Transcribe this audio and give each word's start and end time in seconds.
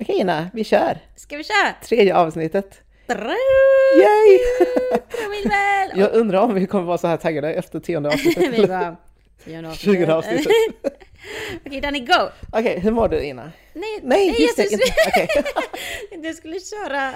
Okej 0.00 0.20
Ina, 0.20 0.50
vi 0.54 0.64
kör! 0.64 0.98
Ska 1.16 1.36
vi 1.36 1.44
köra? 1.44 1.72
Tredje 1.82 2.16
avsnittet. 2.16 2.80
Yay! 3.08 4.38
Jag 6.00 6.12
undrar 6.12 6.40
om 6.40 6.54
vi 6.54 6.66
kommer 6.66 6.84
vara 6.84 6.98
så 6.98 7.06
här 7.06 7.16
taggade 7.16 7.54
efter 7.54 7.80
tionde 7.80 8.08
avsnittet. 8.12 8.54
Vi 8.58 8.66
bara... 8.66 8.96
Tionde 9.44 9.68
avsnittet. 9.68 9.94
Tjugonde 9.94 10.14
avsnittet. 10.14 10.46
Okej 11.66 11.80
Danny, 11.80 12.00
go! 12.00 12.28
Okej, 12.52 12.80
hur 12.80 12.90
mår 12.90 13.08
du 13.08 13.20
Ina? 13.24 13.52
Nej, 13.72 14.00
Nej, 14.02 14.42
just 14.42 14.56
det! 14.56 14.72
Inte. 14.72 14.84
Okej. 15.08 15.28
skulle, 16.10 16.22
du 16.28 16.34
skulle 16.34 16.60
köra 16.60 17.12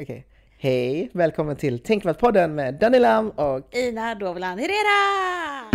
Okej. 0.00 0.26
Hej, 0.58 1.10
välkommen 1.12 1.56
till 1.56 1.78
Tänkvärt-podden 1.82 2.54
med 2.54 2.74
Danny 2.74 2.98
Lam 2.98 3.30
och 3.30 3.76
Ina 3.76 4.14
Dovlan 4.14 4.58
Herrera! 4.58 5.70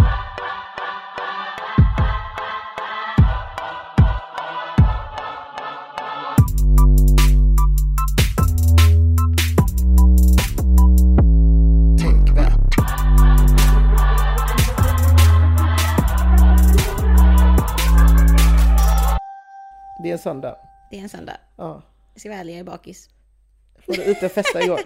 Det 20.07 20.11
är 20.11 20.13
en 20.13 20.19
söndag. 20.19 20.57
Det 20.91 20.97
är 20.97 21.01
en 21.01 21.09
söndag. 21.09 21.37
Ja. 21.57 21.81
Jag 22.13 22.19
ska 22.19 22.29
vara 22.29 22.39
ärlig, 22.39 22.53
jag 22.53 22.59
är 22.59 22.63
bakis. 22.63 23.09
Var 23.85 23.95
du 23.95 24.03
ute 24.03 24.25
och 24.25 24.31
festa 24.31 24.61
igår? 24.61 24.79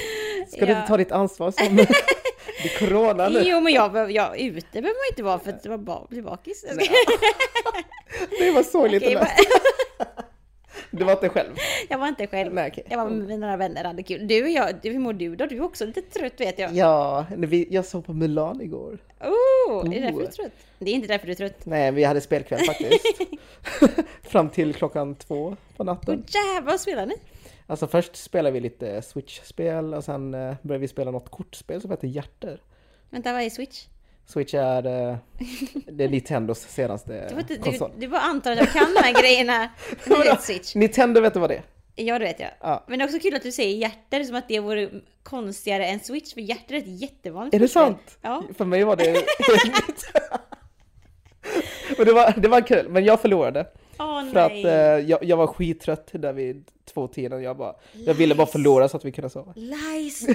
Ska 0.48 0.66
du 0.66 0.72
Ja. 0.72 0.76
inte 0.78 0.88
ta 0.88 0.96
ditt 0.96 1.12
ansvar 1.12 1.50
som... 1.50 1.76
Det 2.62 2.74
är 2.74 2.78
corona 2.78 3.28
nu. 3.28 3.42
Jo 3.44 3.60
men 3.60 3.72
jag, 3.72 4.12
jag 4.12 4.38
ute 4.38 4.66
behöver 4.72 4.88
man 4.88 5.12
inte 5.12 5.22
vara 5.22 5.38
för 5.38 5.50
att 5.52 5.64
jag 5.64 5.80
ba, 5.80 6.06
bli 6.08 6.22
bakis. 6.22 6.64
Det 8.38 8.50
var 8.50 8.62
sorgligt 8.62 9.02
Okej, 9.02 9.16
att 9.16 9.22
läsa. 9.22 10.22
Du 10.96 11.04
var 11.04 11.12
inte 11.12 11.28
själv? 11.28 11.50
jag 11.88 11.98
var 11.98 12.08
inte 12.08 12.26
själv. 12.26 12.54
Nej, 12.54 12.70
okej. 12.72 12.84
Jag 12.90 12.98
var 12.98 13.10
med 13.10 13.38
några 13.40 13.56
vänner, 13.56 13.84
hade 13.84 14.02
kul. 14.02 14.28
Du 14.28 14.42
och 14.42 14.48
jag, 14.50 14.72
hur 14.82 14.98
mår 14.98 15.12
du 15.12 15.36
då? 15.36 15.46
Du 15.46 15.56
är 15.56 15.62
också 15.62 15.84
lite 15.86 16.00
trött 16.02 16.40
vet 16.40 16.58
jag. 16.58 16.72
Ja, 16.72 17.26
jag 17.70 17.84
såg 17.84 18.06
på 18.06 18.12
Mulan 18.12 18.60
igår. 18.60 18.98
Oh, 19.20 19.86
är 19.86 19.90
det 19.90 20.00
därför 20.00 20.12
Oh. 20.14 20.18
du 20.18 20.24
är 20.26 20.30
trött? 20.30 20.52
Det 20.78 20.90
är 20.90 20.94
inte 20.94 21.08
därför 21.08 21.26
du 21.26 21.32
är 21.32 21.36
trött. 21.36 21.66
Nej, 21.66 21.92
vi 21.92 22.04
hade 22.04 22.20
spelkväll 22.20 22.60
faktiskt. 22.66 23.06
Fram 24.22 24.50
till 24.50 24.74
klockan 24.74 25.14
två 25.14 25.50
på 25.50 25.56
Åh 25.82 25.86
natten. 25.86 26.24
jävlar, 26.28 26.70
vad 26.72 26.80
spelar 26.80 27.06
ni? 27.06 27.14
Alltså 27.66 27.86
först 27.86 28.16
spelade 28.16 28.52
vi 28.52 28.60
lite 28.60 29.02
Switch-spel 29.02 29.94
och 29.94 30.04
sen 30.04 30.34
eh, 30.34 30.54
började 30.62 30.80
vi 30.80 30.88
spela 30.88 31.10
något 31.10 31.30
kortspel 31.30 31.80
som 31.80 31.90
heter 31.90 32.08
Hjärter. 32.08 32.60
Vänta, 33.10 33.32
vad 33.32 33.42
är 33.42 33.50
Switch? 33.50 33.86
Switch 34.26 34.54
är, 34.54 34.86
eh, 34.86 35.16
det 35.92 36.04
är 36.04 36.08
Nintendos 36.08 36.60
senaste 36.60 37.28
Du, 37.34 37.40
inte- 37.40 37.54
du, 37.54 37.60
konsol. 37.60 37.90
du 37.98 38.08
bara 38.08 38.20
antar 38.20 38.52
att 38.52 38.58
jag 38.58 38.72
kan 38.72 38.94
de 38.94 39.00
här 39.00 39.20
grejerna. 39.22 39.68
Du 40.04 40.16
vet 40.16 40.42
Switch. 40.42 40.74
Nintendo 40.74 41.20
vet 41.20 41.34
du 41.34 41.40
vad 41.40 41.50
det 41.50 41.56
är? 41.56 41.62
Ja, 42.04 42.18
det 42.18 42.24
vet 42.24 42.40
jag. 42.40 42.50
Ja. 42.60 42.84
Men 42.88 42.98
det 42.98 43.04
är 43.04 43.06
också 43.06 43.18
kul 43.18 43.34
att 43.34 43.42
du 43.42 43.52
säger 43.52 43.76
hjärter 43.76 44.24
som 44.24 44.36
att 44.36 44.48
det 44.48 44.60
vore 44.60 44.90
konstigare 45.22 45.86
än 45.86 46.00
Switch, 46.00 46.34
för 46.34 46.40
hjärter 46.40 46.74
är 46.74 46.78
ett 46.78 47.00
jättevanligt 47.00 47.54
Är 47.54 47.58
det 47.60 47.68
sant? 47.68 48.18
Ja. 48.22 48.42
För 48.58 48.64
mig 48.64 48.84
var 48.84 48.96
det. 48.96 49.12
Men 51.96 52.06
det 52.06 52.12
var, 52.12 52.34
det 52.36 52.48
var 52.48 52.60
kul, 52.60 52.88
men 52.88 53.04
jag 53.04 53.20
förlorade. 53.20 53.66
Åh 53.98 54.30
För 54.32 54.38
att 54.40 54.52
nej. 54.52 54.64
eh, 54.66 54.98
jag, 55.10 55.24
jag 55.24 55.36
var 55.36 55.46
skittrött 55.46 56.08
där 56.12 56.32
vid 56.32 56.64
två 56.94 57.08
tiden. 57.08 57.42
Jag, 57.42 57.56
bara, 57.56 57.74
jag 57.92 58.14
ville 58.14 58.34
bara 58.34 58.46
förlora 58.46 58.88
så 58.88 58.96
att 58.96 59.04
vi 59.04 59.12
kunde 59.12 59.30
sova. 59.30 59.52
Lies! 59.56 60.26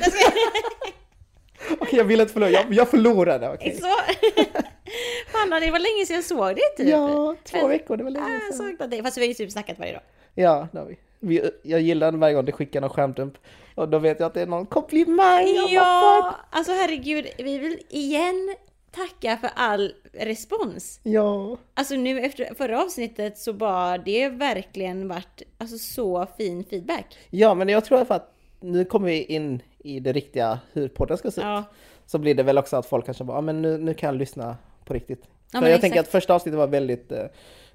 Okej, 1.79 1.89
jag 1.97 2.03
ville 2.03 2.21
inte 2.23 2.33
förlora. 2.33 2.49
Jag, 2.49 2.73
jag 2.73 2.89
förlorade, 2.89 3.49
okej. 3.53 3.75
Så. 3.81 3.87
Fan, 5.31 5.49
det 5.49 5.71
var 5.71 5.79
länge 5.79 6.05
sedan 6.05 6.15
jag 6.15 6.23
såg 6.25 6.55
det 6.55 6.77
typ. 6.83 6.87
Ja, 6.89 7.35
två 7.43 7.67
veckor, 7.67 7.97
det 7.97 8.03
var 8.03 8.11
Ah, 8.11 8.13
länge 8.13 8.33
jag 8.33 8.53
sedan. 8.55 8.67
saknar 8.69 8.87
det. 8.87 9.03
Fast 9.03 9.17
vi 9.17 9.21
har 9.21 9.27
ju 9.27 9.33
typ 9.33 9.51
snackat 9.51 9.79
varje 9.79 9.93
dag. 9.93 10.01
Ja, 10.35 10.67
det 10.71 10.79
har 10.79 10.85
vi. 10.85 10.97
vi. 11.19 11.51
Jag 11.63 11.81
gillar 11.81 12.11
varje 12.11 12.33
gång 12.35 12.45
du 12.45 12.51
skickar 12.51 12.81
någon 12.81 12.89
skärmdump. 12.89 13.33
Och 13.75 13.89
då 13.89 13.99
vet 13.99 14.19
jag 14.19 14.27
att 14.27 14.33
det 14.33 14.41
är 14.41 14.45
någon 14.45 14.65
komplimang. 14.65 15.47
Ja, 15.69 16.35
alltså 16.49 16.71
herregud. 16.73 17.27
Vi 17.37 17.57
vill 17.57 17.79
igen 17.89 18.55
tacka 18.91 19.37
för 19.37 19.49
all 19.55 19.93
respons. 20.13 20.99
Ja, 21.03 21.57
Alltså 21.73 21.95
nu 21.95 22.19
efter 22.19 22.53
förra 22.55 22.83
avsnittet 22.83 23.37
så 23.37 23.53
bara 23.53 23.97
det 23.97 24.29
verkligen 24.29 25.07
varit 25.07 25.41
alltså 25.57 25.77
så 25.77 26.27
fin 26.37 26.63
feedback. 26.69 27.17
ja, 27.29 27.53
men 27.53 27.69
jag 27.69 27.85
tror 27.85 28.11
att 28.11 28.33
nu 28.59 28.85
kommer 28.85 29.07
vi 29.07 29.23
in 29.23 29.61
i 29.83 29.99
det 29.99 30.11
riktiga 30.13 30.59
hur 30.73 30.87
podden 30.87 31.17
ska 31.17 31.31
se 31.31 31.41
ut. 31.41 31.45
Ja, 31.45 31.63
Så 32.05 32.17
blir 32.17 32.35
det 32.35 32.43
väl 32.43 32.57
också 32.57 32.75
att 32.77 32.85
folk 32.85 33.05
kanske 33.05 33.23
bara, 33.23 33.37
ah, 33.37 33.41
men 33.41 33.61
nu, 33.61 33.77
nu 33.77 33.93
kan 33.93 34.07
jag 34.07 34.15
lyssna 34.15 34.57
på 34.85 34.93
riktigt. 34.93 35.23
Ja, 35.53 35.59
För 35.59 35.65
jag 35.67 35.69
exakt. 35.69 35.81
tänker 35.81 35.99
att 35.99 36.07
första 36.07 36.33
avsnittet 36.33 36.57
var 36.57 36.67
väldigt, 36.67 37.11
eh, 37.11 37.23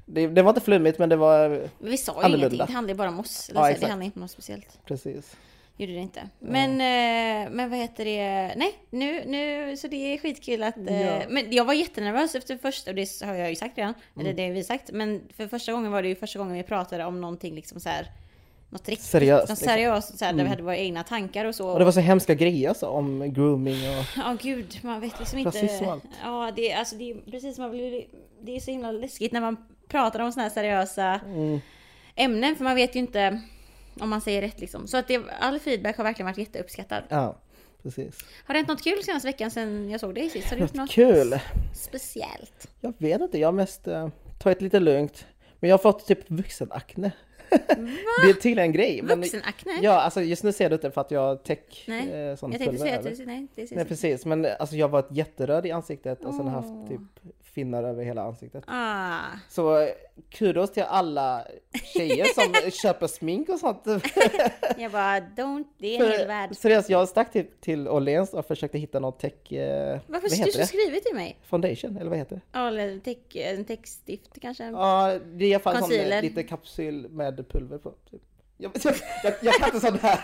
det, 0.07 0.27
det 0.27 0.43
var 0.43 0.51
inte 0.51 0.61
flummigt 0.61 0.99
men 0.99 1.09
det 1.09 1.17
var 1.17 1.69
vi 1.79 1.97
sa 1.97 2.13
ju 2.13 2.19
Annorlunda. 2.19 2.37
ingenting. 2.47 2.67
Det 2.67 2.73
handlade 2.73 2.97
bara 2.99 3.09
om 3.09 3.21
oss. 3.21 3.51
Ja, 3.55 3.61
det 3.61 3.81
handlade 3.81 4.05
inte 4.05 4.17
om 4.17 4.21
något 4.21 4.31
speciellt. 4.31 4.79
precis. 4.85 5.37
Gjorde 5.79 5.93
det 5.93 5.99
inte. 5.99 6.29
Men, 6.39 6.71
eh, 6.71 7.51
men 7.53 7.71
vad 7.71 7.79
heter 7.79 8.05
det? 8.05 8.55
Nej, 8.57 8.75
nu, 8.91 9.25
nu, 9.27 9.77
så 9.77 9.89
det 9.89 9.97
är 10.15 10.19
skitkul 10.19 10.63
att... 10.63 10.77
eh, 10.89 11.03
Ja. 11.03 11.23
Men 11.29 11.53
jag 11.53 11.65
var 11.65 11.75
jättenervös 11.75 12.35
efter 12.35 12.57
första, 12.57 12.91
och 12.91 12.95
det 12.97 13.09
har 13.25 13.35
jag 13.35 13.49
ju 13.51 13.57
sagt 13.57 13.79
redan. 13.79 13.95
Mm. 14.15 14.27
Eller 14.27 14.37
det 14.37 14.47
har 14.47 14.53
vi 14.55 14.65
sagt. 14.65 14.91
Men 14.93 15.21
för 15.37 15.47
första 15.49 15.73
gången 15.73 15.93
var 15.93 16.03
det 16.03 16.09
ju 16.09 16.15
första 16.15 16.39
gången 16.39 16.55
vi 16.57 16.63
pratade 16.63 17.05
om 17.05 17.21
någonting 17.21 17.55
liksom 17.55 17.81
så 17.81 17.89
här. 17.89 18.07
Något 18.77 18.89
riktigt. 18.89 19.07
Seriöst, 19.07 19.49
Något 19.49 19.59
liksom. 19.59 19.69
seriöst. 19.69 20.19
Så 20.19 20.25
här, 20.25 20.33
Där 20.33 20.43
vi 20.45 20.49
hade 20.51 20.63
våra 20.63 20.77
egna 20.77 21.03
tankar 21.05 21.45
och 21.45 21.55
så. 21.55 21.69
Och 21.69 21.79
det 21.79 21.85
var 21.85 21.93
så 21.93 22.01
hemska 22.01 22.35
grejer 22.35 22.69
alltså, 22.69 22.87
om 22.87 23.33
grooming 23.33 23.99
och... 23.99 24.05
Ja 24.17 24.37
gud, 24.43 24.79
man 24.83 25.01
vet 25.01 25.19
liksom 25.19 25.39
inte. 25.39 25.59
Rasism 25.59 25.85
och 25.85 25.93
allt. 25.93 26.05
Ja, 26.25 26.53
det, 26.57 26.73
är- 26.73 26.79
alltså, 26.79 26.97
det 26.97 27.11
är 27.11 27.31
precis 27.31 27.59
man 27.59 27.71
blir, 27.71 28.05
det 28.43 28.57
är 28.57 28.61
så 28.61 28.71
himla 28.71 28.93
läskigt 28.93 29.33
när 29.33 29.41
man 29.41 29.57
pratar 29.89 30.21
om 30.21 30.33
såna 30.33 30.43
här 30.43 30.51
seriösa 30.51 31.21
Mm. 31.27 31.61
ämnen. 32.15 32.57
För 32.57 32.65
man 32.65 32.75
vet 32.75 32.95
ju 32.97 32.99
inte 33.01 33.41
om 34.01 34.11
man 34.11 34.21
säger 34.21 34.43
rätt 34.43 34.61
liksom. 34.61 34.87
Så 34.87 34.97
att 34.97 35.09
det, 35.09 35.21
all 35.41 35.59
feedback 35.61 35.97
har 35.97 36.05
verkligen 36.05 36.27
varit 36.27 36.39
jätteuppskattad. 36.39 37.03
Ja, 37.09 37.37
precis. 37.83 38.19
Har 38.47 38.55
det 38.55 38.59
hänt 38.59 38.69
något 38.69 38.85
kul 38.85 39.03
senaste 39.03 39.29
veckan 39.29 39.51
sen 39.51 39.91
jag 39.91 40.01
såg 40.01 40.15
dig 40.15 40.31
sist? 40.31 40.49
Har 40.51 40.57
du 40.57 40.63
gjort 40.63 40.75
något 40.75 40.91
kul? 40.91 41.39
speciellt? 41.75 42.69
Jag 42.81 42.95
vet 42.99 43.21
inte, 43.21 43.39
jag 43.39 43.49
har 43.49 43.53
mest 43.53 43.89
uh, 43.89 44.09
tagit 44.39 44.61
lite 44.63 44.81
lugnt. 44.81 45.27
Men 45.61 45.71
jag 45.71 45.75
har 45.75 45.83
fått 45.83 46.07
typ 46.07 46.31
vuxenakne. 46.31 47.11
det 48.23 48.31
är 48.31 48.33
tydligen 48.33 48.59
en 48.59 48.73
grej. 48.73 49.03
Vuxenakne? 49.03 49.73
Ja, 49.83 50.01
alltså 50.01 50.23
just 50.23 50.45
nu 50.45 50.53
ser 50.53 50.69
du 50.71 50.75
inte 50.75 50.91
för 50.91 51.01
att 51.01 51.11
jag 51.11 51.21
har 51.21 51.37
täck 51.37 51.85
Nej, 51.89 52.31
eh, 52.31 52.37
sån 52.37 52.53
jag 52.53 52.61
tänkte 52.61 52.79
säga 52.79 52.99
att 52.99 53.17
du, 53.17 53.27
nej, 53.27 53.47
det 53.55 53.71
Nej 53.71 53.85
precis, 53.85 54.27
men 54.27 54.47
alltså 54.59 54.77
jag 54.77 54.89
var 54.89 54.99
ett 54.99 55.11
jätteröd 55.11 55.67
i 55.67 55.71
ansiktet 55.71 56.25
och 56.25 56.35
sen 56.35 56.47
Åh. 56.47 56.53
haft 56.53 56.89
typ 56.89 57.01
finnar 57.57 57.85
över 57.85 58.05
hela 58.05 58.23
ansiktet. 58.23 58.65
Ah, 58.67 59.21
Så 59.49 59.79
eh, 59.79 59.89
kudos 60.31 60.73
till 60.73 60.83
alla 60.83 61.47
tjejer 61.95 62.25
som 62.25 62.71
köper 62.83 63.07
smink 63.07 63.49
och 63.49 63.59
sånt. 63.59 63.83
jag 64.79 64.93
bara, 64.93 65.19
don't, 65.21 65.65
det 65.79 65.97
är 65.97 66.05
en 66.05 66.13
hel 66.13 66.27
värld. 66.27 66.57
Seriöst, 66.57 66.91
jag 66.91 67.09
stack 67.09 67.33
typ 67.33 67.61
till 67.61 67.89
Åhléns 67.89 68.35
och 68.35 68.47
försökte 68.47 68.79
hitta 68.79 69.01
något 69.01 69.19
tech... 69.21 69.53
Eh, 69.53 70.01
Varför 70.07 70.29
vad 70.39 70.47
du 70.47 70.59
det? 70.59 70.67
skrivit 70.67 71.05
till 71.05 71.15
mig? 71.15 71.39
Foundation, 71.45 71.97
eller 71.97 72.11
vad 72.11 72.19
heter 72.19 72.35
det? 72.37 72.43
Ja, 72.53 72.69
eller 72.69 72.99
teck, 72.99 73.37
en 73.37 73.65
textstift 73.65 74.41
kanske? 74.41 74.65
Ja, 74.65 75.19
det 75.25 75.45
är 75.45 75.49
i 75.49 75.55
alla 75.55 75.63
fall 75.63 75.73
sån, 75.75 75.83
Concealer. 75.83 76.17
eh, 76.17 76.23
lite 76.23 76.43
kapsyl 76.43 77.09
med 77.11 77.49
pulver 77.49 77.79
på. 77.79 77.91
Typ. 78.11 78.23
Jag, 78.57 78.73
jag, 78.85 78.95
jag, 79.25 79.35
jag 79.43 79.55
kan 79.55 79.69
inte 79.75 79.87
sån 79.87 79.99
här. 79.99 80.21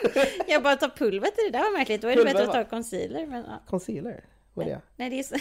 Jag 0.49 0.63
bara 0.63 0.77
tar 0.77 0.89
pulver 0.89 1.29
till 1.29 1.53
det 1.53 1.59
där 1.59 1.65
var 1.65 1.79
märkligt. 1.79 2.03
Då 2.03 2.09
är 2.09 2.17
det 2.17 2.25
bättre 2.25 2.43
att 2.45 2.53
ta 2.53 2.65
concealer. 2.65 3.27
Men, 3.27 3.45
ja. 3.49 3.63
Concealer? 3.67 4.25
Vad 4.55 4.67
är 4.67 4.71
det? 4.71 4.81
Nej, 4.97 5.11
det 5.11 5.19
är 5.19 5.23
så. 5.23 5.35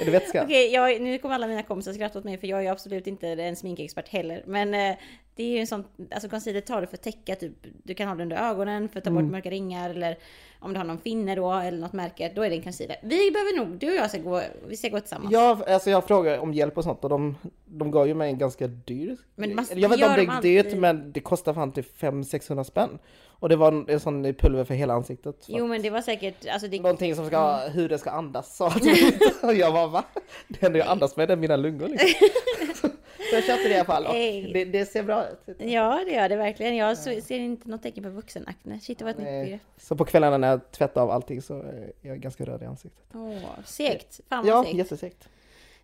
Är 0.00 0.04
det 0.04 0.10
vätska? 0.10 0.44
Okej, 0.44 0.80
okay, 0.80 0.98
nu 0.98 1.18
kommer 1.18 1.34
alla 1.34 1.46
mina 1.46 1.62
kompisar 1.62 1.92
skratta 1.92 2.18
åt 2.18 2.24
mig 2.24 2.38
för 2.38 2.46
jag 2.46 2.64
är 2.64 2.70
absolut 2.70 3.06
inte 3.06 3.28
en 3.28 3.56
sminkexpert 3.56 4.08
heller. 4.08 4.42
Men 4.46 4.74
eh, 4.74 4.96
det 5.40 5.44
är 5.44 5.52
ju 5.52 5.58
en 5.58 5.66
sån, 5.66 5.84
alltså 6.10 6.28
concealer 6.28 6.60
tar 6.60 6.80
du 6.80 6.86
för 6.86 6.96
att 6.96 7.02
täcka 7.02 7.34
typ, 7.36 7.52
du 7.82 7.94
kan 7.94 8.08
ha 8.08 8.14
det 8.14 8.22
under 8.22 8.50
ögonen 8.50 8.88
för 8.88 8.98
att 8.98 9.04
ta 9.04 9.10
bort 9.10 9.20
Mm. 9.20 9.32
mörka 9.32 9.50
ringar 9.50 9.90
eller 9.90 10.18
om 10.60 10.72
du 10.72 10.78
har 10.78 10.84
någon 10.84 10.98
finne 10.98 11.34
då 11.34 11.52
eller 11.52 11.78
något 11.78 11.92
märke, 11.92 12.32
då 12.34 12.42
är 12.42 12.50
det 12.50 12.56
en 12.56 12.62
concealer. 12.62 12.96
Vi 13.02 13.30
behöver 13.30 13.56
nog, 13.56 13.78
du 13.78 13.86
och 13.90 13.96
jag 13.96 14.10
ska 14.10 14.18
gå, 14.18 14.42
vi 14.68 14.76
ska 14.76 14.88
gå 14.88 15.00
tillsammans. 15.00 15.32
Ja, 15.32 15.58
alltså 15.68 15.90
jag 15.90 16.04
frågade 16.06 16.38
om 16.38 16.54
hjälp 16.54 16.78
och 16.78 16.84
sånt 16.84 17.04
och 17.04 17.10
de, 17.10 17.36
de 17.64 17.90
gav 17.90 18.06
ju 18.08 18.14
mig 18.14 18.30
en 18.30 18.38
ganska 18.38 18.66
dyr 18.66 19.16
Men 19.34 19.54
man- 19.54 19.66
Jag 19.74 19.88
vet 19.88 19.98
inte 19.98 20.06
om 20.06 20.16
det 20.16 20.22
de 20.22 20.30
är 20.30 20.42
dyrt 20.42 20.66
alltid. 20.66 20.80
men 20.80 21.12
det 21.12 21.20
kostar 21.20 21.54
fan 21.54 21.72
typ 21.72 22.00
500-600 22.00 22.64
spänn. 22.64 22.98
Och 23.28 23.48
det 23.48 23.56
var 23.56 23.90
en, 23.90 24.00
sån 24.00 24.34
pulver 24.34 24.64
för 24.64 24.74
hela 24.74 24.94
ansiktet. 24.94 25.44
För 25.44 25.52
Jo 25.52 25.66
men 25.66 25.82
det 25.82 25.90
var 25.90 26.00
säkert, 26.02 26.46
alltså 26.48 26.68
det... 26.68 26.80
Någonting 26.80 27.16
som 27.16 27.26
ska, 27.26 27.56
hur 27.56 27.88
det 27.88 27.98
ska 27.98 28.10
andas 28.10 28.56
sa. 28.56 28.66
Och 29.42 29.54
jag 29.54 29.72
bara 29.72 29.86
va? 29.86 30.04
Det 30.48 30.62
enda 30.66 30.78
jag 30.78 30.88
andas 30.88 31.16
med 31.16 31.30
är 31.30 31.36
mina 31.36 31.56
lungor 31.56 31.88
liksom. 31.88 32.28
Så 33.30 33.36
jag 33.36 33.44
köpte 33.44 33.68
det 33.68 33.74
i 33.74 33.76
alla 33.76 33.84
fall 33.84 34.06
och 34.06 34.14
det, 34.14 34.64
det 34.64 34.86
ser 34.86 35.02
bra 35.02 35.26
ut. 35.28 35.38
Ja 35.58 36.02
det 36.06 36.12
gör 36.12 36.28
det 36.28 36.36
verkligen. 36.36 36.76
Jag 36.76 36.98
ser 36.98 37.38
inte 37.38 37.68
något 37.68 37.82
tecken 37.82 38.02
på 38.04 38.10
vuxenakne. 38.10 38.80
Shit 38.80 38.98
det 38.98 39.04
var 39.04 39.10
ett 39.10 39.18
nytt 39.18 39.26
begrepp. 39.26 39.60
Så 39.76 39.96
på 39.96 40.04
kvällarna 40.04 40.38
när 40.38 40.48
jag 40.48 40.70
tvättar 40.70 41.02
av 41.02 41.10
allting 41.10 41.42
så 41.42 41.62
är 41.62 41.92
jag 42.02 42.20
ganska 42.20 42.44
röd 42.44 42.62
i 42.62 42.66
ansiktet. 42.66 43.04
Åh, 43.14 43.38
segt. 43.64 44.20
Fan 44.28 44.46
vad 44.46 44.54
Ja, 44.54 44.64
segt. 44.64 44.76
jättesegt. 44.76 45.28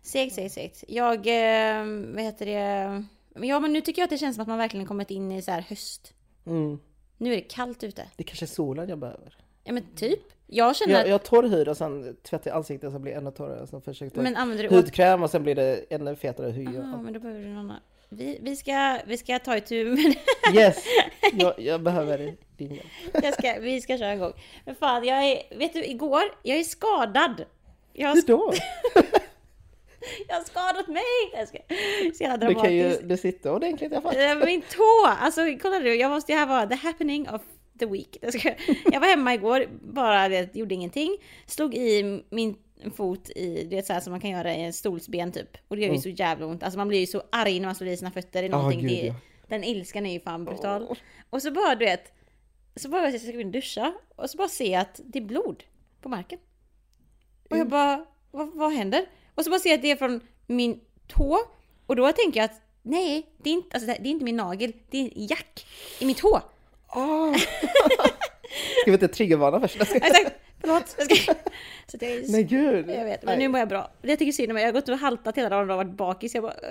Segt, 0.01 0.35
segt, 0.35 0.53
segt. 0.53 0.83
Jag, 0.87 1.15
eh, 1.27 1.85
vad 2.13 2.23
heter 2.23 2.45
det? 2.45 3.03
Ja 3.47 3.59
men 3.59 3.73
nu 3.73 3.81
tycker 3.81 4.01
jag 4.01 4.03
att 4.03 4.09
det 4.09 4.17
känns 4.17 4.35
som 4.35 4.41
att 4.41 4.47
man 4.47 4.57
verkligen 4.57 4.85
kommit 4.85 5.11
in 5.11 5.31
i 5.31 5.41
så 5.41 5.51
här 5.51 5.61
höst. 5.61 6.13
Mm. 6.45 6.79
Nu 7.17 7.31
är 7.31 7.35
det 7.35 7.41
kallt 7.41 7.83
ute. 7.83 8.03
Det 8.15 8.23
kanske 8.23 8.45
är 8.45 8.47
solen 8.47 8.89
jag 8.89 8.97
behöver. 8.97 9.37
Ja 9.67 9.73
men 9.73 9.95
typ. 9.95 10.19
Jag 10.47 10.75
känner 10.75 10.93
Jag, 10.93 11.01
att... 11.01 11.07
jag 11.07 11.13
har 11.13 11.19
torr 11.19 11.43
hud 11.43 11.67
och 11.67 11.77
sen 11.77 12.17
tvättar 12.23 12.51
jag 12.51 12.57
ansiktet 12.57 12.91
så 12.93 12.99
blir 12.99 13.11
det 13.11 13.17
ännu 13.17 13.31
torrare. 13.31 13.67
Sen 13.67 13.81
försöker 13.81 14.23
jag 14.23 14.57
du... 14.57 14.67
hudkräm 14.75 15.23
och 15.23 15.29
sen 15.29 15.43
blir 15.43 15.55
det 15.55 15.85
ännu 15.89 16.15
fetare 16.15 16.51
hy. 16.51 16.67
och 16.67 16.83
Ah, 16.83 17.01
men 17.01 17.13
då 17.13 17.19
behöver 17.19 17.41
du 17.41 17.47
någon 17.47 17.57
annan. 17.57 17.79
vi, 18.09 18.39
vi, 18.41 18.55
ska, 18.55 18.99
vi 19.07 19.17
ska 19.17 19.39
ta 19.39 19.57
itu 19.57 19.85
med 19.85 20.15
Yes! 20.55 20.83
Jag, 21.33 21.59
jag 21.59 21.81
behöver 21.81 22.35
din 22.57 22.73
hjälp. 22.73 22.87
jag 23.23 23.33
ska, 23.33 23.55
Vi 23.59 23.81
ska 23.81 23.97
köra 23.97 24.13
igång. 24.13 24.33
Men 24.65 24.75
fan, 24.75 25.03
jag 25.05 25.23
är, 25.23 25.57
vet 25.57 25.73
du, 25.73 25.85
igår, 25.85 26.21
jag 26.43 26.57
är 26.57 26.63
skadad. 26.63 27.45
Jag 27.93 28.07
har, 28.07 28.15
Hur 28.15 28.21
då? 28.21 28.53
jag 30.27 30.35
har 30.35 30.43
skadat 30.43 30.87
mig! 30.87 31.03
Jag 31.33 31.47
ska, 31.47 31.57
så 32.17 32.23
jävla 32.23 32.47
Du 32.47 32.55
kan 32.55 32.73
ju 32.75 32.81
dramatiskt. 32.83 33.09
du 33.09 33.17
sitter 33.17 33.51
ordentligt 33.53 33.91
i 33.91 33.95
alla 33.95 34.11
fall. 34.13 34.45
Min 34.45 34.61
tå! 34.61 35.07
Alltså 35.19 35.41
kolla 35.61 35.79
nu, 35.79 35.95
jag 35.95 36.11
måste, 36.11 36.33
det 36.33 36.39
här 36.39 36.47
var 36.47 36.65
the 36.65 36.75
happening 36.75 37.29
of 37.29 37.41
the 37.79 37.85
week. 37.85 38.17
Jag, 38.91 38.99
var 38.99 39.07
hemma 39.07 39.33
igår, 39.33 39.65
bara 39.81 40.29
det, 40.29 40.55
gjorde 40.55 40.75
ingenting. 40.75 41.17
Slog 41.45 41.75
i 41.75 42.23
min 42.29 42.55
fot 42.95 43.29
i, 43.29 43.63
det 43.63 43.77
är 43.77 43.81
så 43.81 43.93
här 43.93 43.99
som 43.99 44.11
man 44.11 44.19
kan 44.21 44.29
göra 44.29 44.55
i 44.55 44.61
en 44.63 44.73
stolsben 44.73 45.31
typ. 45.31 45.57
Och 45.67 45.75
det 45.75 45.81
gör 45.85 45.93
ju 45.93 45.99
så 45.99 46.09
jävla 46.09 46.45
ont. 46.45 46.63
Alltså 46.63 46.77
man 46.77 46.87
blir 46.87 46.99
ju 46.99 47.07
så 47.07 47.23
arg 47.31 47.59
när 47.59 47.67
man 47.67 47.75
slår 47.75 47.89
i 47.89 47.97
sina 47.97 48.11
fötter 48.11 48.43
i 48.43 48.49
någonting. 48.49 48.81
gud, 48.81 48.89
det, 48.89 49.05
ja. 49.07 49.13
Den 49.47 49.63
ilskan 49.63 50.05
är 50.05 50.13
ju 50.13 50.19
fan 50.19 50.45
brutal. 50.45 50.87
Åh. 50.89 50.97
Och 51.29 51.41
så 51.41 51.51
bara 51.51 51.75
du 51.75 51.85
vet, 51.85 52.11
så 52.75 52.89
bara 52.89 53.09
jag 53.09 53.21
ska 53.21 53.31
gå 53.31 53.39
in 53.39 53.47
och 53.47 53.53
duscha 53.53 53.93
och 54.15 54.29
så 54.29 54.37
bara 54.37 54.47
se 54.49 54.75
att 54.75 55.01
det 55.03 55.19
är 55.19 55.23
blod 55.23 55.63
på 56.01 56.09
marken. 56.09 56.39
Och 57.45 57.51
Mm. 57.55 57.59
jag 57.59 57.67
bara, 57.69 58.05
vad, 58.31 58.53
vad 58.53 58.73
händer? 58.73 59.05
Och 59.35 59.43
så 59.43 59.49
bara 59.49 59.59
ser 59.59 59.69
jag 59.69 59.75
att 59.75 59.81
det 59.81 59.91
är 59.91 59.95
från 59.95 60.21
min 60.47 60.79
tå. 61.07 61.37
Och 61.85 61.95
då 61.95 62.11
tänker 62.11 62.39
jag 62.39 62.45
att 62.45 62.61
nej, 62.81 63.25
det 63.37 63.49
är 63.49 63.53
inte, 63.53 63.69
alltså, 63.73 63.87
det 63.87 64.09
är 64.09 64.11
inte 64.11 64.25
min 64.25 64.35
nagel, 64.37 64.73
det 64.89 64.97
är 64.97 65.03
en 65.03 65.27
jack 65.27 65.65
i 66.01 66.05
min 66.05 66.15
tå. 66.15 66.41
Ah. 66.87 67.33
Ska 68.81 68.85
vi 68.85 68.93
inte 68.93 69.07
triggervarna 69.07 69.59
först? 69.59 69.75
Jag 69.77 69.87
ska- 69.87 69.97
Exakt, 69.97 70.31
förlåt. 70.61 70.95
Jag 70.97 71.11
ska, 71.17 71.33
så 71.87 71.97
det 71.97 72.13
är, 72.13 72.31
Nej 72.31 72.43
gud! 72.43 72.89
jag 72.89 73.05
vet, 73.05 73.23
men 73.23 73.31
Nej. 73.31 73.37
nu 73.37 73.47
mår 73.47 73.59
jag 73.59 73.69
bra. 73.69 73.91
Jag 74.01 74.19
tycker 74.19 74.31
synd 74.31 74.49
om 74.51 74.53
mig, 74.53 74.63
jag 74.63 74.67
har 74.67 74.73
gått 74.73 74.89
och 74.89 74.97
haltat 74.97 75.37
hela 75.37 75.49
dagen 75.49 75.69
och 75.71 75.77
varit 75.77 75.91
bakis. 75.91 76.35
Jag 76.35 76.43
bara, 76.43 76.53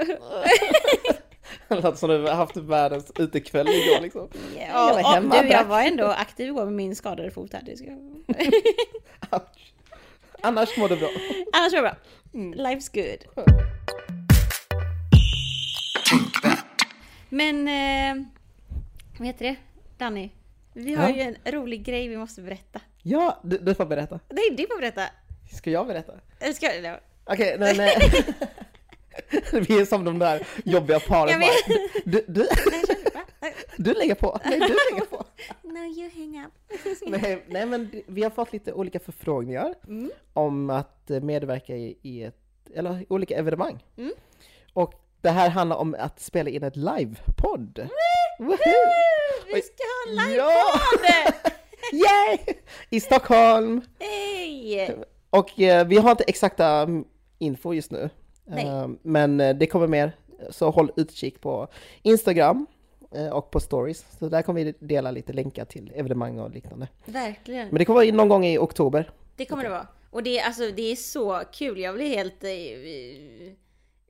Det 1.68 1.74
låter 1.74 1.92
som 1.92 2.08
du 2.10 2.18
har 2.22 2.34
haft 2.34 2.56
världens 2.56 3.12
utekväll 3.18 3.68
igår 3.68 4.00
liksom. 4.02 4.28
ja, 4.58 4.66
Jag 4.66 5.02
var 5.02 5.14
hemma, 5.14 5.42
du, 5.42 5.48
jag 5.48 5.64
var 5.64 5.82
ändå 5.82 6.04
aktiv 6.06 6.46
igår 6.48 6.64
med 6.64 6.72
min 6.74 6.96
skadade 6.96 7.30
fot 7.30 7.52
här. 7.52 7.62
Det 7.66 7.76
ska... 7.76 7.86
Annars 10.40 10.76
mår 10.76 10.88
du 10.88 10.96
bra. 10.96 11.08
Annars 11.52 11.72
var 11.72 11.82
det 11.82 11.88
bra. 11.88 11.96
Mm. 12.34 12.54
Life's 12.54 12.90
good. 12.94 13.44
Men, 17.28 17.68
eh, 17.68 18.24
vad 19.18 19.26
heter 19.26 19.44
det? 19.44 19.56
Danny, 19.98 20.30
vi 20.72 20.94
har 20.94 21.08
Ja? 21.08 21.16
ju 21.16 21.20
en 21.22 21.52
rolig 21.52 21.84
grej 21.84 22.08
vi 22.08 22.16
måste 22.16 22.42
berätta. 22.42 22.80
Ja, 23.02 23.40
du, 23.42 23.58
du 23.58 23.74
får 23.74 23.86
berätta. 23.86 24.20
Nej, 24.28 24.50
du 24.56 24.66
får 24.66 24.80
berätta. 24.80 25.02
Ska 25.52 25.70
jag 25.70 25.86
berätta? 25.86 26.12
Eller 26.40 26.52
ska 26.52 26.74
jag? 26.74 27.00
Okej, 27.24 27.56
men... 27.58 27.80
eh, 27.80 27.88
Vi 29.68 29.80
är 29.80 29.84
som 29.84 30.04
de 30.04 30.18
där 30.18 30.46
jobbiga 30.64 31.00
paren. 31.00 31.40
Bara. 31.40 31.50
Du, 32.04 32.24
du, 32.28 32.46
Nej, 33.40 33.54
du 33.76 33.94
lägger 33.94 34.14
på. 34.14 34.38
Nej, 34.44 34.58
du 34.60 34.66
lägger 34.66 35.06
på. 35.10 35.24
No, 35.62 35.78
you 35.78 36.10
hang 36.14 36.44
up. 36.46 36.52
Nej, 37.22 37.42
nej, 37.48 37.66
men 37.66 37.90
vi 38.06 38.22
har 38.22 38.30
fått 38.30 38.52
lite 38.52 38.72
olika 38.72 39.00
förfrågningar 39.00 39.74
Mm. 39.86 40.10
om 40.32 40.70
att 40.70 41.08
medverka 41.22 41.76
i, 41.76 41.98
i 42.02 42.22
ett, 42.22 42.38
eller 42.74 43.04
olika 43.08 43.36
evenemang. 43.36 43.84
Mm. 43.96 44.12
Och 44.72 44.94
det 45.26 45.32
här 45.32 45.50
handlar 45.50 45.76
om 45.76 45.96
att 45.98 46.20
spela 46.20 46.50
in 46.50 46.62
ett 46.62 46.76
livepodd. 46.76 47.88
Vi 49.54 49.62
ska 49.62 49.82
ha 49.82 50.08
en 50.08 50.30
livepodd! 50.30 51.52
Yay! 51.92 52.38
I 52.90 53.00
Stockholm! 53.00 53.80
Hej! 53.98 54.96
Och 55.30 55.60
eh, 55.60 55.86
vi 55.86 55.96
har 55.96 56.10
inte 56.10 56.24
exakta 56.24 56.66
mm, 56.66 57.04
info 57.38 57.72
just 57.74 57.90
nu. 57.90 58.10
Nej. 58.44 58.66
Eh, 58.66 58.88
men 59.02 59.40
eh, 59.40 59.56
det 59.56 59.66
kommer 59.66 59.86
mer, 59.86 60.12
så 60.50 60.70
håll 60.70 60.92
utkik 60.96 61.40
på 61.40 61.68
Instagram 62.02 62.66
eh, 63.14 63.28
och 63.28 63.50
på 63.50 63.60
stories. 63.60 64.04
Så 64.18 64.28
där 64.28 64.42
kommer 64.42 64.64
vi 64.64 64.74
dela 64.80 65.10
lite 65.10 65.32
länkar 65.32 65.64
till 65.64 65.92
evenemang 65.94 66.38
och 66.38 66.50
liknande. 66.50 66.88
Verkligen. 67.04 67.68
Men 67.68 67.78
det 67.78 67.84
kommer 67.84 68.00
vara 68.04 68.14
någon 68.14 68.28
gång 68.28 68.44
i 68.46 68.58
oktober. 68.58 69.10
Det 69.36 69.44
kommer 69.44 69.62
det 69.64 69.70
vara. 69.70 69.86
Och 70.10 70.22
det, 70.22 70.38
är- 70.38 70.46
alltså, 70.46 70.62
det 70.76 70.92
är 70.92 70.96
så 70.96 71.42
kul. 71.52 71.78
Jag 71.80 71.94
blir 71.94 72.08
helt... 72.08 72.44
eh, 72.44 72.50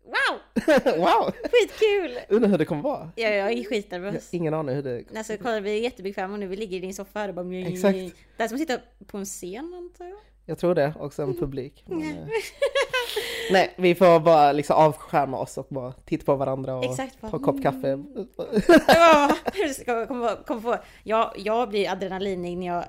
Wow! 0.06 0.38
wow! 0.96 1.32
Skitkul! 1.50 2.18
Undrar 2.28 2.48
hur 2.50 2.58
det 2.58 2.64
kommer 2.64 2.82
vara. 2.82 3.10
Ja, 3.16 3.28
jag 3.28 3.32
är 3.32 3.36
Jag 3.36 3.56
har 3.56 3.64
skitnervös. 3.64 4.34
ingen 4.34 4.54
aning 4.54 4.74
hur 4.74 4.82
det... 4.82 5.04
Alltså 5.16 5.36
kolla 5.42 5.60
vi 5.60 5.78
är 5.78 5.82
jättebekväma 5.82 6.32
och 6.32 6.40
nu 6.40 6.46
vi 6.46 6.56
ligger 6.56 6.76
i 6.76 6.80
din 6.80 6.94
soffa 6.94 7.28
och 7.28 7.34
bara... 7.34 7.56
Exakt. 7.56 7.98
Det 8.36 8.42
är 8.42 8.48
som 8.48 8.54
att 8.54 8.60
sitta 8.60 8.78
på 9.06 9.18
en 9.18 9.24
scen 9.24 9.74
antar 9.74 10.04
jag. 10.04 10.18
Jag 10.48 10.58
tror 10.58 10.74
det, 10.74 10.94
också 11.00 11.22
en 11.22 11.34
publik. 11.34 11.84
Men, 11.86 12.02
eh, 12.02 12.28
nej, 13.50 13.74
vi 13.76 13.94
får 13.94 14.20
bara 14.20 14.52
liksom 14.52 14.76
avskärma 14.76 15.38
oss 15.38 15.58
och 15.58 15.66
bara 15.70 15.92
titta 15.92 16.24
på 16.24 16.36
varandra 16.36 16.76
och 16.76 16.84
Exakt, 16.84 17.20
bara, 17.20 17.30
ta 17.30 17.36
en 17.36 17.42
kopp 17.42 17.62
kaffe. 17.62 17.88
Hur 19.54 19.68
ska 19.68 20.06
jag? 21.04 21.32
Jag, 21.36 21.68
blir 21.68 21.90
adrenalinig 21.90 22.58
när 22.58 22.66
jag 22.66 22.84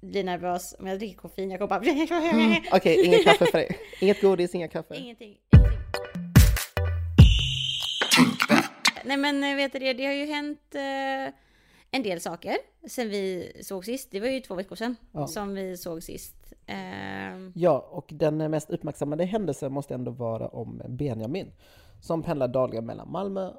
blir 0.00 0.24
nervös. 0.24 0.74
Om 0.78 0.86
jag 0.86 0.98
dricker 0.98 1.16
koffein, 1.16 1.50
jag 1.50 1.60
kommer 1.60 1.80
bara... 1.80 1.90
Mm, 2.30 2.62
Okej, 2.72 3.06
inget 3.06 3.24
kaffe 3.24 3.46
för 3.46 3.58
dig. 3.58 3.78
Inget 4.00 4.20
godis, 4.20 4.54
inga 4.54 4.68
kaffe. 4.68 4.96
Ingenting. 4.96 5.36
Nej 9.04 9.16
men 9.16 9.44
eh, 9.44 9.56
vet 9.56 9.72
du 9.72 9.78
det, 9.78 9.92
det 9.92 10.06
har 10.06 10.12
ju 10.12 10.26
hänt 10.26 10.74
eh, 10.74 11.34
en 11.90 12.02
del 12.02 12.20
saker 12.20 12.56
sen 12.88 13.08
vi 13.08 13.52
såg 13.62 13.84
sist. 13.84 14.10
Det 14.10 14.20
var 14.20 14.26
ju 14.28 14.40
två 14.40 14.54
veckor 14.54 14.76
sedan 14.76 14.96
Ja. 15.12 15.26
som 15.26 15.54
vi 15.54 15.76
såg 15.76 16.02
sist. 16.02 16.52
Eh, 16.66 16.76
Ja, 17.54 17.88
och 17.90 18.10
den 18.12 18.36
mest 18.50 18.70
uppmärksammade 18.70 19.24
händelsen 19.24 19.72
måste 19.72 19.94
ändå 19.94 20.10
vara 20.10 20.48
om 20.48 20.82
Benjamin 20.88 21.52
som 22.00 22.22
pendlar 22.22 22.48
dagligen 22.48 22.86
mellan 22.86 23.10
Malmö 23.12 23.50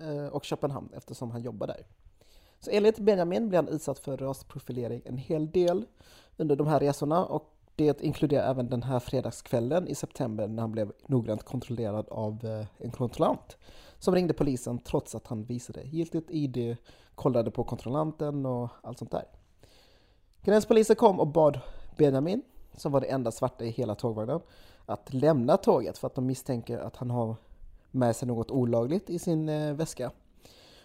eh, 0.00 0.26
och 0.26 0.44
Köpenhamn 0.44 0.88
eftersom 0.96 1.30
han 1.30 1.42
jobbar 1.42 1.66
där. 1.66 1.86
Så 2.60 2.70
enligt 2.70 2.98
Benjamin 2.98 3.48
blir 3.48 3.58
han 3.58 3.68
utsatt 3.68 3.98
för 3.98 4.16
rasprofilering 4.16 5.02
en 5.04 5.16
hel 5.16 5.50
del 5.50 5.84
under 6.36 6.56
de 6.56 6.66
här 6.66 6.80
resorna 6.80 7.24
och 7.24 7.54
det 7.76 8.00
inkluderar 8.02 8.50
även 8.50 8.68
den 8.70 8.82
här 8.82 8.98
fredagskvällen 9.00 9.88
i 9.88 9.94
september 9.94 10.46
när 10.48 10.60
han 10.62 10.72
blev 10.72 10.92
noggrant 11.06 11.42
kontrollerad 11.44 12.08
av 12.08 12.44
eh, 12.44 12.66
en 12.84 12.90
kontrollant 12.90 13.56
som 13.98 14.14
ringde 14.14 14.34
polisen 14.34 14.78
trots 14.78 15.14
att 15.14 15.26
han 15.26 15.44
visade 15.44 15.82
giltigt 15.82 16.30
ID, 16.30 16.76
kollade 17.14 17.50
på 17.50 17.64
kontrollanten 17.64 18.46
och 18.46 18.68
allt 18.82 18.98
sånt 18.98 19.10
där. 19.10 19.24
Gränspolisen 20.42 20.96
kom 20.96 21.20
och 21.20 21.26
bad 21.26 21.60
Benjamin, 21.96 22.42
som 22.76 22.92
var 22.92 23.00
det 23.00 23.06
enda 23.06 23.30
svarta 23.30 23.64
i 23.64 23.70
hela 23.70 23.94
tågvagnen, 23.94 24.40
att 24.86 25.14
lämna 25.14 25.56
tåget 25.56 25.98
för 25.98 26.06
att 26.06 26.14
de 26.14 26.26
misstänker 26.26 26.78
att 26.78 26.96
han 26.96 27.10
har 27.10 27.36
med 27.90 28.16
sig 28.16 28.28
något 28.28 28.50
olagligt 28.50 29.10
i 29.10 29.18
sin 29.18 29.48
eh, 29.48 29.74
väska. 29.74 30.10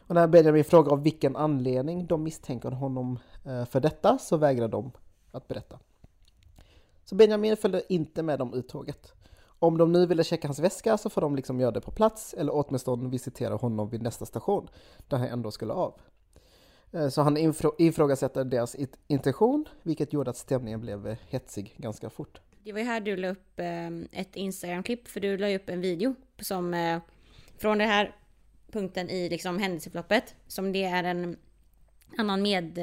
Och 0.08 0.16
när 0.16 0.28
Benjamin 0.28 0.64
frågar 0.64 0.92
av 0.92 1.04
vilken 1.04 1.36
anledning 1.36 2.06
de 2.06 2.24
misstänker 2.24 2.72
honom 2.72 3.20
eh, 3.46 3.66
för 3.66 3.80
detta 3.80 4.18
så 4.18 4.38
vägrar 4.38 4.68
de 4.68 4.92
att 5.32 5.48
berätta. 5.48 5.80
Så 7.06 7.16
Benjamin 7.16 7.58
följde 7.58 7.94
inte 7.94 8.24
med 8.24 8.40
dem 8.40 8.54
ut 8.54 8.70
tåget. 8.70 9.14
Om 9.64 9.78
de 9.78 9.92
nu 9.92 10.06
ville 10.06 10.24
checka 10.24 10.48
hans 10.48 10.60
väska 10.60 10.98
så 10.98 11.10
får 11.10 11.22
de 11.22 11.36
liksom 11.36 11.60
göra 11.60 11.72
det 11.72 11.82
på 11.82 11.92
plats 11.92 12.34
eller 12.34 12.56
åtminstone 12.56 13.10
visitera 13.10 13.56
honom 13.56 13.90
vid 13.90 14.02
nästa 14.02 14.26
station 14.26 14.68
där 15.08 15.18
han 15.18 15.28
ändå 15.28 15.52
skulle 15.52 15.74
av. 15.74 16.02
Eh, 16.92 17.10
så 17.10 17.22
han 17.22 17.54
ifrågasätter 17.78 18.44
deras 18.44 18.76
intention, 19.08 19.66
vilket 19.84 20.14
gjorde 20.14 20.30
att 20.30 20.38
stämningen 20.38 20.82
blev 20.82 21.08
eh, 21.08 21.18
hetsig 21.30 21.76
ganska 21.78 22.10
fort. 22.10 22.40
det 22.64 22.72
var 22.72 22.80
ju 22.80 22.86
här 22.86 23.02
du 23.02 23.16
la 23.16 23.28
upp 23.28 23.60
eh, 23.60 23.88
ett 24.12 24.36
Instagram-klipp, 24.36 25.08
för 25.08 25.20
du 25.20 25.38
la 25.38 25.50
ju 25.50 25.56
upp 25.56 25.70
en 25.70 25.82
video 25.82 26.16
som 26.40 27.00
från 27.58 27.78
den 27.78 27.90
här 27.90 28.16
punkten 28.72 29.10
i 29.10 29.30
liksom 29.30 29.60
händelseförloppet, 29.60 30.36
som 30.48 30.72
det 30.72 30.84
är 30.84 31.04
en 31.04 31.38
annan 32.18 32.42
med, 32.42 32.80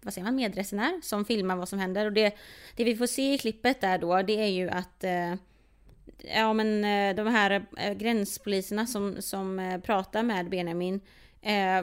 vad 0.00 0.14
säger 0.14 0.24
man, 0.24 0.36
medresenär 0.36 1.00
som 1.02 1.24
filmar 1.24 1.56
vad 1.56 1.68
som 1.68 1.78
händer. 1.78 2.06
Och 2.06 2.12
det, 2.12 2.34
det 2.76 2.84
vi 2.84 2.96
får 2.96 3.06
se 3.06 3.34
i 3.34 3.38
klippet 3.38 3.80
där 3.80 3.98
då, 3.98 4.22
det 4.22 4.40
är 4.40 4.48
ju 4.50 4.68
att 4.68 5.04
eh, 5.04 5.34
Ja 6.34 6.52
men 6.52 6.84
eh, 6.84 7.24
de 7.24 7.30
här 7.30 7.66
eh, 7.78 7.92
gränspoliserna 7.94 8.86
som, 8.86 9.22
som 9.22 9.58
eh, 9.58 9.80
pratar 9.80 10.22
med 10.22 10.50
Benjamin 10.50 11.00
eh, 11.42 11.82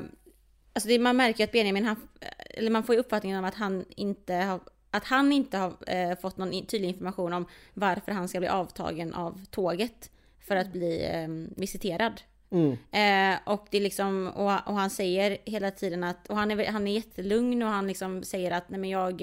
Alltså 0.74 0.90
det, 0.90 1.00
man 1.00 1.18
märker 1.18 1.44
att 1.44 1.51
Benjamin, 1.51 1.86
han, 1.86 2.08
eller 2.50 2.72
man 2.72 2.84
får 2.84 2.96
ju 2.96 3.01
uppfattningen 3.01 3.40
om 3.40 3.46
att 3.46 3.56
han 3.56 3.86
inte 3.96 4.34
har 4.34 4.60
att 4.92 5.04
han 5.04 5.32
inte 5.32 5.58
har 5.58 5.74
eh, 5.88 6.16
fått 6.16 6.38
någon 6.38 6.66
tydlig 6.66 6.90
information 6.90 7.34
om 7.34 7.46
varför 7.74 8.12
han 8.12 8.28
ska 8.28 8.40
bli 8.40 8.48
avtagen 8.48 9.13
av 9.13 9.46
tåget 9.51 10.10
för 10.40 10.56
att 10.56 10.72
bli 10.72 11.06
eh, 11.06 11.28
visiterad. 11.58 12.22
Mm. 12.50 12.72
Eh, 12.72 13.40
och 13.46 13.68
det 13.70 13.78
är 13.78 13.82
liksom, 13.82 14.28
och, 14.28 14.51
och 14.68 14.75
han 14.75 14.90
säger 14.90 15.38
hela 15.46 15.72
tiden 15.72 16.04
att, 16.04 16.28
och 16.28 16.38
han 16.38 16.51
är, 16.51 16.72
han 16.72 16.88
är 16.88 16.92
jättelugn 16.92 17.63
och 17.63 17.70
han 17.70 17.88
liksom 17.88 18.24
säger 18.24 18.51
att 18.51 18.70
nej 18.70 18.80
men 18.80 18.90
jag, 18.90 19.22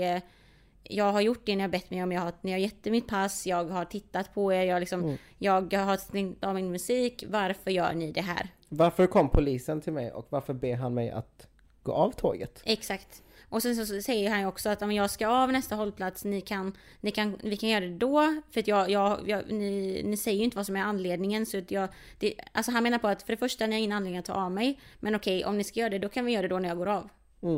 jag 0.89 1.13
har 1.13 1.21
gjort 1.21 1.41
det 1.45 1.57
ni 1.57 1.63
har 1.63 1.69
bett 1.69 1.91
mig 1.91 2.03
om, 2.03 2.13
jag 2.13 2.21
har, 2.21 2.33
ni 2.41 2.53
har 2.53 2.59
gett 2.59 2.85
mitt 2.85 3.07
pass, 3.07 3.47
jag 3.47 3.65
har 3.65 3.85
tittat 3.85 4.35
på 4.35 4.53
er, 4.53 4.65
jag, 4.65 4.81
liksom, 4.81 5.19
jag 5.39 5.75
har 5.75 5.97
stängt 5.97 6.45
av 6.45 6.55
min 6.55 6.73
musik, 6.73 7.25
varför 7.29 7.71
gör 7.71 7.95
ni 7.95 8.13
det 8.13 8.21
här? 8.21 8.49
Varför 8.69 9.07
kom 9.07 9.29
polisen 9.29 9.81
till 9.81 9.93
mig 9.93 10.13
och 10.13 10.27
varför 10.29 10.55
ber 10.55 10.75
han 10.75 10.95
mig 10.95 11.11
att 11.11 11.49
gå 11.83 11.93
av 11.93 12.11
tåget? 12.11 12.63
Exakt. 12.65 13.23
Och 13.51 13.63
sen 13.63 13.87
så, 13.87 14.03
säger 14.03 14.31
han 14.31 14.41
ju 14.41 14.47
också 14.47 14.69
att 14.69 14.83
om 14.83 14.93
jag 14.93 15.11
ska 15.11 15.29
av 15.29 15.53
nästa 15.53 15.75
hållplats, 15.75 16.25
ni 16.25 16.41
kan, 16.41 16.77
ni 17.01 17.11
kan, 17.11 17.37
vi 17.43 17.57
kan 17.57 17.69
göra 17.69 17.85
det 17.85 17.97
då. 17.97 18.43
För 18.51 18.61
att 18.61 18.69
jag, 18.69 18.91
jag, 18.91 19.29
jag 19.29 19.51
ni, 19.51 20.03
ni 20.05 20.17
säger 20.17 20.39
ju 20.39 20.45
inte 20.45 20.57
vad 20.57 20.67
som 20.67 20.77
är 20.77 20.81
anledningen. 20.81 21.47
Så 21.47 21.59
att 21.59 21.71
jag, 21.71 21.89
det, 22.19 22.35
alltså 22.53 22.73
han 22.73 22.83
menar 22.83 22.99
på 22.99 23.09
att 23.09 23.23
för 23.23 23.33
det 23.33 23.37
första, 23.37 23.67
ni 23.67 23.73
har 23.73 23.79
ingen 23.79 23.93
anledning 23.93 24.19
att 24.19 24.25
ta 24.25 24.33
av 24.33 24.53
mig. 24.53 24.81
Men 25.01 25.15
okej, 25.15 25.45
om 25.45 25.59
ni 25.59 25.65
ska 25.65 25.81
göra 25.81 25.91
det, 25.91 25.99
då 25.99 26.09
kan 26.09 26.25
vi 26.25 26.33
göra 26.33 26.43
det 26.43 26.49
då 26.49 26.59
när 26.59 26.69
jag 26.69 26.79
går 26.79 26.89
av. 26.89 27.09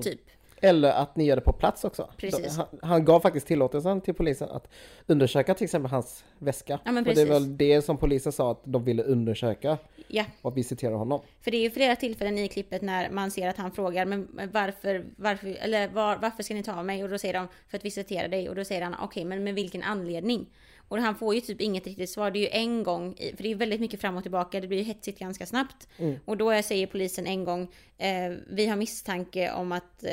Typ. 0.03 0.21
Eller 0.61 0.91
att 0.91 1.17
ni 1.17 1.25
gör 1.25 1.37
det 1.37 1.43
på 1.43 1.53
plats 1.53 1.85
också. 1.85 2.09
Precis. 2.17 2.57
Han, 2.57 2.67
han 2.83 3.05
gav 3.05 3.21
faktiskt 3.21 3.47
tillåtelsen 3.47 4.01
till 4.01 4.15
polisen 4.15 4.51
att 4.51 4.69
undersöka 5.07 5.55
till 5.55 5.65
exempel 5.65 5.91
hans 5.91 6.25
väska. 6.39 6.81
Ja, 6.85 6.93
men 6.93 6.99
och 6.99 7.05
det 7.05 7.11
är 7.11 7.27
precis. 7.27 7.31
väl 7.31 7.57
det 7.57 7.83
som 7.83 7.97
polisen 7.97 8.33
sa 8.33 8.51
att 8.51 8.61
de 8.65 8.85
ville 8.85 9.03
undersöka 9.03 9.79
Ja, 10.09 10.25
och 10.43 10.57
visitera 10.57 10.95
honom. 10.95 11.21
För 11.41 11.51
det 11.51 11.57
är 11.57 11.63
ju 11.63 11.71
flera 11.71 11.97
tillfällen 11.97 12.39
i 12.39 12.49
klippet 12.49 12.83
när 12.83 13.11
man 13.11 13.31
ser 13.31 13.49
att 13.49 13.57
han 13.57 13.73
frågar 13.73 14.05
men 14.05 14.51
varför, 14.53 15.07
varför, 15.17 15.57
eller 15.61 15.89
var, 15.89 16.17
varför 16.17 16.43
ska 16.43 16.55
ni 16.55 16.63
ta 16.63 16.83
mig? 16.83 17.05
Och 17.05 17.11
då 17.11 17.19
säger 17.19 17.35
de 17.35 17.49
för 17.69 17.77
att 17.77 17.85
visitera 17.85 18.29
dig 18.29 18.49
och 18.49 18.55
då 18.55 18.65
säger 18.65 18.83
han 18.83 18.95
okej 19.03 19.25
men 19.25 19.45
med 19.45 19.55
vilken 19.55 19.83
anledning? 19.83 20.47
Och 20.91 20.99
han 20.99 21.15
får 21.15 21.35
ju 21.35 21.41
typ 21.41 21.61
inget 21.61 21.87
riktigt 21.87 22.11
svar. 22.11 22.31
Det 22.31 22.39
är 22.39 22.41
ju 22.41 22.49
en 22.69 22.83
gång, 22.83 23.15
för 23.37 23.43
det 23.43 23.51
är 23.51 23.55
väldigt 23.55 23.81
mycket 23.81 24.01
fram 24.01 24.17
och 24.17 24.23
tillbaka, 24.23 24.61
det 24.61 24.69
blir 24.69 24.79
ju 24.79 24.85
hetsigt 24.85 25.19
ganska 25.19 25.47
snabbt. 25.47 25.89
Och 26.25 26.37
då 26.37 26.63
säger 26.63 26.87
polisen 26.87 27.27
en 27.27 27.45
gång, 27.45 27.63
eh, 27.99 28.33
vi 28.51 28.67
har 28.67 28.77
misstanke 28.77 29.53
om 29.53 29.73
att, 29.73 30.05
eh, 30.05 30.11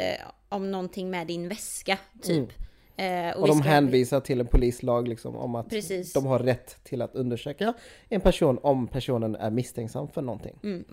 om 0.49 0.71
någonting 0.71 1.09
med 1.09 1.27
din 1.27 1.49
väska, 1.49 1.97
typ. 2.21 2.49
Eh, 2.99 3.29
Och 3.37 3.43
vi 3.45 3.47
de 3.47 3.59
ska- 3.59 3.69
hänvisar 3.69 4.19
till 4.19 4.39
en 4.39 4.47
polislag 4.47 5.07
liksom 5.07 5.35
om 5.35 5.55
att 5.55 5.69
Precis. 5.69 6.13
de 6.13 6.25
har 6.25 6.39
rätt 6.39 6.83
till 6.83 7.01
att 7.01 7.15
undersöka 7.15 7.73
en 8.09 8.21
person 8.21 8.59
om 8.63 8.87
personen 8.87 9.35
är 9.35 9.49
misstänksam 9.51 10.07
för 10.07 10.21
någonting. 10.21 10.59
Mm. 10.63 10.85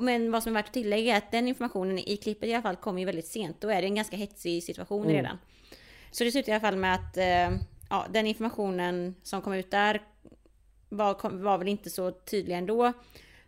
Men- 0.00 0.30
vad 0.32 0.42
som 0.42 0.52
är 0.52 0.60
värt 0.60 0.66
att 0.66 0.72
tillägga 0.74 1.12
är 1.14 1.18
att 1.18 1.30
den 1.30 1.48
informationen 1.48 1.98
i 1.98 2.16
klippet 2.16 2.48
i 2.48 2.54
alla 2.54 2.62
fall 2.62 2.76
kommer 2.76 3.00
ju 3.00 3.06
väldigt 3.06 3.26
sent. 3.26 3.56
Då 3.60 3.68
är 3.68 3.82
det 3.82 3.88
en 3.88 3.94
ganska 3.94 4.16
hetsig 4.16 4.62
situation 4.62 5.06
redan. 5.06 5.38
Så 6.10 6.24
det 6.24 6.32
slutar 6.32 6.52
i 6.52 6.54
alla 6.54 6.60
fall 6.60 6.76
med 6.76 6.94
att 6.94 7.16
eh, 7.16 7.58
ja, 7.92 8.06
den 8.10 8.26
informationen 8.26 9.14
som 9.22 9.42
kom 9.42 9.52
ut 9.52 9.70
där 9.70 10.02
var, 10.88 11.30
var 11.30 11.58
väl 11.58 11.68
inte 11.68 11.90
så 11.90 12.10
tydlig 12.10 12.54
ändå. 12.54 12.92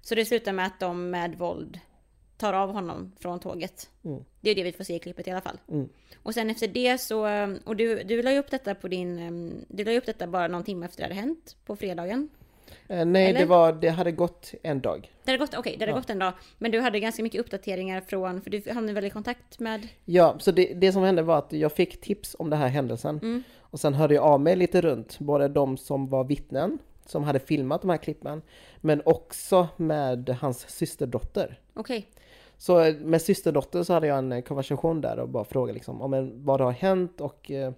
Så 0.00 0.14
det 0.14 0.24
slutar 0.24 0.52
med 0.52 0.66
att 0.66 0.80
de 0.80 1.10
med 1.10 1.38
våld 1.38 1.80
tar 2.36 2.52
av 2.52 2.72
honom 2.72 3.12
från 3.20 3.40
tåget. 3.40 3.90
Mm. 4.04 4.24
Det 4.40 4.50
är 4.50 4.54
det 4.54 4.62
vi 4.62 4.72
får 4.72 4.84
se 4.84 4.94
i 4.94 4.98
klippet 4.98 5.28
i 5.28 5.30
alla 5.30 5.40
fall. 5.40 5.58
Mm. 5.68 5.88
Och 6.22 6.34
sen 6.34 6.50
efter 6.50 6.68
det 6.68 6.98
så, 6.98 7.28
och 7.64 7.76
du, 7.76 8.02
du 8.02 8.22
la 8.22 8.32
ju 8.32 8.38
upp 8.38 8.50
detta 8.50 8.74
på 8.74 8.88
din, 8.88 9.64
du 9.68 9.84
la 9.84 9.92
ju 9.92 9.98
upp 9.98 10.06
detta 10.06 10.26
bara 10.26 10.48
någon 10.48 10.64
timme 10.64 10.86
efter 10.86 10.98
det 10.98 11.04
hade 11.04 11.20
hänt, 11.20 11.56
på 11.66 11.76
fredagen. 11.76 12.28
Eh, 12.88 13.04
nej, 13.04 13.26
Eller? 13.26 13.40
det, 13.40 13.46
var, 13.46 13.72
det 13.72 13.88
hade 13.88 14.12
gått 14.12 14.54
en 14.62 14.80
dag. 14.80 15.12
Det 15.24 15.30
hade 15.30 15.38
gått, 15.38 15.54
okej, 15.54 15.76
det 15.78 15.84
hade 15.84 15.92
Ja. 15.92 15.96
gått 15.96 16.10
en 16.10 16.18
dag. 16.18 16.32
Men 16.58 16.70
du 16.70 16.80
hade 16.80 17.00
ganska 17.00 17.22
mycket 17.22 17.40
uppdateringar 17.40 18.00
från, 18.00 18.42
för 18.42 18.50
du 18.50 18.62
hamnade 18.72 18.92
väl 18.92 19.04
i 19.04 19.10
kontakt 19.10 19.58
med... 19.58 19.88
Ja, 20.04 20.36
så 20.38 20.50
det, 20.50 20.74
det 20.74 20.92
som 20.92 21.02
hände 21.02 21.22
var 21.22 21.38
att 21.38 21.52
jag 21.52 21.72
fick 21.72 22.00
tips 22.00 22.36
om 22.38 22.50
den 22.50 22.58
här 22.58 22.68
händelsen. 22.68 23.18
Mm. 23.22 23.42
Och 23.74 23.80
sen 23.80 23.94
hörde 23.94 24.14
jag 24.14 24.24
av 24.24 24.40
mig 24.40 24.56
lite 24.56 24.80
runt, 24.80 25.18
både 25.18 25.48
de 25.48 25.76
som 25.76 26.08
var 26.08 26.24
vittnen, 26.24 26.78
som 27.06 27.24
hade 27.24 27.38
filmat 27.38 27.80
de 27.80 27.90
här 27.90 27.96
klippen, 27.96 28.42
men 28.76 29.02
också 29.04 29.68
med 29.76 30.36
hans 30.40 30.68
systerdotter. 30.68 31.60
Okej. 31.74 32.08
Så 32.56 32.80
eh, 32.80 32.94
med 32.94 33.22
systerdotter 33.22 33.82
så 33.82 33.92
hade 33.92 34.06
jag 34.06 34.18
en 34.18 34.32
eh, 34.32 34.42
konversation 34.42 35.00
där 35.00 35.18
och 35.18 35.28
bara 35.28 35.44
frågade 35.44 35.72
liksom 35.74 36.02
om 36.02 36.32
vad 36.34 36.60
det 36.60 36.64
har 36.64 36.72
hänt 36.72 37.20
och 37.20 37.50
eh, 37.50 37.72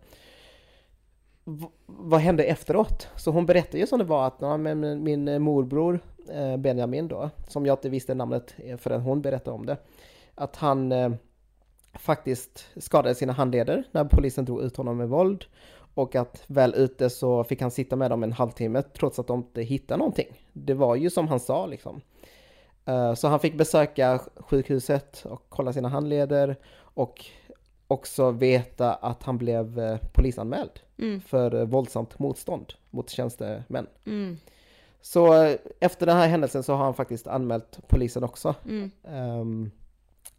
vad 1.86 2.20
hände 2.20 2.44
efteråt? 2.44 3.08
Så 3.16 3.30
hon 3.30 3.46
berättade 3.46 3.78
ju 3.78 3.86
som 3.86 3.98
det 3.98 4.04
var 4.04 4.26
att 4.26 4.36
ja, 4.40 4.56
men 4.56 4.80
min- 4.80 5.02
min 5.02 5.28
eh, 5.28 5.38
morbror 5.38 6.00
eh, 6.32 6.56
Benjamin 6.56 7.08
då, 7.08 7.30
som 7.48 7.66
jag 7.66 7.74
inte 7.74 7.88
visste 7.88 8.14
namnet 8.14 8.54
eh, 8.58 8.76
förrän 8.76 9.00
hon 9.00 9.22
berättade 9.22 9.54
om 9.54 9.66
det, 9.66 9.76
att 10.34 10.56
han 10.56 10.92
eh, 10.92 11.10
faktiskt 11.94 12.66
skadade 12.76 13.14
sina 13.14 13.32
handleder 13.32 13.84
när 13.90 14.04
polisen 14.04 14.44
drog 14.44 14.62
ut 14.62 14.76
honom 14.76 14.96
med 14.96 15.08
våld 15.08 15.44
och 15.96 16.14
att 16.14 16.44
väl 16.46 16.74
ute 16.74 17.10
så 17.10 17.44
fick 17.44 17.60
han 17.60 17.70
sitta 17.70 17.96
med 17.96 18.10
dem 18.10 18.22
en 18.22 18.32
halvtimme 18.32 18.82
trots 18.82 19.18
att 19.18 19.26
de 19.26 19.38
inte 19.38 19.62
hittade 19.62 19.98
någonting. 19.98 20.26
Det 20.52 20.74
var 20.74 20.96
ju 20.96 21.10
som 21.10 21.28
han 21.28 21.40
sa 21.40 21.66
liksom. 21.66 22.00
Eh, 22.84 23.14
Så 23.14 23.28
han 23.28 23.40
fick 23.40 23.54
besöka 23.58 24.20
sjukhuset 24.36 25.22
och 25.26 25.42
kolla 25.48 25.72
sina 25.72 25.88
handleder 25.88 26.56
och 26.78 27.24
också 27.86 28.30
veta 28.30 28.94
att 28.94 29.22
han 29.22 29.38
blev 29.38 29.78
eh, 29.78 29.98
polisanmäld 30.12 30.70
Mm. 30.98 31.20
för 31.20 31.54
eh, 31.54 31.64
våldsamt 31.64 32.18
motstånd 32.18 32.72
mot 32.90 33.10
tjänstemän. 33.10 33.86
Mm. 34.06 34.38
Så 35.00 35.32
efter 35.80 36.06
den 36.06 36.16
här 36.16 36.28
händelsen 36.28 36.62
så 36.62 36.72
har 36.74 36.84
han 36.84 36.94
faktiskt 36.94 37.26
anmält 37.26 37.78
polisen 37.88 38.24
också. 38.24 38.54
Mm. 38.64 38.90
ehm, 39.08 39.70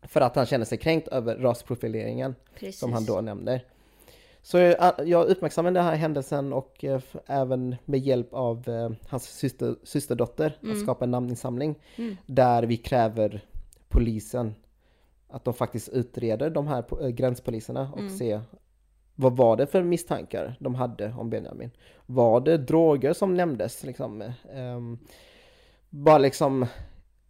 För 0.02 0.22
att 0.22 0.36
han 0.36 0.46
känner 0.46 0.66
sig 0.66 0.78
kränkt 0.78 1.08
över 1.08 1.36
rasprofileringen 1.36 2.36
Precis. 2.60 2.80
som 2.80 2.94
han 2.94 3.06
då 3.06 3.22
nämner. 3.22 3.66
Så 4.48 4.58
jag, 5.06 5.28
uppmärksammade 5.28 5.80
den 5.80 5.86
här 5.86 5.96
händelsen 5.96 6.54
och 6.54 6.84
eh, 6.84 7.02
även 7.26 7.76
med 7.86 8.00
hjälp 8.00 8.34
av 8.34 8.70
eh, 8.70 8.92
hans 9.10 9.24
syster, 9.24 9.76
systerdotter 9.84 10.58
att 10.72 10.80
skapa 10.80 11.06
en 11.06 11.12
namninsamling 11.12 11.76
Mm. 11.96 12.18
där 12.26 12.64
vi 12.64 12.78
kräver 12.78 13.46
polisen 13.90 14.56
att 15.30 15.44
de 15.46 15.54
faktiskt 15.54 15.90
utreder 15.90 16.50
de 16.50 16.68
här 16.68 16.84
eh, 17.02 17.08
gränspoliserna 17.10 17.92
och 17.94 18.00
Mm. 18.00 18.18
se 18.18 18.40
vad 19.16 19.36
var 19.38 19.58
det 19.58 19.68
för 19.68 19.84
misstankar 19.84 20.56
de 20.60 20.76
hade 20.76 21.14
om 21.18 21.30
Benjamin? 21.30 21.72
Var 22.06 22.42
det 22.42 22.58
droger 22.58 23.14
som 23.14 23.34
nämndes 23.34 23.84
liksom? 23.84 24.24
Ehm, 24.54 25.00
bara 25.90 26.18
liksom 26.18 26.66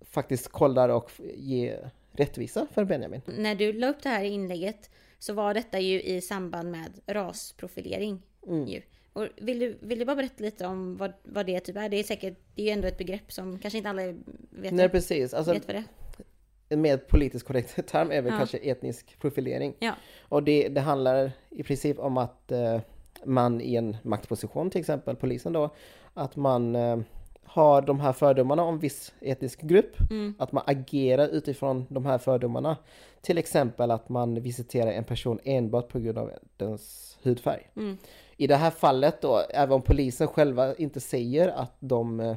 faktiskt 0.01 0.47
kolla 0.51 0.95
och 0.95 1.11
ge 1.35 1.77
rättvisa 2.11 2.67
för 2.71 2.85
Benjamin. 2.85 3.21
När 3.25 3.55
du 3.55 3.73
la 3.73 3.87
upp 3.89 4.03
det 4.03 4.09
här 4.09 4.23
inlägget 4.23 4.89
så 5.19 5.33
var 5.33 5.53
detta 5.53 5.79
ju 5.79 6.01
i 6.01 6.21
samband 6.21 6.71
med 6.71 6.99
rasprofilering. 7.07 8.21
Mm. 8.47 8.67
Ju. 8.67 8.81
Och 9.13 9.27
vill, 9.37 9.59
du, 9.59 9.77
vill 9.81 9.99
du 9.99 10.05
bara 10.05 10.15
berätta 10.15 10.43
lite 10.43 10.67
om 10.67 10.97
vad, 10.97 11.13
vad 11.23 11.45
det 11.45 11.59
typ 11.59 11.77
är? 11.77 11.89
Det 11.89 11.97
är 11.97 12.03
säkert, 12.03 12.37
det 12.55 12.61
är 12.61 12.65
ju 12.65 12.71
ändå 12.71 12.87
ett 12.87 12.97
begrepp 12.97 13.31
som 13.31 13.59
kanske 13.59 13.77
inte 13.77 13.89
alla 13.89 14.01
vet, 14.49 14.73
Nej 14.73 14.89
precis, 14.89 15.33
alltså 15.33 15.53
vet 15.53 15.67
vad 15.67 15.75
det 15.75 15.79
är. 15.79 16.25
en 16.69 16.81
mer 16.81 16.97
politiskt 16.97 17.45
korrekt 17.47 17.87
term 17.87 18.11
är 18.11 18.21
väl 18.21 18.31
Ja. 18.31 18.37
kanske 18.37 18.57
etnisk 18.57 19.19
profilering. 19.21 19.73
Ja. 19.79 19.93
Och 20.21 20.43
det, 20.43 20.69
det 20.69 20.81
handlar 20.81 21.31
i 21.49 21.63
princip 21.63 21.99
om 21.99 22.17
att 22.17 22.51
eh, 22.51 22.79
man 23.25 23.61
i 23.61 23.75
en 23.75 23.97
maktposition, 24.03 24.69
till 24.69 24.79
exempel 24.81 25.15
polisen 25.15 25.53
då, 25.53 25.75
att 26.13 26.35
man 26.35 26.75
eh, 26.75 26.99
har 27.47 27.81
de 27.81 27.99
här 27.99 28.13
fördomarna 28.13 28.63
om 28.63 28.79
viss 28.79 29.13
etnisk 29.21 29.61
grupp, 29.61 29.95
Mm. 30.11 30.35
att 30.39 30.51
man 30.51 30.63
agerar 30.67 31.27
utifrån 31.27 31.85
de 31.89 32.05
här 32.05 32.17
fördomarna. 32.17 32.77
Till 33.21 33.37
exempel 33.37 33.91
att 33.91 34.09
man 34.09 34.41
visiterar 34.41 34.91
en 34.91 35.03
person 35.03 35.39
enbart 35.43 35.87
på 35.89 35.99
grund 35.99 36.17
av 36.17 36.31
dens 36.57 37.17
hudfärg. 37.23 37.69
Mm. 37.75 37.97
I 38.37 38.47
det 38.47 38.55
här 38.55 38.71
fallet 38.71 39.21
då, 39.21 39.41
även 39.49 39.71
om 39.75 39.81
polisen 39.81 40.27
själva 40.27 40.75
inte 40.75 40.99
säger 40.99 41.47
att 41.49 41.73
de 41.79 42.19
eh, 42.19 42.35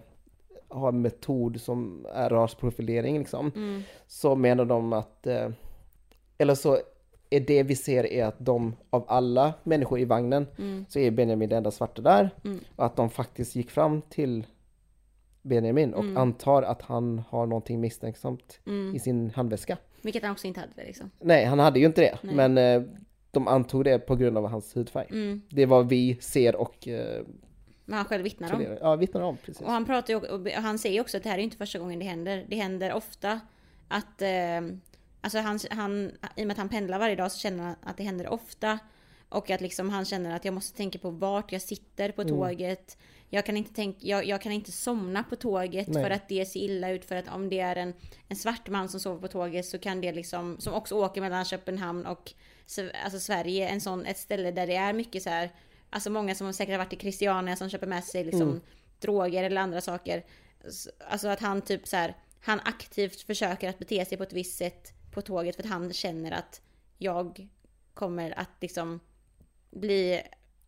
har 0.69 0.89
en 0.89 1.03
metod 1.03 1.61
som 1.61 2.07
är 2.15 2.31
rasprofilering 2.31 3.19
liksom, 3.19 3.53
Mm. 3.57 3.83
så 4.07 4.35
menar 4.35 4.65
de 4.65 4.93
att, 4.93 5.27
eh, 5.27 5.49
eller 6.39 6.55
så 6.55 6.79
är 7.31 7.41
det 7.41 7.63
vi 7.63 7.77
ser 7.77 8.07
är 8.07 8.25
att 8.25 8.37
de 8.39 8.77
av 8.91 9.05
alla 9.09 9.53
människor 9.63 9.99
i 10.01 10.05
vagnen 10.05 10.47
Mm. 10.59 10.85
så 10.89 10.99
är 10.99 11.11
Benjamin 11.11 11.49
den 11.49 11.57
enda 11.57 11.71
svarta 11.71 12.03
där. 12.03 12.31
Mm. 12.45 12.61
Och 12.77 12.85
att 12.87 12.97
de 12.97 13.11
faktiskt 13.11 13.57
gick 13.57 13.71
fram 13.71 14.03
till 14.03 14.47
Benjamin 15.43 15.95
och 15.95 16.05
Mm. 16.05 16.17
antar 16.17 16.63
att 16.63 16.83
han 16.83 17.23
har 17.29 17.47
någonting 17.47 17.81
misstänksamt 17.81 18.61
Mm. 18.67 18.95
i 18.95 18.99
sin 18.99 19.31
handväska. 19.31 19.77
Vilket 20.03 20.23
han 20.23 20.33
också 20.33 20.47
inte 20.47 20.61
hade 20.61 20.73
liksom. 20.87 21.11
Nej, 21.21 21.45
han 21.45 21.59
hade 21.59 21.79
ju 21.81 21.87
inte 21.87 22.01
det, 22.01 22.19
Nej. 22.23 22.35
men 22.35 22.59
eh, 22.59 22.83
de 23.31 23.49
antog 23.49 23.85
det 23.85 23.99
på 23.99 24.17
grund 24.17 24.39
av 24.39 24.47
hans 24.47 24.77
hudfärg. 24.77 25.07
Mm. 25.11 25.43
Det 25.51 25.63
är 25.63 25.67
vad 25.67 25.89
vi 25.89 26.17
ser 26.21 26.57
och 26.57 26.89
eh, 26.89 27.23
Men 27.85 27.97
han 27.97 28.05
själv 28.05 28.23
vittnar 28.25 28.55
om. 28.55 28.77
ja, 28.81 28.97
vittnar 28.97 29.21
om. 29.21 29.37
Precis. 29.37 29.63
Och 29.63 29.73
han 29.73 29.85
pratar 29.87 30.15
ju 30.15 30.21
och 30.21 30.49
han 30.63 30.79
säger 30.79 30.95
ju 30.95 31.01
också 31.01 31.17
att 31.17 31.23
det 31.23 31.29
här 31.29 31.39
är 31.39 31.43
inte 31.43 31.57
första 31.57 31.79
gången 31.79 31.99
det 31.99 32.05
händer. 32.05 32.45
Det 32.49 32.57
händer 32.57 32.93
ofta 32.93 33.41
att, 33.89 34.23
eh, 34.23 34.29
alltså 35.21 35.39
han, 35.39 35.59
han, 35.71 36.11
i 36.37 36.43
och 36.43 36.47
med 36.47 36.51
att 36.51 36.59
han 36.59 36.69
pendlar 36.69 36.99
varje 36.99 37.17
dag 37.17 37.33
så 37.33 37.39
känner 37.39 37.65
han 37.65 37.75
att 37.83 37.97
det 37.97 38.03
händer 38.03 38.29
ofta. 38.29 38.79
Och 39.29 39.51
att 39.51 39.61
liksom 39.61 39.91
han 39.91 40.05
känner 40.05 40.37
att 40.37 40.45
jag 40.45 40.55
måste 40.55 40.77
tänka 40.77 40.99
på 40.99 41.11
vart 41.11 41.53
jag 41.53 41.63
sitter 41.63 42.13
på 42.13 42.23
Mm. 42.23 42.35
Jag 43.33 43.47
kan 43.47 43.57
inte, 43.57 43.75
tänka, 43.75 43.99
jag, 44.07 44.25
jag 44.25 44.41
kan 44.43 44.53
inte 44.53 44.73
somna 44.73 45.23
på 45.23 45.37
tåget 45.37 45.89
Nej. 45.89 46.03
för 46.03 46.11
att 46.11 46.29
det 46.29 46.47
ser 46.47 46.61
illa 46.61 46.91
ut. 46.91 47.05
För 47.05 47.17
att 47.17 47.29
om 47.29 47.49
det 47.49 47.61
är 47.61 47.77
en, 47.77 47.95
en 48.29 48.37
svart 48.37 48.69
man 48.69 48.89
som 48.89 49.01
sover 49.01 49.21
på 49.21 49.29
tåget 49.29 49.67
så 49.67 49.79
kan 49.79 50.01
det 50.01 50.13
liksom, 50.13 50.61
som 50.61 50.75
också 50.75 50.95
åker 50.95 51.21
mellan 51.21 51.45
Köpenhamn 51.45 52.07
och 52.07 52.33
alltså 53.05 53.21
Sverige, 53.21 53.69
en 53.69 53.81
sån, 53.81 54.07
ett 54.07 54.19
ställe 54.19 54.51
där 54.51 54.67
det 54.67 54.75
är 54.75 54.93
mycket 54.93 55.23
så 55.23 55.31
här, 55.31 55.51
alltså 55.91 56.11
många 56.11 56.35
som 56.35 56.53
säkert 56.53 56.73
har 56.73 56.79
varit 56.85 56.93
i 56.93 56.97
Christiania 56.97 57.57
som 57.57 57.71
köper 57.71 57.87
med 57.87 58.05
sig 58.05 58.25
liksom 58.25 58.49
Mm. 58.49 58.61
droger 59.01 59.45
eller 59.45 59.61
andra 59.61 59.81
saker. 59.81 60.25
Alltså 61.11 61.29
att 61.29 61.41
han 61.41 61.63
typ 61.63 61.89
så 61.89 61.97
här, 61.97 62.15
han 62.41 62.61
aktivt 62.65 63.21
försöker 63.21 63.69
att 63.69 63.79
bete 63.79 64.05
sig 64.05 64.19
på 64.19 64.25
ett 64.25 64.33
visst 64.33 64.59
sätt 64.59 64.93
på 65.13 65.23
tåget 65.23 65.57
för 65.57 65.63
att 65.63 65.69
han 65.69 65.93
känner 65.93 66.33
att 66.33 66.61
jag 66.99 67.49
kommer 67.95 68.39
att 68.39 68.51
liksom 68.61 69.01
bli 69.71 70.23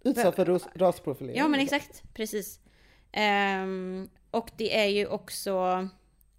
Utsatt 0.04 0.36
för 0.36 0.44
ras- 0.44 0.68
rasprofilering. 0.74 1.38
Ja 1.38 1.48
men 1.48 1.60
exakt, 1.60 2.02
precis. 2.14 2.60
Ehm, 3.12 4.08
och 4.30 4.50
det 4.56 4.78
är 4.78 4.86
ju 4.86 5.06
också, 5.06 5.88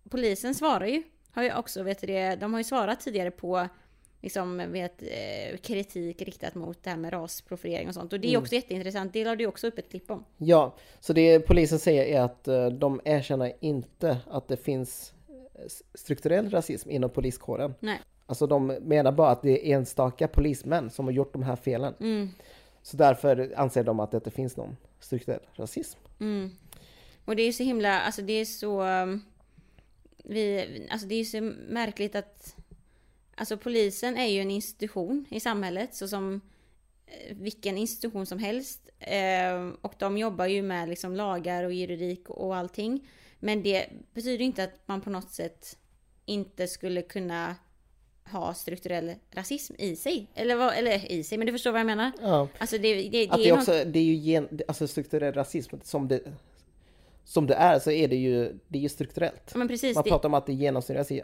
polisen 0.10 0.56
svarar 0.56 0.86
ju, 0.86 1.04
har 1.32 1.44
ju 1.44 1.54
också, 1.56 1.84
vet 1.84 2.02
du 2.02 2.08
det, 2.08 2.36
de 2.36 2.54
har 2.54 2.60
ju 2.60 2.64
svarat 2.64 3.00
tidigare 3.02 3.32
på 3.32 3.68
liksom 4.22 4.58
vet, 4.72 5.02
eh, 5.02 5.58
kritik 5.58 6.22
riktat 6.22 6.56
mot 6.56 6.84
det 6.84 6.90
här 6.90 6.98
med 6.98 7.14
rasprofilering 7.14 7.88
och 7.88 7.94
sånt. 7.94 8.14
Och 8.14 8.20
det 8.20 8.28
är 8.28 8.30
Mm. 8.30 8.42
också 8.42 8.56
jätteintressant. 8.56 9.14
Det 9.14 9.26
la 9.26 9.36
du 9.36 9.46
också 9.46 9.68
upp 9.68 9.78
ett 9.78 9.90
klipp 9.90 10.12
om. 10.12 10.26
Ja, 10.38 10.76
så 11.00 11.14
det 11.14 11.40
polisen 11.40 11.80
säger 11.80 12.06
är 12.06 12.22
att 12.22 12.48
eh, 12.48 12.66
de 12.68 13.02
erkänner 13.06 13.54
inte 13.60 14.18
att 14.30 14.48
det 14.48 14.58
finns 14.58 15.14
eh, 15.30 15.62
strukturell 15.94 16.50
rasism 16.50 16.90
inom 16.90 17.10
poliskåren. 17.10 17.74
Nej. 17.80 18.00
Alltså 18.26 18.48
de 18.48 18.68
menar 18.68 19.12
bara 19.12 19.30
att 19.30 19.42
det 19.42 19.72
är 19.72 19.76
enstaka 19.76 20.28
polismän 20.28 20.90
som 20.90 21.06
har 21.06 21.12
gjort 21.12 21.34
de 21.34 21.44
här 21.44 21.56
felen. 21.56 21.94
Mm. 22.00 22.30
Så 22.84 22.98
därför 22.98 23.54
anser 23.56 23.84
de 23.84 24.00
att 24.00 24.12
det 24.12 24.18
inte 24.18 24.32
finns 24.32 24.58
någon 24.58 24.78
strukturell 25.00 25.40
rasism. 25.54 26.00
Mm. 26.20 26.52
Och 27.26 27.36
det 27.36 27.44
är 27.44 27.52
så 27.52 27.64
himla, 27.64 28.02
alltså 28.02 28.22
det 28.22 28.34
är 28.34 28.46
så... 28.46 28.84
Um, 28.84 29.22
vi, 30.24 30.88
alltså 30.92 31.08
det 31.08 31.16
är 31.16 31.24
så 31.24 31.42
märkligt 31.70 32.16
att... 32.16 32.56
Alltså 33.36 33.58
polisen 33.58 34.18
är 34.18 34.26
ju 34.26 34.42
en 34.42 34.52
institution 34.52 35.26
i 35.30 35.40
samhället, 35.40 35.96
så 35.96 36.08
som 36.08 36.42
eh, 37.06 37.36
vilken 37.36 37.78
institution 37.78 38.26
som 38.26 38.40
helst. 38.40 38.90
Eh, 39.00 39.70
och 39.82 39.94
de 40.00 40.18
jobbar 40.18 40.46
ju 40.46 40.62
med 40.62 40.90
liksom 40.90 41.16
lagar 41.16 41.64
och 41.64 41.74
juridik 41.74 42.30
och 42.30 42.56
allting. 42.56 43.10
Men 43.40 43.64
det 43.64 43.90
betyder 44.14 44.46
inte 44.46 44.64
att 44.64 44.88
man 44.88 45.02
på 45.02 45.10
något 45.10 45.32
sätt 45.32 45.78
inte 46.26 46.68
skulle 46.68 47.02
kunna 47.02 47.56
ha 48.32 48.54
strukturell 48.54 49.14
rasism 49.32 49.74
i 49.78 49.96
sig. 49.96 50.28
Eller, 50.36 50.56
vad, 50.56 50.74
eller 50.74 51.12
i 51.12 51.24
sig, 51.24 51.38
men 51.38 51.48
du 51.48 51.54
förstår 51.54 51.72
vad 51.72 51.80
jag 51.80 51.86
menar? 51.86 52.12
Ja. 52.22 52.48
Alltså 52.58 52.78
det, 52.78 52.94
det, 52.96 53.10
det 53.10 53.30
Att 53.30 53.38
det 53.38 53.44
är 53.44 53.48
är 53.54 53.58
något- 53.58 53.60
också, 53.70 53.84
det 53.86 54.00
är 54.00 54.04
ju 54.04 54.14
gen, 54.14 54.60
alltså 54.68 54.88
strukturell 54.88 55.34
rasism 55.34 55.76
som 55.84 56.08
det, 56.08 56.22
som 57.24 57.48
det 57.48 57.54
är 57.56 57.80
så 57.80 57.92
är 57.92 58.08
det 58.08 58.16
ju, 58.16 58.60
det 58.68 58.78
är 58.78 58.82
ju 58.82 58.90
strukturellt. 58.90 59.52
Ja, 59.56 59.66
precis. 59.68 59.96
Man 59.96 60.04
Det, 60.04 60.10
pratar 60.10 60.30
om 60.30 60.34
att 60.34 60.46
det 60.46 60.54
genomsyras 60.54 61.12
i 61.12 61.22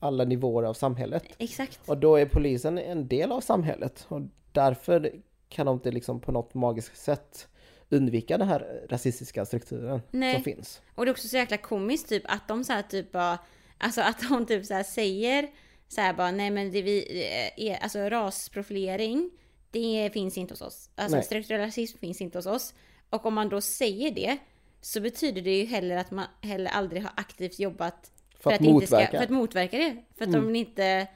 alla 0.00 0.24
nivåer 0.24 0.62
av 0.64 0.74
samhället. 0.74 1.24
exakt. 1.38 1.80
Och 1.88 1.98
då 1.98 2.16
är 2.16 2.26
polisen 2.26 2.78
en 2.78 3.08
del 3.08 3.32
av 3.32 3.40
samhället 3.40 4.04
och 4.08 4.20
därför 4.52 5.12
kan 5.48 5.66
de 5.66 5.74
inte 5.76 5.90
liksom 5.90 6.20
på 6.20 6.32
något 6.32 6.54
magiskt 6.54 6.96
sätt 6.96 7.48
undvika 7.90 8.38
den 8.38 8.48
här 8.48 8.86
rasistiska 8.90 9.44
strukturen 9.44 10.00
Nej. 10.10 10.34
som 10.34 10.42
finns. 10.42 10.82
Och 10.94 11.04
det 11.04 11.08
är 11.08 11.12
också 11.12 11.28
så 11.28 11.36
jäkla 11.36 11.56
komiskt 11.56 12.08
typ 12.08 12.22
att 12.26 12.48
de 12.48 12.64
så 12.64 12.72
här 12.72 12.82
typ 12.82 13.12
bara, 13.12 13.38
alltså 13.78 14.00
att 14.00 14.20
de 14.28 14.46
typ 14.46 14.66
så 14.66 14.74
här 14.74 14.82
säger 14.82 15.48
så 15.94 16.00
här 16.00 16.12
bara 16.14 16.30
nej 16.30 16.50
men 16.50 16.72
det 16.72 16.82
vi, 16.82 17.24
eh, 17.56 17.66
är, 17.66 17.76
alltså 17.76 17.98
rasprofilering 17.98 19.30
det 19.70 20.10
finns 20.12 20.38
inte 20.38 20.52
hos 20.52 20.62
oss. 20.62 20.90
Alltså 20.94 21.16
Nej. 21.16 21.24
strukturell 21.24 21.60
rasism 21.60 21.98
finns 21.98 22.20
inte 22.20 22.38
hos 22.38 22.46
oss. 22.46 22.74
Och 23.10 23.26
om 23.26 23.34
man 23.34 23.48
då 23.48 23.60
säger 23.60 24.10
det 24.10 24.36
så 24.80 25.00
betyder 25.00 25.42
det 25.42 25.58
ju 25.58 25.64
heller 25.64 25.96
att 25.96 26.10
man 26.10 26.24
heller 26.40 26.70
aldrig 26.70 27.02
har 27.02 27.12
aktivt 27.16 27.58
jobbat 27.58 28.10
För 28.40 28.52
att 28.52 28.58
det 28.58 28.64
inte 28.64 28.72
motverka. 28.72 29.06
Ska, 29.06 29.16
för 29.16 29.24
att 29.24 29.30
motverka 29.30 29.78
det. 29.78 29.96
För 30.16 30.24
att 30.24 30.28
Mm. 30.28 30.46
om 30.46 30.52
det 30.52 30.58
inte 30.58 31.06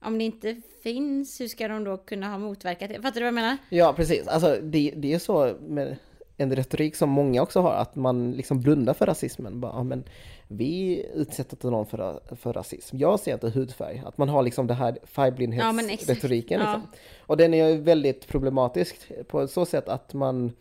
om 0.00 0.18
det 0.18 0.24
inte 0.24 0.60
finns, 0.82 1.40
hur 1.40 1.48
ska 1.48 1.68
de 1.68 1.84
då 1.84 1.96
kunna 1.96 2.28
ha 2.28 2.38
motverkat 2.38 2.88
det? 2.88 2.94
Fattar 2.94 3.14
du 3.14 3.20
vad 3.20 3.26
jag 3.26 3.34
menar? 3.34 3.56
Ja 3.68 3.92
precis, 3.92 4.26
alltså 4.28 4.58
det, 4.62 4.92
det 4.96 5.12
är 5.14 5.18
så 5.18 5.56
med 5.60 5.96
en 6.36 6.56
retorik 6.56 6.96
som 6.96 7.10
många 7.10 7.42
också 7.42 7.60
har, 7.60 7.72
att 7.72 7.96
man 7.96 8.32
liksom 8.32 8.60
blundar 8.60 8.94
för 8.94 9.06
rasismen. 9.06 9.60
Bara, 9.60 9.72
ja, 9.72 9.82
men 9.82 10.04
vi 10.48 11.06
utsätter 11.14 11.56
inte 11.56 11.70
någon 11.70 11.86
för, 11.86 12.20
för 12.36 12.52
rasism. 12.52 12.96
Jag 12.96 13.20
ser 13.20 13.32
inte 13.34 13.50
hudfärg. 13.50 14.02
Att 14.06 14.18
man 14.18 14.28
har 14.28 14.42
liksom 14.42 14.66
det 14.66 14.74
här 14.74 14.98
Ja, 15.00 15.06
färgblindhetsretoriken. 15.06 16.60
Ja. 16.60 16.66
Liksom. 16.66 16.90
Och 17.18 17.36
den 17.36 17.54
är 17.54 17.68
ju 17.68 17.76
väldigt 17.76 18.26
problematisk 18.26 19.12
på 19.28 19.48
så 19.48 19.66
sätt 19.66 19.88
att 19.88 20.14
man 20.14 20.52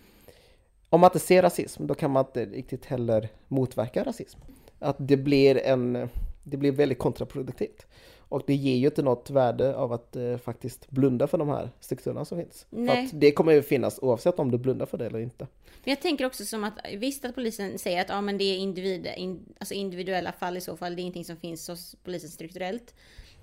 om 0.90 1.01
man 1.01 1.08
inte 1.08 1.20
ser 1.20 1.42
rasism, 1.42 1.88
då 1.88 1.94
kan 1.94 2.12
man 2.12 2.25
inte 2.25 2.46
riktigt 2.46 2.86
heller 2.86 3.30
motverka 3.48 4.04
rasism. 4.04 4.40
Att 4.80 4.96
det 5.00 5.18
blir 5.18 5.58
en, 5.58 6.10
det 6.44 6.58
blir 6.58 6.72
väldigt 6.72 7.00
kontraproduktivt. 7.00 7.86
Och 8.32 8.44
det 8.48 8.56
ger 8.56 8.76
ju 8.76 8.86
inte 8.86 9.02
något 9.02 9.30
värde 9.30 9.76
av 9.76 9.94
att 9.94 10.16
eh, 10.16 10.38
faktiskt 10.38 10.90
blunda 10.90 11.28
för 11.28 11.38
de 11.38 11.50
här 11.50 11.70
strukturerna 11.80 12.26
som 12.26 12.38
finns. 12.38 12.66
För 12.70 12.78
Nej. 12.78 13.06
att 13.06 13.12
det 13.14 13.32
kommer 13.32 13.52
ju 13.52 13.62
finnas 13.62 14.00
oavsett 14.02 14.40
om 14.40 14.52
du 14.52 14.58
blundar 14.58 14.86
för 14.86 14.98
det 14.98 15.06
eller 15.06 15.20
inte. 15.20 15.48
Men 15.84 15.92
jag 15.92 16.02
tänker 16.02 16.26
också 16.26 16.46
som 16.46 16.64
att 16.64 16.74
visst 16.98 17.26
att 17.26 17.36
polisen 17.36 17.80
säger 17.80 18.02
att 18.02 18.10
ja, 18.10 18.22
men 18.22 18.38
det 18.38 18.44
är 18.44 18.58
individ, 18.58 19.08
in, 19.18 19.54
alltså 19.60 19.74
individuella 19.74 20.32
fall 20.32 20.58
i 20.58 20.62
så 20.62 20.78
fall. 20.78 20.96
Det 20.96 21.00
är 21.00 21.02
ingenting 21.02 21.26
som 21.26 21.38
finns 21.38 21.68
hos 21.68 21.96
polisen 22.04 22.30
strukturellt. 22.30 22.96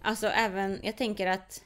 Alltså 0.03 0.27
även, 0.27 0.79
jag 0.83 0.97
tänker 0.97 1.27
att 1.27 1.63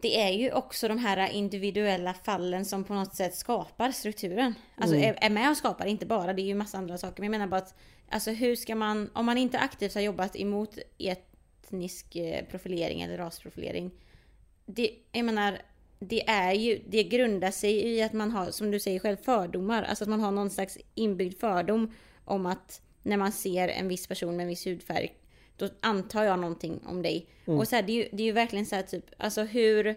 det 0.00 0.20
är 0.20 0.30
ju 0.30 0.52
också 0.52 0.88
de 0.88 0.98
här 0.98 1.30
individuella 1.32 2.14
fallen 2.14 2.64
som 2.64 2.84
på 2.84 2.94
något 2.94 3.14
sätt 3.14 3.34
skapar 3.34 3.90
strukturen. 3.90 4.54
Alltså 4.76 4.96
är, 4.96 5.18
är 5.20 5.30
med 5.30 5.50
och 5.50 5.56
skapar, 5.56 5.86
inte 5.86 6.06
bara, 6.06 6.32
det 6.32 6.42
är 6.42 6.46
ju 6.46 6.54
massa 6.54 6.78
andra 6.78 6.98
saker. 6.98 7.22
Men 7.22 7.32
jag 7.32 7.38
menar 7.38 7.46
bara 7.46 7.60
att, 7.60 7.74
alltså 8.08 8.30
hur 8.30 8.56
ska 8.56 8.74
man, 8.74 9.10
om 9.12 9.26
man 9.26 9.38
inte 9.38 9.58
aktivt 9.58 9.94
har 9.94 10.02
jobbat 10.02 10.36
emot 10.36 10.78
etnisk 11.70 12.16
eh, 12.16 12.44
profilering 12.44 13.02
eller 13.02 13.16
rasprofilering. 13.16 13.90
Det, 14.66 14.90
jag 15.12 15.24
menar, 15.24 15.58
det 15.98 16.28
är 16.28 16.52
ju, 16.52 16.80
det 16.86 17.02
grundar 17.02 17.50
sig 17.50 17.86
i 17.86 18.02
att 18.02 18.12
man 18.12 18.30
har, 18.30 18.50
som 18.50 18.70
du 18.70 18.80
säger 18.80 18.98
själv, 18.98 19.16
fördomar. 19.16 19.82
Alltså 19.82 20.04
att 20.04 20.10
man 20.10 20.20
har 20.20 20.30
någon 20.30 20.50
slags 20.50 20.78
inbyggd 20.94 21.40
fördom 21.40 21.94
om 22.24 22.46
att 22.46 22.80
när 23.02 23.16
man 23.16 23.32
ser 23.32 23.68
en 23.68 23.88
viss 23.88 24.06
person 24.06 24.36
med 24.36 24.44
en 24.44 24.48
viss 24.48 24.66
hudfärg, 24.66 25.14
då 25.56 25.68
antar 25.80 26.24
jag 26.24 26.38
någonting 26.38 26.80
om 26.86 27.02
dig. 27.02 27.26
Och 27.44 27.68
så 27.68 27.76
här, 27.76 27.82
det, 27.82 27.92
är 27.92 27.96
ju, 27.96 28.08
det 28.12 28.22
är 28.22 28.26
ju 28.26 28.32
verkligen 28.32 28.66
så 28.66 28.74
här 28.74 28.82
typ, 28.82 29.04
alltså 29.18 29.42
hur, 29.42 29.96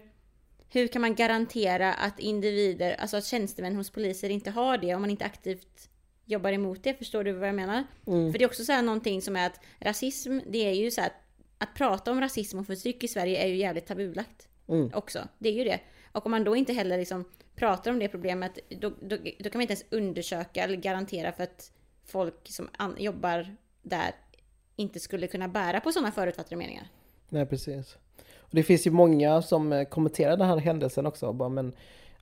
hur 0.68 0.86
kan 0.86 1.02
man 1.02 1.14
garantera 1.14 1.94
att 1.94 2.20
individer, 2.20 2.92
alltså 2.92 3.16
att 3.16 3.24
tjänstemän 3.24 3.76
hos 3.76 3.90
poliser 3.90 4.30
inte 4.30 4.50
har 4.50 4.78
det 4.78 4.94
om 4.94 5.00
man 5.00 5.10
inte 5.10 5.24
aktivt 5.24 5.88
jobbar 6.24 6.52
emot 6.52 6.82
det? 6.82 6.94
Förstår 6.94 7.24
du 7.24 7.32
vad 7.32 7.48
jag 7.48 7.54
menar? 7.54 7.84
För 8.04 8.38
det 8.38 8.44
är 8.44 8.48
också 8.48 8.64
så 8.64 8.72
här 8.72 8.82
någonting 8.82 9.22
som 9.22 9.36
är 9.36 9.46
att 9.46 9.60
rasism, 9.80 10.38
det 10.46 10.58
är 10.58 10.72
ju 10.72 10.90
så 10.90 11.00
här 11.00 11.12
att, 11.58 11.74
prata 11.74 12.10
om 12.10 12.20
rasism 12.20 12.58
och 12.58 12.66
förtryck 12.66 13.04
i 13.04 13.08
Sverige 13.08 13.42
är 13.44 13.46
ju 13.46 13.56
jävligt 13.56 13.86
tabulagt 13.86 14.48
Mm. 14.68 14.90
också. 14.94 15.18
Det 15.38 15.48
är 15.48 15.52
ju 15.52 15.64
det. 15.64 15.80
Och 16.12 16.26
om 16.26 16.30
man 16.30 16.44
då 16.44 16.56
inte 16.56 16.72
heller 16.72 16.98
liksom 16.98 17.24
pratar 17.56 17.90
om 17.90 17.98
det 17.98 18.08
problemet, 18.08 18.58
då, 18.68 18.92
då, 19.00 19.16
då 19.38 19.50
kan 19.50 19.58
man 19.58 19.60
inte 19.62 19.72
ens 19.72 19.84
undersöka 19.90 20.64
eller 20.64 20.76
garantera 20.76 21.32
för 21.32 21.42
att 21.42 21.70
folk 22.06 22.34
som 22.48 22.68
an, 22.78 22.96
jobbar 22.98 23.56
där 23.82 24.10
inte 24.76 25.00
skulle 25.00 25.26
kunna 25.26 25.48
bära 25.48 25.80
på 25.80 25.92
sådana 25.92 26.12
förutfattade 26.12 26.56
meningar. 26.56 26.88
Nej, 27.28 27.46
precis. 27.46 27.96
Och 28.36 28.50
det 28.50 28.62
finns 28.62 28.86
ju 28.86 28.90
många 28.90 29.42
som 29.42 29.72
eh, 29.72 29.84
kommenterar 29.84 30.36
den 30.36 30.48
här 30.48 30.56
händelsen 30.56 31.06
också. 31.06 31.32
Bara, 31.32 31.48
men, 31.48 31.72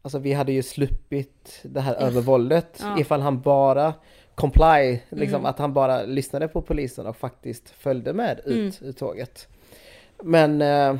alltså, 0.02 0.18
vi 0.18 0.32
hade 0.32 0.52
ju 0.52 0.62
sluppit 0.62 1.60
det 1.62 1.80
här 1.80 1.94
övervåldet 1.94 2.78
Ja. 2.80 3.00
ifall 3.00 3.20
han 3.20 3.40
bara 3.40 3.94
comply, 4.34 4.98
liksom, 5.08 5.34
Mm. 5.40 5.46
att 5.46 5.58
han 5.58 5.72
bara 5.72 6.02
lyssnade 6.02 6.48
på 6.48 6.62
polisen 6.62 7.06
och 7.06 7.16
faktiskt 7.16 7.70
följde 7.70 8.12
med 8.12 8.40
ut 8.44 8.82
ur 8.82 8.92
tåget. 8.92 9.48
Men 10.22 10.62
eh, 10.62 10.94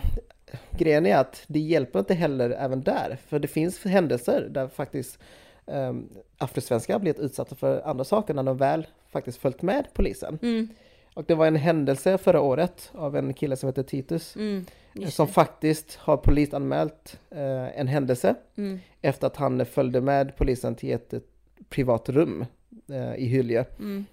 grejen 0.70 1.06
är 1.06 1.16
att 1.16 1.44
det 1.46 1.58
hjälper 1.58 1.98
inte 1.98 2.14
heller 2.14 2.50
även 2.50 2.82
där, 2.82 3.18
för 3.26 3.38
det 3.38 3.48
finns 3.48 3.84
händelser 3.84 4.48
där 4.50 4.68
faktiskt 4.68 5.18
eh, 5.66 5.92
afrosvenskar 6.38 6.98
blivit 6.98 7.20
utsatta 7.20 7.54
för 7.54 7.80
andra 7.88 8.04
saker 8.04 8.34
när 8.34 8.42
de 8.42 8.56
väl 8.56 8.86
faktiskt 9.10 9.38
följt 9.38 9.62
med 9.62 9.86
polisen. 9.94 10.38
Mm, 10.42 10.68
Och 11.14 11.24
det 11.24 11.34
var 11.34 11.46
en 11.46 11.56
händelse 11.56 12.18
förra 12.18 12.40
året 12.40 12.90
av 12.94 13.16
en 13.16 13.34
kille 13.34 13.56
som 13.56 13.66
heter 13.68 13.82
Titus 13.82 14.36
mm, 14.36 14.64
som 15.10 15.26
det. 15.26 15.32
faktiskt 15.32 15.94
har 15.96 16.16
polisanmält 16.16 17.18
eh, 17.30 17.78
en 17.80 17.88
händelse 17.88 18.34
Mm, 18.56 18.80
efter 19.02 19.26
att 19.26 19.36
han 19.36 19.66
följde 19.66 20.00
med 20.00 20.36
polisen 20.36 20.74
till 20.74 20.92
ett, 20.92 21.12
ett 21.12 21.26
privat 21.68 22.08
rum 22.08 22.44
eh, 22.88 23.14
i 23.14 23.26
Hylje. 23.26 23.64
mm. 23.78 24.04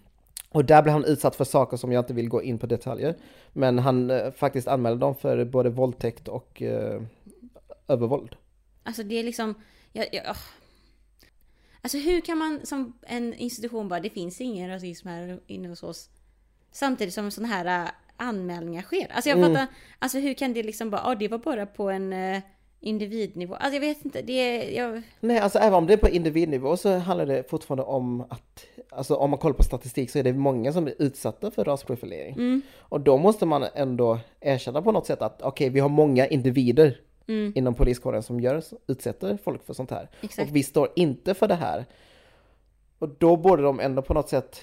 Och 0.51 0.65
där 0.65 0.81
blev 0.81 0.93
han 0.93 1.05
utsatt 1.05 1.35
för 1.35 1.43
saker 1.45 1.77
som 1.77 1.91
jag 1.91 2.01
inte 2.01 2.13
vill 2.13 2.29
gå 2.29 2.43
in 2.43 2.59
på 2.59 2.65
detaljer. 2.67 3.15
Men 3.53 3.79
han 3.79 4.09
eh, 4.11 4.31
faktiskt 4.31 4.67
anmälde 4.67 4.99
dem 4.99 5.15
för 5.15 5.45
både 5.45 5.69
våldtäkt 5.69 6.27
och 6.27 6.61
eh, 6.61 7.01
övervåld. 7.87 8.35
Alltså 8.83 9.03
det 9.03 9.15
är 9.19 9.23
liksom, 9.23 9.53
jag, 9.93 10.07
jag, 10.11 10.23
åh. 10.29 10.37
Alltså 11.81 11.97
hur 11.97 12.21
kan 12.21 12.37
man 12.37 12.59
som 12.63 12.99
en 13.01 13.33
institution 13.33 13.87
bara, 13.87 13.99
det 13.99 14.09
finns 14.09 14.41
ingen 14.41 14.69
rasism 14.69 15.07
här 15.07 15.39
inne 15.47 15.67
hos 15.67 15.83
oss. 15.83 16.09
Samtidigt 16.71 17.13
som 17.13 17.31
sådana 17.31 17.53
här 17.53 17.83
äh, 17.85 17.89
anmälningar 18.17 18.81
sker. 18.81 19.11
Alltså 19.11 19.29
jag 19.29 19.37
Mm. 19.39 19.51
fattar, 19.53 19.67
alltså 19.99 20.17
hur 20.19 20.33
kan 20.33 20.53
det 20.53 20.63
liksom 20.63 20.89
bara, 20.89 21.01
ja 21.05 21.15
det 21.15 21.27
var 21.27 21.37
bara 21.37 21.65
på 21.65 21.89
en 21.89 22.13
äh, 22.13 22.41
individnivå. 22.79 23.55
Alltså 23.55 23.73
jag 23.73 23.81
vet 23.81 24.05
inte, 24.05 24.21
det 24.21 24.33
är, 24.33 24.77
jag, 24.77 25.01
Nej, 25.19 25.39
alltså 25.39 25.59
även 25.59 25.73
om 25.73 25.87
det 25.87 25.93
är 25.93 25.97
på 25.97 26.09
individnivå 26.09 26.77
så 26.77 26.97
handlar 26.97 27.25
det 27.25 27.49
fortfarande 27.49 27.83
om 27.83 28.21
att, 28.21 28.65
alltså 28.89 29.15
om 29.15 29.29
man 29.29 29.39
kollar 29.39 29.53
på 29.53 29.63
statistik 29.63 30.09
så 30.09 30.19
är 30.19 30.23
det 30.23 30.33
många 30.33 30.73
som 30.73 30.83
blir 30.83 30.95
utsatta 30.99 31.51
för 31.51 31.63
rasprofilering. 31.63 32.33
mm, 32.33 32.61
Och 32.79 33.01
då 33.01 33.17
måste 33.17 33.45
man 33.45 33.65
ändå 33.75 34.19
erkänna 34.39 34.81
på 34.81 34.91
något 34.91 35.05
sätt 35.05 35.21
att 35.21 35.41
okej, 35.41 35.69
vi 35.69 35.79
har 35.79 35.89
många 35.89 36.27
individer 36.27 37.01
mm, 37.27 37.53
inom 37.55 37.73
poliskåren 37.73 38.23
som 38.23 38.39
gör, 38.39 38.63
utsätter 38.87 39.37
folk 39.43 39.65
för 39.65 39.73
sånt 39.73 39.91
här. 39.91 40.09
exakt. 40.21 40.49
Och 40.49 40.55
vi 40.55 40.63
står 40.63 40.89
inte 40.95 41.33
för 41.33 41.47
det 41.47 41.55
här. 41.55 41.85
Och 42.99 43.09
då 43.17 43.35
borde 43.35 43.63
de 43.63 43.79
ändå 43.79 44.01
på 44.01 44.13
något 44.13 44.29
sätt 44.29 44.61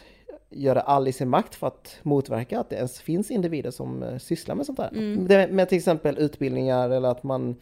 göra 0.50 0.80
all 0.80 1.08
i 1.08 1.12
sin 1.12 1.28
makt 1.28 1.54
för 1.54 1.66
att 1.66 1.98
motverka 2.02 2.60
att 2.60 2.70
det 2.70 2.76
ens 2.76 3.00
finns 3.00 3.30
individer 3.30 3.70
som 3.70 4.02
eh, 4.02 4.18
sysslar 4.18 4.54
med 4.54 4.66
sånt 4.66 4.78
här. 4.78 4.88
Mm. 4.88 5.56
Med 5.56 5.68
till 5.68 5.78
exempel 5.78 6.18
utbildningar 6.18 6.90
eller 6.90 7.08
att 7.08 7.22
man, 7.22 7.56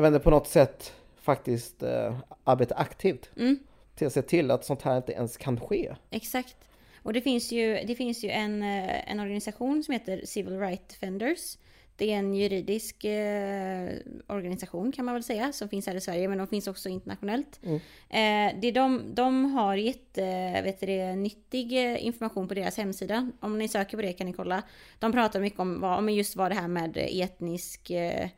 jag 0.00 0.10
vet 0.10 0.14
inte, 0.16 0.24
på 0.24 0.30
något 0.30 0.46
sätt 0.48 0.92
faktiskt 1.22 1.82
eh, 1.82 2.18
arbetar 2.44 2.76
aktivt 2.80 3.30
Mm. 3.36 3.58
till 3.94 4.06
att 4.06 4.12
se 4.12 4.22
till 4.22 4.50
att 4.50 4.64
sånt 4.64 4.82
här 4.82 4.96
inte 4.96 5.12
ens 5.12 5.36
kan 5.36 5.60
ske. 5.60 5.94
Exakt. 6.10 6.56
Och 7.02 7.12
det 7.12 7.20
finns 7.20 7.52
ju, 7.52 7.84
det 7.86 7.94
finns 7.94 8.24
ju 8.24 8.30
en, 8.30 8.62
eh, 8.62 9.10
en 9.10 9.20
organisation 9.20 9.82
som 9.82 9.92
heter 9.92 10.20
Civil 10.24 10.58
Rights 10.60 10.84
Defenders. 10.88 11.58
det 11.96 12.12
är 12.12 12.16
en 12.18 12.34
juridisk 12.34 13.04
eh, 13.04 13.90
organisation 14.26 14.92
kan 14.92 15.04
man 15.04 15.14
väl 15.14 15.22
säga 15.22 15.52
som 15.52 15.68
finns 15.68 15.86
här 15.86 15.94
i 15.94 16.00
Sverige 16.00 16.28
men 16.28 16.38
de 16.38 16.46
finns 16.46 16.66
också 16.68 16.88
internationellt. 16.88 17.60
Mm. 17.62 17.76
Eh, 18.08 18.60
det 18.60 18.70
de, 18.70 19.14
de 19.14 19.44
har 19.54 19.76
jätte, 19.76 20.22
vet 20.64 20.80
det, 20.80 21.16
nyttig 21.16 21.72
eh, 21.72 22.04
information 22.06 22.48
på 22.48 22.54
deras 22.54 22.76
hemsida. 22.76 23.30
Om 23.40 23.58
ni 23.58 23.68
söker 23.68 23.96
på 23.96 24.02
det 24.02 24.12
kan 24.12 24.26
ni 24.26 24.32
kolla. 24.32 24.62
De 24.98 25.12
pratar 25.12 25.40
mycket 25.40 25.60
om, 25.60 25.80
vad, 25.80 25.98
om 25.98 26.08
just 26.08 26.36
vad 26.36 26.50
det 26.50 26.54
här 26.54 26.68
med 26.68 26.96
etnisk 26.96 27.90
eh, 27.90 28.28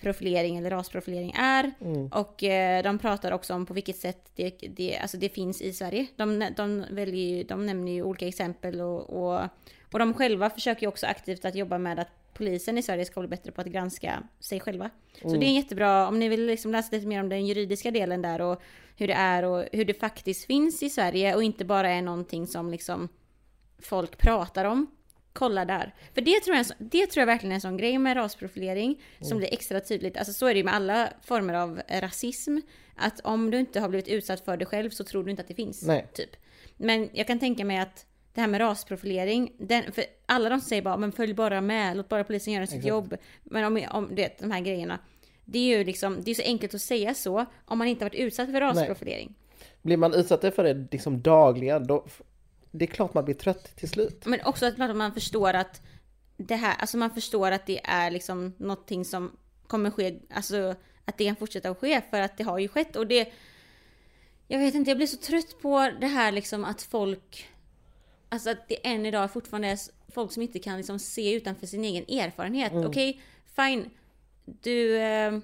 profilering 0.00 0.56
eller 0.56 0.70
rasprofilering 0.70 1.34
är. 1.36 1.72
Mm. 1.80 2.06
Och 2.06 2.44
eh, 2.44 2.82
de 2.82 2.98
pratar 2.98 3.32
också 3.32 3.54
om 3.54 3.66
på 3.66 3.74
vilket 3.74 3.96
sätt 3.96 4.30
det, 4.34 4.50
det, 4.50 4.98
alltså 4.98 5.16
det 5.16 5.28
finns 5.28 5.62
i 5.62 5.72
Sverige. 5.72 6.06
De, 6.16 6.46
de, 6.56 6.84
väljer, 6.90 7.44
de 7.44 7.66
nämner 7.66 7.92
ju 7.92 8.02
olika 8.02 8.28
exempel 8.28 8.80
och, 8.80 9.10
och, 9.10 9.42
och 9.92 9.98
de 9.98 10.14
själva 10.14 10.50
försöker 10.50 10.82
ju 10.82 10.88
också 10.88 11.06
aktivt 11.06 11.44
att 11.44 11.54
jobba 11.54 11.78
med 11.78 11.98
att 11.98 12.08
polisen 12.34 12.78
i 12.78 12.82
Sverige 12.82 13.04
ska 13.04 13.20
bli 13.20 13.28
bättre 13.28 13.52
på 13.52 13.60
att 13.60 13.66
granska 13.66 14.22
sig 14.40 14.60
själva. 14.60 14.90
Så 15.22 15.36
det 15.36 15.46
är 15.46 15.54
jättebra, 15.54 16.08
om 16.08 16.18
ni 16.18 16.28
vill 16.28 16.46
liksom 16.46 16.72
läsa 16.72 16.96
lite 16.96 17.06
mer 17.06 17.20
om 17.20 17.28
den 17.28 17.46
juridiska 17.46 17.90
delen 17.90 18.22
där 18.22 18.40
och 18.40 18.62
hur 18.96 19.06
det 19.06 19.14
är 19.14 19.42
och 19.42 19.64
hur 19.72 19.84
det 19.84 19.94
faktiskt 19.94 20.44
finns 20.44 20.82
i 20.82 20.90
Sverige 20.90 21.34
och 21.34 21.42
inte 21.42 21.64
bara 21.64 21.90
är 21.90 22.02
någonting 22.02 22.46
som 22.46 22.70
liksom 22.70 23.08
folk 23.78 24.18
pratar 24.18 24.64
om. 24.64 24.86
Kolla 25.32 25.64
där. 25.64 25.94
För 26.14 26.20
det 26.20 26.40
tror 26.40 26.56
jag, 26.56 26.66
det 26.78 27.06
tror 27.06 27.20
jag 27.20 27.26
verkligen 27.26 27.52
är 27.52 27.54
en 27.54 27.60
sån 27.60 27.76
grej 27.76 27.98
med 27.98 28.16
rasprofilering 28.16 29.02
som 29.20 29.38
blir 29.38 29.52
extra 29.52 29.80
tydligt. 29.80 30.16
Alltså 30.16 30.32
så 30.32 30.46
är 30.46 30.54
det 30.54 30.58
ju 30.58 30.64
med 30.64 30.74
alla 30.74 31.12
former 31.22 31.54
av 31.54 31.80
rasism. 31.88 32.58
Att 32.96 33.20
om 33.20 33.50
du 33.50 33.58
inte 33.58 33.80
har 33.80 33.88
blivit 33.88 34.08
utsatt 34.08 34.44
för 34.44 34.56
det 34.56 34.64
själv 34.64 34.90
så 34.90 35.04
tror 35.04 35.24
du 35.24 35.30
inte 35.30 35.42
att 35.42 35.48
det 35.48 35.54
finns. 35.54 35.82
Nej. 35.82 36.06
Typ. 36.12 36.30
Men 36.76 37.10
jag 37.12 37.26
kan 37.26 37.38
tänka 37.38 37.64
mig 37.64 37.78
att 37.78 38.06
det 38.34 38.40
här 38.40 38.48
med 38.48 38.60
rasprofilering, 38.60 39.52
den, 39.58 39.92
för 39.92 40.04
alla 40.26 40.48
de 40.48 40.60
säger 40.60 40.82
bara 40.82 40.96
men 40.96 41.12
följ 41.12 41.34
bara 41.34 41.60
med, 41.60 41.96
låt 41.96 42.08
bara 42.08 42.24
polisen 42.24 42.52
göra 42.52 42.66
sitt 42.66 42.74
Exakt. 42.74 42.88
jobb. 42.88 43.16
Men 43.42 43.64
om, 43.64 43.84
om 43.90 44.14
det, 44.14 44.38
de 44.40 44.50
här 44.50 44.60
grejerna. 44.60 44.98
Det 45.44 45.58
är 45.58 45.78
ju 45.78 45.84
liksom, 45.84 46.22
det 46.22 46.30
är 46.30 46.34
så 46.34 46.42
enkelt 46.42 46.74
att 46.74 46.80
säga 46.80 47.14
så 47.14 47.46
om 47.64 47.78
man 47.78 47.86
inte 47.86 48.04
varit 48.04 48.14
utsatt 48.14 48.50
för 48.50 48.60
rasprofilering. 48.60 49.34
Blir 49.82 49.96
man 49.96 50.14
utsatt 50.14 50.54
för 50.54 50.64
det 50.64 50.86
liksom 50.92 51.22
dagligen, 51.22 51.86
då, 51.86 52.06
det 52.70 52.84
är 52.84 52.86
klart 52.86 53.14
man 53.14 53.24
blir 53.24 53.34
trött 53.34 53.76
till 53.76 53.88
slut. 53.88 54.26
Men 54.26 54.40
också 54.44 54.66
att 54.66 54.78
man 54.78 55.14
förstår 55.14 55.54
att 55.54 55.82
det 56.36 56.56
här, 56.56 56.76
alltså 56.78 56.96
man 56.96 57.10
förstår 57.10 57.50
att 57.50 57.66
det 57.66 57.80
är 57.84 58.10
liksom 58.10 58.54
någonting 58.58 59.04
som 59.04 59.36
kommer 59.66 59.90
ske, 59.90 60.18
alltså 60.30 60.74
att 61.04 61.18
det 61.18 61.24
kan 61.24 61.36
fortsätta 61.36 61.70
att 61.70 61.78
ske 61.78 62.00
för 62.10 62.20
att 62.20 62.38
det 62.38 62.44
har 62.44 62.58
ju 62.58 62.68
skett 62.68 62.96
och 62.96 63.06
det 63.06 63.32
Jag 64.48 64.58
vet 64.58 64.74
inte, 64.74 64.90
jag 64.90 64.96
blir 64.96 65.06
så 65.06 65.16
trött 65.16 65.60
på 65.62 65.90
det 66.00 66.06
här 66.06 66.32
liksom 66.32 66.64
att 66.64 66.82
folk 66.82 67.48
Alltså 68.28 68.50
att 68.50 68.68
det 68.68 68.86
än 68.86 69.06
idag 69.06 69.32
fortfarande 69.32 69.68
är 69.68 69.78
folk 70.12 70.32
som 70.32 70.42
inte 70.42 70.58
kan 70.58 70.76
liksom 70.76 70.98
se 70.98 71.34
utanför 71.34 71.66
sin 71.66 71.84
egen 71.84 72.04
erfarenhet. 72.20 72.72
Okej, 72.74 73.20
fine. 73.56 73.90
Du, 74.44 74.98
eh, 74.98 75.38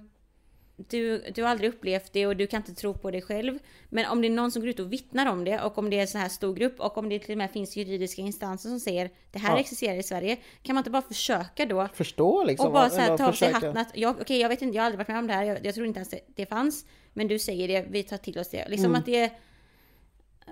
du, 0.76 1.18
du 1.34 1.42
har 1.42 1.50
aldrig 1.50 1.70
upplevt 1.70 2.12
det 2.12 2.26
och 2.26 2.36
du 2.36 2.46
kan 2.46 2.60
inte 2.60 2.74
tro 2.74 2.94
på 2.94 3.10
det 3.10 3.22
själv. 3.22 3.58
Men 3.88 4.06
om 4.10 4.20
det 4.22 4.28
är 4.28 4.30
någon 4.30 4.50
som 4.50 4.62
går 4.62 4.68
ut 4.68 4.80
och 4.80 4.92
vittnar 4.92 5.26
om 5.26 5.44
det 5.44 5.60
och 5.60 5.78
om 5.78 5.90
det 5.90 5.96
är 5.96 6.00
en 6.00 6.08
så 6.08 6.18
här 6.18 6.28
stor 6.28 6.54
grupp 6.54 6.80
och 6.80 6.98
om 6.98 7.08
det 7.08 7.18
till 7.18 7.32
och 7.32 7.38
med 7.38 7.50
finns 7.50 7.76
juridiska 7.76 8.22
instanser 8.22 8.68
som 8.68 8.80
säger 8.80 9.10
det 9.30 9.38
här 9.38 9.50
Ja. 9.54 9.60
existerar 9.60 9.96
i 9.96 10.02
Sverige. 10.02 10.36
Kan 10.62 10.74
man 10.74 10.80
inte 10.80 10.90
bara 10.90 11.02
försöka 11.02 11.66
då 11.66 11.88
Förstå 11.94 12.44
liksom. 12.44 12.66
och 12.66 12.72
bara 12.72 12.90
så 12.90 13.00
här, 13.00 13.18
ta 13.18 13.28
av 13.28 13.32
sig 13.32 13.52
hatten 13.52 13.76
att, 13.76 13.96
jag, 13.96 14.20
okej 14.20 14.40
jag 14.40 14.48
vet 14.48 14.62
inte, 14.62 14.76
jag 14.76 14.82
har 14.82 14.86
aldrig 14.86 14.98
varit 14.98 15.08
med 15.08 15.18
om 15.18 15.26
det 15.26 15.32
här, 15.34 15.44
jag, 15.44 15.66
jag 15.66 15.74
tror 15.74 15.86
inte 15.86 15.98
ens 15.98 16.14
det, 16.34 16.46
fanns. 16.46 16.86
Men 17.12 17.28
du 17.28 17.38
säger 17.38 17.68
det, 17.68 17.86
vi 17.90 18.02
tar 18.02 18.16
till 18.18 18.38
oss 18.38 18.48
det. 18.48 18.68
Liksom 18.68 18.84
Mm. 18.90 18.98
att 18.98 19.06
det 19.06 19.30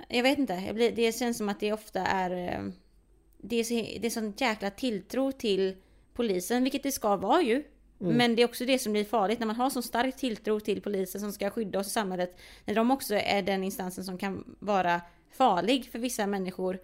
Jag 0.08 0.22
vet 0.22 0.38
inte, 0.38 0.72
det 0.96 1.16
känns 1.18 1.38
som 1.38 1.48
att 1.48 1.60
det 1.60 1.72
ofta 1.72 2.00
är 2.00 2.30
eh, 2.30 2.72
Det 3.38 3.56
är, 3.56 3.64
så, 3.64 3.74
det 3.74 4.06
är 4.06 4.10
sån 4.10 4.34
jäkla 4.36 4.70
tilltro 4.70 5.32
till 5.32 5.76
polisen, 6.14 6.62
vilket 6.62 6.82
det 6.82 6.92
ska 6.92 7.16
vara 7.16 7.42
ju. 7.42 7.64
Mm. 8.02 8.16
Men 8.16 8.36
det 8.36 8.42
är 8.42 8.46
också 8.46 8.64
det 8.64 8.78
som 8.78 8.92
blir 8.92 9.04
farligt 9.04 9.38
när 9.38 9.46
man 9.46 9.56
har 9.56 9.70
så 9.70 9.82
stark 9.82 10.16
tilltro 10.16 10.60
till 10.60 10.82
polisen 10.82 11.20
som 11.20 11.32
ska 11.32 11.50
skydda 11.50 11.78
oss 11.78 11.86
i 11.86 11.90
samhället. 11.90 12.36
När 12.64 12.74
de 12.74 12.90
också 12.90 13.14
är 13.14 13.42
den 13.42 13.64
instansen 13.64 14.04
som 14.04 14.18
kan 14.18 14.56
vara 14.58 15.00
farlig 15.30 15.88
för 15.92 15.98
vissa 15.98 16.26
människor. 16.26 16.78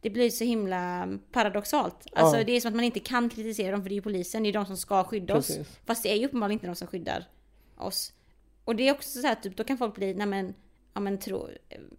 Det 0.00 0.10
blir 0.10 0.30
så 0.30 0.44
himla 0.44 1.08
paradoxalt. 1.32 2.06
Alltså 2.12 2.36
Ja. 2.38 2.44
det 2.44 2.52
är 2.52 2.60
som 2.60 2.68
att 2.68 2.74
man 2.74 2.84
inte 2.84 3.00
kan 3.00 3.28
kritisera 3.28 3.72
dem 3.72 3.82
för 3.82 3.88
det 3.88 3.92
är 3.92 3.96
ju 3.96 4.02
polisen, 4.02 4.42
det 4.42 4.48
är 4.48 4.52
de 4.52 4.66
som 4.66 4.76
ska 4.76 5.04
skydda 5.04 5.36
oss. 5.36 5.46
Precis. 5.46 5.78
Fast 5.86 6.02
det 6.02 6.12
är 6.12 6.16
ju 6.16 6.26
uppenbarligen 6.26 6.56
inte 6.56 6.66
de 6.66 6.74
som 6.74 6.88
skyddar 6.88 7.24
oss. 7.76 8.12
Och 8.64 8.76
det 8.76 8.88
är 8.88 8.92
också 8.92 9.20
så 9.20 9.26
här, 9.26 9.34
typ, 9.34 9.56
då 9.56 9.64
kan 9.64 9.78
folk 9.78 9.94
bli, 9.94 10.14
nej 10.14 10.26
men, 10.26 10.54
ja 10.98 11.02
men, 11.02 11.18
tro, 11.18 11.48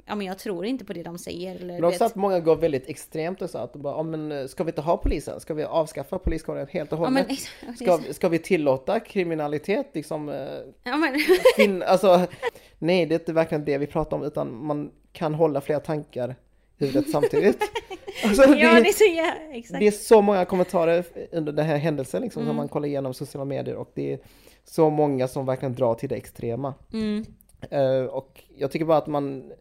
ja, 0.06 0.16
men 0.16 0.28
jag 0.28 0.40
tror 0.40 0.66
inte 0.66 0.86
på 0.86 0.94
det 0.94 1.04
de 1.04 1.18
säger. 1.18 1.56
Eller, 1.56 1.74
Men 1.74 1.84
också 1.84 2.04
vet. 2.04 2.12
att 2.12 2.16
många 2.16 2.40
går 2.40 2.56
väldigt 2.56 2.90
extremt 2.90 3.42
och 3.42 3.50
så 3.50 3.58
att 3.58 3.74
de 3.74 3.82
bara, 3.82 3.94
ja, 3.98 4.04
men 4.04 4.32
eh, 4.32 4.48
ska 4.48 4.64
vi 4.64 4.70
inte 4.70 4.82
ha 4.82 4.98
polisen? 4.98 5.40
Ska 5.40 5.54
vi 5.54 5.64
avskaffa 5.64 6.20
poliskåren 6.20 6.68
helt 6.72 6.94
och 6.94 7.00
ja, 7.00 7.04
hållet? 7.04 7.28
men, 7.28 7.38
det 7.78 7.84
är 7.84 7.98
Ska, 7.98 8.14
ska 8.14 8.30
vi 8.30 8.40
tillåta 8.40 9.00
kriminalitet 9.00 9.90
liksom? 9.94 10.30
eh, 10.30 10.36
ja, 10.84 10.98
men, 10.98 11.20
Fin, 11.56 11.84
alltså, 11.84 12.28
nej, 12.80 13.06
det 13.06 13.16
är 13.16 13.20
inte 13.20 13.34
verkligen 13.34 13.66
det 13.66 13.78
vi 13.78 13.88
pratar 13.88 14.18
om, 14.18 14.24
utan 14.24 14.66
man 14.66 14.92
kan 15.12 15.34
hålla 15.34 15.62
flera 15.62 15.80
tankar 15.80 16.36
i 16.78 16.86
huvudet 16.86 17.10
samtidigt. 17.12 17.64
Alltså, 18.24 18.44
ja, 18.44 18.74
det, 18.74 18.82
det 18.82 18.90
är 18.90 18.94
så 18.94 19.18
ja, 19.18 19.34
exakt. 19.58 19.80
det 19.80 19.88
är 19.88 19.92
så 19.92 20.22
många 20.22 20.46
kommentarer 20.46 21.06
under 21.32 21.52
den 21.52 21.66
här 21.66 21.78
händelsen 21.78 22.22
liksom, 22.22 22.42
Mm. 22.42 22.50
som 22.50 22.56
man 22.58 22.68
kollar 22.68 22.88
igenom 22.88 23.14
sociala 23.14 23.46
medier 23.46 23.76
och 23.76 23.92
det 23.96 24.14
är 24.14 24.20
så 24.64 24.90
många 24.90 25.28
som 25.28 25.46
verkligen 25.46 25.76
drar 25.76 25.96
till 25.96 26.10
det 26.10 26.16
extrema. 26.16 26.74
Mm, 26.94 27.26
Eh, 27.70 28.04
och 28.04 28.44
jag 28.58 28.72
tycker 28.72 28.86
bara 28.86 28.98
att 28.98 29.08
man 29.08 29.52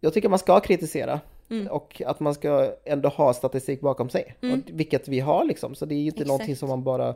Jag 0.00 0.14
tycker 0.14 0.28
man 0.28 0.38
ska 0.38 0.60
kritisera 0.60 1.20
Mm. 1.50 1.66
och 1.66 2.02
att 2.06 2.20
man 2.20 2.34
ska 2.34 2.74
ändå 2.84 3.08
ha 3.08 3.34
statistik 3.34 3.80
bakom 3.80 4.08
sig. 4.08 4.36
Och, 4.42 4.58
vilket 4.72 5.08
vi 5.08 5.20
har 5.20 5.44
liksom, 5.44 5.74
så 5.74 5.86
det 5.86 5.94
är 5.94 5.98
ju 5.98 6.06
inte 6.06 6.16
Exakt. 6.16 6.28
någonting 6.28 6.56
som 6.56 6.68
man 6.68 6.84
bara 6.84 7.08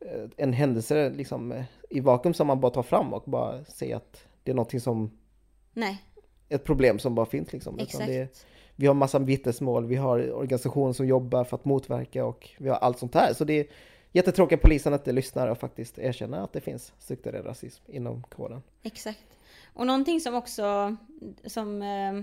eh, 0.00 0.24
En 0.36 0.52
händelse 0.52 1.10
liksom 1.10 1.52
eh, 1.52 1.64
i 1.90 2.00
vakuum 2.00 2.34
som 2.34 2.46
man 2.46 2.60
bara 2.60 2.72
tar 2.72 2.82
fram 2.82 3.14
och 3.14 3.22
bara 3.26 3.64
säger 3.64 3.96
att 3.96 4.26
det 4.42 4.50
är 4.50 4.54
någonting 4.54 4.80
som 4.80 5.10
nej, 5.72 6.02
Ett 6.48 6.64
problem 6.64 6.98
som 6.98 7.14
bara 7.14 7.26
finns 7.26 7.52
liksom. 7.52 7.78
Exakt. 7.78 8.06
det, 8.06 8.46
vi 8.76 8.86
har 8.86 8.94
massa 8.94 9.18
vittnesmål, 9.18 9.86
vi 9.86 9.96
har 9.96 10.32
organisationer 10.32 10.92
som 10.92 11.06
jobbar 11.06 11.44
för 11.44 11.56
att 11.56 11.64
motverka 11.64 12.24
och 12.24 12.50
vi 12.58 12.68
har 12.68 12.76
allt 12.76 12.98
sånt 12.98 13.14
här. 13.14 13.34
Så 13.34 13.44
det 13.44 13.68
jättetråkiga 14.14 14.58
polisen 14.58 14.94
att 14.94 15.04
de 15.04 15.12
lyssnar 15.12 15.48
och 15.48 15.58
faktiskt 15.58 15.98
erkänner 15.98 16.44
att 16.44 16.52
det 16.52 16.60
finns 16.60 16.92
strukturell 16.98 17.42
rasism 17.42 17.84
inom 17.88 18.22
kåren. 18.22 18.62
Exakt. 18.82 19.38
Och 19.72 19.86
någonting 19.86 20.20
som 20.20 20.34
också, 20.34 20.96
som, 21.44 21.82
eh, 21.82 22.22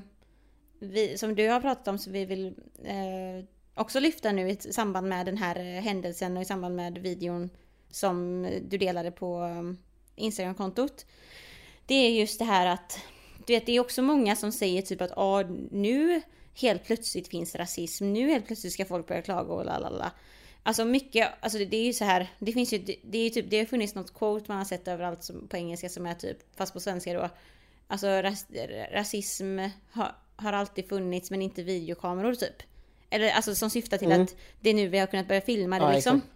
vi, 0.80 1.17
som 1.17 1.36
du 1.36 1.49
har 1.49 1.62
pratat 1.62 1.88
om, 1.88 1.97
som 1.97 2.13
vi 2.13 2.25
vill 2.25 2.47
eh, 2.84 3.45
också 3.75 3.99
lyfta 3.99 4.32
nu 4.32 4.49
i 4.49 4.56
samband 4.56 5.08
med 5.08 5.25
den 5.25 5.38
här 5.38 5.56
händelsen 5.82 6.38
och 6.38 6.43
i 6.43 6.45
samband 6.45 6.75
med 6.75 6.97
videon 6.97 7.49
som 7.89 8.47
du 8.62 8.77
delade 8.77 9.12
på 9.12 9.43
eh, 9.43 9.73
Instagram-kontot. 10.15 11.06
Det 11.86 11.95
är 11.95 12.10
just 12.10 12.39
det 12.39 12.45
här 12.45 12.67
att, 12.67 12.99
du 13.45 13.54
vet, 13.54 13.65
det 13.65 13.75
är 13.75 13.80
också 13.80 14.01
många 14.01 14.36
som 14.36 14.51
säger 14.51 14.82
typ 14.82 15.01
att 15.01 15.17
ah, 15.17 15.43
nu 15.71 16.21
helt 16.54 16.84
plötsligt 16.84 17.27
finns 17.27 17.56
rasism, 17.56 18.13
nu 18.13 18.30
helt 18.30 18.47
plötsligt 18.47 18.73
ska 18.73 18.86
folk 18.86 19.08
börja 19.08 19.21
klaga 19.21 19.54
och 19.54 19.65
lalala. 19.65 20.12
Alltså 20.63 20.86
mycket, 20.86 21.30
alltså 21.39 21.58
det, 21.60 21.65
det 21.65 21.78
är 21.78 21.86
ju 21.86 21.93
så 21.93 22.06
här, 22.06 22.28
det 22.39 22.52
finns 22.52 22.74
ju, 22.74 22.78
det, 22.78 22.95
det 23.04 23.17
är 23.17 23.24
ju 23.24 23.30
typ, 23.30 23.50
det 23.50 23.58
har 23.60 23.65
funnits 23.65 23.95
något 23.95 24.13
quote 24.13 24.45
man 24.47 24.58
har 24.58 24.65
sett 24.65 24.88
överallt 24.88 25.24
som, 25.24 25.47
på 25.47 25.58
engelska 25.58 25.89
som 25.89 26.06
är 26.06 26.13
typ, 26.13 26.38
fast 26.56 26.74
på 26.74 26.80
svenska 26.80 27.13
då. 27.13 27.30
Alltså 27.88 28.08
ras, 28.08 28.45
rasism 28.91 29.60
har, 29.91 30.15
har 30.36 30.54
alltid 30.54 30.89
funnits 30.89 31.32
men 31.32 31.41
inte 31.41 31.63
videokameror 31.63 32.36
typ. 32.36 32.63
Eller 33.10 33.32
alltså 33.32 33.56
som 33.56 33.69
syftar 33.69 33.97
till 33.97 34.08
Mm. 34.12 34.21
att 34.21 34.36
det 34.60 34.69
är 34.69 34.74
nu 34.74 34.88
vi 34.88 34.97
har 35.00 35.08
kunnat 35.08 35.28
börja 35.28 35.41
filma 35.41 35.80
det 35.80 35.86
Ja, 35.86 35.91
liksom. 35.91 36.17
exakt. 36.17 36.32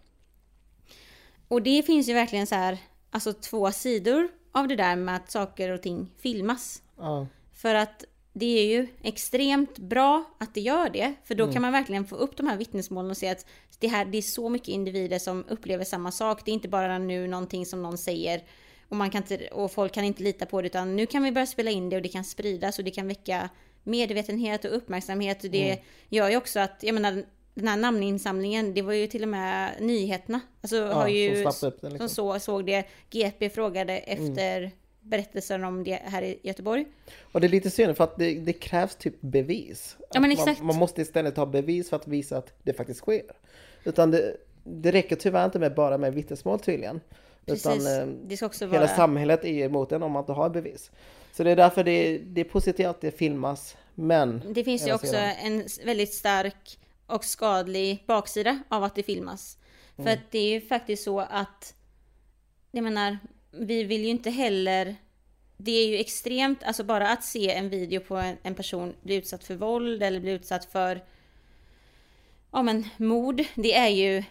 Och 1.48 1.62
det 1.62 1.84
finns 1.86 2.10
ju 2.10 2.14
verkligen 2.14 2.48
så 2.48 2.56
här, 2.56 2.78
alltså 3.12 3.34
två 3.34 3.72
sidor 3.72 4.30
av 4.52 4.68
det 4.68 4.76
där 4.76 4.96
med 4.96 5.16
att 5.16 5.32
saker 5.32 5.70
och 5.70 5.82
ting 5.82 6.12
filmas. 6.18 6.82
Ja, 6.98 7.28
För 7.54 7.76
att 7.76 8.04
det 8.38 8.60
är 8.60 8.66
ju 8.66 8.88
extremt 9.02 9.78
bra 9.78 10.24
att 10.38 10.54
det 10.54 10.62
gör 10.62 10.90
det. 10.90 11.14
För 11.24 11.36
då 11.36 11.52
kan 11.52 11.62
man 11.62 11.72
verkligen 11.72 12.06
få 12.06 12.16
upp 12.16 12.38
de 12.38 12.48
här 12.48 12.58
vittnesmålen 12.58 13.12
och 13.12 13.18
se 13.18 13.30
att 13.30 13.46
det, 13.80 13.88
här, 13.88 14.06
det 14.06 14.18
är 14.18 14.22
så 14.22 14.50
mycket 14.50 14.68
individer 14.68 15.20
som 15.20 15.46
upplever 15.48 15.84
samma 15.84 16.12
sak. 16.12 16.46
Det 16.46 16.52
är 16.52 16.54
inte 16.54 16.68
bara 16.68 16.98
nu 16.98 17.28
någonting 17.28 17.66
som 17.66 17.84
någon 17.84 17.98
säger 17.98 18.44
och, 18.90 18.96
man 18.96 19.10
kan 19.10 19.22
inte, 19.22 19.48
och 19.48 19.72
folk 19.72 19.94
kan 19.94 20.04
inte 20.04 20.24
lita 20.24 20.46
på 20.46 20.62
det. 20.62 20.66
Utan 20.66 20.96
nu 20.96 21.06
kan 21.06 21.24
vi 21.24 21.32
börja 21.32 21.48
spela 21.48 21.72
in 21.72 21.90
det 21.90 21.96
och 21.96 22.02
det 22.02 22.10
kan 22.10 22.24
spridas 22.24 22.80
och 22.80 22.86
det 22.86 22.92
kan 22.92 23.08
väcka 23.08 23.50
medvetenhet 23.84 24.66
och 24.66 24.76
uppmärksamhet. 24.78 25.44
Och 25.44 25.50
det 25.50 25.80
gör 26.10 26.30
ju 26.30 26.38
också 26.38 26.60
att, 26.60 26.80
jag 26.82 26.94
menar, 26.94 27.24
den 27.54 27.68
här 27.68 27.78
namninsamlingen, 27.78 28.74
det 28.74 28.82
var 28.82 28.94
ju 28.94 29.08
till 29.08 29.24
och 29.24 29.30
med 29.30 29.72
nyheterna. 29.80 30.40
Alltså 30.62 30.86
har 30.86 31.08
ju, 31.08 31.52
som 31.52 31.72
den, 31.82 31.92
liksom. 31.92 32.10
som 32.10 32.10
så, 32.10 32.40
såg 32.40 32.66
det. 32.66 32.88
GP 33.10 33.50
frågade 33.50 33.98
efter 33.98 34.72
berättelsen 35.06 35.64
om 35.64 35.84
det 35.84 36.02
här 36.04 36.22
i 36.22 36.40
Göteborg. 36.44 36.86
Och 37.22 37.42
det 37.42 37.48
är 37.48 37.50
lite 37.50 37.70
synd 37.70 37.98
för 37.98 38.04
att 38.04 38.18
det, 38.18 38.40
det 38.40 38.54
krävs 38.54 38.96
typ 38.96 39.22
bevis. 39.22 39.98
Ja, 40.12 40.20
men 40.20 40.32
exakt. 40.32 40.60
Man, 40.60 40.68
man 40.68 40.76
måste 40.76 41.02
istället 41.02 41.38
ha 41.38 41.46
bevis 41.46 41.90
för 41.90 41.96
att 41.96 42.08
visa 42.08 42.38
att 42.38 42.54
det 42.64 42.74
faktiskt 42.74 43.00
sker. 43.00 43.24
Utan 43.84 44.12
det, 44.12 44.38
det 44.64 44.92
räcker 44.92 45.16
tyvärr 45.16 45.46
inte 45.46 45.60
med 45.60 45.76
bara 45.76 45.98
med 45.98 46.14
vittnesmål 46.14 46.60
tydligen. 46.60 47.02
Precis. 47.46 47.66
Utan 47.66 48.02
eh, 48.02 48.16
det 48.28 48.38
ska 48.38 48.46
också 48.46 48.66
hela 48.66 48.80
vara... 48.80 48.96
samhället 48.96 49.46
är 49.46 49.66
emot 49.66 49.92
en 49.92 50.04
om 50.04 50.12
man 50.12 50.22
inte 50.22 50.32
har 50.32 50.50
bevis. 50.50 50.92
Så 51.34 51.44
det 51.44 51.52
är 51.52 51.56
därför 51.56 51.84
det 51.84 51.92
är, 51.92 52.20
det 52.20 52.42
är 52.42 52.46
positivt 52.46 52.88
att 52.88 53.02
det 53.02 53.12
filmas. 53.12 53.78
Men 53.96 54.54
Det 54.54 54.64
finns 54.64 54.88
ju 54.88 54.94
också 54.94 55.08
sidan. 55.08 55.32
en 55.44 55.64
väldigt 55.86 56.14
stark 56.14 56.80
och 57.08 57.26
skadlig 57.26 58.04
baksida 58.08 58.60
av 58.70 58.84
att 58.84 58.96
det 58.96 59.04
filmas. 59.04 59.58
För 59.96 60.10
att 60.10 60.32
det 60.32 60.40
är 60.40 60.50
ju 60.50 60.62
faktiskt 60.62 61.04
så 61.04 61.20
att, 61.20 61.76
jag 62.72 62.84
menar, 62.84 63.18
vi 63.60 63.84
vill 63.84 64.02
ju 64.02 64.10
inte 64.10 64.30
heller 64.30 64.96
det 65.58 65.72
är 65.72 65.88
ju 65.88 65.98
extremt, 65.98 66.64
alltså 66.64 66.84
bara 66.84 67.10
att 67.10 67.24
se 67.24 67.52
en 67.52 67.70
video 67.70 68.02
på 68.02 68.16
en, 68.16 68.38
en 68.44 68.56
person 68.56 68.94
bli 69.02 69.16
utsatt 69.16 69.44
för 69.44 69.56
våld 69.56 70.04
eller 70.04 70.20
bli 70.20 70.32
utsatt 70.32 70.66
för 70.66 71.04
ja 72.52 72.64
men 72.64 72.88
mord, 72.98 73.44
det 73.56 73.74
är 73.74 73.90
ju 73.90 74.24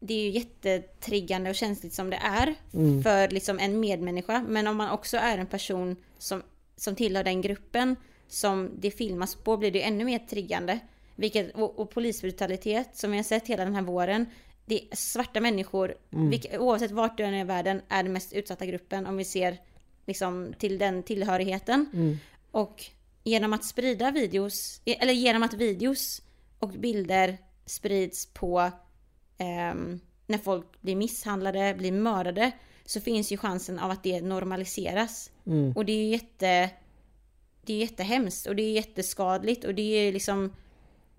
det 0.00 0.14
är 0.14 0.22
ju 0.22 0.30
jättetriggande 0.30 1.50
och 1.50 1.56
känsligt 1.56 1.92
som 1.92 2.10
det 2.10 2.16
är 2.16 2.54
för 3.02 3.28
liksom 3.28 3.58
en 3.58 3.80
medmänniska. 3.80 4.44
Men 4.48 4.66
om 4.66 4.76
man 4.76 4.90
också 4.90 5.16
är 5.16 5.38
en 5.38 5.46
person 5.46 5.96
som, 6.18 6.42
som 6.76 6.94
tillhör 6.94 7.24
den 7.24 7.40
gruppen 7.40 7.96
som 8.28 8.70
det 8.78 8.90
filmas 8.90 9.34
på 9.34 9.56
blir 9.56 9.70
det 9.70 9.82
ännu 9.82 10.04
mer 10.04 10.18
triggande. 10.18 10.78
Vilket, 11.16 11.54
och, 11.54 11.78
och 11.78 11.90
polisbrutalitet 11.90 12.96
som 12.96 13.10
vi 13.10 13.16
har 13.16 13.24
sett 13.24 13.46
hela 13.46 13.64
den 13.64 13.74
här 13.74 13.82
våren. 13.82 14.26
Det 14.70 14.80
är 14.90 14.96
svarta 14.96 15.40
människor, 15.40 15.94
vilka, 16.10 16.60
oavsett 16.60 16.90
vart 16.90 17.16
du 17.16 17.24
än 17.24 17.34
är 17.34 17.40
i 17.40 17.44
världen, 17.44 17.82
är 17.88 18.02
den 18.02 18.12
mest 18.12 18.32
utsatta 18.32 18.66
gruppen 18.66 19.06
om 19.06 19.16
vi 19.16 19.24
ser 19.24 19.58
liksom 20.06 20.54
till 20.58 20.78
den 20.78 21.02
tillhörigheten. 21.02 21.86
Och 22.50 22.84
genom 23.24 23.52
att 23.52 23.64
sprida 23.64 24.10
videos, 24.10 24.80
eller 24.84 25.12
genom 25.12 25.42
att 25.42 25.54
videos 25.54 26.22
och 26.58 26.68
bilder 26.68 27.38
sprids 27.66 28.26
på 28.26 28.70
ehm, 29.38 30.00
när 30.26 30.38
folk 30.38 30.80
blir 30.80 30.96
misshandlade, 30.96 31.74
blir 31.78 31.92
mördade, 31.92 32.52
så 32.84 33.00
finns 33.00 33.32
ju 33.32 33.36
chansen 33.36 33.78
av 33.78 33.90
att 33.90 34.02
det 34.02 34.20
normaliseras. 34.20 35.30
Och 35.76 35.84
det 35.84 35.92
är 35.92 35.96
ju 36.04 36.10
jätte, 36.10 36.70
det 37.66 37.72
är 37.72 37.78
jättehemskt 37.78 38.46
och 38.46 38.56
det 38.56 38.62
är 38.62 38.72
jätteskadligt 38.72 39.64
och 39.64 39.74
det 39.74 39.82
är 39.82 40.12
liksom 40.12 40.52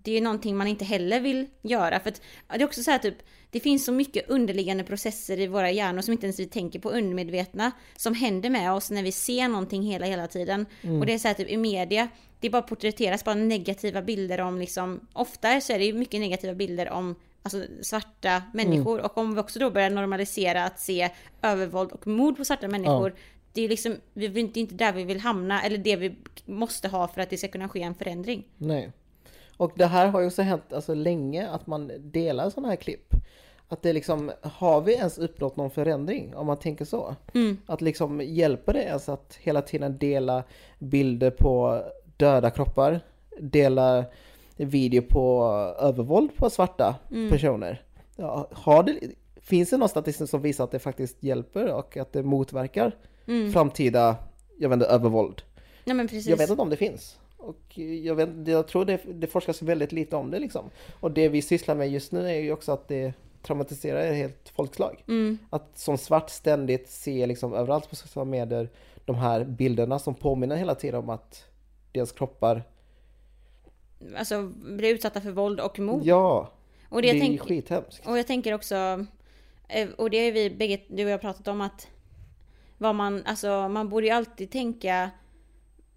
det 0.03 0.17
är 0.17 0.21
någonting 0.21 0.57
man 0.57 0.67
inte 0.67 0.85
heller 0.85 1.19
vill 1.19 1.47
göra. 1.61 1.99
För 1.99 2.09
att, 2.09 2.21
ja, 2.47 2.57
det 2.57 2.63
är 2.63 2.67
också 2.67 2.83
så 2.83 2.91
här 2.91 2.97
typ, 2.97 3.15
det 3.49 3.59
finns 3.59 3.85
så 3.85 3.91
mycket 3.91 4.29
underliggande 4.29 4.83
processer 4.83 5.39
i 5.39 5.47
våra 5.47 5.71
hjärnor 5.71 6.01
som 6.01 6.11
inte 6.11 6.25
ens 6.25 6.39
vi 6.39 6.45
tänker 6.45 6.79
på 6.79 6.89
undermedvetna. 6.89 7.71
Som 7.95 8.13
händer 8.13 8.49
med 8.49 8.73
oss 8.73 8.91
när 8.91 9.03
vi 9.03 9.11
ser 9.11 9.47
någonting 9.47 9.83
hela, 9.83 10.05
hela 10.05 10.27
tiden. 10.27 10.65
Och 10.99 11.05
det 11.05 11.13
är 11.13 11.17
så 11.17 11.27
här 11.27 11.35
typ 11.35 11.49
i 11.49 11.57
media, 11.57 12.07
det 12.39 12.49
bara 12.49 12.61
porträtteras 12.61 13.25
bara 13.25 13.35
negativa 13.35 14.01
bilder 14.01 14.41
om 14.41 14.57
liksom, 14.57 15.07
ofta 15.13 15.61
så 15.61 15.73
är 15.73 15.79
det 15.79 15.85
ju 15.85 15.93
mycket 15.93 16.19
negativa 16.19 16.53
bilder 16.53 16.89
om 16.89 17.15
alltså, 17.43 17.63
svarta 17.81 18.43
människor. 18.53 18.99
Och 19.05 19.17
om 19.17 19.35
vi 19.35 19.41
också 19.41 19.59
då 19.59 19.69
börjar 19.69 19.89
normalisera 19.89 20.63
att 20.63 20.79
se 20.79 21.09
övervåld 21.41 21.91
och 21.91 22.07
mord 22.07 22.37
på 22.37 22.45
svarta 22.45 22.67
människor. 22.67 23.15
Det 23.53 23.61
är 23.61 23.69
liksom, 23.69 23.95
vi 24.13 24.27
vill 24.27 24.45
inte, 24.45 24.59
inte 24.59 24.75
där 24.75 24.93
vi 24.93 25.03
vill 25.03 25.19
hamna, 25.19 25.61
eller 25.63 25.77
det 25.77 25.95
vi 25.95 26.15
måste 26.45 26.87
ha 26.87 27.07
för 27.07 27.21
att 27.21 27.29
det 27.29 27.37
ska 27.37 27.47
kunna 27.47 27.69
ske 27.69 27.81
en 27.81 27.95
förändring. 27.95 28.43
Nej. 28.57 28.91
Och 29.61 29.71
det 29.75 29.85
här 29.85 30.07
har 30.07 30.19
ju 30.21 30.27
också 30.27 30.41
hänt 30.41 30.73
alltså, 30.73 30.93
länge 30.93 31.49
att 31.49 31.67
man 31.67 31.91
delar 31.99 32.49
sådana 32.49 32.67
här 32.67 32.75
klipp. 32.75 33.13
Att 33.67 33.81
det 33.81 33.93
liksom, 33.93 34.31
har 34.41 34.81
vi 34.81 34.93
ens 34.93 35.17
uppnått 35.17 35.55
någon 35.55 35.71
förändring 35.71 36.35
om 36.35 36.47
man 36.47 36.57
tänker 36.57 36.85
så? 36.85 37.15
Att 37.65 37.81
liksom 37.81 38.21
hjälper 38.21 38.73
det 38.73 38.83
ens 38.83 39.09
att 39.09 39.37
hela 39.41 39.61
tiden 39.61 39.97
dela 39.97 40.43
bilder 40.79 41.31
på 41.31 41.83
döda 42.17 42.49
kroppar, 42.49 42.99
dela 43.39 44.05
video 44.57 45.01
på 45.01 45.43
övervåld 45.79 46.35
på 46.35 46.49
svarta 46.49 46.95
personer? 47.29 47.83
Ja, 48.15 48.47
har 48.51 48.83
det, 48.83 48.99
finns 49.41 49.69
det 49.69 49.77
någon 49.77 49.89
statistik 49.89 50.29
som 50.29 50.41
visar 50.41 50.63
att 50.63 50.71
det 50.71 50.79
faktiskt 50.79 51.23
hjälper 51.23 51.73
och 51.73 51.97
att 51.97 52.13
det 52.13 52.23
motverkar 52.23 52.95
framtida, 53.53 54.15
jag 54.59 54.69
vet 54.69 54.75
inte, 54.75 54.87
övervåld? 54.87 55.41
Ja 55.85 55.93
men 55.93 56.07
precis. 56.07 56.27
Jag 56.27 56.37
vet 56.37 56.49
inte 56.49 56.61
om 56.61 56.69
det 56.69 56.77
finns. 56.77 57.17
Och 57.41 57.77
jag, 57.77 58.15
vet, 58.15 58.29
jag 58.45 58.67
tror 58.67 58.85
det, 58.85 59.01
det 59.05 59.27
forskas 59.27 59.61
väldigt 59.61 59.91
lite 59.91 60.15
om 60.15 60.31
det 60.31 60.39
liksom. 60.39 60.69
Och 60.99 61.11
det 61.11 61.29
vi 61.29 61.41
sysslar 61.41 61.75
med 61.75 61.91
just 61.91 62.11
nu 62.11 62.29
är 62.29 62.39
ju 62.39 62.51
också 62.51 62.71
att 62.71 62.87
det 62.87 63.13
traumatiserar 63.43 63.99
ett 63.99 64.15
helt 64.15 64.49
folkslag. 64.49 65.03
Att 65.49 65.77
som 65.77 65.97
svart 65.97 66.29
ständigt 66.29 66.89
se 66.89 67.25
liksom 67.25 67.53
överallt 67.53 67.89
på 67.89 67.95
sociala 67.95 68.25
medier 68.29 68.69
de 69.05 69.15
här 69.15 69.43
bilderna 69.43 69.99
som 69.99 70.15
påminner 70.15 70.55
hela 70.55 70.75
tiden 70.75 70.99
om 70.99 71.09
att 71.09 71.45
deras 71.91 72.11
kroppar, 72.11 72.63
Alltså 74.15 74.51
blir 74.53 74.93
utsatta 74.93 75.21
för 75.21 75.31
våld 75.31 75.59
och 75.59 75.79
mord. 75.79 76.01
ja, 76.03 76.51
och 76.89 77.01
det, 77.01 77.07
det, 77.07 77.11
är 77.11 77.15
jag 77.17 77.23
ju 77.23 77.37
tänk, 77.37 77.41
skithemskt. 77.41 78.07
och 78.07 78.17
jag 78.17 78.27
tänker 78.27 78.53
också, 78.53 79.05
eh, 79.67 79.89
och 79.97 80.09
det 80.09 80.17
är 80.17 80.31
vi 80.31 80.49
bägge, 80.49 80.79
du 80.87 81.05
och 81.05 81.11
jag 81.11 81.21
pratat 81.21 81.47
om 81.47 81.61
att 81.61 81.87
vad 82.77 82.95
man, 82.95 83.23
alltså 83.25 83.69
man 83.69 83.89
borde 83.89 84.05
ju 84.05 84.11
alltid 84.11 84.51
tänka 84.51 85.11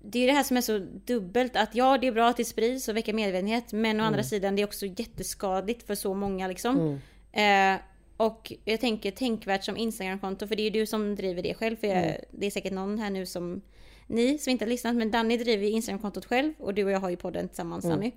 det 0.07 0.19
är 0.19 0.27
det 0.27 0.33
här 0.33 0.43
som 0.43 0.57
är 0.57 0.61
så 0.61 0.79
dubbelt 1.05 1.57
att 1.57 1.75
ja 1.75 1.99
det 1.99 2.07
är 2.07 2.13
bra 2.13 2.29
att 2.29 2.37
det 2.37 2.45
sprids 2.45 2.89
och 2.89 2.97
väcker 2.97 3.13
medvetenhet 3.13 3.73
men 3.73 4.01
å 4.01 4.05
andra 4.05 4.23
sidan 4.23 4.57
det 4.57 4.63
är 4.63 4.67
också 4.67 4.87
jätteskadligt 4.87 5.87
för 5.87 5.95
så 5.95 6.15
många 6.15 6.49
liksom. 6.49 7.01
Eh, 7.33 7.77
och 8.17 8.53
jag 8.65 8.81
tänker 8.81 9.11
tänkvärt 9.11 9.65
som 9.65 9.77
Instagramkonto 9.77 10.47
för 10.47 10.57
det 10.57 10.63
är 10.63 10.65
ju 10.65 10.71
du 10.71 10.87
som 10.87 11.15
driver 11.17 11.43
det 11.43 11.55
själv 11.55 11.77
för 11.77 11.87
jag, 11.87 12.17
det 12.31 12.47
är 12.47 12.51
säkert 12.51 12.73
någon 12.73 12.99
här 12.99 13.11
nu 13.11 13.27
som 13.27 13.63
ni 14.07 14.39
som 14.39 14.51
inte 14.51 14.65
har 14.65 14.71
lyssnat 14.71 14.97
men 14.97 15.11
Danny 15.11 15.37
driver 15.37 15.67
Instagramkontot 15.67 16.25
själv 16.25 16.53
och 16.59 16.75
du 16.75 16.85
och 16.85 16.91
jag 16.91 17.01
har 17.01 17.11
ju 17.11 17.17
podden 17.17 17.49
tillsammans 17.49 17.85
Danny. 17.85 18.13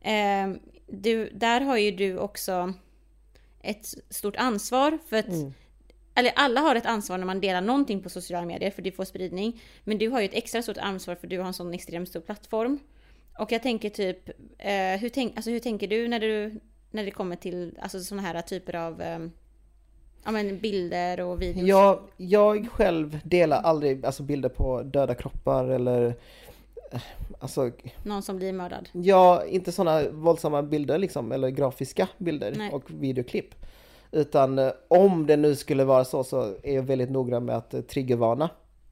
Eh, 0.00 0.56
du, 0.86 1.30
där 1.34 1.60
har 1.60 1.76
ju 1.76 1.90
du 1.90 2.18
också 2.18 2.74
ett 3.60 3.94
stort 4.10 4.36
ansvar 4.36 4.98
för 5.08 5.16
att 5.16 5.26
eller 6.14 6.32
alla 6.36 6.60
har 6.60 6.76
ett 6.76 6.86
ansvar 6.86 7.18
när 7.18 7.26
man 7.26 7.40
delar 7.40 7.60
någonting 7.60 8.02
på 8.02 8.08
sociala 8.08 8.46
medier 8.46 8.70
för 8.70 8.82
det 8.82 8.92
får 8.92 9.04
spridning. 9.04 9.60
Men 9.84 9.98
du 9.98 10.08
har 10.08 10.20
ju 10.20 10.24
ett 10.26 10.34
extra 10.34 10.62
stort 10.62 10.78
ansvar 10.78 11.14
för 11.14 11.26
du 11.26 11.38
har 11.38 11.46
en 11.46 11.54
sån 11.54 11.74
extremt 11.74 12.08
stor 12.08 12.20
plattform. 12.20 12.78
Och 13.38 13.52
jag 13.52 13.62
tänker 13.62 13.90
typ, 13.90 14.28
eh, 14.58 15.00
hur, 15.00 15.08
tänk, 15.08 15.36
alltså 15.36 15.50
hur 15.50 15.60
tänker 15.60 15.88
du 15.88 16.08
när, 16.08 16.20
du 16.20 16.60
när 16.90 17.04
det 17.04 17.10
kommer 17.10 17.36
till 17.36 17.78
alltså 17.80 18.00
såna 18.00 18.22
här 18.22 18.42
typer 18.42 18.76
av 18.76 19.02
eh, 19.02 19.18
ja, 20.24 20.30
men 20.30 20.58
bilder 20.58 21.20
och 21.20 21.42
videos? 21.42 21.68
Jag, 21.68 22.00
jag 22.16 22.68
själv 22.70 23.20
delar 23.24 23.62
aldrig 23.62 24.06
alltså, 24.06 24.22
bilder 24.22 24.48
på 24.48 24.82
döda 24.82 25.14
kroppar 25.14 25.68
eller 25.68 26.06
eh, 26.06 27.00
Alltså, 27.38 27.70
Någon 28.02 28.22
som 28.22 28.36
blir 28.36 28.52
mördad? 28.52 28.88
ja, 28.92 29.44
inte 29.44 29.72
sådana 29.72 30.10
våldsamma 30.10 30.62
bilder 30.62 30.98
liksom, 30.98 31.32
eller 31.32 31.48
grafiska 31.48 32.08
bilder 32.18 32.54
Nej. 32.56 32.72
och 32.72 32.90
videoklipp. 32.90 33.54
Utan 34.14 34.58
eh, 34.58 34.70
om 34.88 35.26
det 35.26 35.36
nu 35.36 35.54
skulle 35.56 35.84
vara 35.84 36.04
så 36.04 36.24
så 36.24 36.54
är 36.62 36.74
jag 36.74 36.82
väldigt 36.82 37.10
noggrann 37.10 37.44
med 37.44 37.56
att 37.56 37.74
eh, 37.74 37.80
triggervarna. 37.80 38.50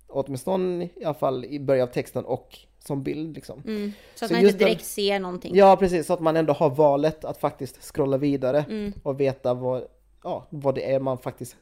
Åtminstone 0.08 0.84
i 0.84 1.04
alla 1.04 1.14
fall 1.14 1.44
i 1.44 1.60
början 1.60 1.88
av 1.88 1.92
texten 1.92 2.24
och 2.24 2.58
som 2.78 3.02
bild 3.02 3.34
liksom. 3.34 3.62
Mm. 3.66 3.92
Så 4.14 4.24
att 4.24 4.28
Så 4.28 4.34
man 4.34 4.42
inte 4.44 4.58
den- 4.58 4.66
direkt 4.68 4.84
ser 4.84 5.20
någonting? 5.20 5.54
Ja 5.56 5.76
precis, 5.76 6.06
så 6.06 6.12
att 6.12 6.20
man 6.20 6.36
ändå 6.36 6.52
har 6.52 6.70
valet 6.70 7.24
att 7.24 7.38
faktiskt 7.38 7.82
scrolla 7.82 8.16
vidare 8.16 8.64
Mm. 8.68 8.92
och 9.02 9.20
veta 9.20 9.54
vad, 9.54 9.84
ja, 10.24 10.46
vad 10.50 10.74
det 10.74 10.92
är 10.94 11.00
man 11.00 11.18
faktiskt 11.18 11.56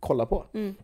kollar 0.00 0.26
på. 0.26 0.44
Mm. 0.54 0.74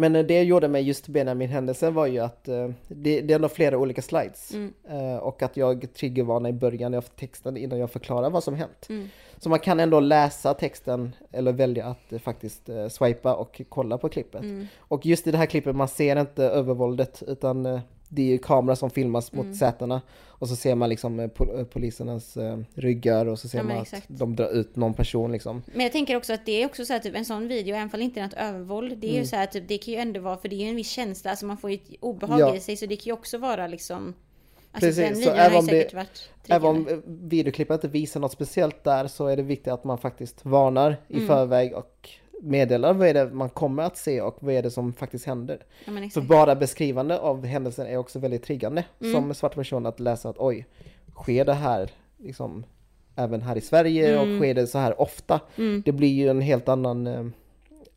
Men 0.00 0.16
eh, 0.16 0.26
det 0.26 0.34
jag 0.34 0.44
gjorde 0.44 0.68
med 0.68 0.82
just 0.82 1.08
Benjamin-händelsen 1.08 1.94
var 1.94 2.06
ju 2.06 2.18
att 2.18 2.48
eh, 2.48 2.68
det, 2.88 3.20
det 3.20 3.34
är 3.34 3.38
nog 3.38 3.50
flera 3.50 3.78
olika 3.78 4.02
slides. 4.02 4.54
Mm. 4.54 4.72
Eh, 4.88 5.16
och 5.16 5.42
att 5.42 5.56
jag 5.56 5.94
triggervarnar 5.94 6.50
i 6.50 6.52
början 6.52 6.94
av 6.94 7.02
texten 7.02 7.56
innan 7.56 7.78
jag 7.78 7.90
förklarar 7.90 8.30
vad 8.30 8.44
som 8.44 8.54
hänt. 8.54 8.86
Mm. 8.88 9.08
Så 9.38 9.48
man 9.48 9.58
kan 9.58 9.80
ändå 9.80 10.00
läsa 10.00 10.54
texten 10.54 11.14
eller 11.32 11.52
välja 11.52 11.86
att 11.86 12.22
faktiskt 12.22 12.70
swipa 12.90 13.34
och 13.34 13.60
kolla 13.68 13.98
på 13.98 14.08
klippet. 14.08 14.42
Mm. 14.42 14.66
Och 14.78 15.06
just 15.06 15.26
i 15.26 15.30
det 15.30 15.38
här 15.38 15.46
klippet, 15.46 15.76
man 15.76 15.88
ser 15.88 16.20
inte 16.20 16.44
övervåldet 16.44 17.22
utan 17.26 17.80
det 18.12 18.22
är 18.22 18.26
ju 18.26 18.38
kamera 18.38 18.76
som 18.76 18.90
filmas 18.90 19.32
Mm. 19.32 19.46
mot 19.46 19.56
sätena. 19.56 20.02
Och 20.28 20.48
så 20.48 20.56
ser 20.56 20.74
man 20.74 20.88
liksom 20.88 21.20
eh, 21.20 21.28
pol- 21.28 21.58
eh, 21.58 21.64
polisernas 21.64 22.36
eh, 22.36 22.58
ryggar 22.74 23.26
och 23.26 23.38
så 23.38 23.48
ser 23.48 23.58
Ja, 23.58 23.64
man 23.64 23.76
exakt. 23.82 24.10
att 24.10 24.18
de 24.18 24.36
drar 24.36 24.48
ut 24.48 24.76
någon 24.76 24.94
person 24.94 25.32
liksom. 25.32 25.62
Men 25.72 25.80
jag 25.82 25.92
tänker 25.92 26.16
också 26.16 26.32
att 26.32 26.46
det 26.46 26.62
är 26.62 26.66
också 26.66 26.84
så 26.84 26.92
här, 26.92 27.00
typ 27.00 27.16
en 27.16 27.24
sån 27.24 27.48
video, 27.48 27.76
även 27.76 27.88
det 27.92 28.00
inte 28.02 28.20
är 28.20 28.24
något 28.24 28.34
övervåld, 28.34 28.98
det 28.98 29.06
är 29.06 29.10
Mm. 29.10 29.20
ju 29.22 29.26
så 29.26 29.36
här, 29.36 29.46
typ, 29.46 29.68
det 29.68 29.78
kan 29.78 29.94
ju 29.94 30.00
ändå 30.00 30.20
vara, 30.20 30.36
för 30.36 30.48
det 30.48 30.56
är 30.56 30.58
ju 30.64 30.68
en 30.68 30.76
viss 30.76 30.90
känsla, 30.90 31.30
alltså 31.30 31.46
man 31.46 31.56
får 31.56 31.70
ju 31.70 31.76
ett 31.76 31.90
obehag 32.00 32.40
Ja. 32.40 32.56
i 32.56 32.60
sig, 32.60 32.76
så 32.76 32.86
det 32.86 32.96
kan 32.96 33.04
ju 33.04 33.12
också 33.12 33.38
vara 33.38 33.66
liksom... 33.66 34.14
Alltså 34.72 34.86
Precis, 34.88 35.04
den 35.04 35.14
så 35.14 35.20
videon 35.20 35.38
har 35.38 35.44
även 35.44 35.58
om 35.58 35.66
det- 35.66 35.94
Även 36.48 36.68
om 36.68 37.02
videoklippet 37.06 37.74
inte 37.74 37.88
visar 37.88 38.20
något 38.20 38.32
speciellt 38.32 38.84
där 38.84 39.06
så 39.08 39.26
är 39.26 39.36
det 39.36 39.42
viktigt 39.42 39.72
att 39.72 39.84
man 39.84 39.98
faktiskt 39.98 40.44
varnar 40.44 40.96
i 41.08 41.14
Mm. 41.14 41.26
förväg 41.26 41.74
och 41.74 42.08
meddelar 42.42 42.94
vad 42.94 43.08
är 43.08 43.14
det 43.14 43.30
man 43.30 43.48
kommer 43.50 43.82
att 43.82 43.96
se 43.96 44.20
och 44.20 44.36
vad 44.40 44.54
är 44.54 44.62
det 44.62 44.70
som 44.70 44.92
faktiskt 44.92 45.26
händer. 45.26 45.62
Ja, 45.84 46.04
exakt. 46.04 46.26
bara 46.26 46.54
beskrivande 46.56 47.18
av 47.18 47.44
händelsen 47.44 47.86
är 47.86 47.96
också 47.96 48.18
väldigt 48.18 48.42
triggande 48.42 48.84
Mm. 49.00 49.12
som 49.14 49.34
svart 49.34 49.54
person 49.54 49.86
att 49.86 50.00
läsa 50.00 50.28
att 50.28 50.38
oj, 50.38 50.66
sker 51.14 51.44
det 51.44 51.54
här 51.54 51.90
liksom 52.18 52.64
även 53.16 53.42
här 53.42 53.56
i 53.56 53.60
Sverige 53.60 54.18
Mm. 54.18 54.20
och 54.34 54.40
sker 54.40 54.54
det 54.54 54.66
så 54.66 54.78
här 54.78 55.00
ofta? 55.00 55.40
Det 55.84 55.92
blir 55.92 56.08
ju 56.12 56.28
en 56.28 56.40
helt 56.40 56.68
annan, 56.68 57.06
eh, 57.06 57.24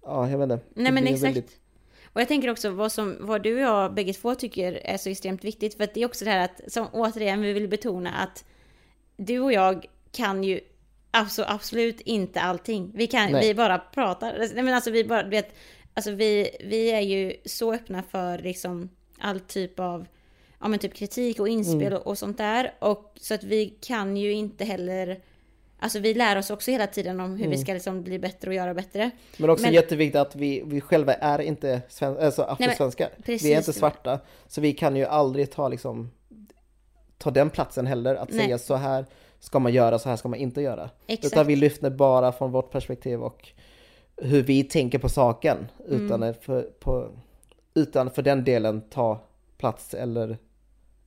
ja 0.06 0.30
jag 0.30 0.38
vet 0.38 0.52
inte. 0.52 0.66
Nej 0.74 0.92
men 0.92 1.04
exakt. 1.08 1.24
väldigt- 1.24 1.60
Och 2.14 2.22
jag 2.22 2.28
tänker 2.28 2.50
också 2.52 2.70
vad, 2.70 2.92
som, 2.92 3.16
vad 3.20 3.44
du 3.44 3.54
och 3.56 3.62
jag 3.62 3.94
bägge 3.94 4.14
två 4.14 4.36
tycker 4.36 4.74
är 4.84 4.98
så 4.98 5.10
extremt 5.10 5.44
viktigt. 5.44 5.74
För 5.78 5.84
att 5.84 5.94
det 5.94 6.02
är 6.02 6.06
också 6.06 6.26
det 6.26 6.32
här 6.32 6.46
att, 6.46 6.62
som 6.74 6.88
återigen 6.94 7.42
vi 7.42 7.54
vill 7.54 7.68
betona 7.68 8.12
att 8.14 8.46
du 9.18 9.40
och 9.40 9.54
jag 9.54 9.86
kan 10.12 10.44
ju 10.44 10.60
alltså 11.13 11.45
absolut 11.47 12.02
inte 12.02 12.41
allting. 12.41 12.91
Vi 12.95 13.08
kan, 13.08 13.32
Nej. 13.32 13.47
vi 13.47 13.54
bara 13.56 13.78
pratar. 13.80 14.38
Nej 14.54 14.63
men 14.63 14.73
alltså 14.73 14.91
vi 14.91 15.04
bara, 15.04 15.23
vet, 15.23 15.56
alltså 15.93 16.12
vi, 16.12 16.49
vi 16.65 16.91
är 16.91 16.99
ju 17.02 17.34
så 17.45 17.73
öppna 17.73 18.04
för 18.04 18.38
liksom 18.38 18.89
all 19.19 19.39
typ 19.39 19.80
av, 19.80 20.06
ja 20.60 20.67
men 20.67 20.80
typ 20.80 20.93
kritik 20.93 21.39
och 21.39 21.47
inspel 21.47 21.82
Mm. 21.82 21.93
och, 21.93 22.08
och 22.08 22.17
sånt 22.17 22.38
där. 22.38 22.73
Och 22.80 23.13
så 23.15 23.34
att 23.34 23.43
vi 23.43 23.65
kan 23.82 24.17
ju 24.17 24.32
inte 24.34 24.65
heller 24.65 25.19
Alltså 25.80 25.99
vi 25.99 26.13
lär 26.13 26.38
oss 26.38 26.49
också 26.49 26.71
hela 26.71 26.88
tiden 26.88 27.19
om 27.19 27.32
hur 27.32 27.38
Mm. 27.45 27.49
vi 27.49 27.58
ska 27.58 27.73
liksom 27.73 28.04
bli 28.04 28.19
bättre 28.19 28.49
och 28.49 28.54
göra 28.56 28.73
bättre. 28.73 29.12
Men 29.38 29.49
också 29.49 29.65
Men- 29.65 29.73
jätteviktigt 29.73 30.19
att 30.21 30.36
vi, 30.36 30.63
vi 30.65 30.82
själva 30.82 31.13
är 31.13 31.41
inte 31.41 31.82
sven, 31.89 32.17
alltså 32.17 32.41
afrosvenskar. 32.43 33.10
vi 33.26 33.54
är 33.54 33.58
inte 33.58 33.73
svarta. 33.73 34.19
Så 34.47 34.62
vi 34.62 34.73
kan 34.73 34.95
ju 34.95 35.06
aldrig 35.06 35.52
ta 35.52 35.67
liksom 35.67 36.12
ta 37.17 37.32
den 37.32 37.49
platsen 37.49 37.88
heller. 37.88 38.15
Att 38.15 38.30
Nej. 38.32 38.39
säga 38.45 38.58
så 38.58 38.76
här 38.76 39.06
ska 39.44 39.60
man 39.60 39.74
göra, 39.74 40.00
så 40.00 40.10
här 40.10 40.16
ska 40.16 40.28
man 40.28 40.40
inte 40.40 40.62
göra. 40.62 40.90
Exakt. 41.08 41.34
Utan 41.34 41.48
vi 41.48 41.56
lyfter 41.56 41.90
bara 41.90 42.32
från 42.32 42.52
vårt 42.52 42.72
perspektiv 42.72 43.24
och 43.24 43.50
hur 44.18 44.44
vi 44.44 44.64
tänker 44.64 45.00
på 45.00 45.10
saken. 45.10 45.58
Utan, 45.88 46.24
Mm. 46.24 46.34
för, 46.42 46.62
på, 46.62 47.10
utan 47.74 48.12
för 48.12 48.22
den 48.22 48.44
delen 48.44 48.82
ta 48.90 49.22
plats 49.58 49.94
eller 49.94 50.38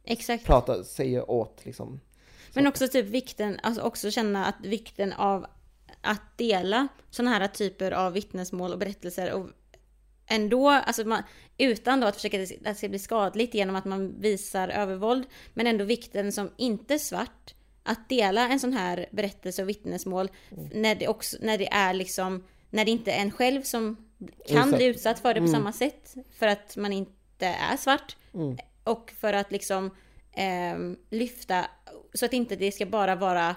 Exakt. 0.05 0.45
prata, 0.47 0.85
säga 0.85 1.25
åt 1.31 1.61
liksom. 1.65 2.01
Men 2.55 2.67
också 2.67 2.89
typ 2.89 3.07
vikten, 3.07 3.61
alltså 3.63 3.83
också 3.83 4.11
känna 4.11 4.47
att 4.47 4.57
vikten 4.63 5.13
av 5.13 5.47
att 6.01 6.39
dela 6.39 6.89
sådana 7.11 7.31
här 7.31 7.49
typer 7.49 7.93
av 7.93 8.13
vittnesmål 8.13 8.73
och 8.73 8.79
berättelser 8.79 9.33
och 9.33 9.47
ändå, 10.27 10.69
alltså 10.69 11.05
man, 11.05 11.23
utan 11.59 12.01
då 12.01 12.07
att 12.07 12.15
försöka 12.17 12.43
att 12.43 12.49
det 12.61 12.75
ska 12.75 12.89
bli 12.89 12.99
skadligt 12.99 13.55
genom 13.55 13.77
att 13.77 13.85
man 13.85 14.21
visar 14.21 14.69
övervåld, 14.69 15.25
men 15.55 15.67
ändå 15.67 15.85
vikten 15.85 16.33
som 16.33 16.51
inte 16.57 16.99
svart 16.99 17.55
att 17.87 18.09
dela 18.09 18.49
en 18.49 18.61
sån 18.61 18.73
här 18.73 19.07
berättelse 19.11 19.63
och 19.63 19.69
vittnesmål 19.69 20.31
när 20.73 20.95
det 20.95 21.09
också, 21.09 21.37
när 21.41 21.59
det 21.59 21.69
är 21.73 21.95
liksom, 21.95 22.45
när 22.71 22.85
det 22.85 22.91
inte 22.91 23.13
är 23.13 23.23
en 23.23 23.31
själv 23.31 23.63
som 23.63 23.97
kan 24.49 24.59
Exakt. 24.59 24.77
bli 24.77 24.87
utsatt 24.87 25.19
för 25.19 25.35
det 25.35 25.41
på 25.41 25.49
samma 25.49 25.73
sätt 25.73 26.15
för 26.39 26.47
att 26.47 26.77
man 26.77 26.93
inte 26.93 27.47
är 27.47 27.77
svart. 27.77 28.17
Mm. 28.35 28.57
Och 28.85 29.13
för 29.21 29.33
att 29.33 29.53
liksom 29.53 29.91
ehm, 30.33 30.97
lyfta, 31.11 31.67
så 32.15 32.25
att 32.25 32.33
inte 32.33 32.57
det 32.57 32.73
ska 32.73 32.87
bara 32.87 33.15
vara 33.15 33.57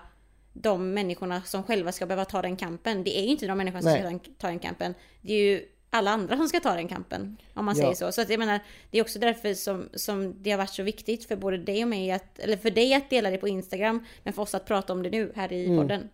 de 0.53 0.93
människorna 0.93 1.41
som 1.41 1.63
själva 1.63 1.91
ska 1.91 2.05
behöva 2.05 2.25
ta 2.25 2.41
den 2.41 2.57
kampen. 2.57 3.03
Det 3.03 3.19
är 3.19 3.21
ju 3.23 3.29
inte 3.29 3.47
de 3.47 3.57
människorna 3.57 3.81
som 3.81 3.91
Nej. 3.91 4.19
ska 4.23 4.31
ta 4.37 4.47
den 4.47 4.59
kampen. 4.59 4.93
Det 5.21 5.33
är 5.33 5.43
ju 5.43 5.65
alla 5.89 6.11
andra 6.11 6.37
som 6.37 6.47
ska 6.49 6.59
ta 6.59 6.75
den 6.75 6.87
kampen. 6.87 7.37
Om 7.53 7.65
man 7.65 7.75
Ja. 7.77 7.81
säger 7.83 7.95
så. 7.95 8.11
Så 8.11 8.21
att 8.21 8.29
jag 8.29 8.39
menar, 8.39 8.59
det 8.91 8.97
är 8.97 9.01
också 9.01 9.19
därför 9.19 9.53
som, 9.53 9.89
som 9.93 10.43
det 10.43 10.51
har 10.51 10.57
varit 10.57 10.69
så 10.69 10.83
viktigt 10.83 11.25
för 11.25 11.35
både 11.35 11.57
dig 11.57 11.83
och 11.83 11.89
mig 11.89 12.11
att, 12.11 12.39
eller 12.39 12.57
för 12.57 12.71
dig 12.71 12.93
att 12.93 13.09
dela 13.09 13.29
det 13.29 13.37
på 13.37 13.47
Instagram, 13.47 14.05
men 14.23 14.33
för 14.33 14.41
oss 14.41 14.55
att 14.55 14.65
prata 14.65 14.93
om 14.93 15.03
det 15.03 15.09
nu 15.09 15.31
här 15.35 15.53
i 15.53 15.65
Mm. 15.65 15.77
podden. 15.77 16.09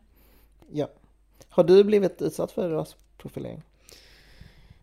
Ja. 0.71 0.87
Har 1.49 1.63
du 1.63 1.83
blivit 1.83 2.21
utsatt 2.21 2.51
för 2.51 2.69
rasprofilering? 2.69 3.61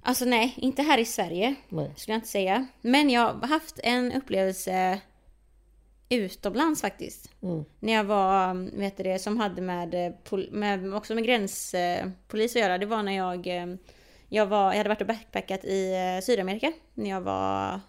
Alltså 0.03 0.25
nej, 0.25 0.55
inte 0.57 0.83
här 0.83 0.99
i 0.99 1.05
Sverige. 1.05 1.55
Nej. 1.69 1.91
Skulle 1.97 2.13
jag 2.13 2.19
inte 2.19 2.29
säga. 2.29 2.67
Men 2.81 3.11
jag 3.11 3.33
har 3.33 3.49
haft 3.49 3.81
en 3.83 4.13
upplevelse 4.13 5.01
utomlands 6.09 6.81
faktiskt. 6.81 7.31
Mm. 7.43 7.65
När 7.81 7.93
jag 7.93 8.05
var, 8.05 8.55
vet 8.79 8.97
du 8.97 9.03
det, 9.03 9.19
som 9.19 9.37
hade 9.39 9.63
med, 9.63 9.95
eh, 10.07 10.39
med 10.51 10.95
också 10.95 11.15
med 11.15 11.25
gränspolis 11.25 12.57
att 12.57 12.63
göra. 12.63 12.79
Det 12.79 12.87
var 12.87 13.03
när 13.03 13.17
jag, 13.17 13.47
eh, 13.47 13.67
jag 14.35 14.47
var, 14.47 14.73
jag 14.73 14.77
hade 14.77 14.89
varit 14.89 15.01
och 15.01 15.07
backpackat 15.07 15.65
i 15.65 15.95
eh, 15.95 16.25
Sydamerika. 16.25 16.73
När 16.95 17.11
jag 17.11 17.21
var, 17.21 17.81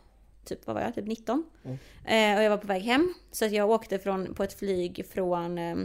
typ, 0.45 0.67
vad 0.67 0.75
var 0.75 0.81
jag, 0.81 0.95
typ 0.95 1.05
19. 1.07 1.45
Mm. 1.63 1.77
Eh, 2.05 2.37
och 2.37 2.43
jag 2.43 2.49
var 2.49 2.57
på 2.57 2.67
väg 2.67 2.81
hem. 2.81 3.13
Så 3.31 3.45
att 3.45 3.51
jag 3.51 3.69
åkte 3.69 3.99
från, 3.99 4.33
på 4.33 4.43
ett 4.43 4.59
flyg 4.59 5.05
från, 5.13 5.57
eh, 5.57 5.75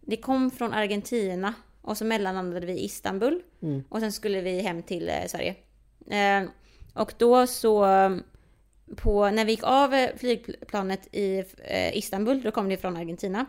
det 0.00 0.16
kom 0.16 0.50
från 0.50 0.72
Argentina. 0.72 1.54
Och 1.80 1.98
så 1.98 2.04
mellanlandade 2.04 2.66
vi 2.66 2.72
i 2.72 2.84
Istanbul. 2.84 3.42
Mm. 3.62 3.84
Och 3.88 4.00
sen 4.00 4.12
skulle 4.12 4.40
vi 4.40 4.60
hem 4.60 4.82
till 4.82 5.08
eh, 5.08 5.26
Sverige. 5.26 5.54
Eh, 6.10 6.48
och 6.94 7.14
då 7.18 7.46
så, 7.46 7.86
på, 8.96 9.30
när 9.30 9.44
vi 9.44 9.52
gick 9.52 9.64
av 9.64 9.94
eh, 9.94 10.10
flygplanet 10.16 11.08
i 11.14 11.44
Istanbul, 11.92 12.42
då 12.42 12.50
kom 12.50 12.68
det 12.68 12.76
från 12.76 12.96
Argentina. 12.96 13.46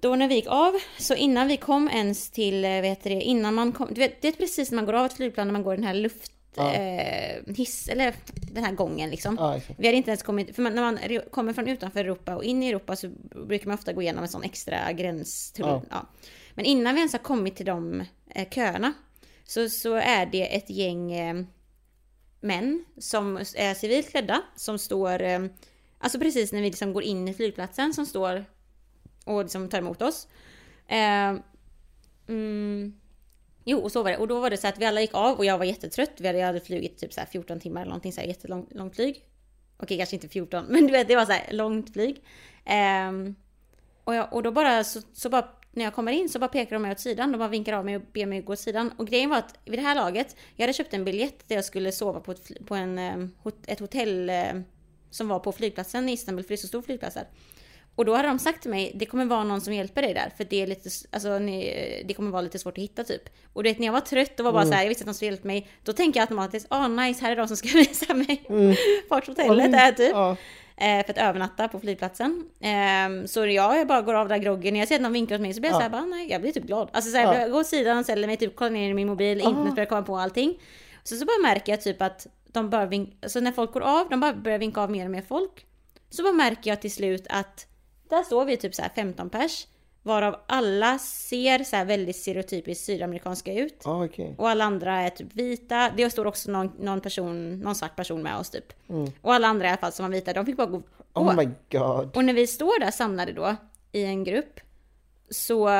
Då 0.00 0.16
när 0.16 0.28
vi 0.28 0.34
gick 0.34 0.46
av, 0.48 0.74
så 0.98 1.14
innan 1.14 1.48
vi 1.48 1.56
kom 1.56 1.88
ens 1.88 2.30
till, 2.30 2.64
eh, 2.64 2.80
vet 2.80 3.02
det, 3.02 3.10
innan 3.10 3.54
man 3.54 3.72
kom, 3.72 3.88
du 3.94 4.00
vet, 4.00 4.22
det 4.22 4.28
är 4.28 4.32
precis 4.32 4.70
när 4.70 4.76
man 4.76 4.86
går 4.86 4.92
av 4.92 5.06
ett 5.06 5.12
flygplan, 5.12 5.46
när 5.46 5.52
man 5.52 5.62
går 5.62 5.74
den 5.74 5.84
här 5.84 5.94
luft, 5.94 6.32
Ja. 6.58 6.74
eh, 6.74 7.54
hiss, 7.56 7.88
eller 7.88 8.14
den 8.52 8.64
här 8.64 8.72
gången 8.72 9.10
liksom. 9.10 9.36
Ja, 9.40 9.56
exakt. 9.56 9.80
Vi 9.80 9.86
hade 9.86 9.96
inte 9.96 10.10
ens 10.10 10.22
kommit, 10.22 10.54
för 10.54 10.62
man, 10.62 10.74
när 10.74 10.82
man 10.82 10.98
kommer 11.30 11.52
från 11.52 11.68
utanför 11.68 12.00
Europa 12.00 12.36
och 12.36 12.44
in 12.44 12.62
i 12.62 12.68
Europa 12.68 12.96
så 12.96 13.08
brukar 13.46 13.66
man 13.66 13.74
ofta 13.74 13.92
gå 13.92 14.02
igenom 14.02 14.22
en 14.22 14.28
sån 14.28 14.42
extra 14.42 14.92
gränstull. 14.92 15.66
Ja. 15.66 15.82
Ja. 15.90 16.06
Men 16.54 16.64
innan 16.64 16.94
vi 16.94 17.00
ens 17.00 17.12
har 17.12 17.18
kommit 17.20 17.56
till 17.56 17.66
de 17.66 18.04
eh, 18.34 18.48
köerna 18.50 18.92
så, 19.44 19.68
så 19.68 19.94
är 19.94 20.26
det 20.26 20.56
ett 20.56 20.70
gäng 20.70 21.12
eh, 21.12 21.34
män 22.40 22.84
som 22.98 23.36
är 23.36 23.74
civilt 23.74 24.10
klädda 24.10 24.42
som 24.56 24.78
står, 24.78 25.22
eh, 25.22 25.40
alltså 25.98 26.18
precis 26.18 26.52
när 26.52 26.60
vi 26.60 26.66
liksom 26.66 26.92
går 26.92 27.02
in 27.02 27.28
i 27.28 27.34
flygplatsen 27.34 27.94
som 27.94 28.06
står 28.06 28.44
och 29.26 29.42
liksom 29.42 29.68
tar 29.68 29.78
emot 29.78 30.02
oss. 30.02 30.28
Eh, 30.88 31.34
mm, 32.28 32.94
Jo, 33.68 33.78
och 33.78 33.92
så 33.92 34.02
var 34.02 34.10
det. 34.10 34.16
Och 34.16 34.28
då 34.28 34.40
var 34.40 34.50
det 34.50 34.56
så 34.56 34.68
att 34.68 34.78
vi 34.78 34.84
alla 34.84 35.00
gick 35.00 35.14
av 35.14 35.38
och 35.38 35.44
jag 35.44 35.58
var 35.58 35.64
jättetrött. 35.64 36.12
Vi 36.18 36.26
hade, 36.26 36.38
jag 36.38 36.46
hade 36.46 36.60
flugit 36.60 36.98
typ 36.98 37.12
så 37.12 37.20
här 37.20 37.26
14 37.26 37.60
timmar 37.60 37.80
eller 37.80 37.88
någonting 37.88 38.12
så 38.12 38.20
här 38.20 38.28
jättelångt 38.28 38.74
långt 38.74 38.96
flyg. 38.96 39.24
Okej, 39.76 39.96
kanske 39.96 40.16
inte 40.16 40.28
14, 40.28 40.64
men 40.68 40.86
du 40.86 40.92
vet, 40.92 41.08
det 41.08 41.16
var 41.16 41.26
så 41.26 41.32
här 41.32 41.52
långt 41.52 41.92
flyg. 41.92 42.22
Eh, 42.64 43.12
och, 44.04 44.14
jag, 44.14 44.32
och 44.32 44.42
då 44.42 44.52
bara 44.52 44.84
så, 44.84 45.00
så 45.12 45.28
bara 45.28 45.48
när 45.72 45.84
jag 45.84 45.94
kommer 45.94 46.12
in 46.12 46.28
så 46.28 46.38
bara 46.38 46.48
pekar 46.48 46.76
de 46.76 46.82
mig 46.82 46.92
åt 46.92 47.00
sidan. 47.00 47.32
De 47.32 47.38
bara 47.38 47.48
vinkar 47.48 47.72
av 47.72 47.84
mig 47.84 47.96
och 47.96 48.02
ber 48.12 48.26
mig 48.26 48.42
gå 48.42 48.52
åt 48.52 48.58
sidan. 48.58 48.92
Och 48.98 49.06
grejen 49.06 49.30
var 49.30 49.38
att 49.38 49.58
vid 49.64 49.78
det 49.78 49.82
här 49.82 49.94
laget, 49.94 50.36
jag 50.56 50.62
hade 50.62 50.72
köpt 50.72 50.94
en 50.94 51.04
biljett 51.04 51.48
där 51.48 51.56
jag 51.56 51.64
skulle 51.64 51.92
sova 51.92 52.20
på 52.20 52.32
ett, 52.32 52.66
på 52.66 52.74
en, 52.74 52.98
eh, 52.98 53.52
ett 53.66 53.80
hotell 53.80 54.30
eh, 54.30 54.52
som 55.10 55.28
var 55.28 55.38
på 55.38 55.52
flygplatsen 55.52 56.08
i 56.08 56.12
Istanbul, 56.12 56.44
för 56.44 56.48
det 56.48 56.54
är 56.54 56.56
så 56.56 56.66
stor 56.66 56.82
flygplats 56.82 57.16
här. 57.16 57.26
Och 57.96 58.04
då 58.04 58.14
hade 58.14 58.28
de 58.28 58.38
sagt 58.38 58.62
till 58.62 58.70
mig, 58.70 58.92
det 58.94 59.06
kommer 59.06 59.24
vara 59.24 59.44
någon 59.44 59.60
som 59.60 59.72
hjälper 59.72 60.02
dig 60.02 60.14
där, 60.14 60.30
för 60.36 60.44
det 60.44 60.62
är 60.62 60.66
lite, 60.66 60.90
alltså, 61.12 61.38
ni, 61.38 62.02
det 62.08 62.14
kommer 62.14 62.30
vara 62.30 62.42
lite 62.42 62.58
svårt 62.58 62.78
att 62.78 62.84
hitta 62.84 63.04
typ. 63.04 63.22
Och 63.52 63.62
du 63.62 63.70
vet 63.70 63.78
när 63.78 63.86
jag 63.86 63.92
var 63.92 64.00
trött 64.00 64.40
och 64.40 64.44
var 64.44 64.52
bara 64.52 64.62
Mm. 64.62 64.72
så 64.72 64.76
här, 64.76 64.82
jag 64.82 64.88
visste 64.88 65.02
att 65.02 65.06
de 65.06 65.14
skulle 65.14 65.30
hjälpa 65.30 65.46
mig, 65.48 65.68
då 65.84 65.92
tänker 65.92 66.20
jag 66.20 66.22
automatiskt, 66.22 66.66
ah 66.70 66.88
nice, 66.88 67.24
här 67.24 67.32
är 67.32 67.36
de 67.36 67.48
som 67.48 67.56
ska 67.56 67.68
visa 67.78 68.14
mig 68.14 68.42
Mm. 68.48 68.74
vart 69.08 69.26
hotellet 69.26 69.74
är 69.74 69.92
typ. 69.92 70.10
Ja. 70.12 70.36
Eh, 70.76 71.04
för 71.06 71.12
att 71.12 71.18
övernatta 71.18 71.68
på 71.68 71.80
flygplatsen. 71.80 72.44
Eh, 72.60 73.26
så 73.26 73.46
jag, 73.46 73.78
jag 73.78 73.86
bara 73.86 74.02
går 74.02 74.14
av 74.14 74.28
där 74.28 74.38
groggen, 74.38 74.72
när 74.74 74.80
jag 74.80 74.88
ser 74.88 74.94
att 74.94 75.00
någon 75.00 75.12
vinkar 75.12 75.34
åt 75.34 75.40
mig 75.40 75.54
så 75.54 75.60
blir 75.60 75.70
jag 75.70 75.74
Ja. 75.74 75.78
såhär, 75.80 75.90
bara 75.90 76.04
nej, 76.04 76.30
jag 76.30 76.40
blir 76.40 76.52
typ 76.52 76.64
glad. 76.64 76.88
Alltså 76.92 77.10
såhär, 77.10 77.24
Ja. 77.34 77.40
jag 77.40 77.50
går 77.50 77.60
åt 77.60 77.66
sidan, 77.66 78.04
ställer 78.04 78.26
mig, 78.26 78.36
typ 78.36 78.56
kollar 78.56 78.70
ner 78.70 78.90
i 78.90 78.94
min 78.94 79.06
mobil, 79.08 79.40
Ah. 79.44 79.48
internet 79.48 79.74
börjar 79.74 79.86
komma 79.88 80.02
på 80.02 80.18
allting. 80.18 80.58
Så, 81.04 81.16
så 81.16 81.24
bara 81.24 81.38
märker 81.42 81.72
jag 81.72 81.80
typ 81.82 82.02
att 82.02 82.26
de 82.52 82.70
bara 82.70 82.86
vink, 82.86 83.14
alltså 83.22 83.40
när 83.40 83.52
folk 83.52 83.72
går 83.72 83.80
av, 83.80 84.08
de 84.08 84.20
bara 84.20 84.34
börjar 84.34 84.58
vinka 84.58 84.80
av 84.80 84.90
mer 84.90 85.04
och 85.04 85.10
mer 85.10 85.22
folk. 85.28 85.66
Så 86.10 86.22
bara 86.22 86.32
märker 86.32 86.70
jag 86.70 86.80
till 86.80 86.92
slut 86.92 87.26
att 87.30 87.66
där 88.10 88.22
står 88.22 88.44
vi 88.44 88.56
typ 88.56 88.74
så 88.74 88.82
här 88.82 88.90
15 88.94 89.30
pers. 89.30 89.66
Varav 90.02 90.36
alla 90.46 90.98
ser 90.98 91.64
så 91.64 91.84
väldigt 91.84 92.16
stereotypiskt 92.16 92.84
sydamerikanska 92.84 93.52
ut. 93.54 93.80
Ja, 93.84 94.04
okej. 94.04 94.34
Och 94.38 94.48
alla 94.50 94.64
andra 94.64 95.00
är 95.00 95.10
typ 95.10 95.34
vita. 95.34 95.90
Det 95.96 96.10
står 96.10 96.26
också 96.26 96.50
någon, 96.50 96.72
någon 96.78 97.00
person, 97.00 97.60
någon 97.60 97.74
svart 97.74 97.96
person 97.96 98.22
med 98.22 98.36
oss 98.36 98.50
typ. 98.50 98.88
Mm. 98.88 99.10
Och 99.22 99.34
alla 99.34 99.48
andra 99.48 99.66
i 99.66 99.68
alla 99.68 99.78
fall 99.78 99.92
som 99.92 100.04
var 100.04 100.12
vita, 100.12 100.32
de 100.32 100.46
fick 100.46 100.56
bara 100.56 100.66
gå 100.66 100.82
Oh 101.14 101.36
my 101.36 101.48
god. 101.70 102.16
Och 102.16 102.24
när 102.24 102.32
vi 102.32 102.46
står 102.46 102.80
där 102.80 102.90
samlade 102.90 103.32
då 103.32 103.56
i 103.92 104.04
en 104.04 104.24
grupp 104.24 104.60
så 105.30 105.70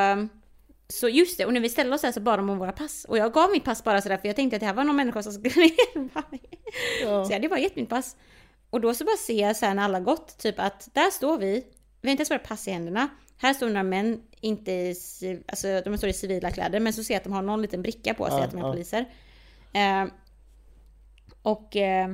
så 0.89 1.09
just 1.09 1.37
det, 1.37 1.45
och 1.45 1.53
när 1.53 1.61
vi 1.61 1.69
ställde 1.69 1.95
oss 1.95 2.01
där 2.01 2.11
så 2.11 2.19
bad 2.19 2.39
de 2.39 2.49
om 2.49 2.57
våra 2.57 2.71
pass. 2.71 3.05
Och 3.09 3.17
jag 3.17 3.33
gav 3.33 3.51
mitt 3.51 3.63
pass 3.63 3.83
bara 3.83 4.01
sådär 4.01 4.17
för 4.17 4.27
jag 4.27 4.35
tänkte 4.35 4.55
att 4.55 4.59
det 4.59 4.65
här 4.65 4.73
var 4.73 4.83
någon 4.83 4.95
människa 4.95 5.23
som 5.23 5.33
skulle 5.33 5.65
hjälpa 5.95 6.23
mig. 6.29 6.41
Ja. 7.01 7.25
Så 7.25 7.31
jag 7.31 7.35
hade 7.37 7.49
bara 7.49 7.59
gett 7.59 7.75
mitt 7.75 7.89
pass. 7.89 8.15
Och 8.69 8.81
då 8.81 8.93
så 8.93 9.05
bara 9.05 9.17
ser 9.17 9.47
jag 9.47 9.55
sen 9.55 9.75
när 9.75 9.83
alla 9.83 9.99
gått, 9.99 10.37
typ 10.37 10.59
att 10.59 10.89
där 10.93 11.09
står 11.11 11.37
vi. 11.37 11.63
Vi 12.01 12.09
har 12.09 12.11
inte 12.11 12.21
ens 12.21 12.31
våra 12.31 12.39
pass 12.39 12.67
i 12.67 12.71
händerna. 12.71 13.09
Här 13.37 13.53
står 13.53 13.67
några 13.67 13.83
män, 13.83 14.21
inte 14.41 14.71
i, 14.71 14.95
alltså 15.47 15.81
de 15.81 15.97
står 15.97 16.09
i 16.09 16.13
civila 16.13 16.51
kläder, 16.51 16.79
men 16.79 16.93
så 16.93 17.03
ser 17.03 17.13
jag 17.13 17.17
att 17.17 17.23
de 17.23 17.33
har 17.33 17.41
någon 17.41 17.61
liten 17.61 17.81
bricka 17.81 18.13
på 18.13 18.25
sig 18.25 18.37
Ja, 18.37 18.43
att 18.43 18.51
de 18.51 18.57
är 18.57 18.61
ja. 18.65 18.71
poliser. 18.71 19.05
Eh, 19.73 20.05
och, 21.41 21.75
eh, 21.75 22.13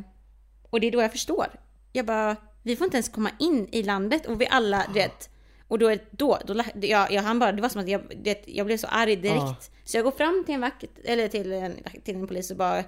och 0.69 0.79
det 0.79 0.87
är 0.87 0.91
då 0.91 1.01
jag 1.01 1.11
förstår. 1.11 1.47
Jag 1.91 2.05
bara, 2.05 2.35
vi 2.63 2.75
får 2.75 2.85
inte 2.85 2.97
ens 2.97 3.09
komma 3.09 3.29
in 3.39 3.67
i 3.71 3.83
landet 3.83 4.25
och 4.25 4.41
vi 4.41 4.47
alla, 4.47 4.85
du 4.87 4.93
vet. 4.93 5.29
Och 5.67 5.79
då, 5.79 5.95
då, 6.11 6.39
då 6.45 6.63
jag, 6.81 7.11
jag 7.11 7.21
han 7.21 7.39
bara, 7.39 7.51
det 7.51 7.61
var 7.61 7.69
som 7.69 7.81
att 7.81 7.87
jag, 7.87 8.01
vet, 8.23 8.43
jag 8.47 8.65
blev 8.65 8.77
så 8.77 8.87
arg 8.87 9.15
direkt. 9.15 9.39
Ja. 9.39 9.57
Så 9.83 9.97
jag 9.97 10.03
går 10.03 10.11
fram 10.11 10.43
till 10.45 10.55
en 10.55 10.61
vakt, 10.61 10.99
eller 11.03 11.27
till 11.27 11.51
en, 11.51 11.77
till 12.03 12.15
en 12.15 12.27
polis 12.27 12.51
och 12.51 12.57
bara, 12.57 12.83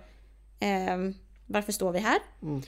ehm, 0.59 1.13
varför 1.45 1.71
står 1.71 1.91
vi 1.91 1.99
här? 1.99 2.19
Mm. 2.41 2.61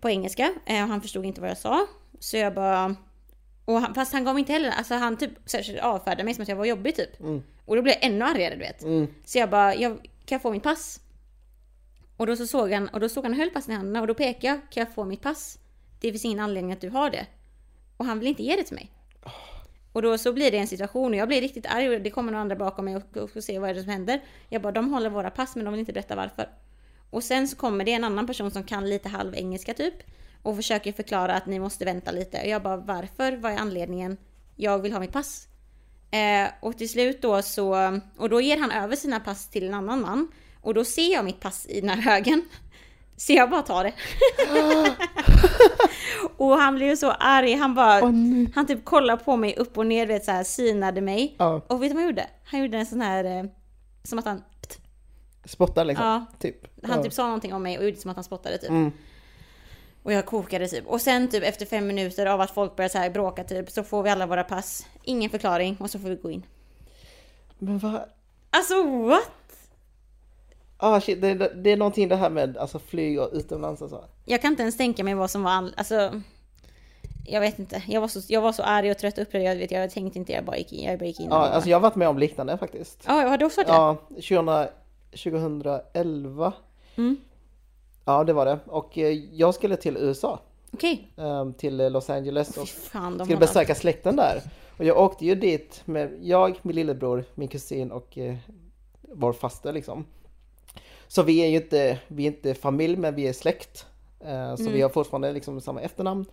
På 0.00 0.10
engelska. 0.10 0.54
Eh, 0.66 0.82
och 0.82 0.88
han 0.88 1.00
förstod 1.00 1.24
inte 1.24 1.40
vad 1.40 1.50
jag 1.50 1.58
sa. 1.58 1.86
Så 2.18 2.36
jag 2.36 2.54
bara, 2.54 2.94
och 3.64 3.80
han, 3.80 3.94
fast 3.94 4.12
han 4.12 4.24
gav 4.24 4.34
mig 4.34 4.40
inte 4.40 4.52
heller, 4.52 4.70
alltså 4.70 4.94
han 4.94 5.16
typ 5.16 5.30
avfärdade 5.82 6.24
mig 6.24 6.34
som 6.34 6.42
att 6.42 6.48
jag 6.48 6.56
var 6.56 6.64
jobbig 6.64 6.96
typ. 6.96 7.20
Mm. 7.20 7.42
Och 7.64 7.76
då 7.76 7.82
blev 7.82 7.94
jag 7.94 8.04
ännu 8.04 8.24
argare 8.24 8.54
du 8.54 8.60
vet. 8.60 8.82
Mm. 8.82 9.06
Så 9.24 9.38
jag 9.38 9.50
bara, 9.50 9.74
jag, 9.74 9.92
kan 9.98 10.36
jag 10.36 10.42
få 10.42 10.50
mitt 10.50 10.62
pass? 10.62 11.00
Och 12.16 12.26
då 12.26 12.36
så 12.36 12.46
såg 12.46 12.72
han, 12.72 12.88
och 12.88 13.00
då 13.00 13.08
såg 13.08 13.24
han 13.24 13.32
och 13.32 13.38
höll 13.38 13.50
passen 13.50 13.72
i 13.72 13.76
händerna 13.76 14.00
och 14.00 14.06
då 14.06 14.14
pekade 14.14 14.46
jag, 14.46 14.60
kan 14.70 14.80
jag 14.80 14.94
få 14.94 15.04
mitt 15.04 15.22
pass? 15.22 15.58
Det 16.00 16.10
finns 16.10 16.24
ingen 16.24 16.40
anledning 16.40 16.72
att 16.72 16.80
du 16.80 16.88
har 16.88 17.10
det. 17.10 17.26
Och 17.96 18.04
han 18.04 18.18
vill 18.18 18.28
inte 18.28 18.42
ge 18.42 18.56
det 18.56 18.64
till 18.64 18.74
mig. 18.74 18.90
Och 19.92 20.02
då 20.02 20.18
så 20.18 20.32
blir 20.32 20.50
det 20.50 20.58
en 20.58 20.66
situation 20.66 21.12
och 21.12 21.18
jag 21.18 21.28
blir 21.28 21.40
riktigt 21.40 21.66
arg 21.66 21.88
och 21.88 22.00
det 22.00 22.10
kommer 22.10 22.32
några 22.32 22.42
andra 22.42 22.56
bakom 22.56 22.84
mig 22.84 22.96
och, 22.96 23.16
och, 23.16 23.36
och 23.36 23.44
se 23.44 23.58
vad 23.58 23.70
är 23.70 23.74
det 23.74 23.80
som 23.80 23.90
händer. 23.90 24.20
Jag 24.48 24.62
bara, 24.62 24.72
de 24.72 24.92
håller 24.92 25.10
våra 25.10 25.30
pass 25.30 25.56
men 25.56 25.64
de 25.64 25.70
vill 25.70 25.80
inte 25.80 25.92
berätta 25.92 26.16
varför. 26.16 26.48
Och 27.10 27.24
sen 27.24 27.48
så 27.48 27.56
kommer 27.56 27.84
det 27.84 27.92
en 27.92 28.04
annan 28.04 28.26
person 28.26 28.50
som 28.50 28.64
kan 28.64 28.88
lite 28.88 29.08
halv 29.08 29.34
engelska 29.34 29.74
typ. 29.74 29.94
Och 30.44 30.56
försöker 30.56 30.92
förklara 30.92 31.34
att 31.34 31.46
ni 31.46 31.58
måste 31.58 31.84
vänta 31.84 32.10
lite. 32.10 32.40
Och 32.40 32.48
jag 32.48 32.62
bara, 32.62 32.76
varför? 32.76 33.36
Vad 33.36 33.52
är 33.52 33.56
anledningen? 33.56 34.16
Jag 34.56 34.78
vill 34.78 34.92
ha 34.92 35.00
mitt 35.00 35.12
pass. 35.12 35.48
Eh, 36.10 36.48
och 36.60 36.78
till 36.78 36.88
slut 36.88 37.22
då 37.22 37.42
så, 37.42 38.00
och 38.16 38.28
då 38.28 38.40
ger 38.40 38.58
han 38.58 38.70
över 38.70 38.96
sina 38.96 39.20
pass 39.20 39.48
till 39.48 39.66
en 39.68 39.74
annan 39.74 40.00
man. 40.00 40.28
Och 40.60 40.74
då 40.74 40.84
ser 40.84 41.12
jag 41.12 41.24
mitt 41.24 41.40
pass 41.40 41.66
i 41.66 41.80
den 41.80 41.90
här 41.90 41.96
högen. 41.96 42.42
Så 43.16 43.32
jag 43.32 43.50
bara 43.50 43.62
tar 43.62 43.84
det. 43.84 43.92
och 46.36 46.56
han 46.56 46.74
blev 46.74 46.96
så 46.96 47.10
arg, 47.10 47.54
han 47.54 47.74
bara, 47.74 48.10
nej. 48.10 48.52
han 48.54 48.66
typ 48.66 48.84
kollade 48.84 49.24
på 49.24 49.36
mig 49.36 49.56
upp 49.56 49.78
och 49.78 49.86
ner, 49.86 50.06
vet 50.06 50.24
så 50.24 50.30
här, 50.30 50.44
synade 50.44 51.00
mig. 51.00 51.36
Ja, 51.38 51.60
Och 51.66 51.82
vet 51.82 51.90
du 51.90 51.94
vad 51.94 52.02
han 52.02 52.10
gjorde? 52.10 52.26
Han 52.44 52.60
gjorde 52.60 52.78
en 52.78 52.86
sån 52.86 53.00
här, 53.00 53.24
eh, 53.24 53.44
som 54.02 54.18
att 54.18 54.24
han, 54.24 54.42
spottar 55.44 55.84
liksom. 55.84 56.06
ja, 56.06 56.26
Typ. 56.38 56.86
han 56.86 57.02
typ 57.02 57.12
sa 57.12 57.24
någonting 57.24 57.54
om 57.54 57.62
mig 57.62 57.78
och 57.78 57.84
gjorde 57.84 57.96
som 57.96 58.10
att 58.10 58.16
han 58.16 58.24
spottade 58.24 58.58
typ. 58.58 58.70
Mm. 58.70 58.92
Och 60.04 60.12
jag 60.12 60.26
kokade 60.26 60.68
typ. 60.68 60.86
Och 60.86 61.00
sen 61.00 61.28
typ 61.28 61.42
efter 61.44 61.66
fem 61.66 61.86
minuter 61.86 62.26
av 62.26 62.40
att 62.40 62.50
folk 62.50 62.76
börjar 62.76 62.88
så 62.88 62.98
här 62.98 63.10
bråka 63.10 63.44
typ 63.44 63.70
så 63.70 63.82
får 63.82 64.02
vi 64.02 64.10
alla 64.10 64.26
våra 64.26 64.44
pass. 64.44 64.86
Ingen 65.02 65.30
förklaring 65.30 65.76
och 65.80 65.90
så 65.90 65.98
får 65.98 66.08
vi 66.08 66.16
gå 66.16 66.30
in. 66.30 66.42
Men 67.58 67.78
vad? 67.78 68.00
Alltså 68.50 68.82
what? 68.82 69.30
Ah, 70.76 71.00
shit, 71.00 71.20
det, 71.20 71.34
det, 71.34 71.52
det 71.54 71.70
är 71.70 71.76
någonting 71.76 72.08
det 72.08 72.16
här 72.16 72.30
med 72.30 72.56
alltså, 72.56 72.78
flyg 72.78 73.20
och 73.20 73.30
utomlands 73.32 73.82
och 73.82 73.90
så. 73.90 74.04
Jag 74.24 74.42
kan 74.42 74.50
inte 74.50 74.62
ens 74.62 74.76
tänka 74.76 75.04
mig 75.04 75.14
vad 75.14 75.30
som 75.30 75.42
var 75.42 75.50
all... 75.50 75.74
Alltså... 75.76 76.20
Jag 77.26 77.40
vet 77.40 77.58
inte. 77.58 77.82
Jag 77.88 78.00
var 78.00 78.08
så, 78.08 78.20
jag 78.28 78.40
var 78.40 78.52
så 78.52 78.62
arg 78.62 78.90
och 78.90 78.98
trött 78.98 79.18
och 79.18 79.22
upprörd. 79.22 79.42
Jag, 79.42 79.56
vet, 79.56 79.70
jag 79.70 79.90
tänkte 79.90 80.18
inte, 80.18 80.32
jag 80.32 80.44
bara 80.44 80.56
gick 80.56 80.72
in. 80.72 80.84
Jag 80.90 80.98
bara 80.98 81.04
gick 81.06 81.20
in 81.20 81.26
Ja, 81.26 81.30
bara- 81.30 81.48
alltså 81.48 81.70
jag 81.70 81.76
har 81.76 81.82
varit 81.82 81.94
med 81.96 82.08
om 82.08 82.18
liknande 82.18 82.58
faktiskt. 82.58 83.04
Ja, 83.06 83.12
har 83.12 83.38
du 83.38 83.44
också 83.44 83.60
varit 83.60 83.66
det? 83.68 83.72
Ja, 83.72 83.96
20, 84.20 84.68
2011. 85.10 86.52
Mm. 86.96 87.16
Ja, 88.04 88.24
det 88.24 88.32
var 88.32 88.46
det. 88.46 88.58
Och 88.66 88.98
eh, 88.98 89.12
jag 89.32 89.54
skulle 89.54 89.76
till 89.76 89.96
USA, 89.96 90.40
Okej. 90.72 91.08
eh, 91.16 91.50
till 91.50 91.80
eh, 91.80 91.90
Los 91.90 92.10
Angeles 92.10 92.56
och 92.56 92.68
fan, 92.68 93.20
skulle 93.24 93.38
besöka 93.38 93.74
släkten 93.74 94.16
där. 94.16 94.42
Och 94.78 94.84
jag 94.84 94.98
åkte 94.98 95.26
ju 95.26 95.34
dit 95.34 95.82
med 95.84 96.18
jag, 96.22 96.58
min 96.62 96.76
lillebror, 96.76 97.24
min 97.34 97.48
kusin 97.48 97.92
och 97.92 98.18
eh, 98.18 98.34
vår 99.00 99.32
faster 99.32 99.72
liksom. 99.72 100.04
Så 101.08 101.22
vi 101.22 101.38
är 101.40 101.46
ju 101.48 101.56
inte, 101.56 101.98
vi 102.08 102.22
är 102.22 102.26
inte 102.26 102.54
familj 102.54 102.96
men 102.96 103.14
vi 103.14 103.28
är 103.28 103.32
släkt. 103.32 103.86
Eh, 104.20 104.54
så 104.56 104.62
Mm. 104.62 104.72
vi 104.72 104.82
har 104.82 104.88
fortfarande 104.88 105.32
liksom 105.32 105.60
samma 105.60 105.80
efternamn. 105.80 106.24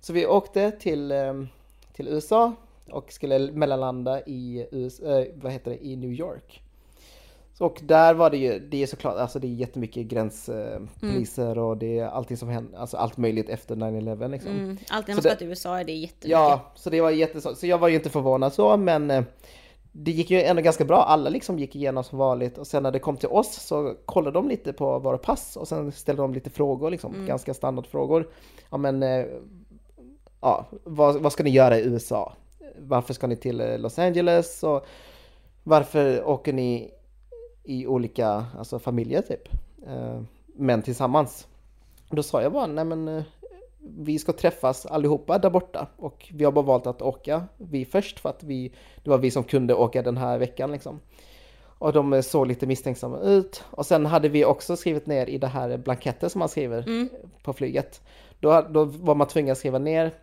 Så 0.00 0.12
vi 0.12 0.26
åkte 0.26 0.70
till, 0.70 1.10
eh, 1.12 1.34
till 1.92 2.08
USA 2.08 2.52
och 2.90 3.12
skulle 3.12 3.38
mellanlanda 3.52 4.20
i, 4.26 4.68
US, 4.72 5.00
eh, 5.00 5.26
vad 5.34 5.52
heter 5.52 5.70
det, 5.70 5.86
i 5.86 5.96
New 5.96 6.12
York. 6.12 6.62
Och 7.60 7.80
där 7.82 8.14
var 8.14 8.30
det 8.30 8.36
ju, 8.36 8.58
det 8.58 8.82
är 8.82 8.86
såklart, 8.86 9.16
alltså 9.16 9.38
det 9.38 9.46
är 9.46 9.52
jättemycket 9.52 10.06
gränspoliser 10.06 11.58
och 11.58 11.76
det 11.76 11.98
är 11.98 12.06
allting 12.06 12.36
som 12.36 12.48
händer, 12.48 12.78
alltså 12.78 12.96
allt 12.96 13.16
möjligt 13.16 13.48
efter 13.48 13.76
9-11 13.76 14.28
liksom. 14.28 14.50
Mm. 14.50 14.78
Alltid 14.88 15.08
när 15.08 15.14
man 15.14 15.22
ska 15.22 15.34
till 15.34 15.46
USA 15.46 15.80
är 15.80 15.84
det 15.84 15.92
jättemycket. 15.92 16.30
Ja, 16.30 16.72
så 16.74 16.90
det 16.90 17.00
var 17.00 17.10
jätteså. 17.10 17.54
Så 17.54 17.66
jag 17.66 17.78
var 17.78 17.88
ju 17.88 17.94
inte 17.94 18.10
förvånad 18.10 18.52
så, 18.52 18.76
men 18.76 19.10
eh, 19.10 19.22
det 19.92 20.10
gick 20.10 20.30
ju 20.30 20.42
ändå 20.42 20.62
ganska 20.62 20.84
bra. 20.84 21.02
Alla 21.02 21.30
liksom 21.30 21.58
gick 21.58 21.76
igenom 21.76 22.04
som 22.04 22.18
vanligt 22.18 22.58
och 22.58 22.66
sen 22.66 22.82
när 22.82 22.90
det 22.90 22.98
kom 22.98 23.16
till 23.16 23.28
oss 23.28 23.54
så 23.54 23.94
kollade 24.04 24.34
de 24.34 24.48
lite 24.48 24.72
på 24.72 24.98
våra 24.98 25.18
pass 25.18 25.56
och 25.56 25.68
sen 25.68 25.92
ställde 25.92 26.22
de 26.22 26.34
lite 26.34 26.50
frågor, 26.50 26.90
liksom 26.90 27.26
ganska 27.26 27.54
standardfrågor. 27.54 28.28
Ja, 28.70 28.76
men 28.76 29.02
eh, 29.02 29.26
ja, 30.40 30.66
vad, 30.84 31.16
vad 31.16 31.32
ska 31.32 31.42
ni 31.42 31.50
göra 31.50 31.78
i 31.78 31.84
USA? 31.84 32.32
Varför 32.78 33.14
ska 33.14 33.26
ni 33.26 33.36
till 33.36 33.60
eh, 33.60 33.78
Los 33.78 33.98
Angeles? 33.98 34.62
Och 34.62 34.86
varför 35.64 36.28
åker 36.28 36.52
ni 36.52 36.90
i 37.68 37.86
olika 37.86 38.46
alltså 38.58 38.78
familjer 38.78 39.22
typ? 39.22 39.48
Eh, 39.86 40.22
men 40.54 40.82
tillsammans. 40.82 41.46
Då 42.10 42.22
sa 42.22 42.42
jag 42.42 42.52
bara, 42.52 42.66
nej 42.66 42.84
men 42.84 43.08
eh, 43.08 43.22
vi 43.78 44.18
ska 44.18 44.32
träffas 44.32 44.86
allihopa 44.86 45.38
där 45.38 45.50
borta 45.50 45.86
och 45.96 46.28
vi 46.34 46.44
har 46.44 46.52
bara 46.52 46.64
valt 46.64 46.86
att 46.86 47.02
åka 47.02 47.44
vi 47.56 47.84
först 47.84 48.20
för 48.20 48.28
att 48.28 48.42
vi, 48.42 48.72
det 49.04 49.10
var 49.10 49.18
vi 49.18 49.30
som 49.30 49.44
kunde 49.44 49.74
åka 49.74 50.02
den 50.02 50.16
här 50.16 50.38
veckan 50.38 50.72
liksom. 50.72 51.00
Och 51.80 51.92
de 51.92 52.22
såg 52.22 52.46
lite 52.46 52.66
misstänksamma 52.66 53.18
ut. 53.18 53.64
Och 53.70 53.86
sen 53.86 54.06
hade 54.06 54.28
vi 54.28 54.44
också 54.44 54.76
skrivit 54.76 55.06
ner 55.06 55.26
i 55.26 55.38
det 55.38 55.46
här 55.46 55.76
blanketten 55.76 56.30
som 56.30 56.38
man 56.38 56.48
skriver 56.48 56.88
Mm. 56.88 57.08
på 57.42 57.52
flyget. 57.52 58.02
Då, 58.40 58.66
då 58.70 58.84
var 58.84 59.14
man 59.14 59.26
tvungen 59.26 59.52
att 59.52 59.58
skriva 59.58 59.78
ner 59.78 60.14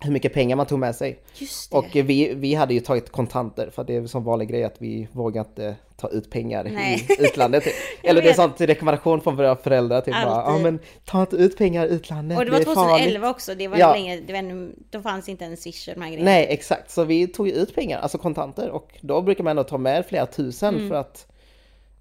hur 0.00 0.12
mycket 0.12 0.34
pengar 0.34 0.56
man 0.56 0.66
tog 0.66 0.78
med 0.78 0.94
sig. 0.96 1.18
Och 1.70 1.86
vi, 1.92 2.34
vi 2.34 2.54
hade 2.54 2.74
ju 2.74 2.80
tagit 2.80 3.10
kontanter 3.12 3.70
för 3.74 3.84
det 3.84 3.96
är 3.96 4.06
som 4.06 4.24
vanlig 4.24 4.48
grej 4.48 4.64
att 4.64 4.76
vi 4.82 5.08
vågar 5.12 5.40
inte 5.40 5.76
ta 5.96 6.08
ut 6.08 6.30
pengar 6.30 6.64
Nej. 6.64 7.06
i 7.18 7.22
utlandet. 7.22 7.64
Eller 8.02 8.22
det 8.22 8.30
är 8.30 8.34
sånt 8.34 8.60
rekommendation 8.60 9.20
från 9.20 9.36
våra 9.36 9.56
föräldrar. 9.56 10.00
Typ 10.00 10.14
bara, 10.14 10.44
ja 10.52 10.58
men 10.62 10.78
ta 11.04 11.20
inte 11.20 11.36
ut 11.36 11.58
pengar 11.58 11.86
i 11.86 11.88
utlandet, 11.88 12.38
och 12.38 12.44
det 12.44 12.50
var 12.50 12.60
är 12.60 12.64
2011 12.64 13.20
farligt. 13.20 13.36
också. 13.36 13.54
Det 13.54 13.68
var 13.68 13.78
Ja. 13.78 13.92
länge, 13.92 14.20
det 14.20 14.32
var 14.32 14.38
ännu, 14.38 14.72
då 14.90 15.02
fanns 15.02 15.28
inte 15.28 15.44
en 15.44 15.56
swish 15.56 15.88
och 15.88 15.94
de 15.94 16.00
här 16.00 16.08
grejerna. 16.10 16.30
Nej 16.30 16.46
exakt, 16.50 16.90
så 16.90 17.04
vi 17.04 17.26
tog 17.28 17.48
ju 17.48 17.54
ut 17.54 17.74
pengar, 17.74 17.98
alltså 18.00 18.18
kontanter 18.18 18.70
och 18.70 18.92
då 19.00 19.22
brukar 19.22 19.44
man 19.44 19.50
ändå 19.50 19.64
ta 19.64 19.78
med 19.78 20.06
flera 20.06 20.26
tusen 20.26 20.74
Mm. 20.74 20.88
för 20.88 20.96
att 20.96 21.26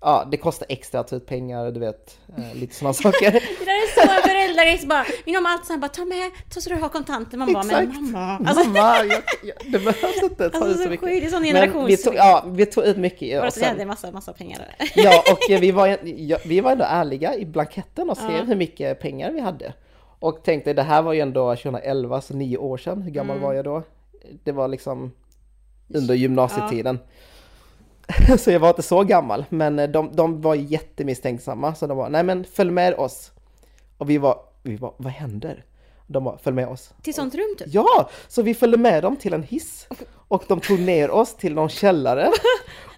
Ja, 0.01 0.27
det 0.31 0.37
kostar 0.37 0.65
extra 0.69 0.99
att 0.99 1.07
ta 1.07 1.15
ut 1.15 1.25
pengar, 1.25 1.71
du 1.71 1.79
vet, 1.79 2.17
eh, 2.37 2.55
lite 2.55 2.75
sådana 2.75 2.93
saker. 3.03 3.31
Det 3.31 3.65
där 3.65 4.71
är 4.71 4.77
så 4.77 4.81
så 4.81 4.87
bara, 4.87 5.05
Min 5.25 5.35
mamma 5.35 5.49
alltid 5.49 5.65
såhär 5.67 5.79
bara 5.79 5.87
ta 5.87 6.05
med, 6.05 6.31
ta 6.53 6.61
så 6.61 6.69
du 6.69 6.75
har 6.75 6.89
kontanter. 6.89 7.37
Man 7.37 7.53
bara 7.53 7.63
men 7.63 7.75
Exakt. 7.89 8.01
mamma. 8.01 8.49
Alltså, 8.49 8.67
Mamma, 8.69 8.97
jag, 8.97 9.23
jag, 9.43 9.57
det 9.71 9.79
behövs 9.79 10.23
inte 10.23 10.49
ta 10.49 10.57
Alltså, 10.65 10.83
så 10.83 10.89
mycket. 10.89 11.05
det 11.07 11.25
är 11.25 11.29
sån 11.29 11.41
Men 11.41 11.53
vi 11.53 11.59
generations- 11.95 12.03
tog, 12.03 12.15
ja, 12.15 12.43
vi 12.47 12.65
tog 12.65 12.83
ut 12.85 12.97
mycket. 12.97 13.43
Och 13.43 13.53
så 13.53 13.59
vi 13.59 13.65
hade 13.65 13.79
sen, 13.79 13.87
massa, 13.87 14.11
massa 14.11 14.33
pengar. 14.33 14.75
ja, 14.95 15.23
och 15.31 15.51
eh, 15.51 15.59
vi 15.59 15.71
var, 15.71 15.97
ja, 16.03 16.37
vi 16.45 16.59
var 16.61 16.71
ändå 16.71 16.85
ärliga 16.87 17.35
i 17.35 17.45
blanketten 17.45 18.09
och 18.09 18.17
skrev 18.17 18.31
Ja. 18.37 18.43
hur 18.43 18.55
mycket 18.55 18.99
pengar 18.99 19.31
vi 19.31 19.39
hade. 19.39 19.73
Och 20.19 20.43
tänkte, 20.43 20.73
det 20.73 20.83
här 20.83 21.01
var 21.01 21.13
ju 21.13 21.19
ändå 21.19 21.55
2011, 21.55 22.21
så 22.21 22.33
nio 22.33 22.57
år 22.57 22.77
sedan. 22.77 23.01
Hur 23.01 23.11
gammal 23.11 23.35
Mm. 23.37 23.47
var 23.47 23.53
jag 23.53 23.65
då? 23.65 23.83
Det 24.43 24.51
var 24.51 24.67
liksom 24.67 25.11
under 25.93 26.13
gymnasietiden. 26.15 26.99
så 28.39 28.51
jag 28.51 28.59
var 28.59 28.69
inte 28.69 28.81
så 28.81 29.03
gammal, 29.03 29.45
men 29.49 29.79
eh, 29.79 29.89
de, 29.89 30.15
de 30.15 30.41
var 30.41 30.55
jättemisstänksamma. 30.55 31.75
Så 31.75 31.87
de 31.87 31.97
var, 31.97 32.09
nej 32.09 32.23
men 32.23 32.43
följ 32.43 32.71
med 32.71 32.93
oss. 32.93 33.31
Och 33.97 34.09
vi 34.09 34.17
var, 34.17 34.39
vi 34.63 34.75
var, 34.75 34.93
vad 34.97 35.13
händer? 35.13 35.65
De 36.07 36.23
var, 36.23 36.37
följ 36.37 36.55
med 36.55 36.67
oss. 36.67 36.93
Till 37.01 37.13
sånt 37.13 37.35
rum 37.35 37.55
typ. 37.57 37.67
Ja, 37.71 38.09
så 38.27 38.41
vi 38.41 38.53
följde 38.53 38.77
med 38.77 39.03
dem 39.03 39.15
till 39.15 39.33
en 39.33 39.43
hiss 39.43 39.87
och 40.27 40.43
de 40.47 40.59
tog 40.59 40.79
ner 40.79 41.11
oss 41.11 41.35
till 41.35 41.53
någon 41.53 41.69
källare. 41.69 42.31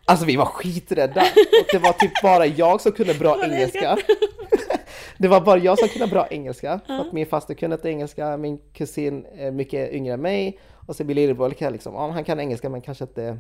Alltså 0.05 0.25
vi 0.25 0.35
var 0.35 0.45
skiträdda 0.45 1.21
och 1.21 1.67
det 1.71 1.77
var 1.77 1.93
typ 1.93 2.11
bara 2.23 2.45
jag 2.45 2.81
som 2.81 2.91
kunde 2.91 3.13
bra 3.13 3.43
engelska. 3.43 3.97
Det 5.17 5.27
var 5.27 5.41
bara 5.41 5.57
jag 5.57 5.79
som 5.79 5.87
kunde 5.87 6.07
bra 6.07 6.27
engelska, 6.27 6.79
för 6.87 6.93
att 6.93 7.13
min 7.13 7.25
faster 7.25 7.53
kunde 7.53 7.75
inte 7.75 7.89
engelska, 7.89 8.37
min 8.37 8.57
kusin 8.73 9.25
är 9.35 9.51
mycket 9.51 9.91
yngre 9.91 10.13
än 10.13 10.21
mig 10.21 10.59
och 10.87 10.95
så 10.95 11.03
min 11.03 11.15
lillebror 11.15 11.71
liksom, 11.71 11.93
ja, 11.93 12.11
han 12.11 12.23
kan 12.23 12.39
engelska 12.39 12.69
men 12.69 12.81
kanske 12.81 13.03
inte 13.03 13.39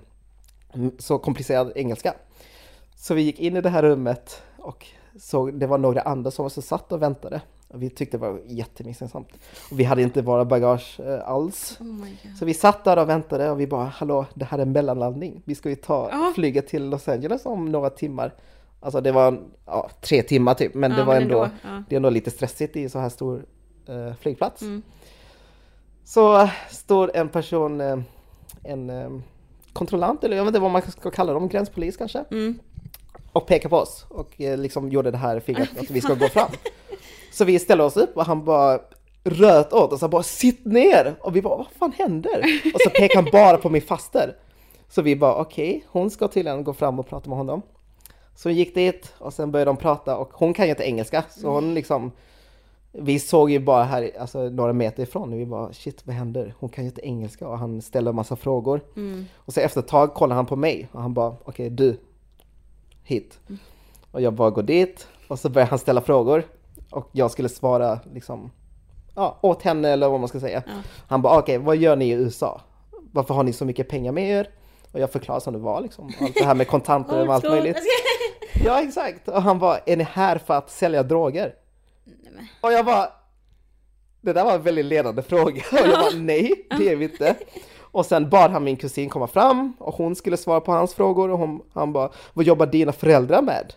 så 0.97 1.17
komplicerad 1.17 1.71
engelska. 1.75 2.13
Så 2.95 3.13
vi 3.13 3.21
gick 3.21 3.39
in 3.39 3.57
i 3.57 3.61
det 3.61 3.69
här 3.69 3.83
rummet 3.83 4.43
och 4.57 4.85
såg, 5.19 5.59
det 5.59 5.67
var 5.67 5.77
några 5.77 6.01
andra 6.01 6.31
som 6.31 6.45
också 6.45 6.61
satt 6.61 6.91
och 6.91 7.01
väntade. 7.01 7.41
Och 7.67 7.81
vi 7.81 7.89
tyckte 7.89 8.17
det 8.17 8.21
var 8.21 8.41
jättemisstänksamt. 8.45 9.27
Och 9.71 9.79
vi 9.79 9.83
hade 9.83 10.01
inte 10.01 10.21
våra 10.21 10.45
bagage 10.45 10.99
eh, 10.99 11.29
alls. 11.29 11.77
Oh. 11.81 12.35
Så 12.39 12.45
vi 12.45 12.53
satt 12.53 12.83
där 12.83 12.97
och 12.99 13.09
väntade 13.09 13.51
och 13.51 13.59
vi 13.59 13.67
bara, 13.67 13.85
hallå, 13.85 14.25
det 14.33 14.45
här 14.45 14.57
är 14.57 14.61
en 14.61 14.71
mellanlandning. 14.71 15.41
Vi 15.45 15.55
ska 15.55 15.69
ju 15.69 15.75
ta 15.75 16.09
Ja. 16.11 16.31
flyget 16.35 16.67
till 16.67 16.89
Los 16.89 17.07
Angeles 17.07 17.45
om 17.45 17.65
några 17.71 17.89
timmar. 17.89 18.33
Alltså 18.79 19.01
det 19.01 19.11
var 19.11 19.41
ja, 19.65 19.89
tre 20.01 20.23
timmar 20.23 20.53
typ, 20.53 20.73
men 20.73 20.91
det 20.91 20.97
Ja, 20.97 21.05
var 21.05 21.13
men 21.13 21.23
ändå, 21.23 21.43
ändå, 21.43 21.55
ja. 21.63 21.83
det 21.89 21.95
är 21.95 21.97
ändå 21.97 22.09
lite 22.09 22.31
stressigt 22.31 22.75
i 22.75 22.89
så 22.89 22.99
här 22.99 23.09
stor 23.09 23.45
eh, 23.87 24.13
flygplats. 24.15 24.61
Mm. 24.61 24.81
Så 26.03 26.41
eh, 26.41 26.49
står 26.69 27.11
en 27.17 27.29
person, 27.29 27.81
eh, 27.81 27.99
en 28.63 28.89
eh, 28.89 29.09
kontrollant 29.73 30.23
eller 30.23 30.37
jag 30.37 30.43
vet 30.43 30.49
inte 30.49 30.59
vad 30.59 30.71
man 30.71 30.81
ska 30.81 31.11
kalla 31.11 31.33
dem, 31.33 31.47
gränspolis 31.49 31.97
kanske, 31.97 32.23
Mm. 32.31 32.59
och 33.33 33.47
pekar 33.47 33.69
på 33.69 33.77
oss 33.77 34.05
och 34.09 34.41
eh, 34.41 34.57
liksom 34.57 34.89
gjorde 34.89 35.11
det 35.11 35.17
här 35.17 35.39
fingret 35.39 35.69
att 35.79 35.89
vi 35.89 36.01
ska 36.01 36.13
gå 36.13 36.27
fram. 36.27 36.49
Så 37.31 37.45
vi 37.45 37.59
ställer 37.59 37.83
oss 37.83 37.97
upp 37.97 38.17
och 38.17 38.25
han 38.25 38.45
bara 38.45 38.79
röt 39.23 39.73
åt 39.73 39.93
oss 39.93 40.03
och 40.03 40.09
bara 40.09 40.23
sitt 40.23 40.65
ner! 40.65 41.15
Och 41.21 41.35
vi 41.35 41.41
bara 41.41 41.57
vad 41.57 41.67
fan 41.79 41.91
händer? 41.97 42.43
Och 42.73 42.81
så 42.81 42.89
pekar 42.89 43.15
han 43.15 43.29
bara 43.31 43.57
på 43.57 43.69
min 43.69 43.81
faster. 43.81 44.35
Så 44.89 45.01
vi 45.01 45.15
bara 45.15 45.35
okej, 45.35 45.85
hon 45.87 46.09
ska 46.09 46.27
tydligen 46.27 46.63
gå 46.63 46.73
fram 46.73 46.99
och 46.99 47.07
prata 47.07 47.29
med 47.29 47.37
honom. 47.37 47.61
Så 48.35 48.49
vi 48.49 48.55
gick 48.55 48.75
dit 48.75 49.13
och 49.17 49.33
sen 49.33 49.51
började 49.51 49.69
de 49.69 49.77
prata 49.77 50.17
och 50.17 50.29
hon 50.33 50.53
kan 50.53 50.65
ju 50.65 50.69
inte 50.69 50.83
engelska 50.83 51.23
så 51.29 51.49
hon 51.49 51.73
liksom 51.73 52.11
Vi 52.91 53.19
såg 53.19 53.51
ju 53.51 53.59
bara 53.59 53.83
här, 53.83 54.11
alltså 54.19 54.49
några 54.49 54.73
meter 54.73 55.03
ifrån 55.03 55.33
och 55.33 55.39
vi 55.39 55.45
bara 55.45 55.73
shit 55.73 56.07
vad 56.07 56.15
händer? 56.15 56.53
Hon 56.59 56.69
kan 56.69 56.83
ju 56.83 56.89
inte 56.89 57.05
engelska 57.05 57.47
och 57.47 57.57
han 57.59 57.81
ställer 57.81 58.09
en 58.09 58.15
massa 58.15 58.35
frågor. 58.35 58.81
Mm. 58.95 59.25
Och 59.35 59.53
så 59.53 59.59
efter 59.59 59.79
ett 59.79 59.87
tag 59.87 60.13
kollar 60.13 60.35
han 60.35 60.45
på 60.45 60.55
mig 60.55 60.89
och 60.91 61.01
han 61.01 61.13
bara 61.13 61.35
okej 61.43 61.69
du 61.69 61.97
Hit. 63.03 63.39
Och 64.11 64.21
jag 64.21 64.33
bara 64.33 64.49
går 64.49 64.63
dit 64.63 65.07
och 65.27 65.39
så 65.39 65.49
börjar 65.49 65.67
han 65.67 65.79
ställa 65.79 66.01
frågor 66.01 66.43
och 66.91 67.09
jag 67.11 67.31
skulle 67.31 67.49
svara 67.49 67.99
liksom 68.13 68.51
ja, 69.15 69.37
åt 69.41 69.61
henne 69.61 69.89
eller 69.89 70.09
vad 70.09 70.19
man 70.19 70.29
ska 70.29 70.39
säga. 70.39 70.63
Ja. 70.65 70.73
Han 71.07 71.21
bara 71.21 71.39
okej 71.39 71.57
vad 71.57 71.77
gör 71.77 71.95
ni 71.95 72.05
i 72.05 72.11
USA? 72.11 72.61
Varför 73.11 73.33
har 73.33 73.43
ni 73.43 73.53
så 73.53 73.65
mycket 73.65 73.89
pengar 73.89 74.11
med 74.11 74.29
er? 74.29 74.49
Och 74.91 74.99
jag 74.99 75.11
förklarar 75.11 75.39
som 75.39 75.53
det 75.53 75.59
var 75.59 75.81
liksom. 75.81 76.11
Allt 76.21 76.35
det 76.35 76.45
här 76.45 76.55
med 76.55 76.67
kontanter 76.67 77.21
och 77.27 77.33
allt 77.33 77.43
möjligt. 77.43 77.77
Ja 78.65 78.81
exakt. 78.81 79.27
Och 79.27 79.41
han 79.41 79.59
bara, 79.59 79.77
är 79.77 79.97
ni 79.97 80.03
här 80.03 80.37
för 80.37 80.53
att 80.53 80.69
sälja 80.69 81.03
droger? 81.03 81.53
Och 82.61 82.71
jag 82.71 82.85
bara, 82.85 83.09
det 84.21 84.33
där 84.33 84.45
var 84.45 84.53
en 84.55 84.61
väldigt 84.61 84.85
ledande 84.85 85.21
fråga. 85.21 85.61
Och 85.71 85.77
jag 85.87 85.99
bara, 85.99 86.19
nej 86.19 86.67
det 86.77 86.89
är 86.89 86.95
vi 86.95 87.05
inte. 87.05 87.35
Och 87.91 88.05
sen 88.05 88.29
bad 88.29 88.51
han 88.51 88.63
min 88.63 88.77
kusin 88.77 89.09
komma 89.09 89.27
fram 89.27 89.73
och 89.79 89.93
hon 89.95 90.15
skulle 90.15 90.37
svara 90.37 90.61
på 90.61 90.71
hans 90.71 90.93
frågor 90.93 91.29
och 91.29 91.37
hon, 91.37 91.61
han 91.73 91.93
bara 91.93 92.09
Vad 92.33 92.45
jobbar 92.45 92.65
dina 92.65 92.91
föräldrar 92.91 93.41
med? 93.41 93.73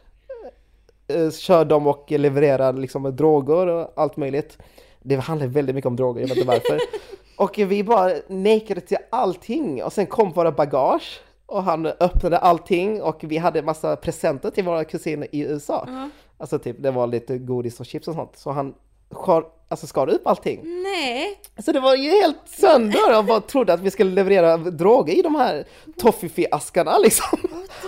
Eh, 1.08 1.30
Kör 1.30 1.64
de 1.64 1.86
och 1.86 2.10
levererar 2.10 2.72
liksom 2.72 3.16
droger 3.16 3.66
och 3.66 3.92
allt 3.96 4.16
möjligt. 4.16 4.58
Det 5.02 5.16
handlar 5.16 5.46
väldigt 5.46 5.74
mycket 5.74 5.86
om 5.86 5.96
droger, 5.96 6.20
jag 6.20 6.28
vet 6.28 6.36
inte 6.36 6.48
varför. 6.48 6.78
Och 7.36 7.58
vi 7.58 7.84
bara 7.84 8.12
nekade 8.28 8.80
till 8.80 8.96
allting 9.10 9.82
och 9.82 9.92
sen 9.92 10.06
kom 10.06 10.32
våra 10.32 10.52
bagage 10.52 11.20
och 11.46 11.62
han 11.62 11.86
öppnade 11.86 12.38
allting 12.38 13.02
och 13.02 13.24
vi 13.24 13.38
hade 13.38 13.62
massa 13.62 13.96
presenter 13.96 14.50
till 14.50 14.64
våra 14.64 14.84
kusiner 14.84 15.28
i 15.32 15.40
USA. 15.40 15.84
Ja. 15.88 16.08
Alltså 16.42 16.58
typ 16.58 16.76
det 16.82 16.90
var 16.90 17.06
lite 17.06 17.38
godis 17.38 17.80
och 17.80 17.86
chips 17.86 18.08
och 18.08 18.14
sånt. 18.14 18.36
Så 18.36 18.50
han 18.50 18.74
skar, 19.10 19.44
alltså 19.68 19.86
skar 19.86 20.08
upp 20.08 20.26
allting. 20.26 20.82
Nej! 20.82 21.40
Så 21.58 21.72
det 21.72 21.80
var 21.80 21.94
ju 21.94 22.10
helt 22.10 22.48
sönder 22.48 23.18
och 23.18 23.24
bara 23.24 23.40
trodde 23.40 23.72
att 23.72 23.80
vi 23.80 23.90
skulle 23.90 24.10
leverera 24.10 24.56
droger 24.56 25.14
i 25.14 25.22
de 25.22 25.34
här 25.34 25.64
toffifee-askarna 25.96 26.98
liksom. 27.02 27.38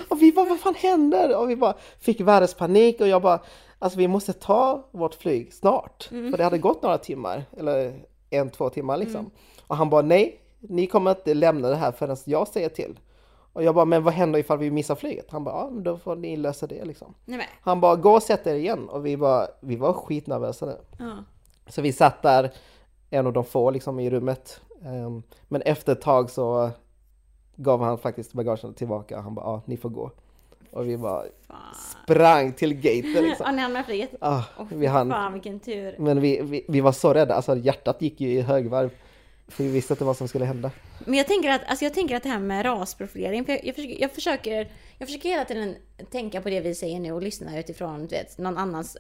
Och 0.09 0.23
vi 0.23 0.33
bara, 0.33 0.49
vad 0.49 0.61
fan 0.61 0.75
händer? 0.75 1.37
Och 1.37 1.51
vi 1.51 1.57
bara 1.57 1.75
fick 2.01 2.21
världens 2.21 2.55
panik 2.55 3.01
och 3.01 3.09
jag 3.09 3.23
bara, 3.23 3.39
alltså 3.79 3.99
vi 3.99 4.09
måste 4.09 4.33
ta 4.33 4.89
vårt 4.91 5.15
flyg 5.15 5.53
snart. 5.53 6.05
För 6.31 6.37
det 6.37 6.45
hade 6.45 6.59
gått 6.59 6.83
några 6.83 6.99
timmar, 6.99 7.45
eller 7.59 8.01
en, 8.31 8.51
två 8.51 8.71
timmar 8.71 8.97
liksom. 8.97 9.31
Och 9.67 9.77
han 9.77 9.91
bara, 9.91 10.03
nej, 10.03 10.41
ni 10.61 10.87
kommer 10.87 11.11
inte 11.11 11.35
lämna 11.35 11.69
det 11.69 11.77
här 11.77 11.93
förrän 11.93 12.17
jag 12.25 12.49
säger 12.49 12.69
till. 12.69 12.99
Och 13.55 13.63
jag 13.63 13.75
bara, 13.75 13.85
men 13.85 14.03
vad 14.03 14.15
händer 14.15 14.39
ifall 14.39 14.59
vi 14.59 14.71
missar 14.71 14.95
flyget? 14.95 15.31
Han 15.31 15.45
bara, 15.45 15.55
ja 15.55 15.71
men 15.73 15.83
då 15.83 15.99
får 15.99 16.17
ni 16.17 16.37
lösa 16.37 16.67
det 16.67 16.85
liksom. 16.85 17.15
Nej. 17.25 17.49
Han 17.61 17.81
bara, 17.81 17.97
gå 17.97 18.11
och 18.13 18.23
sätt 18.23 18.47
er 18.47 18.55
igen. 18.55 18.89
Och 18.89 19.07
vi, 19.07 19.17
bara, 19.17 19.47
vi 19.61 19.77
var 19.77 19.93
skitnervösa 19.93 20.67
nu. 20.67 20.77
Ja. 20.99 21.13
Så 21.67 21.83
vi 21.83 21.93
satt 21.93 22.23
där, 22.23 22.51
en 23.11 23.27
av 23.27 23.33
de 23.33 23.45
få 23.45 23.71
liksom 23.71 24.01
i 24.01 24.11
rummet. 24.11 24.61
Ehm, 24.85 25.23
Men 25.49 25.63
efter 25.63 25.93
ett 25.93 26.01
tag 26.01 26.31
så 26.31 26.71
gav 27.57 27.83
han 27.83 27.99
faktiskt 27.99 28.33
bagagen 28.33 28.75
tillbaka. 28.75 29.21
Han 29.21 29.35
bara, 29.35 29.47
ja 29.47 29.63
ni 29.65 29.77
får 29.77 29.89
gå. 29.89 30.11
Och 30.71 30.89
vi 30.89 30.97
bara 30.97 31.23
Fan. 31.47 31.57
sprang 32.05 32.53
till 32.53 32.75
gaten 32.75 33.11
Ja, 33.15 33.21
liksom. 33.21 33.57
ni 33.57 33.63
hann 33.63 33.73
med 33.73 33.87
flyget? 33.87 34.11
Ah, 34.21 34.43
Åh, 34.59 34.67
vi 34.71 34.87
hann. 34.87 35.11
Fan 35.11 35.33
vilken 35.33 35.61
tur. 35.61 35.95
Men 35.99 36.21
vi, 36.21 36.41
vi, 36.43 36.65
vi 36.69 36.81
var 36.81 36.93
så 36.93 37.15
rädda, 37.15 37.35
alltså 37.35 37.57
hjärtat 37.57 38.03
gick 38.03 38.21
ju 38.21 38.29
i 38.33 38.41
högvarv. 38.41 38.91
För 39.49 39.65
vi 39.65 39.71
visste 39.71 39.93
inte 39.93 40.05
vad 40.05 40.17
som 40.17 40.29
skulle 40.29 40.45
hända. 40.45 40.71
Men 41.07 41.15
jag 41.15 41.27
tänker 41.27 41.51
att, 41.51 41.61
alltså 41.67 41.85
jag 41.85 41.95
tänker 41.95 42.17
att 42.17 42.23
det 42.23 42.29
här 42.29 42.39
med 42.39 42.65
rasprofilering, 42.65 43.45
för 43.45 43.53
jag, 43.53 43.65
jag, 43.65 43.75
försöker, 43.75 44.01
jag, 44.01 44.11
försöker, 44.11 44.71
jag 44.99 45.09
försöker 45.09 45.29
hela 45.29 45.45
tiden 45.45 45.77
tänka 46.11 46.41
på 46.41 46.51
det 46.51 46.61
vi 46.61 46.75
säger 46.75 47.01
nu 47.01 47.13
och 47.13 47.23
lyssna 47.23 47.59
utifrån 47.59 48.01
du 48.01 48.17
vet, 48.17 48.39
någon 48.39 48.59
annans 48.59 48.97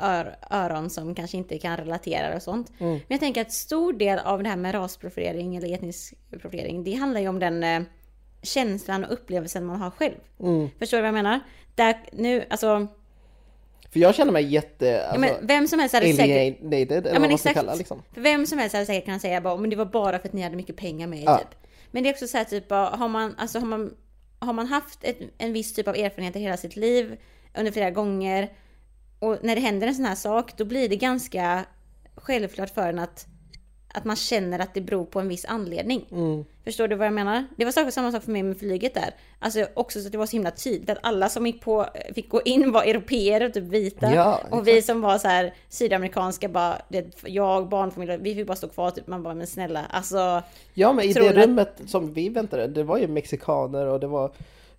ör, 0.00 0.36
öron 0.50 0.90
som 0.90 1.14
kanske 1.14 1.36
inte 1.36 1.58
kan 1.58 1.76
relatera 1.76 2.36
och 2.36 2.42
sånt. 2.42 2.72
Mm. 2.78 2.92
Men 2.92 3.02
jag 3.08 3.20
tänker 3.20 3.40
att 3.40 3.52
stor 3.52 3.92
del 3.92 4.18
av 4.18 4.42
det 4.42 4.48
här 4.48 4.56
med 4.56 4.74
rasprofilering 4.74 5.56
eller 5.56 5.74
etnisk 5.74 6.14
profilering, 6.30 6.84
det 6.84 6.94
handlar 6.94 7.20
ju 7.20 7.28
om 7.28 7.38
den 7.38 7.64
eh, 7.64 7.82
känslan 8.42 9.04
och 9.04 9.12
upplevelsen 9.12 9.66
man 9.66 9.80
har 9.80 9.90
själv. 9.90 10.16
Mm. 10.40 10.68
Förstår 10.78 10.96
du 10.96 11.02
vad 11.02 11.08
jag 11.08 11.14
menar? 11.14 11.40
Där, 11.74 12.00
nu, 12.12 12.44
alltså, 12.50 12.86
För 13.90 14.00
jag 14.00 14.14
känner 14.14 14.32
mig 14.32 14.44
jätte, 14.44 14.86
ja, 14.86 15.02
alltså, 15.02 15.20
men 15.20 15.46
vem 15.46 15.68
som 15.68 15.78
helst 15.78 15.94
hade 15.94 16.12
säkert... 16.12 16.60
eller 17.06 17.12
men 17.12 17.22
vad 17.22 17.32
exakt. 17.32 17.54
kalla 17.54 17.74
liksom. 17.74 18.02
För 18.14 18.20
vem 18.20 18.46
som 18.46 18.58
helst 18.58 18.74
hade 18.74 18.86
säkert 18.86 19.04
kunnat 19.04 19.22
säga 19.22 19.40
bara, 19.40 19.56
men 19.56 19.70
det 19.70 19.76
var 19.76 19.84
bara 19.84 20.18
för 20.18 20.28
att 20.28 20.32
ni 20.32 20.42
hade 20.42 20.56
mycket 20.56 20.76
pengar 20.76 21.06
med 21.06 21.18
er 21.18 21.24
Ja. 21.24 21.38
typ. 21.38 21.68
Men 21.90 22.02
det 22.02 22.08
är 22.08 22.12
också 22.12 22.26
så 22.26 22.36
här 22.36 22.44
typ, 22.44 22.70
har 22.70 23.08
man, 23.08 23.34
alltså 23.38 23.58
har 23.58 23.66
man, 23.66 23.94
har 24.38 24.52
man 24.52 24.66
haft 24.66 25.04
ett, 25.04 25.18
en 25.38 25.52
viss 25.52 25.74
typ 25.74 25.88
av 25.88 25.96
erfarenheter 25.96 26.40
hela 26.40 26.56
sitt 26.56 26.76
liv 26.76 27.16
under 27.58 27.72
flera 27.72 27.90
gånger 27.90 28.48
och 29.18 29.38
när 29.42 29.54
det 29.54 29.60
händer 29.60 29.86
en 29.86 29.94
sån 29.94 30.04
här 30.04 30.14
sak, 30.14 30.56
då 30.56 30.64
blir 30.64 30.88
det 30.88 30.96
ganska 30.96 31.64
självklart 32.14 32.70
för 32.70 32.88
en 32.88 32.98
att, 32.98 33.26
att 33.98 34.04
man 34.04 34.16
känner 34.16 34.58
att 34.58 34.74
det 34.74 34.80
beror 34.80 35.04
på 35.04 35.20
en 35.20 35.28
viss 35.28 35.44
anledning. 35.44 36.06
Mm. 36.10 36.44
Förstår 36.64 36.88
du 36.88 36.96
vad 36.96 37.06
jag 37.06 37.14
menar? 37.14 37.44
Det 37.56 37.64
var 37.64 37.90
samma 37.90 38.12
sak 38.12 38.22
för 38.22 38.30
mig 38.32 38.42
med 38.42 38.58
flyget 38.58 38.94
där. 38.94 39.10
Alltså 39.38 39.66
också 39.74 40.00
så 40.00 40.06
att 40.06 40.12
det 40.12 40.18
var 40.18 40.26
så 40.26 40.32
himla 40.32 40.50
tydligt 40.50 40.90
att 40.90 40.98
alla 41.02 41.28
som 41.28 41.46
gick 41.46 41.60
på, 41.60 41.86
fick 42.14 42.28
gå 42.28 42.42
in 42.42 42.72
var 42.72 42.82
europeer 42.82 43.46
och 43.46 43.54
typ 43.54 43.64
vita. 43.64 44.14
Ja, 44.14 44.40
och 44.50 44.68
vi 44.68 44.82
som 44.82 45.00
var 45.00 45.18
så 45.18 45.28
här 45.28 45.54
sydamerikanska 45.68 46.48
bara, 46.48 46.76
det, 46.88 47.06
jag, 47.26 47.68
barnfamilj, 47.68 48.16
vi 48.20 48.34
fick 48.34 48.46
bara 48.46 48.56
stå 48.56 48.68
kvar 48.68 48.90
typ. 48.90 49.06
Man 49.06 49.22
bara, 49.22 49.34
men 49.34 49.46
snälla, 49.46 49.84
alltså. 49.90 50.42
Ja 50.74 50.92
men 50.92 51.04
i 51.04 51.12
det 51.12 51.20
du 51.20 51.28
att- 51.28 51.34
rummet 51.46 51.80
som 51.86 52.12
vi 52.14 52.28
väntade, 52.28 52.66
det 52.66 52.82
var 52.84 52.98
ju 52.98 53.08
mexikaner 53.08 53.86
och 53.86 54.00
det 54.00 54.06
var, 54.06 54.32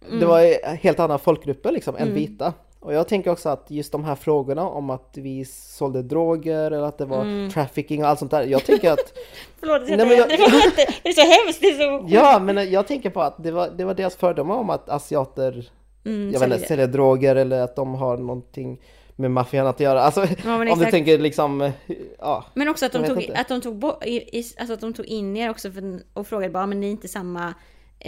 Mm. 0.08 0.20
det 0.20 0.26
var 0.26 0.76
helt 0.76 1.00
andra 1.00 1.18
folkgrupper 1.18 1.72
liksom 1.72 1.96
än 1.96 2.14
vita. 2.14 2.54
Och 2.82 2.94
jag 2.94 3.08
tänker 3.08 3.32
också 3.32 3.50
att 3.50 3.66
just 3.72 3.92
de 3.92 4.04
här 4.04 4.16
frågorna 4.16 4.70
om 4.70 4.90
att 4.90 5.10
vi 5.14 5.46
sålde 5.46 6.02
droger 6.02 6.72
eller 6.72 6.82
att 6.84 6.98
det 6.98 7.06
var 7.06 7.22
Mm. 7.22 7.50
trafficking 7.50 8.04
och 8.04 8.10
allt 8.10 8.20
sånt 8.20 8.32
där. 8.32 8.44
Jag 8.44 8.66
tänker 8.66 8.92
att, 8.92 9.14
Förlåt, 9.60 9.82
Nej, 9.88 9.98
men 9.98 10.10
jag- 10.18 10.30
det, 10.30 10.34
inte, 10.34 10.94
det 11.04 11.10
är 11.10 11.14
så 11.14 11.22
hemskt, 11.46 11.62
det 11.62 11.68
är 11.68 11.78
så... 12.00 12.06
ja 12.14 12.40
men 12.40 12.72
jag 12.72 12.88
tänker 12.88 13.10
på 13.10 13.22
att 13.22 13.44
det 13.44 13.52
var, 13.52 13.70
det 13.78 13.86
var 13.86 13.94
deras 13.94 14.16
fördomar 14.16 14.56
om 14.56 14.70
att 14.70 14.90
asiater, 14.90 15.70
Mm, 16.06 16.32
jag 16.34 16.40
vet 16.40 16.52
inte, 16.54 16.68
säljer 16.68 16.88
droger 16.88 17.36
eller 17.36 17.62
att 17.62 17.76
de 17.76 17.96
har 17.96 18.18
någonting 18.18 18.82
med 19.16 19.32
maffian 19.32 19.68
att 19.68 19.80
göra. 19.80 20.02
Alltså 20.02 20.26
men 20.44 20.72
om 20.72 20.80
du 20.80 20.86
tänker 20.86 21.18
liksom, 21.18 21.62
eh, 21.62 21.72
ja. 22.20 22.46
Men 22.54 22.68
också 22.70 22.86
att 22.86 22.92
de, 22.92 23.04
tog, 23.08 23.22
inte. 23.22 23.40
att 23.40 23.48
de 23.48 23.62
tog 23.62 23.84
i, 24.06 24.44
alltså 24.58 24.74
att 24.74 24.82
de 24.82 24.94
tog 24.94 25.06
in 25.06 25.38
er 25.38 25.50
också 25.50 25.72
för, 25.72 26.00
och 26.14 26.28
frågade 26.28 26.54
bara, 26.54 26.66
men 26.66 26.80
ni 26.80 26.88
är 26.88 26.92
inte 26.92 27.08
samma 27.08 27.54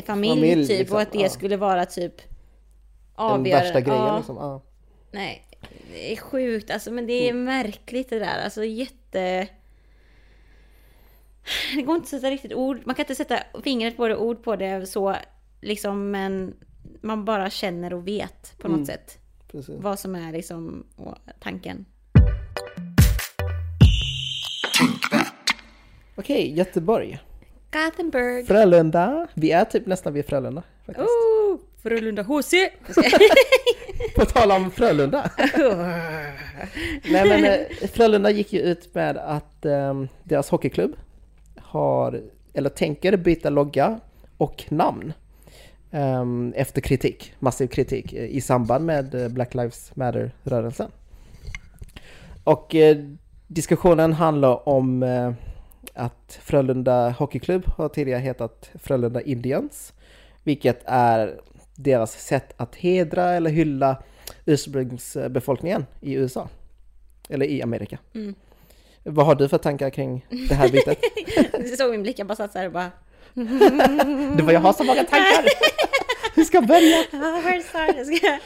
familj, 0.05 0.35
Familj, 0.35 0.67
typ. 0.67 0.79
liksom, 0.79 0.95
och 0.95 1.01
att 1.01 1.11
det 1.11 1.19
ja. 1.21 1.29
skulle 1.29 1.57
vara 1.57 1.85
typ 1.85 2.13
Den 3.21 3.31
avgörande. 3.31 3.49
värsta 3.49 3.81
grejen 3.81 4.03
Ja. 4.05 4.17
liksom. 4.17 4.35
Ja. 4.35 4.61
Nej, 5.11 5.45
det 5.93 6.11
är 6.13 6.17
sjukt 6.17 6.71
alltså, 6.71 6.91
men 6.91 7.07
det 7.07 7.13
är 7.13 7.29
Mm. 7.31 7.43
märkligt 7.43 8.09
det 8.09 8.19
där. 8.19 8.43
Alltså 8.43 8.63
jätte... 8.65 9.47
Det 11.75 11.81
går 11.81 11.95
inte 11.95 12.05
att 12.05 12.09
sätta 12.09 12.29
riktigt 12.31 12.53
ord, 12.53 12.81
man 12.85 12.95
kan 12.95 13.03
inte 13.03 13.15
sätta 13.15 13.39
fingret 13.63 13.97
på 13.97 14.07
det, 14.07 14.17
ord 14.17 14.43
på 14.43 14.55
det 14.55 14.85
så 14.89 15.15
liksom, 15.61 16.11
men 16.11 16.53
man 17.01 17.25
bara 17.25 17.49
känner 17.49 17.93
och 17.93 18.07
vet 18.07 18.57
på 18.57 18.67
något 18.67 18.75
Mm. 18.75 18.85
sätt 18.85 19.17
Precis. 19.51 19.75
vad 19.79 19.99
som 19.99 20.15
är 20.15 20.31
liksom 20.31 20.83
tanken. 21.39 21.85
Okej, 26.15 26.53
Göteborg. 26.57 27.19
Gothenburg! 27.71 28.47
Frölunda. 28.47 29.27
Vi 29.33 29.51
är 29.51 29.65
typ 29.65 29.85
nästan 29.85 30.13
vid 30.13 30.25
Frölunda. 30.25 30.63
Faktiskt. 30.85 31.07
Oh, 31.07 31.59
Frölunda 31.83 32.23
HC! 32.23 32.53
På 34.15 34.25
tal 34.25 34.51
om 34.51 34.71
Frölunda. 34.71 35.31
Nej 37.03 37.29
men 37.29 37.45
eh, 37.45 37.87
Frölunda 37.93 38.31
gick 38.31 38.53
ju 38.53 38.59
ut 38.59 38.95
med 38.95 39.17
att 39.17 39.65
eh, 39.65 40.03
deras 40.23 40.49
hockeyklubb 40.49 40.95
har, 41.57 42.21
eller 42.53 42.69
tänker 42.69 43.17
byta 43.17 43.49
logga 43.49 43.99
och 44.37 44.63
namn. 44.69 45.13
eh, 45.91 46.25
efter 46.61 46.81
kritik, 46.81 47.33
massiv 47.39 47.67
kritik 47.67 48.13
eh, 48.13 48.25
i 48.25 48.41
samband 48.41 48.85
med 48.85 49.15
eh, 49.15 49.27
Black 49.29 49.53
Lives 49.53 49.91
Matter-rörelsen. 49.95 50.91
Och 52.43 52.75
eh, 52.75 52.97
diskussionen 53.47 54.13
handlar 54.13 54.69
om 54.69 55.03
eh, 55.03 55.31
att 55.93 56.39
Frölunda 56.41 57.09
Hockeyklubb 57.09 57.65
har 57.65 57.89
tidigare 57.89 58.19
hetat 58.19 58.69
Frölunda 58.83 59.21
Indians. 59.21 59.93
Vilket 60.43 60.81
är 60.85 61.39
deras 61.75 62.11
sätt 62.11 62.53
att 62.57 62.75
hedra 62.75 63.29
eller 63.29 63.49
hylla 63.49 64.03
ursprungsbefolkningen 64.45 65.85
i 66.01 66.13
USA. 66.13 66.49
Eller 67.29 67.45
i 67.45 67.61
Amerika. 67.61 67.97
Mm. 68.15 68.35
Vad 69.03 69.25
har 69.25 69.35
du 69.35 69.49
för 69.49 69.57
tankar 69.57 69.89
kring 69.89 70.25
det 70.49 70.55
här 70.55 70.69
bytet? 70.69 70.99
Du 71.51 71.67
såg 71.67 71.91
min 71.91 72.03
blick, 72.03 72.19
jag 72.19 72.27
bara 72.27 72.35
satt 72.35 72.51
såhär 72.51 72.65
och 72.65 72.71
bara... 72.71 72.91
Det 74.37 74.43
var 74.43 74.51
jag 74.53 74.59
har 74.59 74.73
så 74.73 74.83
många 74.83 75.03
tankar! 75.03 75.45
Hur 76.35 76.43
ska 76.43 76.57
jag 76.57 76.67
börja? 76.67 77.03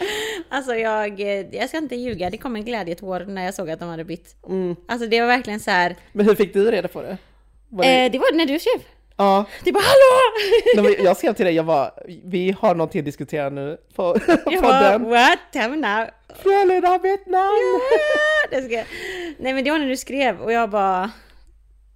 Alltså 0.50 0.76
jag, 0.76 1.20
jag 1.54 1.70
ska 1.70 1.78
inte 1.78 1.96
ljuga, 1.96 2.30
det 2.30 2.38
kom 2.38 2.56
en 2.56 2.66
glädjetår 2.66 3.20
när 3.20 3.46
jag 3.46 3.54
såg 3.54 3.70
att 3.70 3.80
de 3.80 3.90
hade 3.90 4.04
bytt. 4.04 4.36
Mm. 4.48 4.76
Alltså 4.88 5.08
det 5.08 5.22
var 5.22 5.28
verkligen 5.28 5.60
så 5.60 5.72
här. 5.72 5.96
Men 6.12 6.26
hur 6.26 6.36
fick 6.36 6.54
du 6.54 6.72
reda 6.72 6.88
på 6.88 7.02
det? 7.02 7.18
Var 7.70 7.84
det... 7.84 8.06
Eh, 8.06 8.12
det 8.12 8.20
var 8.20 8.36
när 8.36 8.46
du 8.46 8.60
skrev. 8.60 8.82
Ja, 9.18 9.46
Det 9.64 9.72
bara 9.72 9.84
hallå! 9.84 10.84
Nej, 10.84 11.00
jag 11.04 11.18
skrev 11.18 11.34
till 11.34 11.46
dig, 11.46 11.56
jag 11.56 11.66
bara, 11.66 11.92
vi 12.24 12.56
har 12.60 12.76
någonting 12.76 13.00
att 13.00 13.06
diskutera 13.06 13.50
nu 13.50 13.78
på 13.96 14.18
Jag 14.28 14.62
bara 14.64 14.92
podden. 14.92 15.10
what? 15.10 15.40
Tell 15.54 15.72
me 15.72 15.78
now. 15.78 16.08
Frölunda 16.44 17.00
bytt 17.00 17.26
namn! 17.28 17.80
Det 18.52 18.62
ska... 18.62 18.84
Nej 19.40 19.54
men 19.54 19.64
det 19.64 19.72
var 19.72 19.80
när 19.80 19.88
du 19.90 19.98
skrev 19.98 20.42
och 20.42 20.52
jag 20.52 20.70
bara... 20.70 21.12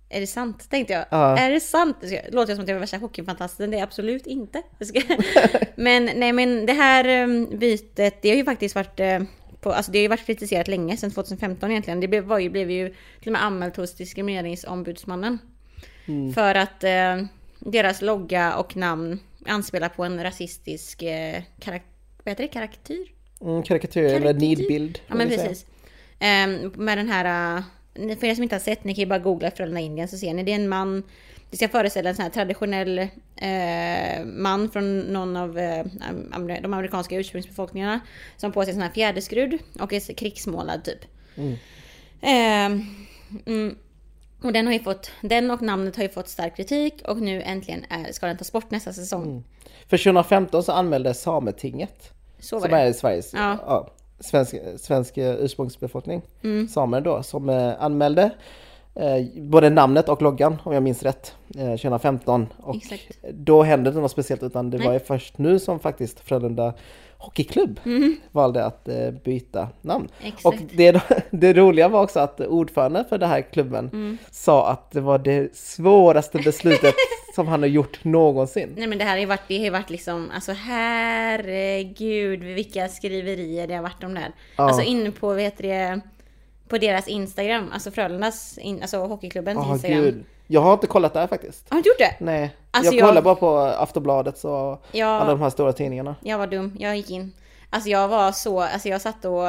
Är 0.09 0.20
det 0.22 0.28
sant? 0.28 0.70
Tänkte 0.70 0.93
jag. 0.93 1.05
Ja. 1.11 1.38
Är 1.38 1.49
det 1.51 1.59
sant? 1.59 1.97
Det. 2.01 2.30
Låter 2.32 2.53
som 2.55 2.63
att 2.63 2.67
jag 2.67 2.76
var 2.76 2.80
värsta 2.80 2.97
hockeyfantasten. 2.97 3.72
Det 3.72 3.80
är 3.80 3.84
absolut 3.84 4.28
inte. 4.28 4.61
Men 5.76 6.05
nej 6.15 6.34
men 6.34 6.65
det 6.65 6.74
här 6.74 7.24
um, 7.24 7.57
bytet, 7.59 8.22
det 8.22 8.30
har 8.30 8.36
ju 8.36 8.45
faktiskt 8.45 8.76
varit... 8.76 8.99
eh, 8.99 9.20
På, 9.61 9.72
alltså 9.72 9.91
det 9.91 9.97
har 9.97 10.01
ju 10.01 10.07
varit 10.07 10.26
kritiserat 10.26 10.67
länge, 10.67 10.97
sedan 10.97 11.11
2015 11.11 11.72
egentligen. 11.72 11.99
Det 11.99 12.07
blev, 12.07 12.24
var 12.24 12.39
ju, 12.39 12.49
blev 12.49 12.72
ju 12.72 12.89
till 12.89 13.28
och 13.30 13.32
med 13.32 13.43
anmält 13.43 13.78
hos 13.78 13.95
Diskrimineringsombudsmannen. 13.95 15.38
Mm. 16.10 16.34
För 16.34 16.55
att 16.55 16.84
eh, 16.84 17.26
deras 17.60 18.01
logga 18.01 18.55
och 18.55 18.78
namn 18.78 19.20
anspelar 19.45 19.89
på 19.89 20.03
en 20.03 20.24
rasistisk 20.24 21.01
eh, 21.03 21.41
karak- 21.60 21.84
vad 22.24 22.32
heter 22.32 22.43
det? 22.43 22.47
Karaktyr? 22.47 23.07
Mm, 23.41 23.64
karikatyr 23.64 24.03
eller 24.03 24.34
nidbild. 24.34 24.99
Ja 25.07 25.16
men 25.16 25.30
precis. 25.30 25.66
Ehm, 26.20 26.74
med 26.76 26.97
den 26.97 27.10
här, 27.10 27.57
uh, 27.57 28.18
för 28.18 28.28
er 28.28 28.36
som 28.36 28.43
inte 28.43 28.55
har 28.55 28.60
sett, 28.60 28.84
ni 28.84 28.95
kan 28.95 29.01
ju 29.01 29.05
bara 29.05 29.20
googla 29.20 29.51
Frölunda 29.51 29.80
Indien 29.80 30.07
så 30.07 30.18
ser 30.18 30.34
ni. 30.34 30.43
Det 30.43 30.51
är 30.51 30.55
en 30.55 30.70
man 30.70 31.03
det 31.51 31.57
ska 31.57 31.70
föreställa 31.70 32.10
en 32.10 32.16
sån 32.16 32.24
här 32.24 32.30
traditionell 32.30 32.99
eh, 33.36 34.26
man 34.26 34.70
från 34.70 34.99
någon 34.99 35.38
av 35.38 35.57
eh, 35.57 35.86
de 36.62 36.74
amerikanska 36.74 37.16
ursprungsbefolkningarna. 37.16 37.99
Som 38.38 38.51
på 38.51 38.66
sig 38.66 38.74
sån 38.74 38.84
här 38.84 38.89
fjäderskrud 38.89 39.60
och 39.80 39.93
är 39.93 40.14
krigsmålad 40.14 40.84
typ. 40.84 41.05
Eh, 42.22 42.66
mm, 43.45 43.76
och 44.44 44.54
den 44.54 44.66
har 44.66 44.74
ju 44.74 44.80
fått, 44.80 45.12
den 45.22 45.52
och 45.52 45.62
namnet 45.62 45.96
har 45.96 46.04
ju 46.04 46.10
fått 46.10 46.28
stark 46.28 46.56
kritik 46.56 47.02
och 47.08 47.18
nu 47.22 47.42
äntligen 47.42 47.86
är, 47.90 48.12
ska 48.12 48.26
den 48.28 48.38
tas 48.38 48.52
bort 48.52 48.72
nästa 48.72 48.94
säsong. 48.94 49.44
För 49.88 49.98
2015 49.98 50.64
så 50.64 50.72
anmälde 50.72 51.14
Sametinget, 51.14 52.12
Så 52.40 52.60
som 52.60 52.72
det. 52.72 52.78
är 52.78 52.94
Sveriges 52.94 53.34
Ja. 53.34 53.58
ja. 53.68 53.88
svensk, 54.20 54.56
svensk 54.78 55.18
eh, 55.18 55.36
ursprungsbefolkning, 55.40 56.22
Mm. 56.44 56.68
samer 56.68 57.02
då, 57.02 57.24
som 57.24 57.50
eh, 57.50 57.74
anmälde 57.84 58.32
eh, 58.96 59.26
både 59.42 59.70
namnet 59.70 60.10
och 60.10 60.22
loggan 60.22 60.58
om 60.64 60.74
jag 60.74 60.84
minns 60.84 61.04
rätt, 61.04 61.36
eh, 61.58 61.66
2015. 61.70 62.48
Och 62.58 62.76
Exakt. 62.76 63.18
då 63.34 63.64
hände 63.64 63.92
det 63.92 64.00
något 64.00 64.12
speciellt 64.12 64.44
utan 64.44 64.70
det 64.70 64.78
Nej. 64.78 64.88
var 64.88 64.94
ju 64.94 65.00
först 65.00 65.38
nu 65.38 65.60
som 65.60 65.80
faktiskt 65.80 66.20
Frölunda 66.20 66.74
Hockeyklubb 67.22 67.80
valde 68.32 68.65
att 68.65 68.88
eh, 68.88 69.11
byta 69.11 69.67
namn. 69.82 70.09
Mm. 70.20 70.34
Exakt. 70.34 70.45
Och 70.45 70.55
det, 70.76 71.01
det 71.32 71.53
roliga 71.53 71.88
var 71.88 72.03
också 72.03 72.20
att 72.20 72.39
ordföranden 72.41 73.05
för 73.09 73.17
den 73.17 73.30
här 73.30 73.41
klubben 73.41 73.89
Mm. 73.93 74.17
sa 74.32 74.70
att 74.72 74.91
det 74.91 75.01
var 75.01 75.17
det 75.17 75.55
svåraste 75.55 76.38
beslutet 76.38 76.95
som 77.36 77.47
han 77.47 77.61
har 77.61 77.67
gjort 77.70 78.03
någonsin. 78.03 78.74
Nej 78.78 78.88
men 78.88 78.97
det 78.97 79.03
här 79.03 79.11
har 79.11 79.17
ju 79.20 79.26
varit, 79.26 79.47
det 79.47 79.63
har 79.63 79.72
varit 79.72 79.89
liksom, 79.89 80.32
alltså 80.36 80.51
herregud 80.51 82.43
vilka 82.43 82.88
skriverier 82.88 83.67
det 83.67 83.76
har 83.76 83.84
varit 83.84 84.03
om 84.03 84.13
det 84.13 84.20
här. 84.20 84.32
Ja. 84.55 84.63
Alltså 84.63 84.82
inne 84.82 85.11
på, 85.11 85.34
heter 85.34 85.63
det, 85.63 86.01
på 86.67 86.78
deras 86.78 87.07
Instagram, 87.07 87.70
alltså 87.74 87.91
Frölundas, 87.91 88.57
in, 88.57 88.82
alltså 88.82 88.97
hockeyklubbens 88.97 89.59
Åh 89.59 89.72
Instagram. 89.72 90.01
gud. 90.01 90.24
Jag 90.52 90.62
har 90.62 90.74
inte 90.74 90.88
kollat 90.88 91.14
där 91.14 91.28
faktiskt. 91.28 91.70
Har 91.70 91.76
du 91.76 91.78
inte 91.78 91.89
gjort 91.89 91.97
det? 91.97 92.16
Nej, 92.26 92.56
Alltså, 92.72 92.93
jag 92.93 93.02
jag- 93.02 93.08
kollar 93.10 93.22
bara 93.22 93.36
på 93.36 93.58
Aftonbladet 93.60 94.43
och 94.43 94.84
Ja. 94.91 95.08
alla 95.08 95.30
de 95.32 95.41
här 95.41 95.50
stora 95.50 95.74
tidningarna. 95.74 96.16
Jag 96.24 96.38
var 96.38 96.47
dum, 96.47 96.76
jag 96.80 96.97
gick 96.97 97.10
in. 97.10 97.32
Alltså 97.70 97.89
jag 97.89 98.08
var 98.08 98.32
så, 98.32 98.62
alltså 98.62 98.89
jag 98.89 99.02
satt 99.02 99.26
och, 99.26 99.47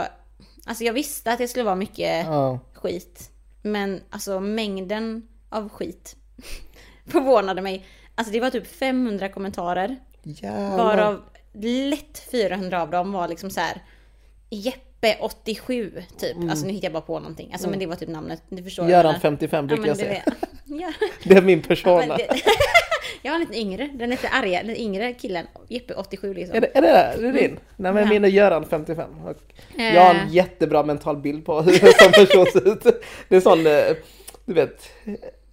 alltså 0.67 0.85
jag 0.85 0.93
visste 0.93 1.33
att 1.33 1.39
det 1.39 1.49
skulle 1.49 1.65
vara 1.65 1.75
mycket 1.75 2.27
Ja. 2.27 2.59
skit. 2.75 3.31
Men 3.63 4.01
alltså 4.11 4.41
mängden 4.41 5.29
av 5.49 5.69
skit 5.69 6.17
förvånade 7.07 7.63
mig. 7.63 7.87
Alltså 8.15 8.33
det 8.33 8.41
var 8.41 8.51
typ 8.51 8.67
500 8.67 9.29
kommentarer. 9.29 9.97
Jävlar. 10.23 10.77
Varav 10.77 11.21
lätt 11.91 12.19
400 12.31 12.83
av 12.83 12.91
dem 12.91 13.13
var 13.13 13.29
liksom 13.29 13.51
så 13.51 13.61
här. 13.61 13.83
Jeppe 14.51 14.90
87 15.21 15.93
typ. 16.19 16.37
Alltså 16.51 16.67
nu 16.67 16.73
hittar 16.73 16.87
jag 16.87 16.93
bara 16.93 17.01
på 17.03 17.19
någonting. 17.19 17.51
Alltså 17.53 17.71
men 17.71 17.79
det 17.79 17.87
var 17.87 17.97
typ 17.97 18.09
namnet. 18.09 18.43
Du 18.49 18.63
förstår 18.63 18.89
Göran 18.89 19.05
menar. 19.07 19.19
55 19.19 19.67
brukar 19.67 19.81
men 19.81 19.89
jag 19.89 19.97
säga. 19.97 20.23
Ja. 20.65 20.93
Det 21.25 21.35
är 21.35 21.43
min 21.43 21.63
persona. 21.63 22.17
det, 22.17 22.29
jag 23.23 23.33
var 23.33 23.39
lite 23.39 23.59
yngre. 23.59 23.89
Den 23.95 24.11
lite 24.11 24.29
arga, 24.29 24.63
den 24.63 24.77
yngre 24.77 25.13
killen. 25.13 25.47
Jeppe 25.69 25.95
87 25.95 26.35
liksom. 26.35 26.57
Är 26.57 26.61
det, 26.61 26.71
är 26.75 26.83
det, 26.83 26.89
är 26.89 27.23
det 27.23 27.33
din? 27.33 27.59
Nej 27.77 27.93
men 27.93 28.03
Ja. 28.03 28.09
min 28.09 28.25
är 28.25 28.29
Göran 28.29 28.65
55. 28.71 29.11
Och 29.25 29.37
Eh. 29.81 29.95
jag 29.95 30.03
har 30.03 30.15
en 30.15 30.29
jättebra 30.33 30.83
mental 30.83 31.17
bild 31.17 31.45
på 31.45 31.61
hur 31.63 31.73
en 31.85 31.93
sån 31.93 32.13
person 32.13 32.47
ser 32.53 32.69
ut. 32.73 33.03
Det 33.29 33.37
är 33.37 33.41
sån, 33.41 33.67
eh, 33.67 33.97
du 34.45 34.55
vet, 34.55 34.83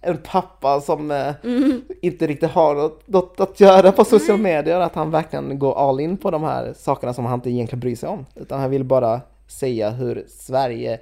en 0.00 0.16
pappa 0.16 0.80
som 0.80 1.10
eh, 1.10 1.34
Mm. 1.44 1.82
inte 2.02 2.26
riktigt 2.26 2.50
har 2.50 2.74
något, 2.74 3.08
något 3.08 3.40
att 3.40 3.60
göra 3.60 3.92
på 3.92 4.04
sociala 4.04 4.42
medier. 4.42 4.80
Att 4.80 4.94
han 4.94 5.10
verkligen 5.10 5.58
går 5.58 5.88
all 5.88 6.00
in 6.00 6.16
på 6.16 6.30
de 6.30 6.42
här 6.42 6.72
sakerna 6.76 7.14
som 7.14 7.24
han 7.24 7.34
inte 7.38 7.50
egentligen 7.50 7.80
bryr 7.80 7.96
sig 7.96 8.08
om. 8.08 8.26
Utan 8.34 8.60
han 8.60 8.70
vill 8.70 8.84
bara 8.84 9.20
säga 9.48 9.90
hur 9.90 10.24
Sverige 10.28 11.00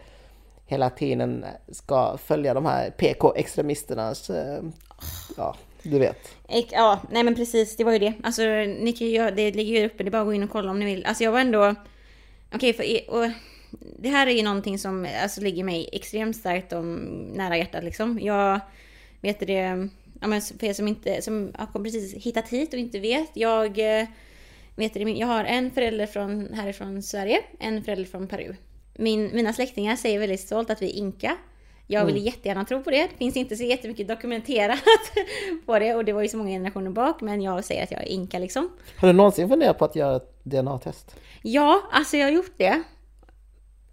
hela 0.67 0.91
tiden 0.91 1.45
ska 1.73 2.19
följa 2.19 2.55
de 2.55 2.67
här 2.67 2.91
PK-extremisternas, 2.91 4.31
eh, 4.31 4.63
ja, 5.37 5.57
du 5.83 5.99
vet. 5.99 6.19
Ek- 6.49 6.69
Ja, 6.73 7.01
nej 7.11 7.23
men 7.25 7.35
precis, 7.35 7.77
det 7.77 7.85
var 7.85 7.93
ju 7.93 7.99
det. 7.99 8.13
Alltså, 8.23 8.43
ni 8.81 8.93
kan 8.93 9.07
ju, 9.07 9.31
det 9.31 9.51
ligger 9.53 9.81
ju 9.81 9.87
uppe, 9.87 10.03
det 10.05 10.09
är 10.09 10.11
bara 10.11 10.23
att 10.23 10.27
gå 10.29 10.33
in 10.35 10.43
och 10.43 10.51
kolla 10.51 10.71
om 10.71 10.79
ni 10.79 10.85
vill. 10.85 11.07
Alltså 11.07 11.25
jag 11.25 11.33
var 11.33 11.41
ändå... 11.41 11.75
Okej, 12.55 12.73
för 12.73 12.85
och, 13.15 13.31
det 13.99 14.09
här 14.09 14.27
är 14.27 14.31
ju 14.31 14.43
någonting 14.43 14.79
som 14.79 15.09
alltså, 15.23 15.41
ligger 15.41 15.65
mig 15.65 15.89
extremt 15.93 16.37
starkt 16.37 16.73
om, 16.73 16.95
nära 17.35 17.57
hjärtat 17.57 17.85
liksom. 17.85 18.19
Jag 18.23 18.61
vet 19.21 19.41
det, 19.41 19.89
ja, 20.21 20.27
men 20.27 20.41
för 20.41 20.65
er 20.65 20.73
som 20.73 20.89
inte, 20.89 21.23
som 21.23 21.53
har 21.55 21.83
precis 21.85 22.15
hittat 22.25 22.49
hit 22.49 22.73
och 22.73 22.79
inte 22.79 22.99
vet. 23.01 23.31
Jag 23.35 24.01
eh, 24.01 24.07
vet 24.77 24.95
det, 24.95 25.01
jag 25.01 25.27
har 25.27 25.45
en 25.45 25.71
förälder 25.71 26.07
från, 26.07 26.55
härifrån 26.55 27.03
Sverige, 27.03 27.41
en 27.61 27.85
förälder 27.85 28.05
från 28.05 28.29
Peru. 28.29 28.55
Min, 28.95 29.31
mina 29.35 29.53
släktingar 29.53 29.97
säger 29.97 30.19
väldigt 30.19 30.41
stolt 30.41 30.71
att 30.71 30.83
vi 30.83 30.87
är 30.87 30.95
inka. 30.95 31.37
Jag 31.87 32.05
vill 32.05 32.27
jättegärna 32.27 32.65
tro 32.65 32.83
på 32.83 32.91
det. 32.91 33.03
Det 33.03 33.17
finns 33.19 33.37
inte 33.37 33.57
så 33.57 33.65
jättemycket 33.65 34.09
dokumenterat 34.09 34.79
på 35.67 35.79
det 35.79 35.95
och 35.95 36.05
det 36.05 36.13
var 36.13 36.23
ju 36.23 36.29
så 36.29 36.37
många 36.37 36.51
generationer 36.51 36.91
bak 36.91 37.21
men 37.21 37.43
jag 37.43 37.65
säger 37.65 37.83
att 37.83 37.91
jag 37.91 38.03
är 38.03 38.07
inka 38.07 38.39
liksom. 38.39 38.71
Har 38.97 39.09
du 39.09 39.13
någonsin 39.15 39.49
funderat 39.49 39.79
på 39.79 39.85
att 39.85 39.97
göra 39.97 40.17
ett 40.17 40.45
DNA-test? 40.45 41.17
Ja, 41.43 41.83
alltså 41.93 42.17
jag 42.17 42.27
har 42.27 42.33
gjort 42.33 42.55
det. 42.57 42.83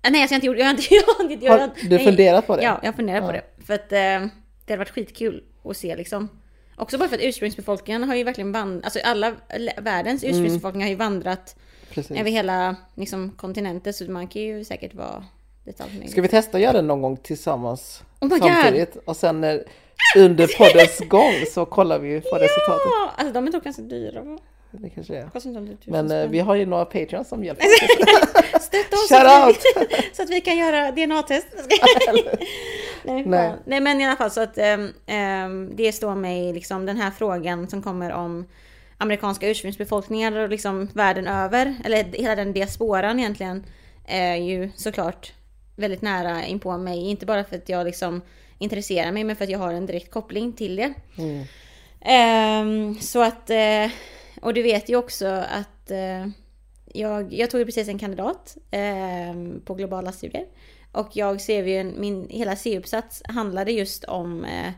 Ah, 0.02 0.10
Nej, 0.10 0.22
alltså 0.22 0.36
jag 0.36 0.42
har 0.42 0.46
inte 0.46 0.48
gjort 0.48 0.58
jag 0.58 0.66
har 0.66 0.72
inte, 0.72 0.84
jag 0.96 1.04
har 1.04 1.24
inte, 1.24 1.46
jag 1.46 1.60
Har 1.60 1.90
du 1.90 2.00
funderat 2.00 2.48
på 2.48 2.56
det? 2.56 2.64
Ja, 2.64 2.80
jag 2.82 2.88
har 2.88 2.94
funderat 2.96 3.22
på 3.24 3.36
Ja. 3.36 3.42
det. 3.58 3.66
För 3.66 3.74
att 3.74 3.92
eh, 3.92 3.98
det 4.66 4.74
hade 4.74 4.78
varit 4.78 4.90
skitkul 4.90 5.44
att 5.64 5.78
se 5.78 5.96
liksom. 5.96 6.30
Också 6.76 6.98
bara 6.98 7.10
för 7.10 7.16
att 7.16 7.24
ursprungsbefolkningen 7.24 8.04
har 8.04 8.16
ju 8.16 8.24
verkligen 8.24 8.52
vandrat, 8.52 8.84
alltså 8.86 9.00
alla 9.04 9.34
världens 9.78 10.24
Mm. 10.24 10.36
ursprungsbefolkningar 10.36 10.86
har 10.86 10.90
ju 10.92 10.96
vandrat 10.96 11.56
Precis. 11.90 12.18
över 12.18 12.32
hela 12.32 12.76
liksom, 12.96 13.32
kontinenten 13.38 13.94
så 13.94 14.04
man 14.12 14.28
kan 14.28 14.42
ju 14.42 14.64
säkert 14.66 14.94
vara 14.94 15.24
detaljnöjd. 15.66 16.12
Ska 16.12 16.22
vi 16.22 16.28
testa 16.28 16.58
att 16.58 16.64
göra 16.64 16.74
det 16.74 16.82
någon 16.82 17.02
gång 17.02 17.18
tillsammans? 17.18 18.04
Oh 18.22 18.30
my 18.30 18.40
God! 18.40 18.52
samtidigt? 18.52 18.98
Och 19.06 19.18
sen 19.18 19.44
eh, 19.44 19.58
under 20.18 20.48
poddens 20.58 21.00
gång 21.10 21.34
så 21.54 21.66
kollar 21.66 22.00
vi 22.00 22.22
på 22.22 22.36
resultatet. 22.36 22.86
Ja, 22.86 23.12
alltså 23.18 23.34
de 23.34 23.48
är 23.48 23.52
dock 23.52 23.64
ganska 23.64 23.82
dyra. 23.82 24.38
Det 24.72 24.90
kanske 24.90 25.16
är. 25.16 25.30
Det 25.34 25.92
Men 25.92 26.06
eh, 26.06 26.10
spänn. 26.10 26.32
vi 26.32 26.40
har 26.40 26.56
ju 26.56 26.66
några 26.66 26.86
patreons 26.86 27.30
som 27.30 27.44
hjälper. 27.44 27.66
Stötta 28.60 28.96
oss 28.96 29.08
så 29.08 29.16
att, 29.16 29.48
out! 29.48 29.58
vi, 29.90 30.16
så 30.16 30.24
att 30.24 30.30
vi 30.30 30.42
kan 30.42 30.58
göra 30.58 30.92
DNA-test. 30.92 31.48
Nej, 33.06 33.24
Nej. 33.26 33.54
Nej. 33.66 33.82
Men 33.82 34.02
i 34.02 34.06
alla 34.06 34.16
fall 34.16 34.32
så 34.32 34.42
att 34.42 34.58
um, 34.58 35.76
det 35.76 35.92
står 35.92 36.16
mig 36.16 36.54
liksom 36.54 36.86
den 36.86 36.98
här 36.98 37.12
frågan 37.12 37.70
som 37.70 37.82
kommer 37.82 38.12
om 38.12 38.46
amerikanska 38.98 39.50
ursprungsbefolkningar 39.50 40.38
och 40.38 40.50
liksom 40.50 40.90
världen 40.94 41.28
över, 41.28 41.76
eller 41.86 42.04
hela 42.04 42.36
den 42.36 42.54
diasporan 42.54 43.20
egentligen, 43.20 43.66
är 44.06 44.36
ju 44.36 44.70
såklart 44.76 45.34
väldigt 45.76 46.02
nära 46.02 46.46
in 46.46 46.60
på 46.60 46.78
mig. 46.78 47.10
Inte 47.10 47.26
bara 47.26 47.44
för 47.44 47.56
att 47.56 47.70
jag 47.70 47.86
liksom 47.86 48.22
intresserar 48.58 49.12
mig 49.12 49.24
men 49.24 49.36
för 49.36 49.44
att 49.44 49.50
jag 49.50 49.60
har 49.60 49.74
en 49.74 49.86
direkt 49.86 50.12
koppling 50.12 50.54
till 50.54 50.76
det. 50.76 50.94
Mm. 51.18 51.46
Ehm, 52.02 53.00
så 53.00 53.24
att, 53.24 53.50
eh, 53.50 53.92
och 54.42 54.54
du 54.54 54.62
vet 54.62 54.90
ju 54.90 54.96
också 54.96 55.28
att 55.28 55.92
eh, 55.92 56.28
jag, 56.94 57.34
jag 57.34 57.50
tog 57.50 57.60
ju 57.60 57.66
precis 57.66 57.88
en 57.88 58.00
kandidat 58.00 58.58
ehm, 58.72 59.62
på 59.66 59.74
globala 59.74 60.12
studier. 60.12 60.46
Och 60.94 61.10
jag 61.14 61.42
ser 61.42 61.64
ju 61.64 61.78
en, 61.78 62.02
min 62.02 62.30
hela 62.30 62.56
C-uppsats 62.56 63.22
handlade 63.26 63.72
just 63.72 64.04
om 64.04 64.46
eh, 64.46 64.72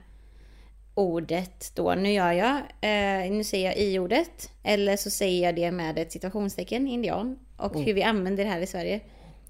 ordet 0.94 1.72
då. 1.76 1.94
Nu 1.96 2.12
gör 2.12 2.32
jag, 2.32 2.56
eh, 2.82 3.32
nu 3.32 3.44
säger 3.44 3.66
jag 3.66 3.78
i-ordet. 3.78 4.50
Eller 4.64 4.98
så 4.98 5.10
säger 5.10 5.44
jag 5.44 5.56
det 5.56 5.72
med 5.72 5.98
ett 5.98 6.12
situationstecken, 6.12 6.88
indian. 6.88 7.40
Och 7.58 7.80
hur 7.80 7.94
vi 7.94 8.04
använder 8.04 8.44
det 8.44 8.50
här 8.50 8.62
i 8.62 8.68
Sverige. 8.68 9.00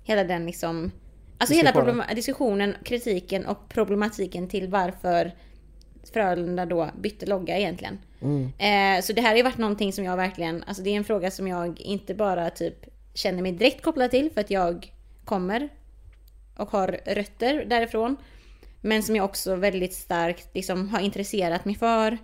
Hela 0.03 0.23
den 0.23 0.45
liksom, 0.45 0.91
alltså 1.37 1.55
hela 1.55 1.71
Diskussionen. 1.71 1.95
problem, 1.95 2.15
diskussionen, 2.15 2.75
kritiken 2.83 3.45
och 3.45 3.69
problematiken 3.69 4.47
till 4.47 4.67
varför 4.67 5.31
Frölunda 6.13 6.65
då 6.65 6.89
bytte 7.01 7.25
logga 7.25 7.57
egentligen. 7.57 7.99
Eh, 8.57 9.01
så 9.01 9.13
det 9.13 9.21
här 9.21 9.29
har 9.29 9.37
ju 9.37 9.43
varit 9.43 9.57
någonting 9.57 9.93
som 9.93 10.03
jag 10.03 10.17
verkligen, 10.17 10.63
alltså 10.63 10.83
det 10.83 10.89
är 10.89 10.97
en 10.97 11.03
fråga 11.03 11.31
som 11.31 11.47
jag 11.47 11.81
inte 11.81 12.15
bara 12.15 12.49
typ 12.49 12.85
känner 13.13 13.41
mig 13.41 13.51
direkt 13.51 13.81
kopplad 13.81 14.11
till 14.11 14.31
för 14.31 14.41
att 14.41 14.51
jag 14.51 14.93
kommer 15.25 15.69
och 16.57 16.69
har 16.69 16.99
rötter 17.05 17.65
därifrån. 17.65 18.17
Men 18.81 19.03
som 19.03 19.15
jag 19.15 19.25
också 19.25 19.55
väldigt 19.55 19.93
starkt 19.93 20.49
liksom 20.53 20.89
har 20.89 20.99
intresserat 20.99 21.65
mig 21.65 21.75
för. 21.75 22.17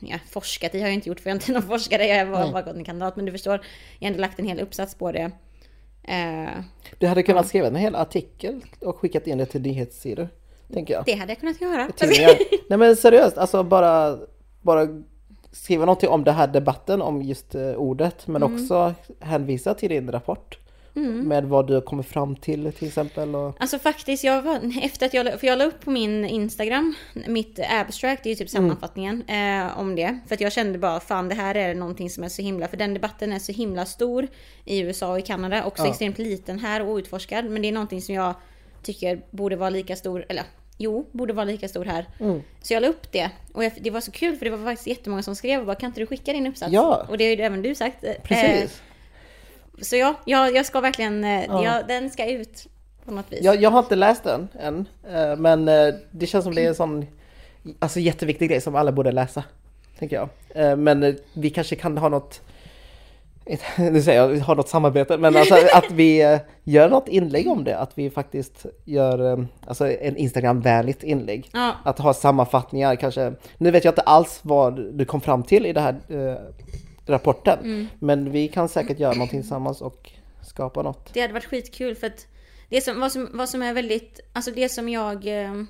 Ja, 0.00 0.18
forskat 0.30 0.74
i 0.74 0.80
har 0.80 0.86
jag 0.88 0.94
inte 0.94 1.08
gjort 1.08 1.20
för 1.20 1.30
jag 1.30 1.34
är 1.36 1.40
inte 1.40 1.52
någon 1.60 1.62
forskare, 1.62 2.06
jag 2.06 2.26
har 2.26 2.52
bara, 2.52 2.70
en 2.70 2.84
kandidat. 2.84 3.16
Men 3.16 3.24
du 3.24 3.32
förstår, 3.32 3.52
jag 3.98 4.06
har 4.06 4.12
ändå 4.12 4.20
lagt 4.20 4.38
en 4.38 4.46
hel 4.46 4.60
uppsats 4.60 4.94
på 4.94 5.12
det. 5.12 5.30
Eh, 6.02 6.50
Du 6.98 7.06
hade 7.06 7.22
kunnat 7.22 7.46
skriva 7.48 7.66
en 7.66 7.76
hel 7.76 7.94
artikel 7.94 8.60
och 8.80 8.96
skickat 8.96 9.26
in 9.26 9.38
det 9.38 9.46
till 9.46 9.60
nyhetssidor. 9.62 10.28
Tänker 10.72 10.94
jag. 10.94 11.04
det 11.04 11.12
hade 11.14 11.32
jag 11.32 11.40
kunnat 11.40 11.60
göra. 11.60 11.88
Nej 12.68 12.78
men 12.78 12.96
seriöst, 12.96 13.38
alltså 13.38 13.62
bara, 13.62 14.18
bara 14.62 14.88
skriva 15.52 15.84
någonting 15.84 16.08
om 16.08 16.24
den 16.24 16.34
här 16.34 16.46
debatten 16.46 17.02
om 17.02 17.22
just 17.22 17.54
eh, 17.54 17.70
ordet. 17.72 18.26
Men 18.26 18.42
Mm. 18.42 18.54
också 18.54 18.94
hänvisa 19.20 19.74
till 19.74 19.88
din 19.88 20.12
rapport. 20.12 20.58
Med 21.02 21.44
vad 21.44 21.66
du 21.66 21.74
har 21.74 21.80
kommit 21.80 22.06
fram 22.06 22.36
till 22.36 22.72
till 22.72 22.88
exempel. 22.88 23.34
Och, 23.34 23.56
Alltså 23.60 23.78
faktiskt, 23.78 24.24
jag 24.24 24.42
var, 24.42 24.60
efter 24.82 25.06
att 25.06 25.14
jag, 25.14 25.40
för 25.40 25.46
jag 25.46 25.58
la 25.58 25.64
upp 25.64 25.80
på 25.84 25.90
min 25.90 26.24
Instagram, 26.24 26.94
mitt 27.26 27.60
abstract, 27.70 28.22
det 28.22 28.28
är 28.28 28.30
ju 28.30 28.36
typ 28.36 28.50
sammanfattningen 28.50 29.22
eh, 29.28 29.78
om 29.78 29.96
det. 29.96 30.18
För 30.26 30.34
att 30.34 30.40
jag 30.40 30.52
kände 30.52 30.78
bara, 30.78 31.00
fan 31.00 31.28
det 31.28 31.34
här 31.34 31.54
är 31.54 31.74
någonting 31.74 32.10
som 32.10 32.24
är 32.24 32.28
så 32.28 32.42
himla, 32.42 32.68
för 32.68 32.76
den 32.76 32.94
debatten 32.94 33.32
är 33.32 33.38
så 33.38 33.52
himla 33.52 33.84
stor 33.86 34.28
i 34.64 34.78
USA 34.80 35.12
och 35.12 35.18
i 35.18 35.22
Kanada, 35.22 35.64
också 35.64 35.82
Ja. 35.82 35.88
extremt 35.90 36.18
liten 36.18 36.58
här 36.58 36.82
och 36.82 36.88
outforskad. 36.88 37.44
Men 37.44 37.62
det 37.62 37.68
är 37.68 37.72
någonting 37.72 38.02
som 38.02 38.14
jag 38.14 38.34
tycker 38.82 39.20
borde 39.30 39.56
vara 39.56 39.70
lika 39.70 39.96
stor, 39.96 40.26
eller 40.28 40.44
jo, 40.78 41.06
borde 41.12 41.32
vara 41.32 41.44
lika 41.44 41.68
stor 41.68 41.84
här. 41.84 42.06
Mm. 42.20 42.42
Så 42.62 42.74
jag 42.74 42.80
la 42.80 42.88
upp 42.88 43.12
det. 43.12 43.30
Och 43.52 43.64
jag, 43.64 43.72
det 43.80 43.90
var 43.90 44.00
så 44.00 44.10
kul 44.10 44.36
för 44.36 44.44
det 44.44 44.50
var 44.50 44.64
faktiskt 44.64 44.86
jättemånga 44.86 45.22
som 45.22 45.36
skrev 45.36 45.60
och 45.60 45.66
bara 45.66 45.76
kan 45.76 45.86
inte 45.86 46.00
du 46.00 46.06
skicka 46.06 46.32
din 46.32 46.46
uppsats? 46.46 46.72
Ja. 46.72 47.06
Och 47.08 47.18
det 47.18 47.24
har 47.24 47.36
ju 47.36 47.42
även 47.42 47.62
du 47.62 47.74
sagt. 47.74 48.04
Eh, 48.04 48.12
Precis. 48.22 48.82
Så 49.82 49.96
ja, 49.96 50.14
jag, 50.24 50.54
jag 50.54 50.66
ska 50.66 50.80
verkligen, 50.80 51.24
eh, 51.24 51.44
Ja. 51.44 51.64
ja, 51.64 51.82
den 51.88 52.10
ska 52.10 52.26
ut 52.26 52.66
på 53.04 53.10
något 53.10 53.32
vis. 53.32 53.40
Jag, 53.42 53.62
jag 53.62 53.70
har 53.70 53.78
inte 53.78 53.96
läst 53.96 54.24
den 54.24 54.48
än, 54.60 54.88
eh, 55.10 55.36
men 55.36 55.68
eh, 55.68 55.94
det 56.10 56.26
känns 56.26 56.44
som 56.44 56.54
det 56.54 56.64
är 56.64 56.68
en 56.68 56.74
sån 56.74 57.06
alltså, 57.78 58.00
jätteviktig 58.00 58.48
grej 58.50 58.60
som 58.60 58.74
alla 58.74 58.92
borde 58.92 59.12
läsa. 59.12 59.44
Tänker 59.98 60.16
jag. 60.16 60.28
Men 60.78 61.18
vi 61.32 61.50
kanske 61.50 61.76
kan 61.76 61.98
ha 61.98 62.08
något, 62.08 62.40
nu 63.78 64.02
säger 64.02 64.28
jag, 64.28 64.38
ha 64.38 64.54
något 64.54 64.68
samarbete, 64.68 65.18
men 65.18 65.36
alltså 65.36 65.54
att 65.74 65.90
vi 65.90 66.38
gör 66.64 66.88
något 66.88 67.08
inlägg 67.08 67.48
om 67.48 67.64
det. 67.64 67.78
Att 67.78 67.90
vi 67.98 68.10
faktiskt 68.10 68.66
gör 68.84 69.46
alltså, 69.66 69.88
en 69.92 70.16
Instagram-vänligt 70.16 71.02
inlägg. 71.02 71.50
Ja, 71.52 71.72
Att 71.84 71.98
ha 71.98 72.14
sammanfattningar 72.14 72.96
kanske. 72.96 73.32
Nu 73.58 73.70
vet 73.70 73.84
jag 73.84 73.92
inte 73.92 74.02
alls 74.02 74.40
vad 74.42 74.94
du 74.94 75.04
kom 75.04 75.20
fram 75.20 75.42
till 75.42 75.66
i 75.66 75.72
den 75.72 75.82
här 75.82 75.96
rapporten. 77.06 77.58
Mm. 77.58 77.86
Men 77.98 78.32
vi 78.32 78.48
kan 78.48 78.68
säkert 78.68 78.98
göra 78.98 79.12
någonting 79.12 79.40
tillsammans 79.40 79.80
och 79.80 80.10
skapa 80.42 80.82
något. 80.82 81.14
det 81.14 81.20
hade 81.20 81.32
varit 81.32 81.44
skitkul 81.44 81.94
för 81.94 82.06
att 82.06 82.26
det 82.68 82.80
som, 82.80 83.00
vad, 83.00 83.12
som, 83.12 83.28
vad 83.32 83.48
som 83.48 83.62
är 83.62 83.74
väldigt, 83.74 84.20
alltså 84.32 84.50
det 84.50 84.68
som 84.68 84.88
jag 84.88 85.42
eh, 85.42 85.62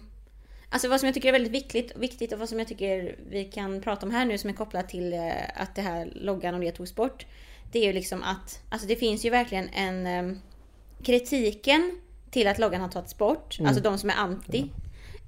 Alltså 0.69 0.89
vad 0.89 1.01
som 1.01 1.07
jag 1.07 1.15
tycker 1.15 1.29
är 1.29 1.33
väldigt 1.33 1.53
viktigt, 1.53 1.97
viktigt 1.97 2.33
och 2.33 2.39
vad 2.39 2.49
som 2.49 2.59
jag 2.59 2.69
tycker 2.69 3.17
vi 3.31 3.45
kan 3.45 3.81
prata 3.81 4.07
om 4.07 4.13
här 4.13 4.25
nu 4.25 4.39
som 4.39 4.51
är 4.51 4.55
kopplat 4.55 4.89
till 4.89 5.13
eh, 5.13 5.31
att 5.55 5.75
det 5.75 5.83
här 5.83 6.13
loggan 6.15 6.55
och 6.55 6.61
det 6.61 6.73
togs 6.73 6.95
bort. 6.95 7.27
Det 7.73 7.79
är 7.79 7.85
ju 7.85 7.93
liksom 7.93 8.23
att, 8.23 8.63
alltså 8.69 8.89
det 8.89 8.97
finns 8.97 9.25
ju 9.25 9.31
verkligen 9.31 9.69
en 9.69 10.07
eh, 10.07 10.37
kritiken 11.03 12.01
till 12.31 12.47
att 12.47 12.59
loggan 12.59 12.81
har 12.81 12.89
tagits 12.89 13.19
bort, 13.19 13.59
alltså 13.65 13.83
de 13.83 13.99
som 13.99 14.11
är 14.11 14.15
anti. 14.15 14.71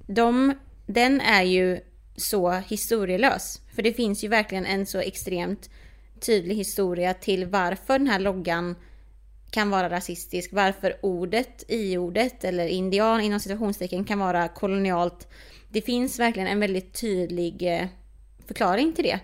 De, 0.07 0.53
den 0.85 1.21
är 1.21 1.43
ju 1.43 1.79
så 2.15 2.51
historielös. 2.51 3.61
För 3.75 3.81
det 3.81 3.93
finns 3.93 4.23
ju 4.23 4.27
verkligen 4.27 4.65
en 4.65 4.85
så 4.85 4.99
extremt 4.99 5.69
tydlig 6.21 6.55
historia 6.55 7.13
till 7.13 7.45
varför 7.45 7.99
den 7.99 8.07
här 8.07 8.19
loggan 8.19 8.75
kan 9.51 9.69
vara 9.69 9.89
rasistisk, 9.89 10.53
varför 10.53 10.97
ordet, 11.01 11.63
i-ordet 11.67 12.43
eller 12.43 12.67
indian 12.67 13.21
inom 13.21 13.39
situationstecken 13.39 14.03
kan 14.03 14.19
vara 14.19 14.47
kolonialt. 14.47 15.27
Det 15.69 15.81
finns 15.81 16.19
verkligen 16.19 16.47
en 16.47 16.59
väldigt 16.59 17.01
tydlig 17.01 17.77
eh, 17.77 17.87
förklaring 18.47 18.93
till 18.93 19.03
det. 19.03 19.19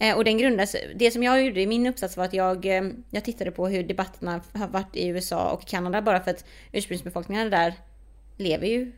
Eh, 0.00 0.16
och 0.16 0.24
den 0.24 0.38
grundas, 0.38 0.76
det 0.94 1.10
som 1.10 1.22
jag 1.22 1.44
gjorde 1.44 1.60
i 1.60 1.66
min 1.66 1.86
uppsats 1.86 2.16
var 2.16 2.24
att 2.24 2.32
jag, 2.32 2.66
eh, 2.66 2.82
jag 3.10 3.24
tittade 3.24 3.50
på 3.50 3.68
hur 3.68 3.82
debatterna 3.82 4.40
har 4.52 4.68
varit 4.68 4.96
i 4.96 5.06
USA 5.06 5.50
och 5.50 5.66
Kanada 5.66 6.02
bara 6.02 6.20
för 6.20 6.30
att 6.30 6.44
ursprungsbefolkningarna 6.72 7.50
där 7.50 7.74
lever 8.36 8.66
ju 8.66 8.92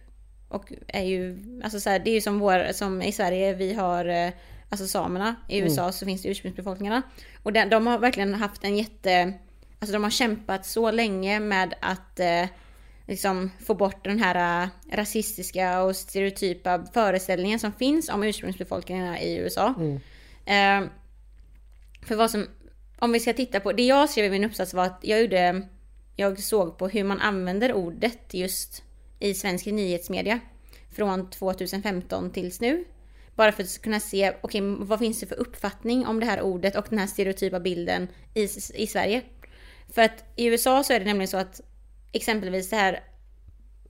och 0.49 0.73
är 0.87 1.05
ju, 1.05 1.39
alltså 1.65 1.81
så 1.81 1.91
här, 1.91 1.99
det 1.99 2.11
är 2.11 2.15
ju 2.15 2.21
som 2.21 2.39
vår, 2.39 2.73
som 2.73 3.03
i 3.03 3.13
Sverige 3.13 3.55
vi 3.55 3.75
har 3.75 4.33
Alltså 4.73 4.87
samerna, 4.87 5.37
i 5.49 5.59
USA 5.59 5.93
så 5.93 6.07
finns 6.07 6.23
det 6.23 6.29
ursprungsbefolkningarna. 6.29 7.03
Och 7.43 7.53
den, 7.53 7.71
de 7.71 7.87
har 7.87 7.99
verkligen 7.99 8.35
haft 8.35 8.65
en 8.65 8.77
jätte, 8.77 9.33
alltså 9.79 9.93
de 9.93 10.03
har 10.03 10.11
kämpat 10.11 10.67
så 10.67 10.91
länge 10.91 11.41
med 11.41 11.75
att 11.81 12.21
eh, 12.21 12.47
liksom 13.07 13.51
få 13.67 13.75
bort 13.75 14.05
den 14.05 14.19
här 14.19 14.63
eh, 14.63 14.97
rasistiska 14.97 15.83
och 15.83 15.97
stereotypa 15.97 16.85
föreställningen 16.95 17.59
som 17.59 17.73
finns 17.73 18.09
om 18.09 18.23
ursprungsbefolkningarna 18.23 19.21
i 19.21 19.37
USA. 19.37 19.75
Eh, 20.45 20.85
för 22.03 22.17
vad 22.17 22.31
som, 22.31 22.47
om 22.99 23.13
vi 23.13 23.21
ska 23.21 23.33
titta 23.33 23.61
på, 23.61 23.73
det 23.73 23.87
jag 23.87 24.11
skrev 24.11 24.25
i 24.25 24.31
min 24.31 24.45
uppsats 24.45 24.75
var 24.75 24.85
att 24.85 25.01
jag 25.03 25.21
gjorde, 25.21 25.69
jag 26.17 26.39
såg 26.39 26.79
på 26.79 26.89
hur 26.89 27.05
man 27.05 27.21
använder 27.21 27.73
ordet 27.73 28.35
just 28.35 28.83
i 29.19 29.35
svensk 29.35 29.67
nyhetsmedia 29.67 30.41
från 30.93 31.31
2015 31.31 32.31
tills 32.31 32.61
nu. 32.61 32.85
Bara 33.41 33.53
för 33.53 33.63
att 33.63 33.83
kunna 33.83 34.01
se, 34.01 34.33
okej, 34.41 34.61
vad 34.63 34.99
finns 34.99 35.21
det 35.21 35.27
för 35.27 35.41
uppfattning 35.41 36.07
om 36.07 36.21
det 36.21 36.27
här 36.27 36.41
ordet 36.41 36.77
och 36.77 36.87
den 36.89 36.99
här 36.99 37.07
stereotypa 37.07 37.61
bilden 37.61 38.09
i, 38.35 38.43
i 38.75 38.87
Sverige? 38.87 39.23
För 39.95 40.03
att 40.03 40.25
i 40.37 40.47
USA 40.47 40.83
så 40.83 40.93
är 40.93 40.99
det 40.99 41.05
nämligen 41.07 41.29
så 41.29 41.37
att 41.37 41.61
exempelvis 42.13 42.71
det 42.71 42.77
här 42.77 43.01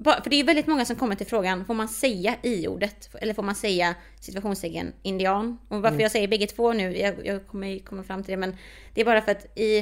för 0.05 0.31
det 0.31 0.41
är 0.41 0.45
väldigt 0.45 0.67
många 0.67 0.85
som 0.85 0.97
kommer 0.97 1.15
till 1.15 1.27
frågan, 1.27 1.65
får 1.65 1.75
man 1.75 1.89
säga 1.89 2.37
i-ordet? 2.43 3.15
Eller 3.21 3.35
får 3.35 3.43
man 3.43 3.55
säga 3.55 3.95
situationstecken 4.21 4.93
indian? 5.03 5.59
Och 5.69 5.83
varför 5.83 6.01
jag 6.01 6.11
säger 6.11 6.29
bägge 6.29 6.47
två 6.47 6.73
nu, 6.73 6.99
jag, 6.99 7.27
jag 7.27 7.47
kommer 7.47 7.69
ju 7.69 7.79
komma 7.79 8.03
fram 8.03 8.23
till 8.23 8.31
det, 8.31 8.37
men 8.37 8.57
det 8.95 9.01
är 9.01 9.05
bara 9.05 9.23
för 9.23 9.33
att 9.33 9.59
i, 9.59 9.79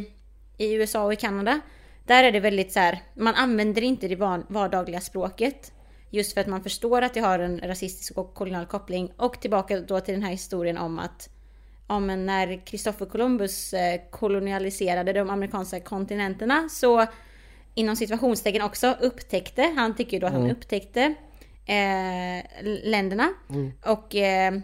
i 0.59 0.73
USA 0.75 1.05
och 1.05 1.13
i 1.13 1.17
Kanada, 1.17 1.61
där 2.07 2.25
är 2.25 2.33
det 2.33 2.41
väldigt 2.41 2.73
så 2.73 2.81
här, 2.81 3.03
man 3.15 3.35
använder 3.35 3.83
inte 3.83 4.09
det 4.09 4.17
vardagliga 4.49 5.01
språket. 5.01 5.73
Just 6.11 6.35
för 6.35 6.41
att 6.41 6.47
man 6.47 6.63
förstår 6.63 7.03
att 7.03 7.15
det 7.15 7.21
har 7.21 7.39
en 7.39 7.61
rasistisk 7.61 8.19
och 8.19 8.35
kolonial 8.35 8.67
koppling. 8.67 9.13
Och 9.17 9.41
tillbaka 9.41 9.81
då 9.81 10.01
till 10.01 10.15
den 10.15 10.23
här 10.23 10.31
historien 10.31 10.79
om 10.79 10.99
att 10.99 11.29
ja, 11.89 12.01
men 12.01 12.27
när 12.27 12.67
Kristoffer 12.67 13.07
Columbus 13.07 13.75
eh, 13.75 14.01
kolonialiserade 14.11 15.13
de 15.13 15.31
amerikanska 15.31 15.81
kontinenterna 15.81 16.69
så 16.69 17.07
inom 17.75 17.97
situationstecken 17.97 18.63
också 18.63 18.97
upptäckte, 19.01 19.63
han 19.63 19.97
tycker 19.97 20.13
ju 20.13 20.19
då 20.19 20.27
att 20.27 20.33
han 20.33 20.51
upptäckte 20.51 21.15
eh, 21.67 22.45
länderna 22.85 23.33
och 23.85 24.15
eh, 24.15 24.55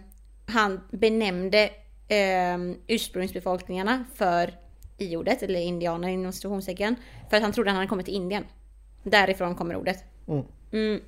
han 0.47 0.81
benämnde 0.91 1.71
eh, 2.09 2.59
ursprungsbefolkningarna 2.87 4.05
för 4.15 4.55
i-ordet, 4.99 5.43
eller 5.43 5.61
indianer 5.61 6.09
inom 6.09 6.33
situationstecken, 6.33 6.97
för 7.31 7.37
att 7.37 7.43
han 7.43 7.53
trodde 7.53 7.71
att 7.71 7.75
han 7.75 7.77
hade 7.77 7.89
kommit 7.89 8.07
till 8.07 8.15
Indien. 8.15 8.45
Därifrån 9.03 9.55
kommer 9.55 9.77
ordet. 9.77 10.05
Mm. 10.73 11.01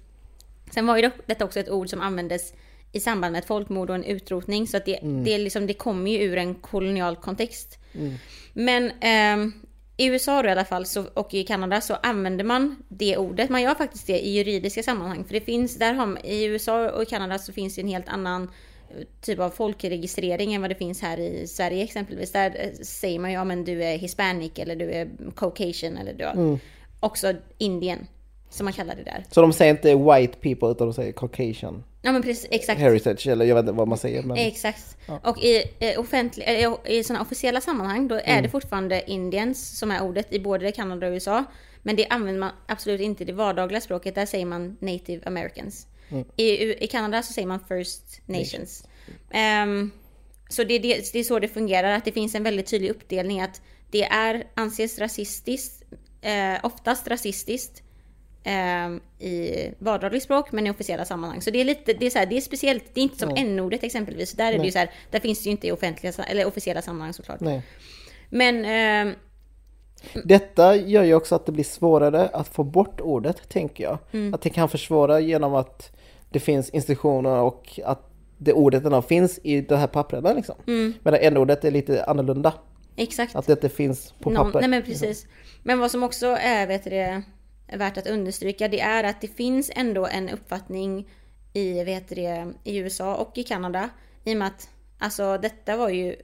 Mm. 0.66 0.74
Sen 0.74 0.86
var 0.86 0.96
ju 0.96 1.10
detta 1.26 1.44
också 1.44 1.60
ett 1.60 1.70
ord 1.70 1.88
som 1.88 2.00
användes 2.00 2.52
i 2.92 3.00
samband 3.00 3.32
med 3.32 3.38
ett 3.38 3.46
folkmord 3.46 3.90
och 3.90 3.96
en 3.96 4.04
utrotning. 4.04 4.66
Så 4.66 4.76
att 4.76 4.84
det, 4.84 4.98
det, 5.24 5.34
är 5.34 5.38
liksom, 5.38 5.66
det 5.66 5.74
kommer 5.74 6.10
ju 6.10 6.22
ur 6.22 6.38
en 6.38 6.54
kolonial 6.54 7.16
kontext. 7.16 7.78
Men 8.52 8.92
ehm, 9.00 9.52
i 9.96 10.06
USA 10.06 10.42
då 10.42 10.48
i 10.48 10.52
alla 10.52 10.64
fall 10.64 10.86
så, 10.86 11.04
och 11.14 11.34
i 11.34 11.44
Kanada 11.44 11.80
så 11.80 11.94
använder 11.94 12.44
man 12.44 12.76
det 12.88 13.16
ordet. 13.16 13.50
Man 13.50 13.62
gör 13.62 13.74
faktiskt 13.74 14.06
det 14.06 14.26
i 14.26 14.36
juridiska 14.36 14.82
sammanhang. 14.82 15.24
För 15.24 15.34
det 15.34 15.40
finns, 15.40 15.78
där 15.78 15.94
har, 15.94 16.26
i 16.26 16.44
USA 16.44 16.90
och 16.90 17.02
i 17.02 17.06
Kanada 17.06 17.38
så 17.38 17.52
finns 17.52 17.74
det 17.74 17.80
en 17.80 17.88
helt 17.88 18.08
annan 18.08 18.42
eh, 18.42 19.04
typ 19.20 19.38
av 19.38 19.50
folkregistrering 19.50 20.54
än 20.54 20.60
vad 20.60 20.70
det 20.70 20.74
finns 20.74 21.02
här 21.02 21.20
i 21.20 21.46
Sverige 21.46 21.84
exempelvis. 21.84 22.32
Där 22.32 22.56
eh, 22.58 22.84
säger 22.84 23.18
man 23.18 23.30
ju 23.30 23.36
ja 23.36 23.44
men 23.44 23.64
du 23.64 23.84
är 23.84 23.98
hispanic 23.98 24.52
eller 24.56 24.76
du 24.76 24.90
är 24.90 25.08
caucasian 25.36 25.96
eller 25.96 26.14
du 26.14 26.24
är 26.24 26.58
också 27.00 27.34
indien. 27.58 28.06
Som 28.51 28.64
man 28.64 28.72
kallar 28.72 28.94
det 28.97 29.03
där. 29.03 29.24
Så 29.30 29.40
de 29.40 29.53
säger 29.53 29.70
inte 29.70 29.94
white 29.94 30.38
people 30.38 30.68
utan 30.70 30.86
de 30.86 30.92
säger 30.94 31.12
caucasian 31.12 31.84
Ja 32.03 32.12
men 32.12 32.22
precis, 32.22 32.47
exakt. 32.51 32.80
heritage 32.80 33.26
eller 33.26 33.44
jag 33.44 33.55
vet 33.55 33.62
inte 33.62 33.72
vad 33.72 33.88
man 33.88 33.99
säger 33.99 34.22
men 34.22 34.36
Exakt. 34.36 34.97
Och 35.22 35.38
i, 35.42 35.62
eh, 35.78 36.01
offentlig, 36.01 36.44
eh, 36.64 36.72
i 36.84 37.05
sådana 37.05 37.22
officiella 37.22 37.61
sammanhang 37.61 38.09
då 38.09 38.14
är 38.14 38.20
Mm. 38.24 38.42
det 38.42 38.49
fortfarande 38.49 39.11
indians 39.11 39.78
som 39.78 39.90
är 39.90 40.03
ordet 40.03 40.32
i 40.32 40.40
både 40.40 40.72
Kanada 40.72 41.07
och 41.07 41.11
USA. 41.12 41.44
Men 41.82 41.97
det 41.97 42.07
använder 42.07 42.40
man 42.40 42.51
absolut 42.68 43.01
inte 43.01 43.22
i 43.22 43.26
det 43.26 43.32
vardagliga 43.32 43.80
språket. 43.80 44.14
Där 44.14 44.26
säger 44.26 44.47
man 44.47 44.76
native 44.80 45.22
americans. 45.26 45.86
Mm. 46.11 46.24
I, 46.36 46.84
I 46.84 46.86
Kanada 46.86 47.22
så 47.22 47.32
säger 47.32 47.49
man 47.49 47.61
first 47.68 48.20
nations. 48.26 48.84
Ehm, 49.30 49.90
så 50.49 50.64
det, 50.64 50.78
det, 50.78 51.12
det 51.12 51.18
är 51.18 51.24
så 51.24 51.38
det 51.38 51.49
fungerar. 51.49 51.92
Att 51.92 52.05
det 52.05 52.12
finns 52.12 52.34
en 52.34 52.42
väldigt 52.42 52.66
tydlig 52.66 52.90
uppdelning. 52.90 53.40
Att 53.40 53.61
det 53.90 54.05
är, 54.05 54.47
anses 54.55 54.99
rasistiskt, 54.99 55.82
eh, 56.22 56.55
oftast 56.62 57.09
rasistiskt 57.09 57.82
ehm, 58.47 59.01
i 59.18 59.51
vardagligt 59.78 60.22
språk 60.22 60.53
men 60.53 60.66
i 60.66 60.70
officiella 60.70 61.05
sammanhang. 61.05 61.40
Så 61.42 61.51
det 61.51 61.61
är 61.61 61.64
lite, 61.64 61.92
det 61.92 62.07
är, 62.07 62.11
så 62.11 62.18
här, 62.18 62.26
det 62.26 62.36
är 62.36 62.40
speciellt, 62.40 62.84
det 62.94 63.01
är 63.01 63.03
inte 63.03 63.18
som 63.18 63.32
n-ordet 63.36 63.82
exempelvis. 63.82 64.32
Där 64.32 64.53
är 64.53 64.59
det 64.59 64.64
ju 64.64 64.70
så 64.72 64.78
här, 64.78 64.90
där 65.11 65.20
finns 65.20 65.38
det 65.38 65.44
ju 65.44 65.51
inte 65.51 65.66
i 65.66 65.72
offentliga, 65.72 66.12
eller 66.28 66.47
officiella 66.47 66.82
sammanhang 66.82 67.12
såklart. 67.12 67.40
nej. 67.40 67.62
Men 68.30 68.64
ehm, 68.64 69.14
Detta 70.24 70.76
gör 70.76 71.05
ju 71.05 71.14
också 71.14 71.34
att 71.34 71.47
det 71.47 71.53
blir 71.53 71.64
svårare 71.64 72.28
att 72.28 72.49
få 72.49 72.64
bort 72.64 73.01
ordet, 73.01 73.49
tänker 73.49 73.84
jag. 73.84 73.99
Mm. 74.12 74.34
Att 74.34 74.42
det 74.42 74.51
kan 74.51 74.68
försvåra 74.68 75.20
genom 75.20 75.55
att 75.55 75.97
det 76.30 76.40
finns 76.40 76.70
instruktioner 76.70 77.42
och 77.42 77.80
att 77.84 78.11
det 78.38 78.53
ordet 78.53 78.84
ändå 78.84 79.03
finns 79.03 79.38
i 79.42 79.61
de 79.61 79.76
här 79.76 79.86
papperna 79.86 80.32
liksom. 80.32 80.55
Mm. 80.66 80.94
Medan 81.03 81.20
n-ordet 81.22 81.64
är 81.64 81.70
lite 81.70 82.05
annorlunda. 82.05 82.53
exakt. 82.97 83.36
Att 83.36 83.47
det 83.47 83.53
inte 83.53 83.68
finns 83.68 84.14
på 84.20 84.30
Någon- 84.30 84.47
papper. 84.47 84.61
Nej 84.61 84.68
men 84.68 84.82
precis. 84.82 85.26
Men 85.62 85.78
vad 85.78 85.90
som 85.90 86.03
också 86.03 86.26
är, 86.26 86.66
vet 86.66 86.84
du 86.84 86.90
det, 86.90 87.22
värt 87.66 87.98
att 87.98 88.06
understryka 88.06 88.68
det 88.68 88.80
är 88.80 89.04
att 89.04 89.20
det 89.20 89.28
finns 89.28 89.70
ändå 89.74 90.06
en 90.06 90.28
uppfattning 90.28 91.08
i, 91.52 91.84
vet 91.84 92.08
det, 92.08 92.52
i 92.64 92.76
USA 92.76 93.14
och 93.14 93.38
i 93.38 93.42
Kanada. 93.42 93.90
I 94.24 94.32
och 94.32 94.38
med 94.38 94.48
att 94.48 94.68
alltså 94.98 95.38
detta 95.38 95.76
var 95.76 95.88
ju 95.88 96.16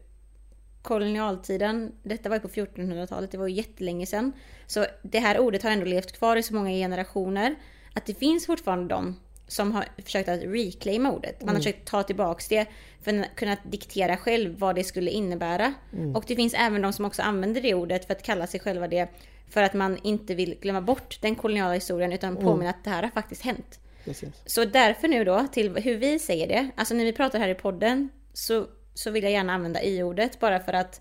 kolonialtiden, 0.82 1.92
detta 2.02 2.28
var 2.28 2.36
ju 2.36 2.40
på 2.40 2.48
1400-talet, 2.48 3.30
det 3.30 3.38
var 3.38 3.46
ju 3.46 3.54
jättelänge 3.54 4.06
sedan. 4.06 4.32
Så 4.66 4.86
det 5.02 5.18
här 5.18 5.38
ordet 5.38 5.62
har 5.62 5.70
ändå 5.70 5.86
levt 5.86 6.12
kvar 6.12 6.36
i 6.36 6.42
så 6.42 6.54
många 6.54 6.70
generationer 6.70 7.54
att 7.94 8.06
det 8.06 8.14
finns 8.14 8.46
fortfarande 8.46 8.94
de 8.94 9.16
som 9.48 9.72
har 9.72 9.84
försökt 10.04 10.28
att 10.28 10.42
reclaima 10.42 11.12
ordet. 11.12 11.40
Man 11.40 11.48
har 11.48 11.56
försökt 11.56 11.88
ta 11.88 12.02
tillbaks 12.02 12.48
det 12.48 12.66
för 13.00 13.20
att 13.20 13.36
kunna 13.36 13.56
diktera 13.64 14.16
själv 14.16 14.58
vad 14.58 14.74
det 14.74 14.84
skulle 14.84 15.10
innebära. 15.10 15.74
Och 16.14 16.24
det 16.26 16.36
finns 16.36 16.54
även 16.54 16.82
de 16.82 16.92
som 16.92 17.04
också 17.04 17.22
använder 17.22 17.60
det 17.60 17.74
ordet 17.74 18.06
för 18.06 18.12
att 18.14 18.22
kalla 18.22 18.46
sig 18.46 18.60
själva 18.60 18.88
det 18.88 19.08
för 19.48 19.62
att 19.62 19.74
man 19.74 19.98
inte 20.02 20.34
vill 20.34 20.58
glömma 20.60 20.80
bort 20.80 21.18
den 21.20 21.34
koloniala 21.34 21.74
historien 21.74 22.12
utan 22.12 22.36
påminna 22.36 22.70
att 22.70 22.84
det 22.84 22.90
här 22.90 23.02
har 23.02 23.10
faktiskt 23.10 23.42
hänt. 23.42 23.80
Precis. 24.04 24.28
Så 24.46 24.64
därför 24.64 25.08
nu 25.08 25.24
då 25.24 25.46
till 25.52 25.76
hur 25.76 25.96
vi 25.96 26.18
säger 26.18 26.48
det. 26.48 26.70
Alltså 26.76 26.94
när 26.94 27.04
vi 27.04 27.12
pratar 27.12 27.38
här 27.38 27.48
i 27.48 27.54
podden 27.54 28.08
så, 28.32 28.66
så 28.94 29.10
vill 29.10 29.22
jag 29.22 29.32
gärna 29.32 29.52
använda 29.52 29.82
i-ordet 29.82 30.40
bara 30.40 30.60
för 30.60 30.72
att 30.72 31.00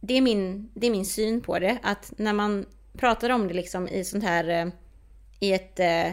det 0.00 0.14
är, 0.14 0.20
min, 0.20 0.70
det 0.74 0.86
är 0.86 0.90
min 0.90 1.06
syn 1.06 1.40
på 1.40 1.58
det. 1.58 1.78
Att 1.82 2.12
när 2.16 2.32
man 2.32 2.66
pratar 2.98 3.30
om 3.30 3.48
det 3.48 3.54
liksom 3.54 3.88
i 3.88 4.04
sånt 4.04 4.24
här 4.24 4.48
eh, 4.48 4.72
i 5.40 5.52
ett 5.52 5.80
eh, 5.80 6.12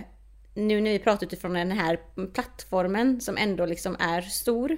nu 0.53 0.81
när 0.81 0.91
vi 0.91 0.99
pratar 0.99 1.27
utifrån 1.27 1.53
den 1.53 1.71
här 1.71 1.99
plattformen 2.33 3.21
som 3.21 3.37
ändå 3.37 3.65
liksom 3.65 3.95
är 3.99 4.21
stor. 4.21 4.77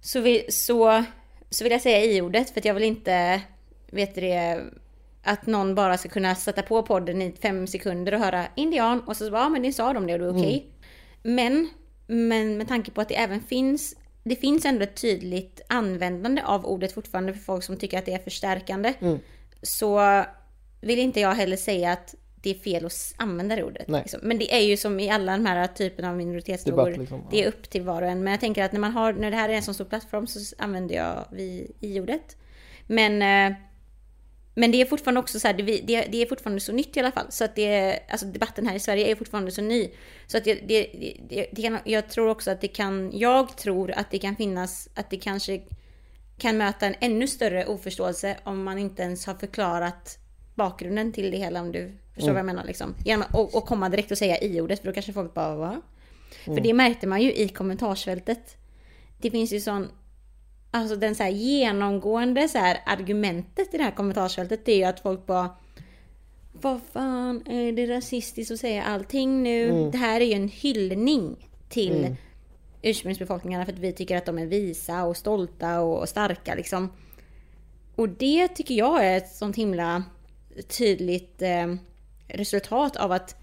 Så, 0.00 0.20
vi, 0.20 0.46
så, 0.48 1.04
så 1.50 1.64
vill 1.64 1.72
jag 1.72 1.82
säga 1.82 2.04
i-ordet 2.04 2.50
för 2.50 2.60
att 2.60 2.64
jag 2.64 2.74
vill 2.74 2.82
inte, 2.82 3.42
vet 3.90 4.14
det, 4.14 4.60
att 5.26 5.46
någon 5.46 5.74
bara 5.74 5.98
ska 5.98 6.08
kunna 6.08 6.34
sätta 6.34 6.62
på 6.62 6.82
podden 6.82 7.22
i 7.22 7.32
fem 7.32 7.66
sekunder 7.66 8.14
och 8.14 8.20
höra 8.20 8.46
indian 8.54 9.00
och 9.00 9.16
så 9.16 9.30
bara, 9.30 9.42
ja 9.42 9.48
men 9.48 9.62
ni 9.62 9.72
sa 9.72 9.92
de 9.92 10.06
det 10.06 10.12
och 10.12 10.18
det 10.18 10.26
är 10.26 10.38
okej. 10.38 10.70
Men, 11.22 11.68
men 12.06 12.58
med 12.58 12.68
tanke 12.68 12.90
på 12.90 13.00
att 13.00 13.08
det 13.08 13.16
även 13.16 13.40
finns, 13.40 13.96
det 14.24 14.36
finns 14.36 14.64
ändå 14.64 14.82
ett 14.82 15.00
tydligt 15.00 15.60
användande 15.68 16.42
av 16.42 16.66
ordet 16.66 16.92
fortfarande 16.92 17.32
för 17.32 17.40
folk 17.40 17.64
som 17.64 17.76
tycker 17.76 17.98
att 17.98 18.06
det 18.06 18.12
är 18.12 18.18
förstärkande. 18.18 18.94
Så 19.62 20.24
vill 20.80 20.98
inte 20.98 21.20
jag 21.20 21.34
heller 21.34 21.56
säga 21.56 21.92
att 21.92 22.14
det 22.42 22.50
är 22.50 22.54
fel 22.54 22.86
att 22.86 23.14
använda 23.16 23.56
det 23.56 23.64
ordet. 23.64 23.88
Liksom. 23.88 24.20
Men 24.22 24.38
det 24.38 24.54
är 24.54 24.60
ju 24.60 24.76
som 24.76 25.00
i 25.00 25.10
alla 25.10 25.32
de 25.32 25.46
här 25.46 25.66
typerna 25.66 26.10
av 26.10 26.16
minoritetsfrågor. 26.16 26.84
Debatt, 26.84 26.98
liksom, 26.98 27.18
ja. 27.18 27.28
Det 27.30 27.44
är 27.44 27.48
upp 27.48 27.70
till 27.70 27.82
var 27.82 28.02
och 28.02 28.08
en. 28.08 28.24
Men 28.24 28.30
jag 28.30 28.40
tänker 28.40 28.64
att 28.64 28.72
när 28.72 28.80
man 28.80 28.92
har, 28.92 29.12
när 29.12 29.30
det 29.30 29.36
här 29.36 29.48
är 29.48 29.52
en 29.52 29.62
så 29.62 29.74
stor 29.74 29.84
plattform 29.84 30.26
så 30.26 30.54
använder 30.58 30.94
jag 30.94 31.24
vi 31.32 31.72
i 31.80 32.00
ordet. 32.00 32.36
Men, 32.86 33.22
eh, 33.22 33.56
men 34.58 34.72
det 34.72 34.80
är 34.80 34.86
fortfarande 34.86 35.20
också 35.20 35.40
så 35.40 35.48
här, 35.48 35.54
det, 35.54 35.80
det, 36.10 36.22
är 36.22 36.26
fortfarande 36.26 36.60
så 36.60 36.72
nytt 36.72 36.96
i 36.96 37.00
alla 37.00 37.12
fall. 37.12 37.26
Så 37.28 37.44
att 37.44 37.56
det, 37.56 37.98
alltså 38.08 38.26
debatten 38.26 38.66
här 38.66 38.74
i 38.74 38.80
Sverige 38.80 39.10
är 39.10 39.14
fortfarande 39.14 39.50
så 39.50 39.62
ny. 39.62 39.90
Så 40.26 40.38
att 40.38 40.44
det, 40.44 40.54
det, 40.54 40.90
det, 41.52 41.62
kan, 41.62 41.78
jag 41.84 42.08
tror 42.08 42.28
också 42.28 42.50
att 42.50 42.60
det 42.60 42.68
kan, 42.68 43.18
jag 43.18 43.56
tror 43.56 43.90
att 43.90 44.10
det 44.10 44.18
kan 44.18 44.36
finnas, 44.36 44.88
att 44.94 45.10
det 45.10 45.16
kanske 45.16 45.60
kan 46.38 46.56
möta 46.56 46.86
en 46.86 46.94
ännu 47.00 47.26
större 47.26 47.66
oförståelse 47.66 48.36
om 48.44 48.64
man 48.64 48.78
inte 48.78 49.02
ens 49.02 49.26
har 49.26 49.34
förklarat 49.34 50.18
bakgrunden 50.54 51.12
till 51.12 51.30
det 51.30 51.36
hela 51.36 51.60
om 51.60 51.72
du 51.72 51.92
förstår 52.14 52.30
vad 52.30 52.38
jag 52.38 52.46
menar 52.46 52.64
liksom. 52.64 52.94
Genom, 53.04 53.26
och, 53.32 53.54
och 53.54 53.66
komma 53.66 53.88
direkt 53.88 54.10
och 54.10 54.18
säga 54.18 54.38
i-ordet 54.38 54.80
för 54.80 54.86
då 54.86 54.92
kanske 54.92 55.12
folk 55.12 55.34
bara 55.34 55.56
va? 55.56 55.80
För 56.44 56.60
det 56.60 56.74
märkte 56.74 57.06
man 57.06 57.22
ju 57.22 57.34
i 57.34 57.48
kommentarsfältet. 57.48 58.56
Det 59.20 59.30
finns 59.30 59.52
ju 59.52 59.60
sån 59.60 59.88
Alltså 60.76 60.96
den 60.96 61.14
så 61.14 61.22
här 61.22 61.30
genomgående 61.30 62.48
så 62.48 62.58
här 62.58 62.82
argumentet 62.86 63.74
i 63.74 63.76
det 63.76 63.82
här 63.82 63.90
kommentarsfältet 63.90 64.64
det 64.64 64.72
är 64.72 64.76
ju 64.76 64.84
att 64.84 65.00
folk 65.00 65.26
bara 65.26 65.50
Vad 66.52 66.80
fan 66.92 67.46
är 67.46 67.72
det 67.72 67.86
rasistiskt 67.86 68.52
att 68.52 68.60
säga 68.60 68.82
allting 68.84 69.42
nu? 69.42 69.90
Det 69.90 69.98
här 69.98 70.20
är 70.20 70.24
ju 70.24 70.32
en 70.32 70.48
hyllning 70.48 71.48
till 71.68 72.16
ursprungsbefolkningarna 72.82 73.64
för 73.64 73.72
att 73.72 73.78
vi 73.78 73.92
tycker 73.92 74.16
att 74.16 74.26
de 74.26 74.38
är 74.38 74.46
visa 74.46 75.04
och 75.04 75.16
stolta 75.16 75.80
och, 75.80 76.08
starka 76.08 76.54
liksom. 76.54 76.92
Och 77.94 78.08
det 78.08 78.48
tycker 78.48 78.74
jag 78.74 79.04
är 79.04 79.16
ett 79.16 79.34
sånt 79.34 79.56
himla 79.56 80.04
tydligt 80.68 81.42
eh, 81.42 81.74
resultat 82.28 82.96
av 82.96 83.12
att 83.12 83.36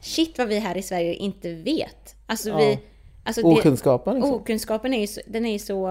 shit 0.00 0.38
vad 0.38 0.48
vi 0.48 0.58
här 0.58 0.76
i 0.76 0.82
Sverige 0.82 1.14
inte 1.14 1.54
vet. 1.54 2.14
Alltså 2.26 2.48
Ja. 2.48 2.56
vi... 2.56 2.78
Alltså 3.24 3.42
det, 3.42 3.48
Okunskapen 3.48 4.14
liksom. 4.14 4.34
okunskapen 4.34 4.94
är 4.94 5.00
ju 5.00 5.06
så, 5.06 5.20
den 5.26 5.46
är 5.46 5.52
ju 5.52 5.58
så 5.58 5.86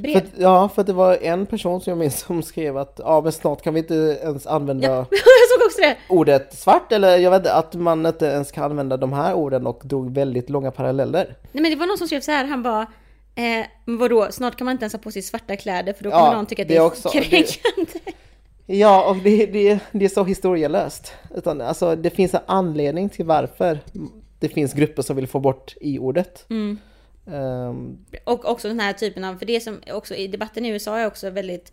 bred. 0.00 0.12
För, 0.34 0.42
ja, 0.42 0.68
för 0.68 0.84
det 0.84 0.92
var 0.92 1.16
en 1.22 1.46
person 1.46 1.80
som 1.80 1.90
jag 1.90 1.98
minns 1.98 2.20
som 2.20 2.42
skrev 2.42 2.76
att 2.76 3.00
ja, 3.04 3.20
men 3.20 3.32
snart 3.32 3.62
kan 3.62 3.74
vi 3.74 3.80
inte 3.80 3.94
ens 4.22 4.46
använda 4.46 5.06
det! 5.78 5.96
ordet 6.08 6.54
svart 6.58 6.92
eller 6.92 7.16
jag 7.18 7.30
vet 7.30 7.38
inte, 7.40 7.52
att 7.54 7.74
man 7.74 8.06
inte 8.06 8.26
ens 8.26 8.52
kan 8.52 8.64
använda 8.64 8.96
de 8.96 9.12
här 9.12 9.34
orden 9.34 9.66
och 9.66 9.80
drog 9.84 10.14
väldigt 10.14 10.50
långa 10.50 10.70
paralleller. 10.70 11.36
Nej 11.52 11.62
men 11.62 11.70
det 11.70 11.76
var 11.76 11.86
någon 11.86 11.98
som 11.98 12.06
skrev 12.06 12.20
så 12.20 12.30
här, 12.30 12.44
han 12.44 12.62
bara 12.62 12.82
eh, 13.34 13.66
vadå, 13.84 14.28
snart 14.30 14.56
kan 14.56 14.64
man 14.64 14.72
inte 14.72 14.82
ens 14.82 14.92
ha 14.92 15.00
på 15.00 15.10
sig 15.10 15.22
svarta 15.22 15.56
kläder 15.56 15.92
för 15.92 16.04
då 16.04 16.10
kommer 16.10 16.24
Ja, 16.26 16.32
någon 16.32 16.46
tycka 16.46 16.62
att 16.62 16.68
det 16.68 16.74
det 16.74 16.78
är 16.78 16.84
också. 16.86 17.08
Det- 17.12 17.20
kränkande. 17.20 18.00
Ja, 18.66 19.10
och 19.10 19.16
det, 19.16 19.46
det, 19.46 19.78
det 19.92 20.04
är 20.04 20.08
så 20.08 20.24
historielöst. 20.24 21.12
Utan, 21.34 21.60
alltså, 21.60 21.96
det 21.96 22.10
finns 22.10 22.34
en 22.34 22.40
anledning 22.46 23.08
till 23.08 23.24
varför 23.24 23.78
det 24.38 24.48
finns 24.48 24.72
grupper 24.72 25.02
som 25.02 25.16
vill 25.16 25.26
få 25.26 25.40
bort 25.40 25.74
i-ordet. 25.80 26.44
Mm. 26.50 26.78
Ehm, 27.32 28.06
Och 28.24 28.44
också 28.44 28.68
den 28.68 28.80
här 28.80 28.92
typen 28.92 29.24
av, 29.24 29.36
för 29.36 29.46
det 29.46 29.60
som 29.60 29.80
också 29.92 30.14
i 30.14 30.26
debatten 30.26 30.64
i 30.64 30.68
USA 30.68 30.98
är 30.98 31.06
också 31.06 31.30
väldigt 31.30 31.72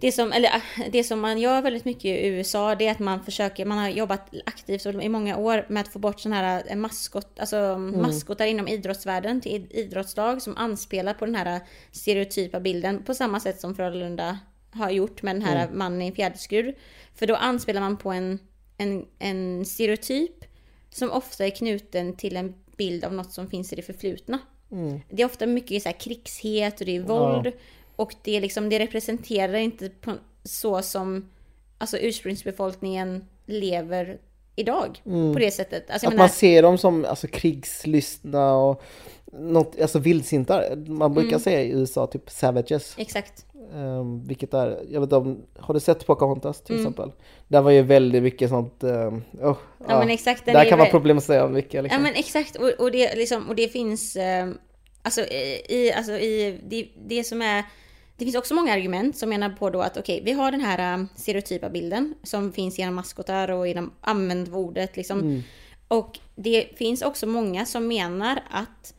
det 0.00 0.12
som, 0.12 0.32
eller, 0.32 0.48
äh, 0.48 0.90
det 0.92 1.04
som 1.04 1.20
man 1.20 1.38
gör 1.38 1.62
väldigt 1.62 1.84
mycket 1.84 2.04
i 2.04 2.26
USA 2.26 2.74
det 2.74 2.86
är 2.86 2.92
att 2.92 2.98
man 2.98 3.24
försöker, 3.24 3.64
man 3.64 3.78
har 3.78 3.88
jobbat 3.88 4.34
aktivt 4.46 4.86
i 4.86 5.08
många 5.08 5.36
år 5.36 5.66
med 5.68 5.80
att 5.80 5.88
få 5.88 5.98
bort 5.98 6.20
sådana 6.20 6.36
här 6.36 6.62
eh, 6.66 6.76
maskot, 6.76 7.40
alltså 7.40 7.78
maskotar 7.78 8.46
inom 8.46 8.68
idrottsvärlden 8.68 9.40
till 9.40 9.52
id- 9.52 9.72
idrottslag 9.72 10.42
som 10.42 10.56
anspelar 10.56 11.14
på 11.14 11.26
den 11.26 11.34
här 11.34 11.60
stereotypa 11.92 12.60
bilden 12.60 13.02
på 13.04 13.14
samma 13.14 13.40
sätt 13.40 13.60
som 13.60 13.74
Frölunda 13.74 14.38
har 14.70 14.90
gjort 14.90 15.22
med 15.22 15.34
den 15.36 15.42
här 15.42 15.68
mannen 15.72 16.02
i 16.02 16.12
fjäderskur. 16.12 16.74
För 17.14 17.26
då 17.26 17.34
anspelar 17.34 17.80
man 17.80 17.96
på 17.96 18.12
en, 18.12 18.38
en, 18.76 19.06
en 19.18 19.64
stereotyp 19.64 20.44
som 20.90 21.10
ofta 21.10 21.46
är 21.46 21.50
knuten 21.50 22.16
till 22.16 22.36
en 22.36 22.54
bild 22.78 23.04
av 23.04 23.12
något 23.12 23.32
som 23.32 23.50
finns 23.50 23.72
i 23.72 23.76
det 23.76 23.82
förflutna. 23.82 24.38
Det 25.10 25.22
är 25.22 25.26
ofta 25.26 25.46
mycket 25.46 25.82
så 25.82 25.88
här 25.88 26.00
krigshet 26.00 26.80
och 26.80 26.86
det 26.86 26.96
är 26.96 27.00
våld. 27.00 27.52
Och 27.96 28.14
det, 28.22 28.36
är 28.36 28.40
liksom, 28.40 28.68
det 28.68 28.78
representerar 28.78 29.54
inte 29.54 29.88
på, 29.88 30.12
så 30.44 30.82
som 30.82 31.30
alltså, 31.78 31.98
ursprungsbefolkningen 31.98 33.24
lever 33.46 34.18
idag. 34.56 35.00
På 35.04 35.38
det 35.38 35.50
sättet. 35.50 35.90
Alltså, 35.90 36.06
att 36.06 36.12
menar, 36.12 36.22
man 36.22 36.28
ser 36.30 36.62
dem 36.62 36.78
som 36.78 37.04
alltså, 37.04 37.26
krigslystna 37.26 38.54
och 38.54 38.82
något, 39.32 39.80
alltså 39.80 39.98
vildsintar. 39.98 40.76
Man 40.76 41.14
brukar 41.14 41.28
Mm. 41.28 41.40
säga 41.40 41.62
i 41.62 41.70
USA 41.70 42.06
typ 42.06 42.30
savages. 42.30 42.94
Exakt. 42.98 43.44
Ehm, 43.74 44.26
vilket 44.26 44.54
är, 44.54 44.68
jag 44.90 45.00
vet 45.00 45.06
inte 45.06 45.16
om, 45.16 45.42
har 45.58 45.74
du 45.74 45.80
sett 45.80 46.06
Pocahontas 46.06 46.60
till 46.62 46.74
Mm. 46.74 46.86
exempel? 46.86 47.12
Där 47.48 47.62
var 47.62 47.70
ju 47.70 47.82
väldigt 47.82 48.22
mycket 48.22 48.50
sånt, 48.50 48.84
um, 48.84 49.22
oh, 49.42 49.56
Ja, 49.88 49.98
men 49.98 50.10
exakt, 50.10 50.44
där 50.46 50.54
är 50.54 50.64
kan 50.68 50.78
man 50.78 50.84
väl- 50.84 50.90
problematisera 50.90 51.48
mycket 51.48 51.74
Ja 51.74 51.80
liksom. 51.82 52.02
men 52.02 52.14
exakt, 52.14 52.56
och, 52.56 52.70
och, 52.78 52.90
det, 52.90 53.14
liksom, 53.16 53.48
och 53.48 53.54
det 53.54 53.68
finns... 53.68 54.16
Eh, 54.16 54.48
alltså 55.02 55.20
i, 55.20 55.92
alltså 55.96 56.12
i 56.12 56.60
det, 56.68 56.88
det 57.06 57.24
som 57.24 57.42
är... 57.42 57.64
Det 58.16 58.24
finns 58.24 58.36
också 58.36 58.54
många 58.54 58.72
argument 58.72 59.16
som 59.16 59.28
menar 59.28 59.50
på 59.50 59.70
då 59.70 59.80
att 59.80 59.96
okej, 59.96 60.22
vi 60.24 60.32
har 60.32 60.50
den 60.52 60.60
här 60.60 61.06
stereotypa 61.16 61.68
bilden 61.70 62.14
som 62.22 62.52
finns 62.52 62.78
genom 62.78 62.94
maskotar 62.94 63.50
och 63.50 63.68
genom 63.68 63.90
använd 64.00 64.54
ordet 64.54 64.96
liksom. 64.96 65.42
Och 65.88 66.18
det 66.34 66.66
finns 66.76 67.02
också 67.02 67.26
många 67.26 67.66
som 67.66 67.88
menar 67.88 68.40
att 68.50 68.94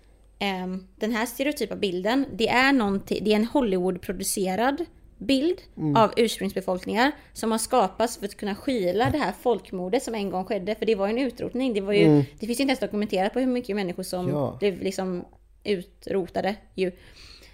den 0.96 1.12
här 1.12 1.26
stereotypa 1.26 1.76
bilden, 1.76 2.26
det 2.34 2.48
är, 2.48 2.74
någonting, 2.74 3.24
det 3.24 3.32
är 3.32 3.36
en 3.36 3.46
Hollywood-producerad 3.46 4.86
bild 5.18 5.62
av 5.96 6.14
ursprungsbefolkningar 6.18 7.12
som 7.34 7.52
har 7.52 7.58
skapats 7.58 8.18
för 8.18 8.26
att 8.26 8.38
kunna 8.38 8.56
skyla 8.56 9.10
det 9.10 9.18
här 9.18 9.34
folkmordet 9.42 10.04
som 10.04 10.16
en 10.16 10.30
gång 10.30 10.46
skedde. 10.46 10.76
För 10.76 10.86
det 10.86 10.96
var 10.96 11.08
ju 11.08 11.12
en 11.12 11.26
utrotning. 11.28 11.74
Det, 11.74 11.82
var 11.82 11.94
ju, 11.94 12.24
det 12.40 12.46
finns 12.48 12.60
ju 12.60 12.64
inte 12.64 12.72
ens 12.72 12.80
dokumenterat 12.80 13.34
på 13.34 13.40
hur 13.40 13.48
mycket 13.48 13.76
människor 13.76 14.04
som 14.04 14.30
Ja. 14.30 14.58
blev 14.60 14.82
liksom 14.82 15.26
utrotade. 15.64 16.56
Ju. 16.76 16.92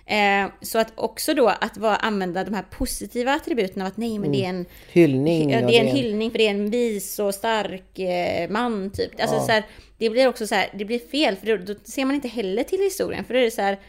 Eh, 0.06 0.48
så 0.62 0.80
att 0.80 0.94
också 0.96 1.34
då 1.34 1.48
att 1.48 1.78
vara, 1.78 1.96
använda 1.96 2.44
de 2.44 2.54
här 2.54 2.66
positiva 2.72 3.34
attributen 3.34 3.82
av 3.82 3.88
att 3.88 3.98
nej 3.98 4.20
men 4.20 4.32
det 4.32 4.46
är 4.46 4.50
en 4.50 4.66
Hyllning. 4.92 5.50
Ja, 5.50 5.60
ja, 5.60 5.68
det 5.68 5.78
är 5.78 5.82
en 5.82 5.96
hyllning 5.96 6.32
för 6.32 6.38
det 6.38 6.48
är 6.48 6.52
en 6.52 6.70
vis 6.70 7.20
och 7.20 7.34
stark 7.34 8.00
eh, 8.00 8.50
man 8.50 8.92
typ. 8.92 9.22
Alltså, 9.22 9.40
så 9.40 9.52
här, 9.52 9.66
det 9.98 10.10
blir 10.10 10.28
också 10.28 10.48
så 10.48 10.56
här, 10.56 10.70
det 10.74 10.86
blir 10.86 11.00
fel 11.00 11.36
för 11.36 11.58
då, 11.58 11.74
då 11.74 11.80
ser 11.84 12.06
man 12.06 12.16
inte 12.16 12.28
heller 12.28 12.64
till 12.64 12.80
historien. 12.80 13.26
För 13.26 13.34
då 13.34 13.40
är 13.40 13.44
det 13.44 13.52
så 13.52 13.62
här, 13.62 13.80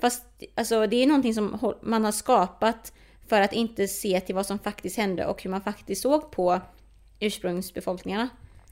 fast 0.00 0.24
alltså, 0.54 0.86
det 0.86 0.96
är 0.96 1.06
någonting 1.06 1.34
som 1.34 1.74
man 1.82 2.04
har 2.04 2.12
skapat 2.12 2.92
för 3.28 3.40
att 3.40 3.52
inte 3.52 3.88
se 3.88 4.20
till 4.20 4.34
vad 4.34 4.46
som 4.46 4.58
faktiskt 4.58 4.96
hände 4.96 5.26
och 5.26 5.42
hur 5.42 5.50
man 5.50 5.60
faktiskt 5.60 6.02
såg 6.02 6.30
på 6.30 6.60
ursprungsbefolkningarna. 7.20 8.28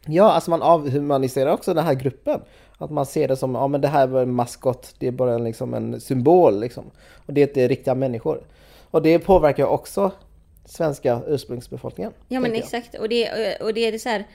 Ja, 0.06 0.32
alltså 0.32 0.50
man 0.50 0.62
avhumaniserar 0.62 1.52
också 1.52 1.74
den 1.74 1.84
här 1.84 1.94
gruppen. 1.94 2.40
Att 2.78 2.90
man 2.90 3.06
ser 3.06 3.28
det 3.28 3.36
som, 3.36 3.54
ja 3.54 3.68
men 3.68 3.80
det 3.80 3.88
här 3.88 4.06
var 4.06 4.22
en 4.22 4.34
maskot, 4.34 4.94
det 4.98 5.06
är 5.06 5.12
bara 5.12 5.34
en, 5.34 5.44
liksom 5.44 5.74
en 5.74 6.00
symbol 6.00 6.60
liksom. 6.60 6.84
Och 7.26 7.32
det 7.32 7.42
är 7.42 7.48
inte 7.48 7.68
riktiga 7.68 7.94
människor. 7.94 8.42
Och 8.90 9.02
det 9.02 9.18
påverkar 9.18 9.66
också 9.66 10.10
svenska 10.64 11.20
ursprungsbefolkningen. 11.26 12.12
Ja 12.28 12.40
men 12.40 12.50
jag. 12.50 12.58
exakt. 12.58 12.94
Och 12.94 13.08
det, 13.08 13.56
och 13.60 13.74
det 13.74 13.80
är 13.80 13.92
det 13.92 13.98
så 13.98 14.08
här. 14.08 14.26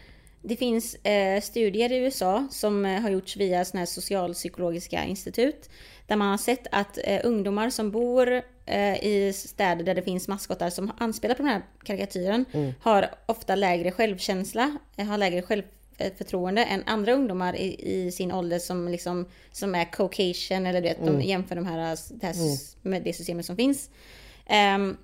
Det 0.48 0.56
finns 0.56 0.96
eh, 0.96 1.42
studier 1.42 1.92
i 1.92 1.98
USA 1.98 2.48
som 2.52 2.86
eh, 2.86 3.02
har 3.02 3.10
gjorts 3.10 3.38
via 3.38 3.66
såna 3.66 3.80
här 3.80 3.86
socialpsykologiska 3.86 5.06
institut. 5.06 5.70
Där 6.08 6.16
man 6.16 6.28
har 6.28 6.38
sett 6.38 6.68
att 6.72 6.98
eh, 7.04 7.22
ungdomar 7.24 7.70
som 7.70 7.92
bor 7.92 8.42
eh, 8.66 9.04
i 9.04 9.34
städer 9.36 9.84
där 9.84 9.96
det 9.96 10.02
finns 10.02 10.28
maskotar 10.28 10.70
som 10.70 10.92
anspelar 10.98 11.36
på 11.36 11.42
den 11.42 11.52
här 11.52 11.62
karikatyren 11.84 12.46
har 12.82 13.10
ofta 13.26 13.56
lägre 13.56 13.92
självkänsla, 13.92 14.78
eh, 14.98 15.06
har 15.06 15.18
lägre 15.18 15.42
självförtroende 15.42 16.64
än 16.64 16.84
andra 16.86 17.14
ungdomar 17.14 17.56
i, 17.56 18.06
i 18.06 18.12
sin 18.12 18.32
ålder 18.32 18.60
som, 18.60 18.88
liksom, 18.88 19.26
som 19.52 19.76
är 19.76 19.86
caucasian 19.86 20.66
eller 20.66 20.82
du 20.82 20.88
vet, 20.88 21.06
de 21.06 21.22
jämför 21.22 21.56
de 21.56 21.66
här, 21.66 21.98
det 22.10 22.26
här 22.26 22.36
med 22.82 23.04
det 23.04 23.14
systemet 23.14 23.46
som 23.46 23.56
finns. 23.56 23.90
Ehm, 24.46 24.98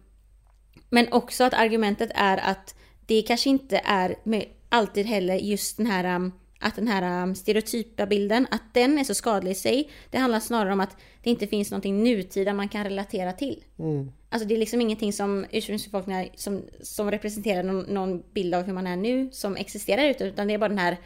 men 0.90 1.14
också 1.14 1.44
att 1.44 1.54
argumentet 1.54 2.12
är 2.16 2.38
att 2.38 2.76
det 3.06 3.22
kanske 3.22 3.50
inte 3.50 3.82
är 3.86 4.16
med 4.24 4.46
alltid 4.74 5.06
heller 5.06 5.36
just 5.36 5.78
den 5.78 5.86
här 5.86 6.16
um, 6.16 6.32
att 6.60 6.76
den 6.76 6.88
här 6.88 7.24
um, 7.24 7.36
stereotypa 7.36 8.06
bilden, 8.06 8.48
att 8.52 8.74
den 8.74 9.00
är 9.00 9.04
så 9.04 9.14
skadlig 9.14 9.52
i 9.52 9.56
sig. 9.56 9.90
Det 10.10 10.18
handlar 10.18 10.40
snarare 10.40 10.74
om 10.74 10.80
att 10.80 10.98
det 11.24 11.30
inte 11.30 11.48
finns 11.48 11.72
någonting 11.72 12.04
nutida 12.04 12.54
man 12.54 12.70
kan 12.70 12.84
relatera 12.84 13.34
till. 13.34 13.64
Mm. 13.80 14.12
Alltså 14.30 14.48
det 14.48 14.56
är 14.56 14.58
liksom 14.58 14.82
ingenting 14.82 15.14
som 15.14 15.46
ursprungsbefolkningar 15.52 16.30
som, 16.36 16.62
som 16.82 17.12
representerar 17.12 17.64
någon, 17.64 17.84
någon 17.84 18.24
bild 18.34 18.56
av 18.56 18.64
hur 18.64 18.74
man 18.74 18.88
är 18.88 18.96
nu 18.96 19.30
som 19.32 19.56
existerar 19.56 20.10
ute, 20.10 20.24
utan 20.24 20.48
det 20.48 20.54
är 20.54 20.58
bara 20.58 20.70
den 20.70 20.78
här 20.78 20.98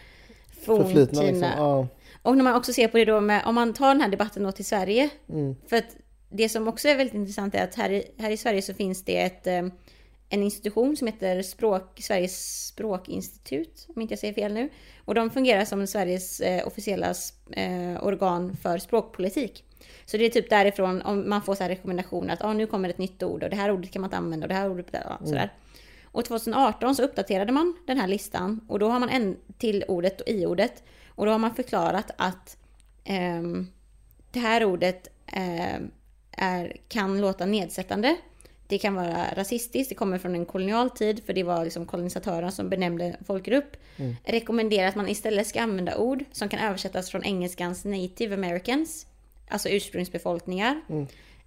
forntida. 0.66 1.22
liksom. 1.22 1.52
Ja. 1.58 1.88
Och 2.22 2.38
när 2.38 2.44
man 2.44 2.56
också 2.56 2.74
ser 2.74 2.88
på 2.88 2.98
det 2.98 3.06
då 3.06 3.22
med, 3.22 3.44
om 3.46 3.56
man 3.56 3.74
tar 3.74 3.88
den 3.88 4.02
här 4.02 4.10
debatten 4.10 4.44
då 4.44 4.52
till 4.52 4.66
Sverige. 4.66 5.10
Mm. 5.30 5.56
För 5.68 5.78
att 5.78 5.96
det 6.30 6.50
som 6.50 6.68
också 6.68 6.88
är 6.88 6.96
väldigt 6.96 7.16
intressant 7.16 7.56
är 7.56 7.64
att 7.64 7.76
här 7.76 7.90
i, 7.90 8.04
här 8.18 8.32
i 8.32 8.38
Sverige 8.38 8.62
så 8.62 8.74
finns 8.74 9.04
det 9.04 9.22
ett, 9.22 9.48
eh, 9.48 9.64
en 10.30 10.44
institution 10.44 10.98
som 10.98 11.08
heter 11.08 11.42
språk, 11.42 12.00
Sveriges 12.02 12.68
språkinstitut, 12.68 13.88
om 13.96 14.02
inte 14.02 14.12
jag 14.12 14.20
säger 14.20 14.34
fel 14.34 14.54
nu. 14.54 14.70
Och 15.06 15.16
de 15.16 15.30
fungerar 15.30 15.66
som 15.66 15.88
Sveriges 15.88 16.40
eh, 16.40 16.68
officiella 16.68 17.14
eh, 17.52 18.04
organ 18.04 18.58
för 18.62 18.78
språkpolitik. 18.78 19.64
Så 20.06 20.18
det 20.18 20.26
är 20.26 20.30
typ 20.30 20.50
därifrån 20.50 21.02
om 21.02 21.30
man 21.30 21.42
får 21.42 21.56
så 21.56 21.64
här 21.64 21.70
rekommendationer 21.70 22.34
att 22.34 22.44
ah, 22.44 22.54
nu 22.54 22.68
kommer 22.68 22.90
ett 22.90 22.98
nytt 22.98 23.24
ord 23.24 23.44
och 23.44 23.50
det 23.50 23.56
här 23.56 23.72
ordet 23.72 23.92
kan 23.92 24.02
man 24.02 24.08
inte 24.08 24.18
använda 24.18 24.46
och 24.46 24.50
det 24.50 24.56
här 24.56 24.70
ordet 24.70 24.88
ja, 24.92 25.20
sådär. 25.26 25.54
Och 26.04 26.26
2018 26.26 26.96
så 26.96 27.04
uppdaterade 27.04 27.52
man 27.52 27.76
den 27.88 27.98
här 27.98 28.08
listan 28.08 28.60
och 28.68 28.80
då 28.80 28.90
har 28.90 29.00
man 29.00 29.10
en 29.10 29.38
till 29.58 29.84
ordet 29.88 30.22
och 30.22 30.28
i-ordet. 30.28 30.84
Och 31.08 31.26
då 31.26 31.32
har 31.32 31.40
man 31.40 31.56
förklarat 31.56 32.12
att 32.18 32.58
ehm, 33.04 33.68
det 34.32 34.40
här 34.40 34.66
ordet 34.66 35.08
ehm, 35.26 35.92
är, 36.32 36.78
kan 36.88 37.22
låta 37.22 37.46
nedsättande. 37.46 38.16
Det 38.68 38.78
kan 38.78 38.96
vara 38.96 39.26
rasistiskt, 39.36 39.90
det 39.90 39.96
kommer 39.96 40.18
från 40.18 40.36
en 40.36 40.46
kolonial 40.46 40.90
tid 40.90 41.24
för 41.26 41.34
det 41.34 41.44
var 41.44 41.64
liksom 41.64 41.86
kolonisatörerna 41.86 42.52
som 42.52 42.70
benämnde 42.70 43.18
folkgrupp. 43.28 43.78
Rekommenderar 44.24 44.88
att 44.88 44.96
man 44.96 45.10
istället 45.10 45.48
ska 45.48 45.62
använda 45.62 45.98
ord 45.98 46.24
som 46.32 46.50
kan 46.50 46.60
översättas 46.60 47.10
från 47.10 47.24
engelskans 47.24 47.86
native 47.86 48.34
americans, 48.34 49.06
alltså 49.50 49.70
ursprungsbefolkningar. 49.70 50.82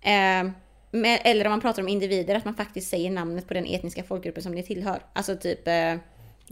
Eh, 0.01 0.51
med, 0.91 1.21
eller 1.25 1.45
om 1.45 1.51
man 1.51 1.61
pratar 1.61 1.83
om 1.83 1.89
individer, 1.89 2.35
att 2.35 2.45
man 2.45 2.55
faktiskt 2.55 2.91
säger 2.91 3.11
namnet 3.11 3.49
på 3.49 3.55
den 3.55 3.67
etniska 3.67 4.03
folkgruppen 4.03 4.43
som 4.43 4.55
det 4.55 4.63
tillhör. 4.63 5.03
Alltså 5.13 5.37
typ... 5.37 5.69
Eh, 5.69 5.95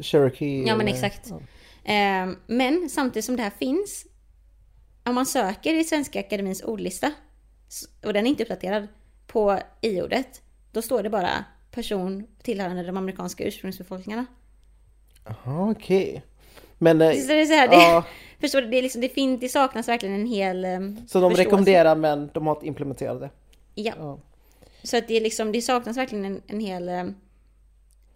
Cherokee. 0.00 0.64
Ja 0.66 0.76
men 0.76 0.88
exakt. 0.88 1.30
ja. 1.30 1.40
Eh, 1.92 2.28
men 2.46 2.88
samtidigt 2.90 3.24
som 3.24 3.36
det 3.36 3.42
här 3.42 3.52
finns, 3.58 4.06
om 5.04 5.14
man 5.14 5.26
söker 5.26 5.74
i 5.74 5.84
Svenska 5.84 6.20
Akademins 6.20 6.62
ordlista, 6.62 7.12
och 8.04 8.12
den 8.12 8.26
är 8.26 8.30
inte 8.30 8.42
uppdaterad, 8.42 8.88
på 9.26 9.58
i-ordet, 9.80 10.42
då 10.78 10.82
står 10.82 11.02
det 11.02 11.10
bara 11.10 11.44
person 11.70 12.26
tillhörande 12.42 12.82
de 12.82 12.96
amerikanska 12.96 13.44
ursprungsbefolkningarna. 13.44 14.26
Jaha, 15.24 15.70
okej. 15.70 16.22
Men... 16.78 17.00
eh, 17.00 17.12
Så 17.12 17.26
det 17.28 17.40
är 17.40 17.46
så 17.46 17.52
här, 17.54 17.68
det, 17.68 17.74
ja, 17.76 18.04
förstår 18.40 18.60
du, 18.60 18.66
det, 18.68 18.78
är 18.78 18.82
liksom, 18.82 19.00
det, 19.00 19.08
fin, 19.08 19.38
det 19.38 19.48
saknas 19.48 19.88
verkligen 19.88 20.14
en 20.14 20.26
hel 20.26 20.64
eh, 20.64 20.70
så 20.70 20.80
de 20.80 21.06
förståelse. 21.08 21.42
rekommenderar 21.42 21.96
men 21.96 22.30
de 22.34 22.46
har 22.46 22.54
inte 22.54 22.66
implementerat 22.66 23.20
det. 23.20 23.30
Ja. 23.74 23.92
Ja. 23.98 24.18
Så 24.82 24.96
att 24.96 25.08
det, 25.08 25.16
är 25.16 25.20
liksom, 25.20 25.52
det 25.52 25.62
saknas 25.62 25.96
verkligen 25.96 26.24
en, 26.24 26.42
en 26.46 26.60
hel 26.60 26.88
eh, 26.88 27.04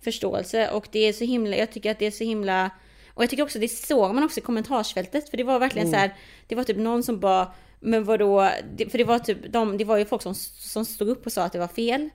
förståelse 0.01 0.71
och 0.71 0.89
det 0.93 0.99
är 0.99 1.13
så 1.13 1.25
himla, 1.25 1.57
jag 1.57 1.73
tycker 1.73 1.91
att 1.91 1.99
det 1.99 2.07
är 2.07 2.11
så 2.11 2.25
himla 2.25 2.71
och 3.15 3.23
jag 3.23 3.31
tycker 3.31 3.43
också 3.43 3.59
det 3.59 3.69
såg 3.69 4.15
man 4.15 4.25
också 4.25 4.41
i 4.41 4.43
kommentarsfältet 4.43 5.29
för 5.29 5.37
det 5.37 5.45
var 5.45 5.59
verkligen 5.59 5.91
så 5.91 5.97
här, 5.97 6.15
det 6.47 6.55
var 6.55 6.65
typ 6.65 6.77
någon 6.77 7.03
som 7.03 7.21
bara 7.21 7.53
men 7.81 8.05
vadå, 8.05 8.49
det, 8.77 8.89
för 8.91 8.99
det 8.99 9.05
var 9.05 9.19
typ 9.19 9.53
de, 9.53 9.79
det 9.79 9.85
var 9.85 9.97
ju 9.97 10.05
folk 10.05 10.23
som, 10.23 10.35
som 10.35 10.85
stod 10.85 11.09
upp 11.09 11.27
och 11.27 11.33
sa 11.33 11.43
att 11.43 11.53
det 11.53 11.59
var 11.59 11.69
fel. 11.69 12.11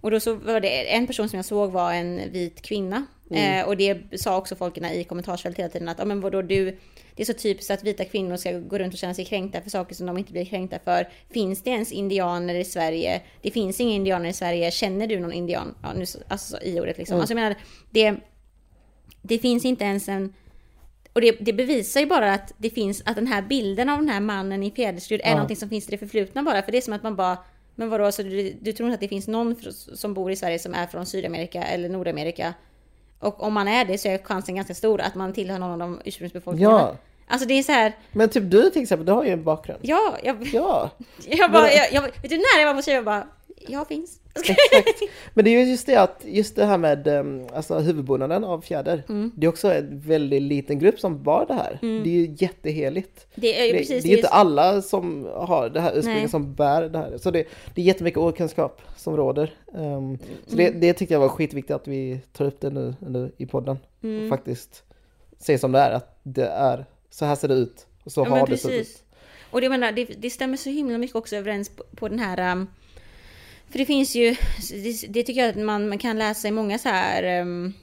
Och 0.00 0.10
då 0.10 0.20
så 0.20 0.34
var 0.34 0.60
det 0.60 0.94
en 0.94 1.06
person 1.06 1.28
som 1.28 1.36
jag 1.36 1.44
såg 1.44 1.70
var 1.72 1.92
en 1.92 2.32
vit 2.32 2.62
kvinna. 2.62 3.06
Eh, 3.30 3.66
och 3.68 3.76
det 3.76 4.20
sa 4.20 4.36
också 4.36 4.56
folken 4.56 4.84
i 4.84 5.04
kommentarsfältet 5.04 5.58
hela 5.58 5.68
tiden 5.68 5.88
att, 5.88 5.98
ja 5.98 6.04
men 6.04 6.20
vadå 6.20 6.42
du, 6.42 6.78
det 7.14 7.22
är 7.22 7.24
så 7.26 7.32
typiskt 7.32 7.70
att 7.70 7.84
vita 7.84 8.04
kvinnor 8.04 8.36
ska 8.36 8.52
gå 8.52 8.78
runt 8.78 8.92
och 8.94 8.98
känna 8.98 9.14
sig 9.14 9.24
kränkta 9.24 9.60
för 9.60 9.70
saker 9.70 9.94
som 9.94 10.06
de 10.06 10.18
inte 10.18 10.32
blir 10.32 10.44
kränkta 10.44 10.78
för. 10.84 11.08
Finns 11.30 11.62
det 11.62 11.70
ens 11.70 11.92
indianer 11.92 12.54
i 12.54 12.64
Sverige? 12.64 13.20
Det 13.42 13.50
finns 13.50 13.80
inga 13.80 13.92
indianer 13.94 14.28
i 14.28 14.32
Sverige. 14.32 14.70
Känner 14.70 15.06
du 15.06 15.20
någon 15.20 15.32
indian? 15.32 15.74
Ja, 15.82 15.92
nu, 15.92 16.06
så- 16.06 16.18
alltså 16.28 16.62
i 16.62 16.80
ordet 16.80 16.98
liksom. 16.98 17.20
Alltså 17.20 17.32
jag 17.34 17.40
menar, 17.40 17.56
det, 17.90 18.14
det 19.22 19.38
finns 19.38 19.64
inte 19.64 19.84
ens 19.84 20.08
en... 20.08 20.34
Och 21.12 21.20
det, 21.20 21.36
det 21.40 21.52
bevisar 21.52 22.00
ju 22.00 22.06
bara 22.06 22.32
att 22.34 22.52
det 22.58 22.70
finns, 22.70 23.02
att 23.06 23.16
den 23.16 23.26
här 23.26 23.42
bilden 23.42 23.88
av 23.88 23.98
den 23.98 24.08
här 24.08 24.20
mannen 24.20 24.62
i 24.62 24.70
fjäderskrud 24.70 25.20
är 25.20 25.28
Ja. 25.28 25.32
någonting 25.34 25.56
som 25.56 25.68
finns 25.68 25.88
i 25.88 25.90
det 25.90 25.98
förflutna 25.98 26.42
bara. 26.42 26.62
För 26.62 26.72
det 26.72 26.78
är 26.78 26.82
som 26.82 26.92
att 26.94 27.02
man 27.02 27.16
bara, 27.16 27.38
men 27.78 27.88
vadå, 27.88 28.12
så 28.12 28.22
du, 28.22 28.52
du 28.60 28.72
tror 28.72 28.88
inte 28.88 28.94
att 28.94 29.00
det 29.00 29.08
finns 29.08 29.28
någon 29.28 29.56
som 29.94 30.14
bor 30.14 30.30
i 30.30 30.36
Sverige 30.36 30.58
som 30.58 30.74
är 30.74 30.86
från 30.86 31.06
Sydamerika 31.06 31.62
eller 31.62 31.88
Nordamerika? 31.88 32.54
Och 33.18 33.42
om 33.42 33.52
man 33.52 33.68
är 33.68 33.84
det 33.84 33.98
så 33.98 34.08
är 34.08 34.18
chansen 34.18 34.54
ganska 34.54 34.74
stor 34.74 35.00
att 35.00 35.14
man 35.14 35.32
tillhör 35.32 35.58
någon 35.58 35.70
av 35.70 35.78
de 35.78 36.00
ursprungsbefolkningarna. 36.04 36.78
Ja. 36.78 36.96
Alltså 37.28 37.48
det 37.48 37.54
är 37.54 37.62
så 37.62 37.72
här, 37.72 37.92
Men 38.12 38.28
typ 38.28 38.50
du 38.50 38.70
till 38.70 38.82
exempel, 38.82 39.06
du 39.06 39.12
har 39.12 39.24
ju 39.24 39.30
en 39.30 39.44
bakgrund. 39.44 39.80
ja, 39.82 40.16
jag, 40.22 40.48
Ja, 40.52 40.90
jag 41.26 41.52
bara, 41.52 41.72
jag, 41.72 41.92
jag, 41.92 42.02
vet 42.02 42.30
du 42.30 42.36
när 42.36 42.60
jag 42.60 42.66
var 42.66 42.74
på 42.74 42.82
tjejen, 42.82 42.96
jag 42.96 43.04
bara, 43.04 43.26
jag 43.68 43.88
finns. 43.88 44.20
exakt. 44.34 44.58
Men 45.34 45.44
det 45.44 45.50
är 45.50 45.60
ju 45.64 45.70
just 45.70 45.86
det 45.86 45.96
att, 45.96 46.22
just 46.26 46.56
det 46.56 46.64
här 46.64 46.78
med 46.78 47.08
um, 47.08 47.46
alltså 47.54 47.78
huvudbonaden 47.78 48.44
av 48.44 48.60
fjäder. 48.60 49.02
Mm. 49.08 49.32
Det 49.36 49.46
är 49.46 49.48
också 49.48 49.72
en 49.72 50.00
väldigt 50.00 50.42
liten 50.42 50.78
grupp 50.78 51.00
som 51.00 51.22
bar 51.22 51.44
det 51.48 51.54
här. 51.54 51.78
Det 51.80 51.86
är 52.10 52.14
ju 52.14 52.34
jätteheligt. 52.38 53.26
Det 53.34 53.60
är 53.60 53.64
ju 53.66 53.72
Det, 53.72 53.78
precis 53.78 54.02
det 54.02 54.08
är 54.08 54.10
ju 54.10 54.16
inte 54.16 54.26
just- 54.26 54.32
alla 54.34 54.82
som 54.82 55.28
har 55.34 55.68
det 55.70 55.80
här 55.80 55.92
ursprunget 55.98 56.30
som 56.30 56.54
bär 56.54 56.82
det 56.88 56.98
här. 56.98 57.18
Så 57.18 57.30
det, 57.30 57.44
det 57.74 57.80
är 57.82 57.84
jättemycket 57.86 58.18
okunskap 58.18 58.82
som 58.96 59.16
råder. 59.16 59.54
Um, 59.66 60.18
så 60.46 60.56
det, 60.56 60.68
Mm. 60.68 60.80
det 60.80 60.92
tyckte 60.92 61.14
jag 61.14 61.20
var 61.20 61.28
skitviktigt 61.28 61.70
att 61.74 61.88
vi 61.88 62.20
tar 62.32 62.44
upp 62.44 62.60
det 62.60 62.70
nu, 62.70 62.94
nu 63.00 63.32
i 63.36 63.46
podden. 63.46 63.78
Mm. 64.02 64.22
Och 64.22 64.28
faktiskt 64.28 64.82
säger 65.38 65.58
som 65.58 65.72
det 65.72 65.78
är, 65.78 65.90
att 65.90 66.20
det 66.22 66.46
är, 66.46 66.86
så 67.10 67.24
här 67.24 67.34
ser 67.34 67.48
det 67.48 67.54
ut. 67.54 67.86
Och 68.04 68.12
så 68.12 68.20
Ja, 68.20 68.28
har 68.38 68.46
det 68.46 68.56
sett 68.58 68.70
ut. 68.72 69.02
Och 69.50 69.60
det, 69.60 69.68
menar, 69.68 69.92
det, 69.92 70.04
det 70.04 70.30
stämmer 70.30 70.56
så 70.56 70.70
himla 70.70 70.98
mycket 70.98 71.16
också 71.16 71.36
överens 71.36 71.68
på, 71.68 71.84
på 71.96 72.08
den 72.08 72.18
här... 72.18 72.52
um, 72.52 72.66
för 73.70 73.78
det 73.78 73.86
finns 73.86 74.14
ju, 74.14 74.36
det, 74.70 75.06
det 75.08 75.22
tycker 75.22 75.40
jag 75.40 75.50
att 75.50 75.64
man, 75.64 75.88
man 75.88 75.98
kan 75.98 76.18
läsa 76.18 76.48
i 76.48 76.50
många 76.50 76.78
så 76.78 76.88
här 76.88 77.40
um, 77.40 77.74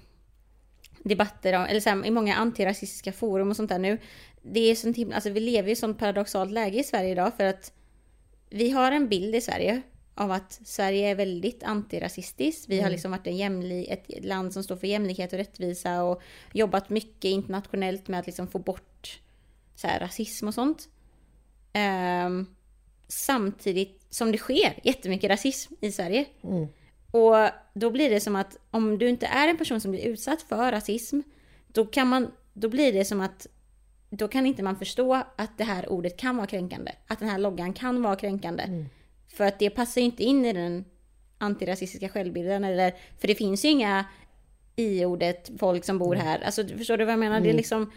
debatter, 1.04 1.54
eller 1.54 1.80
så 1.80 1.90
här, 1.90 2.06
i 2.06 2.12
många 2.12 2.36
antirasistiska 2.36 3.12
forum 3.12 3.50
och 3.50 3.56
sånt 3.56 3.70
där 3.70 3.80
nu. 3.80 3.98
Det 4.42 4.60
är 4.60 4.76
sånt 4.76 4.98
himla, 4.98 5.16
alltså 5.16 5.30
vi 5.30 5.40
lever 5.40 5.70
i 5.70 5.72
ett 5.72 5.78
sånt 5.78 6.00
paradoxalt 6.00 6.52
läge 6.52 6.80
i 6.80 6.84
Sverige 6.84 7.12
idag 7.12 7.32
för 7.38 7.44
att 7.44 7.74
vi 8.50 8.70
har 8.70 8.92
en 8.92 9.10
bild 9.10 9.36
i 9.36 9.42
Sverige 9.42 9.82
av 10.16 10.32
att 10.32 10.60
Sverige 10.66 11.10
är 11.10 11.16
väldigt 11.16 11.64
antirasistiskt. 11.64 12.70
Vi 12.70 12.82
har 12.82 12.90
liksom 12.90 13.12
varit 13.12 13.28
en 13.28 13.38
jämli, 13.38 13.88
ett 13.88 14.26
land 14.26 14.54
som 14.54 14.64
står 14.64 14.76
för 14.76 14.88
jämlikhet 14.88 15.34
och 15.34 15.40
rättvisa 15.40 16.04
och 16.04 16.22
jobbat 16.54 16.90
mycket 16.90 17.30
internationellt 17.30 18.08
med 18.08 18.20
att 18.20 18.26
liksom 18.26 18.48
få 18.48 18.60
bort 18.60 19.20
så 19.76 19.88
här, 19.88 20.00
rasism 20.00 20.48
och 20.48 20.54
sånt. 20.54 20.90
Ehm, 21.74 22.55
samtidigt 23.08 24.06
som 24.10 24.32
det 24.32 24.38
sker 24.38 24.80
jättemycket 24.84 25.30
rasism 25.30 25.74
i 25.82 25.92
Sverige. 25.92 26.26
Mm. 26.44 26.68
Och 27.12 27.50
då 27.74 27.92
blir 27.92 28.10
det 28.10 28.20
som 28.20 28.36
att 28.36 28.58
om 28.72 28.98
du 28.98 29.10
inte 29.10 29.26
är 29.26 29.48
en 29.48 29.58
person 29.58 29.82
som 29.82 29.92
blir 29.92 30.06
utsatt 30.06 30.42
för 30.42 30.72
rasism, 30.72 31.20
då 31.68 31.86
kan 31.86 32.08
man, 32.08 32.32
då 32.54 32.70
blir 32.70 32.94
det 32.94 33.06
som 33.06 33.22
att 33.22 33.48
då 34.10 34.28
kan 34.28 34.46
inte 34.46 34.64
man 34.64 34.76
förstå 34.76 35.14
att 35.14 35.58
det 35.58 35.64
här 35.64 35.90
ordet 35.90 36.18
kan 36.18 36.38
vara 36.38 36.48
kränkande. 36.48 36.92
Att 37.08 37.20
den 37.20 37.30
här 37.30 37.38
loggan 37.38 37.74
kan 37.74 38.02
vara 38.02 38.16
kränkande. 38.16 38.86
För 39.28 39.44
att 39.44 39.60
det 39.60 39.70
passar 39.70 40.02
ju 40.02 40.06
inte 40.06 40.24
in 40.24 40.46
i 40.46 40.54
den 40.54 40.86
antirasistiska 41.38 42.10
självbilden. 42.10 42.64
Eller, 42.64 42.94
för 43.20 43.28
det 43.28 43.36
finns 43.36 43.66
ju 43.66 43.70
inga 43.70 44.06
i 44.76 45.06
ordet 45.06 45.52
folk 45.60 45.86
som 45.86 45.98
bor 45.98 46.16
här. 46.16 46.40
Alltså 46.40 46.68
förstår 46.68 46.98
du 46.98 47.06
vad 47.06 47.12
jag 47.12 47.20
menar? 47.20 47.40
Det 47.40 47.50
är 47.50 47.54
liksom... 47.54 47.92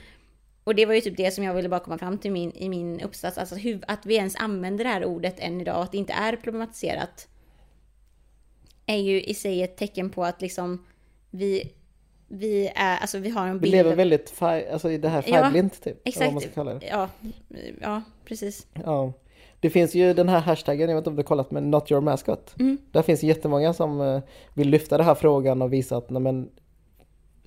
Och 0.68 0.74
det 0.74 0.86
var 0.86 0.94
ju 0.94 1.00
typ 1.00 1.16
det 1.16 1.30
som 1.30 1.44
jag 1.44 1.54
ville 1.54 1.68
bara 1.68 1.80
komma 1.80 1.98
fram 1.98 2.18
till 2.18 2.32
min, 2.32 2.52
i 2.52 2.68
min 2.68 3.00
uppsats. 3.00 3.38
Alltså 3.38 3.54
hur, 3.54 3.80
att 3.88 4.06
vi 4.06 4.14
ens 4.16 4.36
använder 4.36 4.84
det 4.84 4.90
här 4.90 5.04
ordet 5.04 5.34
än 5.40 5.60
idag. 5.60 5.76
Att 5.82 5.92
det 5.92 5.98
inte 5.98 6.12
är 6.12 6.36
problematiserat. 6.36 7.28
Är 8.86 8.96
ju 8.96 9.22
i 9.22 9.34
sig 9.34 9.62
ett 9.62 9.76
tecken 9.76 10.10
på 10.10 10.24
att 10.24 10.40
liksom 10.42 10.84
vi, 11.30 11.72
vi 12.28 12.70
är, 12.74 12.96
alltså 12.98 13.18
vi 13.18 13.30
har 13.30 13.46
en 13.46 13.54
Vi 13.54 13.60
bild. 13.60 13.72
lever 13.72 13.90
av- 13.90 13.96
väldigt 13.96 14.30
färg, 14.30 14.68
alltså 14.68 14.90
i 14.90 14.98
det 14.98 15.08
här 15.08 15.24
Ja, 15.26 15.34
färgblint 15.34 15.82
typ. 15.82 16.00
eller 16.04 16.24
Vad 16.24 16.32
man 16.32 16.40
ska 16.40 16.48
Exakt. 16.48 16.54
kalla 16.54 16.74
det. 16.74 16.86
Ja, 16.86 17.08
ja, 17.80 18.02
precis. 18.24 18.66
Ja. 18.84 19.12
Det 19.60 19.70
finns 19.70 19.94
ju 19.94 20.14
den 20.14 20.28
här 20.28 20.40
hashtaggen, 20.40 20.88
jag 20.88 20.96
vet 20.96 21.00
inte 21.00 21.10
om 21.10 21.16
du 21.16 21.20
har 21.22 21.26
kollat, 21.26 21.50
men 21.50 21.70
Not 21.70 21.90
Your 21.90 22.00
Mascot. 22.00 22.54
Mm. 22.60 22.78
Där 22.92 23.02
finns 23.02 23.22
jättemånga 23.22 23.72
som 23.74 24.00
eh, 24.00 24.20
vill 24.54 24.68
lyfta 24.68 24.96
den 24.96 25.06
här 25.06 25.14
frågan 25.14 25.62
och 25.62 25.72
visa 25.72 25.96
att 25.96 26.10
nej, 26.10 26.22
men, 26.22 26.48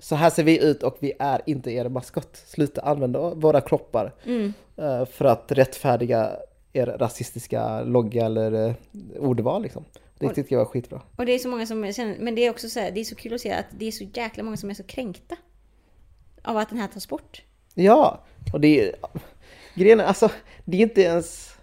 så 0.02 0.14
här 0.16 0.30
ser 0.30 0.44
vi 0.44 0.64
ut 0.64 0.82
och 0.82 0.96
vi 1.00 1.12
är 1.18 1.40
inte 1.46 1.70
er 1.70 1.88
maskot. 1.88 2.36
Sluta 2.46 2.80
använda 2.80 3.34
våra 3.34 3.60
kroppar 3.60 4.14
Mm. 4.26 4.52
eh, 4.76 5.04
för 5.04 5.24
att 5.24 5.52
rättfärdiga 5.52 6.36
er 6.72 6.86
rasistiska 6.86 7.82
logga 7.82 8.24
eller 8.26 8.52
eh, 8.68 8.74
ordval 9.18 9.62
liksom. 9.62 9.84
Det 10.18 10.26
Och- 10.26 10.34
tycker 10.34 10.56
jag 10.56 10.64
var 10.64 10.70
skitbra. 10.70 11.02
Och 11.16 11.26
det 11.26 11.32
är 11.32 11.38
så 11.38 11.48
många 11.48 11.66
som 11.66 11.92
känner, 11.92 12.16
men 12.18 12.34
det 12.34 12.46
är 12.46 12.50
också 12.50 12.68
så 12.68 12.80
här, 12.80 12.90
det 12.90 13.00
är 13.00 13.04
så 13.04 13.14
kul 13.14 13.34
att 13.34 13.40
se 13.40 13.52
att 13.52 13.66
det 13.70 13.86
är 13.86 13.92
så 13.92 14.04
jäkla 14.14 14.42
många 14.42 14.56
som 14.56 14.70
är 14.70 14.74
så 14.74 14.82
kränkta. 14.82 15.36
Av 16.42 16.56
att 16.56 16.68
den 16.68 16.78
här 16.78 16.88
tas 16.88 17.08
bort. 17.08 17.42
Ja, 17.74 18.20
och 18.52 18.60
det 18.60 18.80
är 18.80 18.94
grejen 19.74 20.00
är, 20.00 20.04
alltså 20.04 20.28
det 20.64 20.76
är 20.76 20.80
inte 20.80 21.00
ens 21.02 21.54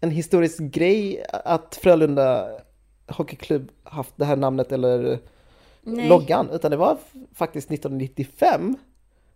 en 0.00 0.10
historisk 0.10 0.58
grej 0.60 1.24
att 1.30 1.78
Frölunda 1.82 2.48
Hockeyklubb 3.08 3.70
haft 3.84 4.12
det 4.16 4.24
här 4.24 4.36
namnet 4.36 4.72
eller 4.72 5.18
Nej. 5.84 6.08
loggan, 6.08 6.50
utan 6.52 6.70
det 6.70 6.76
var 6.76 6.96
faktiskt 7.34 7.70
1995 7.70 8.76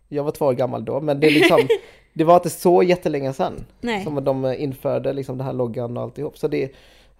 Jag 0.07 0.23
var 0.23 0.31
två 0.31 0.45
år 0.45 0.53
gammal 0.53 0.85
då, 0.85 1.01
men 1.01 1.19
det, 1.19 1.27
är 1.27 1.31
liksom, 1.31 1.59
det 2.13 2.23
var 2.23 2.35
inte 2.35 2.49
så 2.49 2.83
jättelänge 2.83 3.33
sedan 3.33 3.65
Nej. 3.81 4.03
som 4.03 4.23
de 4.23 4.53
införde 4.57 5.13
liksom 5.13 5.37
den 5.37 5.45
här 5.45 5.53
loggan 5.53 5.97
och 5.97 6.03
alltihop. 6.03 6.37
Så 6.37 6.47
det, 6.47 6.71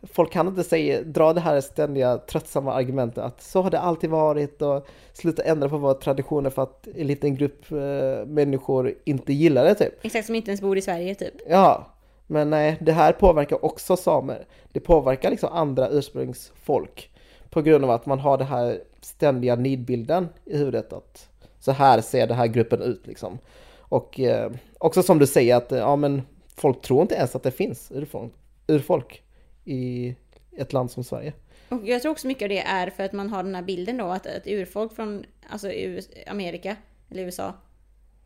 folk 0.03 0.31
kan 0.31 0.47
inte 0.47 0.63
säga, 0.63 1.01
dra 1.01 1.33
det 1.33 1.41
här 1.41 1.61
ständiga 1.61 2.17
tröttsamma 2.17 2.73
argumentet 2.73 3.23
att 3.23 3.41
så 3.41 3.61
har 3.61 3.71
det 3.71 3.79
alltid 3.79 4.09
varit 4.09 4.61
och 4.61 4.87
sluta 5.13 5.43
ändra 5.43 5.69
på 5.69 5.77
våra 5.77 5.93
traditioner 5.93 6.49
för 6.49 6.63
att 6.63 6.87
en 6.95 7.07
liten 7.07 7.35
grupp 7.35 7.71
eh, 7.71 8.25
människor 8.25 8.93
inte 9.03 9.33
gillar 9.33 9.63
det 9.63 9.75
typ. 9.75 10.05
Exakt 10.05 10.25
som 10.25 10.35
inte 10.35 10.51
ens 10.51 10.61
bor 10.61 10.77
i 10.77 10.81
Sverige 10.81 11.15
typ. 11.15 11.33
Ja, 11.49 11.85
men 12.27 12.49
nej, 12.49 12.77
det 12.81 12.91
här 12.91 13.11
påverkar 13.11 13.65
också 13.65 13.97
samer. 13.97 14.45
Det 14.71 14.79
påverkar 14.79 15.31
liksom 15.31 15.49
andra 15.53 15.89
ursprungsfolk 15.89 17.09
på 17.49 17.61
grund 17.61 17.83
av 17.83 17.91
att 17.91 18.05
man 18.05 18.19
har 18.19 18.37
det 18.37 18.43
här 18.43 18.81
ständiga 19.01 19.55
nidbilden 19.55 20.29
i 20.45 20.57
huvudet 20.57 20.93
att 20.93 21.29
så 21.59 21.71
här 21.71 22.01
ser 22.01 22.27
den 22.27 22.37
här 22.37 22.47
gruppen 22.47 22.81
ut 22.81 23.07
liksom. 23.07 23.37
Och 23.79 24.19
eh, 24.19 24.51
också 24.77 25.03
som 25.03 25.19
du 25.19 25.27
säger 25.27 25.55
att 25.55 25.71
ja 25.71 25.95
men 25.95 26.21
folk 26.55 26.81
tror 26.81 27.01
inte 27.01 27.15
ens 27.15 27.35
att 27.35 27.43
det 27.43 27.51
finns 27.51 27.91
urfolk, 27.91 28.33
urfolk 28.67 29.23
i 29.65 30.15
ett 30.57 30.73
land 30.73 30.91
som 30.91 31.03
Sverige. 31.03 31.33
Och 31.69 31.87
jag 31.87 32.01
tror 32.01 32.11
också 32.11 32.27
mycket 32.27 32.43
av 32.43 32.49
det 32.49 32.59
är 32.61 32.89
för 32.89 33.03
att 33.03 33.13
man 33.13 33.29
har 33.29 33.43
den 33.43 33.55
här 33.55 33.61
bilden 33.61 33.97
då 33.97 34.05
att 34.05 34.25
ett 34.25 34.47
urfolk 34.47 34.93
från 34.93 35.25
alltså 35.49 35.71
US 35.71 36.09
Amerika 36.27 36.75
eller 37.09 37.23
USA 37.23 37.53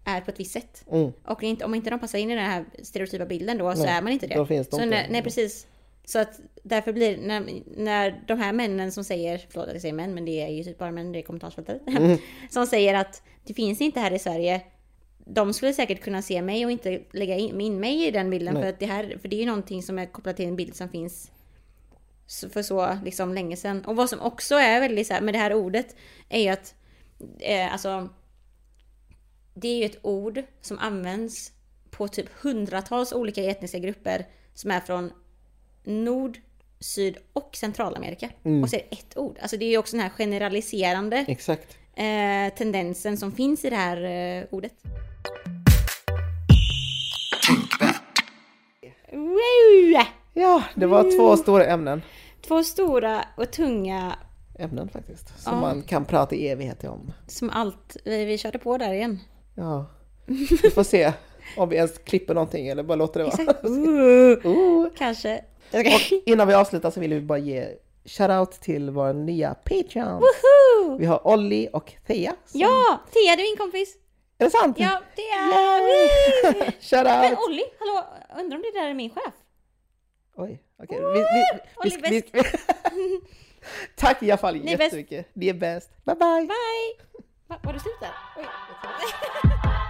är 0.05 0.21
på 0.21 0.31
ett 0.31 0.39
visst 0.39 0.51
sätt. 0.51 0.85
Mm. 0.91 1.11
Och 1.25 1.43
inte, 1.43 1.65
om 1.65 1.75
inte 1.75 1.89
de 1.89 1.99
passar 1.99 2.19
in 2.19 2.31
i 2.31 2.35
den 2.35 2.45
här 2.45 2.65
stereotypa 2.83 3.25
bilden 3.25 3.57
då 3.57 3.75
så 3.75 3.83
Nej, 3.83 3.91
är 3.91 4.01
man 4.01 4.11
inte 4.11 4.27
det. 4.27 4.35
då 4.35 4.45
finns 4.45 4.67
de 4.69 4.75
så 4.75 4.83
inte. 4.83 4.95
när, 4.95 5.09
nej 5.09 5.21
precis. 5.21 5.67
Så 6.05 6.19
att 6.19 6.39
därför 6.63 6.93
blir 6.93 7.17
när, 7.17 7.63
när 7.77 8.23
de 8.27 8.39
här 8.39 8.53
männen 8.53 8.91
som 8.91 9.03
säger, 9.03 9.45
förlåt 9.49 9.67
att 9.67 9.73
jag 9.73 9.81
säger 9.81 9.93
män 9.93 10.13
men 10.13 10.25
det 10.25 10.41
är 10.41 10.47
ju 10.47 10.63
typ 10.63 10.77
bara 10.77 10.91
män, 10.91 11.11
det 11.11 11.19
är 11.19 11.23
kommentarsfältet. 11.23 11.81
Mm. 11.87 12.17
som 12.49 12.67
säger 12.67 12.93
att 12.93 13.23
det 13.43 13.53
finns 13.53 13.81
inte 13.81 13.99
här 13.99 14.11
i 14.11 14.19
Sverige. 14.19 14.61
De 15.25 15.53
skulle 15.53 15.73
säkert 15.73 16.03
kunna 16.03 16.21
se 16.21 16.41
mig 16.41 16.65
och 16.65 16.71
inte 16.71 17.01
lägga 17.11 17.35
in, 17.35 17.61
in 17.61 17.79
mig 17.79 18.07
i 18.07 18.11
den 18.11 18.29
bilden. 18.29 18.53
Nej. 18.53 18.63
För, 18.63 18.69
att 18.69 18.79
det 18.79 18.85
här, 18.85 19.17
för 19.21 19.27
det 19.27 19.35
är 19.35 19.39
ju 19.39 19.45
någonting 19.45 19.83
som 19.83 19.99
är 19.99 20.05
kopplat 20.05 20.35
till 20.35 20.47
en 20.47 20.55
bild 20.55 20.75
som 20.75 20.89
finns 20.89 21.31
för 22.53 22.61
så 22.61 22.97
liksom 23.05 23.33
länge 23.33 23.57
sedan. 23.57 23.85
Och 23.85 23.95
vad 23.95 24.09
som 24.09 24.21
också 24.21 24.55
är 24.55 24.79
väldigt 24.79 25.07
så 25.07 25.13
här, 25.13 25.21
med 25.21 25.33
det 25.33 25.37
här 25.37 25.53
ordet 25.53 25.95
är 26.29 26.39
ju 26.39 26.49
att 26.49 26.75
eh, 27.39 27.73
alltså 27.73 28.09
det 29.53 29.67
är 29.67 29.77
ju 29.77 29.85
ett 29.85 29.99
ord 30.01 30.43
som 30.61 30.79
används 30.79 31.51
på 31.89 32.07
typ 32.07 32.29
hundratals 32.41 33.13
olika 33.13 33.43
etniska 33.43 33.79
grupper 33.79 34.27
som 34.53 34.71
är 34.71 34.79
från 34.79 35.11
Nord, 35.83 36.37
Syd 36.79 37.17
och 37.33 37.49
Centralamerika. 37.55 38.29
Och 38.63 38.69
så 38.69 38.75
är 38.75 38.79
det 38.89 38.95
ett 38.95 39.17
ord. 39.17 39.37
Alltså 39.41 39.57
det 39.57 39.65
är 39.65 39.69
ju 39.69 39.77
också 39.77 39.95
den 39.95 40.03
här 40.03 40.09
generaliserande 40.09 41.25
Exakt. 41.27 41.77
eh, 41.95 42.55
tendensen 42.57 43.17
som 43.17 43.31
finns 43.31 43.65
i 43.65 43.69
det 43.69 43.75
här 43.75 44.03
eh, 44.03 44.43
ordet. 44.51 44.73
Wow! 49.11 50.03
Ja, 50.33 50.63
det 50.75 50.85
var 50.85 51.17
två 51.17 51.37
stora 51.37 51.65
ämnen. 51.65 52.01
Två 52.47 52.63
stora 52.63 53.25
och 53.37 53.51
tunga 53.51 54.15
Ämnen 54.59 54.89
faktiskt. 54.89 55.41
Som 55.43 55.53
Ja. 55.53 55.59
man 55.61 55.81
kan 55.81 56.05
prata 56.05 56.35
i 56.35 56.47
evigheter 56.47 56.89
om. 56.89 57.13
som 57.27 57.49
allt. 57.49 57.97
Vi, 58.05 58.25
vi 58.25 58.37
körde 58.37 58.57
på 58.59 58.77
där 58.77 58.93
igen. 58.93 59.19
Ja, 59.55 59.85
vi 60.25 60.69
får 60.69 60.83
se 60.83 61.13
om 61.57 61.69
vi 61.69 61.75
ens 61.75 61.97
klipper 61.97 62.33
någonting 62.33 62.67
eller 62.67 62.83
bara 62.83 62.95
låter 62.95 63.19
det 63.19 63.23
vara. 63.25 63.35
Exakt. 63.41 63.65
Uh, 63.65 64.47
Oh. 64.47 64.87
kanske. 64.97 65.41
Och 65.73 66.21
innan 66.25 66.47
vi 66.47 66.53
avslutar 66.53 66.91
så 66.91 66.99
vill 66.99 67.13
vi 67.13 67.21
bara 67.21 67.37
ge 67.37 67.67
shoutout 68.05 68.51
till 68.51 68.89
våra 68.89 69.13
nya 69.13 69.53
Patreons. 69.53 70.23
Woohoo! 70.23 70.97
Vi 70.97 71.05
har 71.05 71.27
Olli 71.27 71.69
och 71.73 71.93
Thea. 72.07 72.35
som- 72.45 72.59
Ja! 72.59 73.01
Thea, 73.11 73.35
du 73.35 73.41
är 73.41 73.49
min 73.51 73.57
kompis. 73.57 73.95
Är 74.37 74.45
det 74.45 74.51
sant? 74.51 74.79
Ja, 74.79 75.01
det 75.15 75.21
är... 75.21 76.59
Men 76.59 76.71
Shoutout! 76.81 77.47
Olli, 77.47 77.63
hallå, 77.79 78.03
undrar 78.39 78.57
om 78.57 78.61
det 78.73 78.79
där 78.79 78.89
är 78.89 78.93
min 78.93 79.09
chef? 79.09 79.33
Oj, 80.35 80.61
okej. 80.83 80.99
Vi, 80.99 81.05
vi, 81.05 81.19
vi, 81.23 81.59
Olli 81.75 82.09
vi, 82.09 82.23
vi, 82.31 83.21
Tack 83.95 84.23
i 84.23 84.31
alla 84.31 84.37
fall 84.37 84.53
Ni 84.55 84.61
bäst. 84.65 84.81
jättemycket. 84.81 85.27
Ni 85.33 85.49
är 85.49 85.53
bäst. 85.53 85.89
Bye 86.05 86.15
bye! 86.15 86.41
Bye! 86.41 87.23
Va, 87.47 87.55
var 87.63 87.73
det 87.73 87.79
slut 87.79 87.99
där? 87.99 88.11
Oj. 88.37 88.45